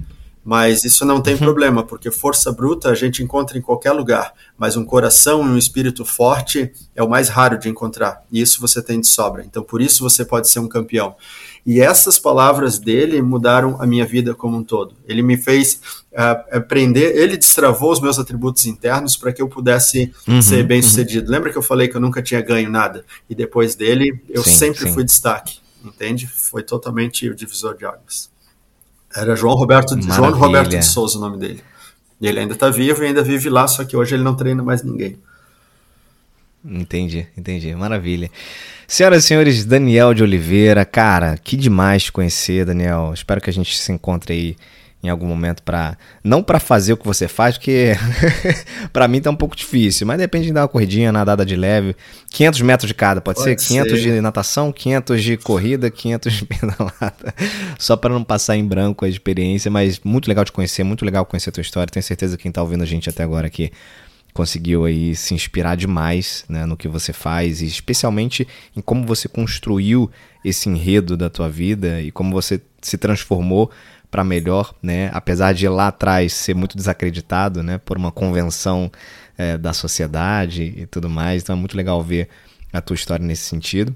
Mas 0.43 0.83
isso 0.83 1.05
não 1.05 1.21
tem 1.21 1.35
uhum. 1.35 1.39
problema, 1.39 1.83
porque 1.85 2.09
força 2.09 2.51
bruta 2.51 2.89
a 2.89 2.95
gente 2.95 3.21
encontra 3.21 3.59
em 3.59 3.61
qualquer 3.61 3.91
lugar, 3.91 4.33
mas 4.57 4.75
um 4.75 4.83
coração 4.83 5.43
e 5.43 5.49
um 5.49 5.57
espírito 5.57 6.03
forte 6.03 6.71
é 6.95 7.03
o 7.03 7.07
mais 7.07 7.29
raro 7.29 7.59
de 7.59 7.69
encontrar, 7.69 8.23
e 8.31 8.41
isso 8.41 8.59
você 8.59 8.81
tem 8.81 8.99
de 8.99 9.07
sobra. 9.07 9.43
Então, 9.45 9.61
por 9.61 9.83
isso 9.83 10.01
você 10.01 10.25
pode 10.25 10.49
ser 10.49 10.57
um 10.57 10.67
campeão. 10.67 11.15
E 11.65 11.79
essas 11.79 12.17
palavras 12.17 12.79
dele 12.79 13.21
mudaram 13.21 13.79
a 13.79 13.85
minha 13.85 14.05
vida 14.05 14.33
como 14.33 14.57
um 14.57 14.63
todo. 14.63 14.95
Ele 15.07 15.21
me 15.21 15.37
fez 15.37 15.79
uh, 16.11 16.57
aprender, 16.57 17.15
ele 17.15 17.37
destravou 17.37 17.91
os 17.91 18.01
meus 18.01 18.17
atributos 18.17 18.65
internos 18.65 19.15
para 19.15 19.31
que 19.31 19.41
eu 19.41 19.47
pudesse 19.47 20.11
uhum, 20.27 20.41
ser 20.41 20.63
bem 20.63 20.81
sucedido. 20.81 21.27
Uhum. 21.27 21.33
Lembra 21.33 21.51
que 21.51 21.57
eu 21.57 21.61
falei 21.61 21.87
que 21.87 21.95
eu 21.95 22.01
nunca 22.01 22.21
tinha 22.21 22.41
ganho 22.41 22.69
nada? 22.69 23.05
E 23.29 23.35
depois 23.35 23.75
dele, 23.75 24.21
eu 24.27 24.43
sim, 24.43 24.51
sempre 24.51 24.87
sim. 24.87 24.93
fui 24.93 25.03
destaque 25.03 25.61
entende? 25.83 26.27
Foi 26.27 26.63
totalmente 26.63 27.27
o 27.29 27.35
divisor 27.35 27.75
de 27.75 27.85
águas. 27.85 28.29
Era 29.13 29.35
João 29.35 29.55
Roberto, 29.55 29.99
João 30.01 30.31
Roberto 30.31 30.69
de 30.69 30.85
Souza 30.85 31.17
o 31.17 31.21
nome 31.21 31.37
dele. 31.37 31.61
Ele 32.21 32.39
ainda 32.39 32.53
está 32.53 32.69
vivo 32.69 33.03
e 33.03 33.07
ainda 33.07 33.23
vive 33.23 33.49
lá, 33.49 33.67
só 33.67 33.83
que 33.83 33.97
hoje 33.97 34.15
ele 34.15 34.23
não 34.23 34.35
treina 34.35 34.61
mais 34.63 34.83
ninguém. 34.83 35.17
Entendi, 36.63 37.27
entendi. 37.35 37.73
Maravilha. 37.75 38.29
Senhoras 38.91 39.23
e 39.23 39.27
senhores, 39.27 39.63
Daniel 39.63 40.13
de 40.13 40.21
Oliveira, 40.21 40.83
cara, 40.83 41.37
que 41.41 41.55
demais 41.55 42.03
te 42.03 42.11
conhecer, 42.11 42.65
Daniel. 42.65 43.11
Espero 43.13 43.39
que 43.39 43.49
a 43.49 43.53
gente 43.53 43.77
se 43.77 43.89
encontre 43.89 44.33
aí 44.33 44.55
em 45.01 45.07
algum 45.07 45.25
momento 45.25 45.63
para 45.63 45.97
não 46.21 46.43
para 46.43 46.59
fazer 46.59 46.91
o 46.91 46.97
que 46.97 47.05
você 47.05 47.25
faz, 47.25 47.57
porque 47.57 47.93
para 48.91 49.07
mim 49.07 49.21
tá 49.21 49.31
um 49.31 49.35
pouco 49.35 49.55
difícil, 49.55 50.05
mas 50.05 50.17
depende 50.17 50.47
de 50.47 50.51
dar 50.51 50.63
uma 50.63 50.67
corridinha, 50.67 51.09
nadada 51.09 51.45
de 51.45 51.55
leve, 51.55 51.95
500 52.31 52.61
metros 52.63 52.87
de 52.89 52.93
cada, 52.93 53.21
pode, 53.21 53.37
pode 53.37 53.49
ser? 53.49 53.57
ser. 53.65 53.67
500 53.85 54.01
de 54.01 54.19
natação, 54.19 54.73
500 54.73 55.23
de 55.23 55.37
corrida, 55.37 55.89
500 55.89 56.33
de 56.33 56.43
pedalada, 56.45 57.33
só 57.79 57.95
para 57.95 58.13
não 58.13 58.25
passar 58.25 58.57
em 58.57 58.67
branco 58.67 59.05
a 59.05 59.07
experiência, 59.07 59.71
mas 59.71 60.01
muito 60.03 60.27
legal 60.27 60.43
te 60.43 60.51
conhecer, 60.51 60.83
muito 60.83 61.05
legal 61.05 61.25
conhecer 61.25 61.49
a 61.49 61.53
tua 61.53 61.61
história, 61.61 61.89
tenho 61.89 62.03
certeza 62.03 62.35
que 62.35 62.43
quem 62.43 62.51
tá 62.51 62.61
ouvindo 62.61 62.83
a 62.83 62.85
gente 62.85 63.09
até 63.09 63.23
agora 63.23 63.47
aqui 63.47 63.71
conseguiu 64.33 64.85
aí 64.85 65.15
se 65.15 65.33
inspirar 65.33 65.75
demais 65.75 66.45
né, 66.47 66.65
no 66.65 66.77
que 66.77 66.87
você 66.87 67.13
faz 67.13 67.61
e 67.61 67.65
especialmente 67.65 68.47
em 68.75 68.81
como 68.81 69.05
você 69.05 69.27
construiu 69.27 70.09
esse 70.43 70.69
enredo 70.69 71.15
da 71.15 71.29
tua 71.29 71.49
vida 71.49 72.01
e 72.01 72.11
como 72.11 72.31
você 72.31 72.61
se 72.81 72.97
transformou 72.97 73.71
para 74.09 74.23
melhor, 74.25 74.73
né? 74.83 75.09
Apesar 75.13 75.53
de 75.53 75.67
lá 75.69 75.87
atrás 75.87 76.33
ser 76.33 76.53
muito 76.53 76.75
desacreditado, 76.75 77.63
né? 77.63 77.77
Por 77.77 77.97
uma 77.97 78.11
convenção 78.11 78.91
é, 79.37 79.57
da 79.57 79.71
sociedade 79.71 80.73
e 80.75 80.85
tudo 80.85 81.09
mais. 81.09 81.41
Então 81.41 81.55
é 81.55 81.59
muito 81.59 81.77
legal 81.77 82.03
ver 82.03 82.27
a 82.73 82.81
tua 82.81 82.93
história 82.93 83.25
nesse 83.25 83.43
sentido. 83.43 83.93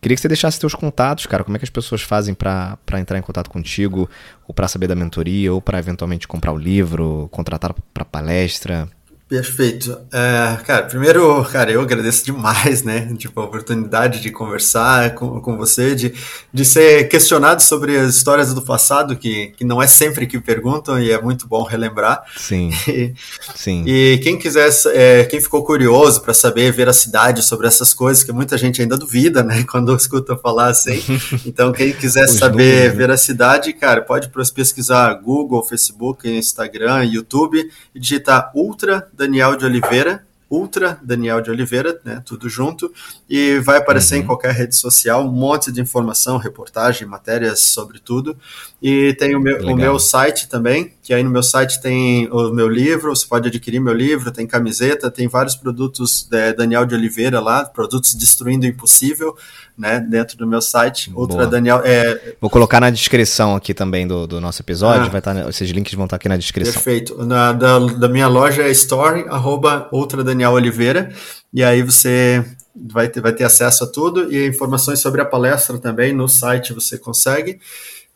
Queria 0.00 0.14
que 0.14 0.20
você 0.20 0.28
deixasse 0.28 0.58
teus 0.58 0.74
contatos, 0.74 1.26
cara. 1.26 1.44
Como 1.44 1.56
é 1.56 1.58
que 1.58 1.64
as 1.64 1.70
pessoas 1.70 2.02
fazem 2.02 2.34
para 2.34 2.78
entrar 2.98 3.18
em 3.18 3.22
contato 3.22 3.50
contigo, 3.50 4.08
ou 4.46 4.54
para 4.54 4.68
saber 4.68 4.86
da 4.86 4.94
mentoria, 4.94 5.52
ou 5.52 5.60
para 5.60 5.78
eventualmente 5.78 6.26
comprar 6.26 6.52
o 6.52 6.58
livro, 6.58 7.28
contratar 7.30 7.74
para 7.92 8.04
palestra? 8.04 8.88
Perfeito. 9.28 9.98
É, 10.10 10.56
cara, 10.64 10.86
primeiro, 10.86 11.44
cara, 11.44 11.70
eu 11.70 11.82
agradeço 11.82 12.24
demais, 12.24 12.82
né? 12.82 13.14
Tipo, 13.18 13.42
a 13.42 13.44
oportunidade 13.44 14.20
de 14.22 14.30
conversar 14.30 15.14
com, 15.14 15.38
com 15.42 15.54
você, 15.54 15.94
de, 15.94 16.14
de 16.50 16.64
ser 16.64 17.08
questionado 17.08 17.60
sobre 17.62 17.94
as 17.98 18.14
histórias 18.14 18.54
do 18.54 18.62
passado, 18.62 19.14
que, 19.16 19.48
que 19.48 19.64
não 19.64 19.82
é 19.82 19.86
sempre 19.86 20.26
que 20.26 20.40
perguntam 20.40 20.98
e 20.98 21.10
é 21.10 21.20
muito 21.20 21.46
bom 21.46 21.62
relembrar. 21.62 22.24
Sim. 22.36 22.70
E, 22.88 23.14
Sim. 23.54 23.84
E 23.86 24.18
quem 24.22 24.38
quiser, 24.38 24.70
é, 24.86 25.24
quem 25.24 25.40
ficou 25.40 25.62
curioso 25.62 26.22
para 26.22 26.32
saber 26.32 26.72
veracidade 26.72 27.42
sobre 27.42 27.66
essas 27.66 27.92
coisas, 27.92 28.24
que 28.24 28.32
muita 28.32 28.56
gente 28.56 28.80
ainda 28.80 28.96
duvida, 28.96 29.42
né? 29.42 29.64
Quando 29.70 29.94
escuta 29.94 30.36
falar 30.36 30.68
assim. 30.68 31.02
Então, 31.44 31.72
quem 31.72 31.92
quiser 31.92 32.26
saber 32.28 32.88
né? 32.88 32.96
veracidade, 32.96 33.72
cara, 33.72 34.02
pode 34.02 34.30
pesquisar 34.54 35.12
Google, 35.14 35.62
Facebook, 35.62 36.28
Instagram, 36.28 37.04
YouTube 37.04 37.70
e 37.94 38.00
digitar 38.00 38.50
Ultra 38.54 39.08
Daniel 39.18 39.56
de 39.56 39.64
Oliveira, 39.64 40.24
Ultra 40.50 40.98
Daniel 41.02 41.42
de 41.42 41.50
Oliveira, 41.50 42.00
né, 42.02 42.22
tudo 42.24 42.48
junto, 42.48 42.90
e 43.28 43.58
vai 43.58 43.76
aparecer 43.76 44.14
uhum. 44.14 44.22
em 44.22 44.26
qualquer 44.26 44.54
rede 44.54 44.74
social, 44.74 45.26
um 45.26 45.30
monte 45.30 45.70
de 45.70 45.80
informação, 45.80 46.38
reportagem, 46.38 47.06
matérias 47.06 47.60
sobre 47.60 47.98
tudo. 47.98 48.34
E 48.80 49.14
tem 49.18 49.36
o 49.36 49.40
meu, 49.40 49.58
o 49.60 49.76
meu 49.76 49.98
site 49.98 50.48
também, 50.48 50.94
que 51.08 51.14
aí 51.14 51.22
no 51.22 51.30
meu 51.30 51.42
site 51.42 51.80
tem 51.80 52.28
o 52.30 52.50
meu 52.50 52.68
livro, 52.68 53.16
você 53.16 53.26
pode 53.26 53.48
adquirir 53.48 53.80
meu 53.80 53.94
livro, 53.94 54.30
tem 54.30 54.46
camiseta, 54.46 55.10
tem 55.10 55.26
vários 55.26 55.56
produtos 55.56 56.28
de 56.30 56.52
Daniel 56.52 56.84
de 56.84 56.94
Oliveira 56.94 57.40
lá, 57.40 57.64
produtos 57.64 58.12
Destruindo 58.12 58.66
o 58.66 58.68
Impossível, 58.68 59.34
né, 59.74 60.00
dentro 60.00 60.36
do 60.36 60.46
meu 60.46 60.60
site. 60.60 61.10
Ultra 61.16 61.46
Daniel. 61.46 61.80
É... 61.82 62.34
Vou 62.38 62.50
colocar 62.50 62.78
na 62.78 62.90
descrição 62.90 63.56
aqui 63.56 63.72
também 63.72 64.06
do, 64.06 64.26
do 64.26 64.38
nosso 64.38 64.60
episódio. 64.60 65.06
Ah, 65.06 65.08
vai 65.08 65.20
estar, 65.20 65.34
tá, 65.34 65.48
esses 65.48 65.70
links 65.70 65.94
vão 65.94 66.04
estar 66.04 66.16
aqui 66.16 66.28
na 66.28 66.36
descrição. 66.36 66.74
Perfeito. 66.74 67.24
Na, 67.24 67.54
da, 67.54 67.78
da 67.78 68.08
minha 68.10 68.28
loja 68.28 68.64
é 68.64 68.70
store, 68.70 69.24
arroba 69.30 69.88
Ultra 69.90 70.22
Daniel 70.22 70.52
Oliveira. 70.52 71.10
E 71.54 71.64
aí 71.64 71.82
você 71.82 72.44
vai 72.76 73.08
ter, 73.08 73.22
vai 73.22 73.32
ter 73.32 73.44
acesso 73.44 73.84
a 73.84 73.86
tudo 73.86 74.30
e 74.30 74.46
informações 74.46 75.00
sobre 75.00 75.22
a 75.22 75.24
palestra 75.24 75.78
também 75.78 76.12
no 76.12 76.28
site 76.28 76.74
você 76.74 76.98
consegue. 76.98 77.58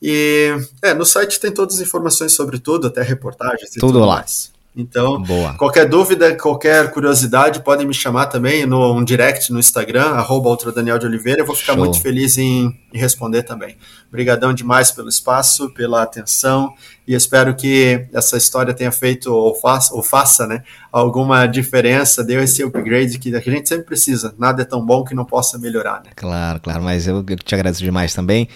E 0.02 0.52
é, 0.82 0.92
no 0.92 1.06
site 1.06 1.38
tem 1.38 1.52
todas 1.52 1.76
as 1.76 1.80
informações 1.80 2.32
sobre 2.32 2.58
tudo, 2.58 2.88
até 2.88 3.02
reportagens 3.02 3.70
e 3.70 3.78
tudo, 3.78 3.92
tudo 3.92 4.00
lá. 4.00 4.16
Mais. 4.16 4.50
Então, 4.74 5.20
Boa. 5.22 5.52
qualquer 5.54 5.86
dúvida, 5.86 6.34
qualquer 6.34 6.90
curiosidade, 6.90 7.60
podem 7.60 7.86
me 7.86 7.92
chamar 7.92 8.26
também 8.26 8.64
no 8.64 8.94
um 8.94 9.04
direct 9.04 9.52
no 9.52 9.58
Instagram, 9.58 10.06
arroba 10.12 10.56
de 10.56 11.06
Oliveira. 11.06 11.42
Eu 11.42 11.46
vou 11.46 11.54
ficar 11.54 11.74
Show. 11.74 11.84
muito 11.84 12.00
feliz 12.00 12.38
em, 12.38 12.74
em, 12.92 12.98
responder 12.98 13.42
também. 13.42 13.76
Obrigadão 14.08 14.54
demais 14.54 14.90
pelo 14.90 15.10
espaço, 15.10 15.68
pela 15.74 16.02
atenção 16.02 16.72
e 17.06 17.14
espero 17.14 17.54
que 17.54 18.06
essa 18.14 18.38
história 18.38 18.72
tenha 18.72 18.90
feito 18.90 19.30
ou 19.30 19.54
faça, 19.54 19.94
ou 19.94 20.02
faça 20.02 20.46
né, 20.46 20.62
alguma 20.90 21.46
diferença, 21.46 22.24
deu 22.24 22.42
esse 22.42 22.62
upgrade 22.62 23.18
que 23.18 23.34
a 23.34 23.40
gente 23.40 23.68
sempre 23.68 23.84
precisa. 23.84 24.34
Nada 24.38 24.62
é 24.62 24.64
tão 24.64 24.84
bom 24.84 25.04
que 25.04 25.14
não 25.14 25.24
possa 25.24 25.58
melhorar. 25.58 26.02
Né? 26.02 26.12
Claro, 26.16 26.60
claro, 26.60 26.82
mas 26.82 27.06
eu 27.06 27.22
te 27.22 27.54
agradeço 27.54 27.82
demais 27.82 28.14
também 28.14 28.48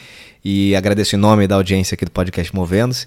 e 0.45 0.75
agradeço 0.77 1.17
em 1.17 1.19
nome 1.19 1.47
da 1.47 1.55
audiência 1.55 1.95
aqui 1.95 2.05
do 2.05 2.11
podcast 2.11 2.55
Movendo-se. 2.55 3.07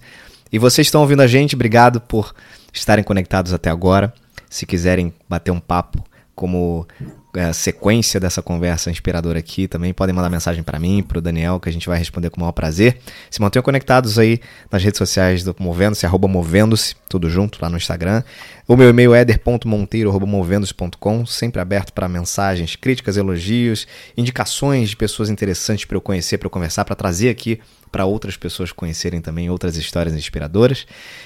E 0.52 0.58
vocês 0.58 0.88
estão 0.88 1.02
ouvindo 1.02 1.22
a 1.22 1.28
gente, 1.28 1.56
obrigado 1.56 2.02
por 2.02 2.34
estarem 2.74 3.04
conectados 3.04 3.54
até 3.54 3.70
agora. 3.70 4.14
Se 4.50 4.66
quiserem 4.66 5.14
bater 5.28 5.52
um 5.52 5.60
papo 5.60 6.04
como 6.36 6.88
é, 7.36 7.52
sequência 7.54 8.20
dessa 8.20 8.42
conversa 8.42 8.90
inspiradora 8.90 9.40
aqui, 9.40 9.68
também 9.68 9.94
podem 9.94 10.16
mandar 10.16 10.30
mensagem 10.30 10.64
para 10.64 10.80
mim, 10.80 11.04
para 11.04 11.20
o 11.20 11.22
Daniel, 11.22 11.60
que 11.60 11.70
a 11.70 11.72
gente 11.72 11.88
vai 11.88 11.98
responder 11.98 12.30
com 12.30 12.38
o 12.38 12.40
maior 12.40 12.52
prazer. 12.52 12.98
Se 13.30 13.42
mantenham 13.42 13.64
conectados 13.64 14.18
aí 14.18 14.40
nas 14.72 14.84
redes 14.84 14.98
sociais 14.98 15.44
do 15.44 15.56
Movendo-se, 15.60 16.06
arroba 16.06 16.28
Movendo-se, 16.28 16.96
tudo 17.08 17.30
junto 17.30 17.60
lá 17.62 17.70
no 17.70 17.78
Instagram. 17.78 18.24
O 18.68 18.76
meu 18.76 18.90
e-mail 18.90 19.14
é 19.14 19.22
eder.monteiro.movendo-se.com, 19.22 21.26
sempre 21.26 21.62
aberto 21.62 21.94
para 21.94 22.08
mensagens, 22.08 22.76
críticas, 22.76 23.18
elogios, 23.18 23.88
indicações 24.18 24.90
de 24.90 24.96
pessoas 24.96 25.30
interessantes 25.30 25.86
para 25.86 25.98
eu 25.98 26.02
conhecer, 26.02 26.38
para 26.38 26.48
eu 26.48 26.52
conversar, 26.52 26.86
para 26.86 26.96
trazer 26.96 27.30
aqui 27.30 27.60
para 27.92 28.06
outras 28.06 28.38
pessoas 28.38 28.72
conhecerem 28.72 29.22
também 29.22 29.50
outras 29.50 29.76
histórias 29.76 30.16
inspiradoras. 30.16 30.86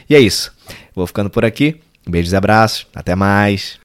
E 0.09 0.15
é 0.15 0.19
isso. 0.19 0.53
Vou 0.95 1.05
ficando 1.05 1.29
por 1.29 1.45
aqui. 1.45 1.79
Beijos 2.07 2.33
e 2.33 2.35
abraços. 2.35 2.87
Até 2.95 3.15
mais. 3.15 3.79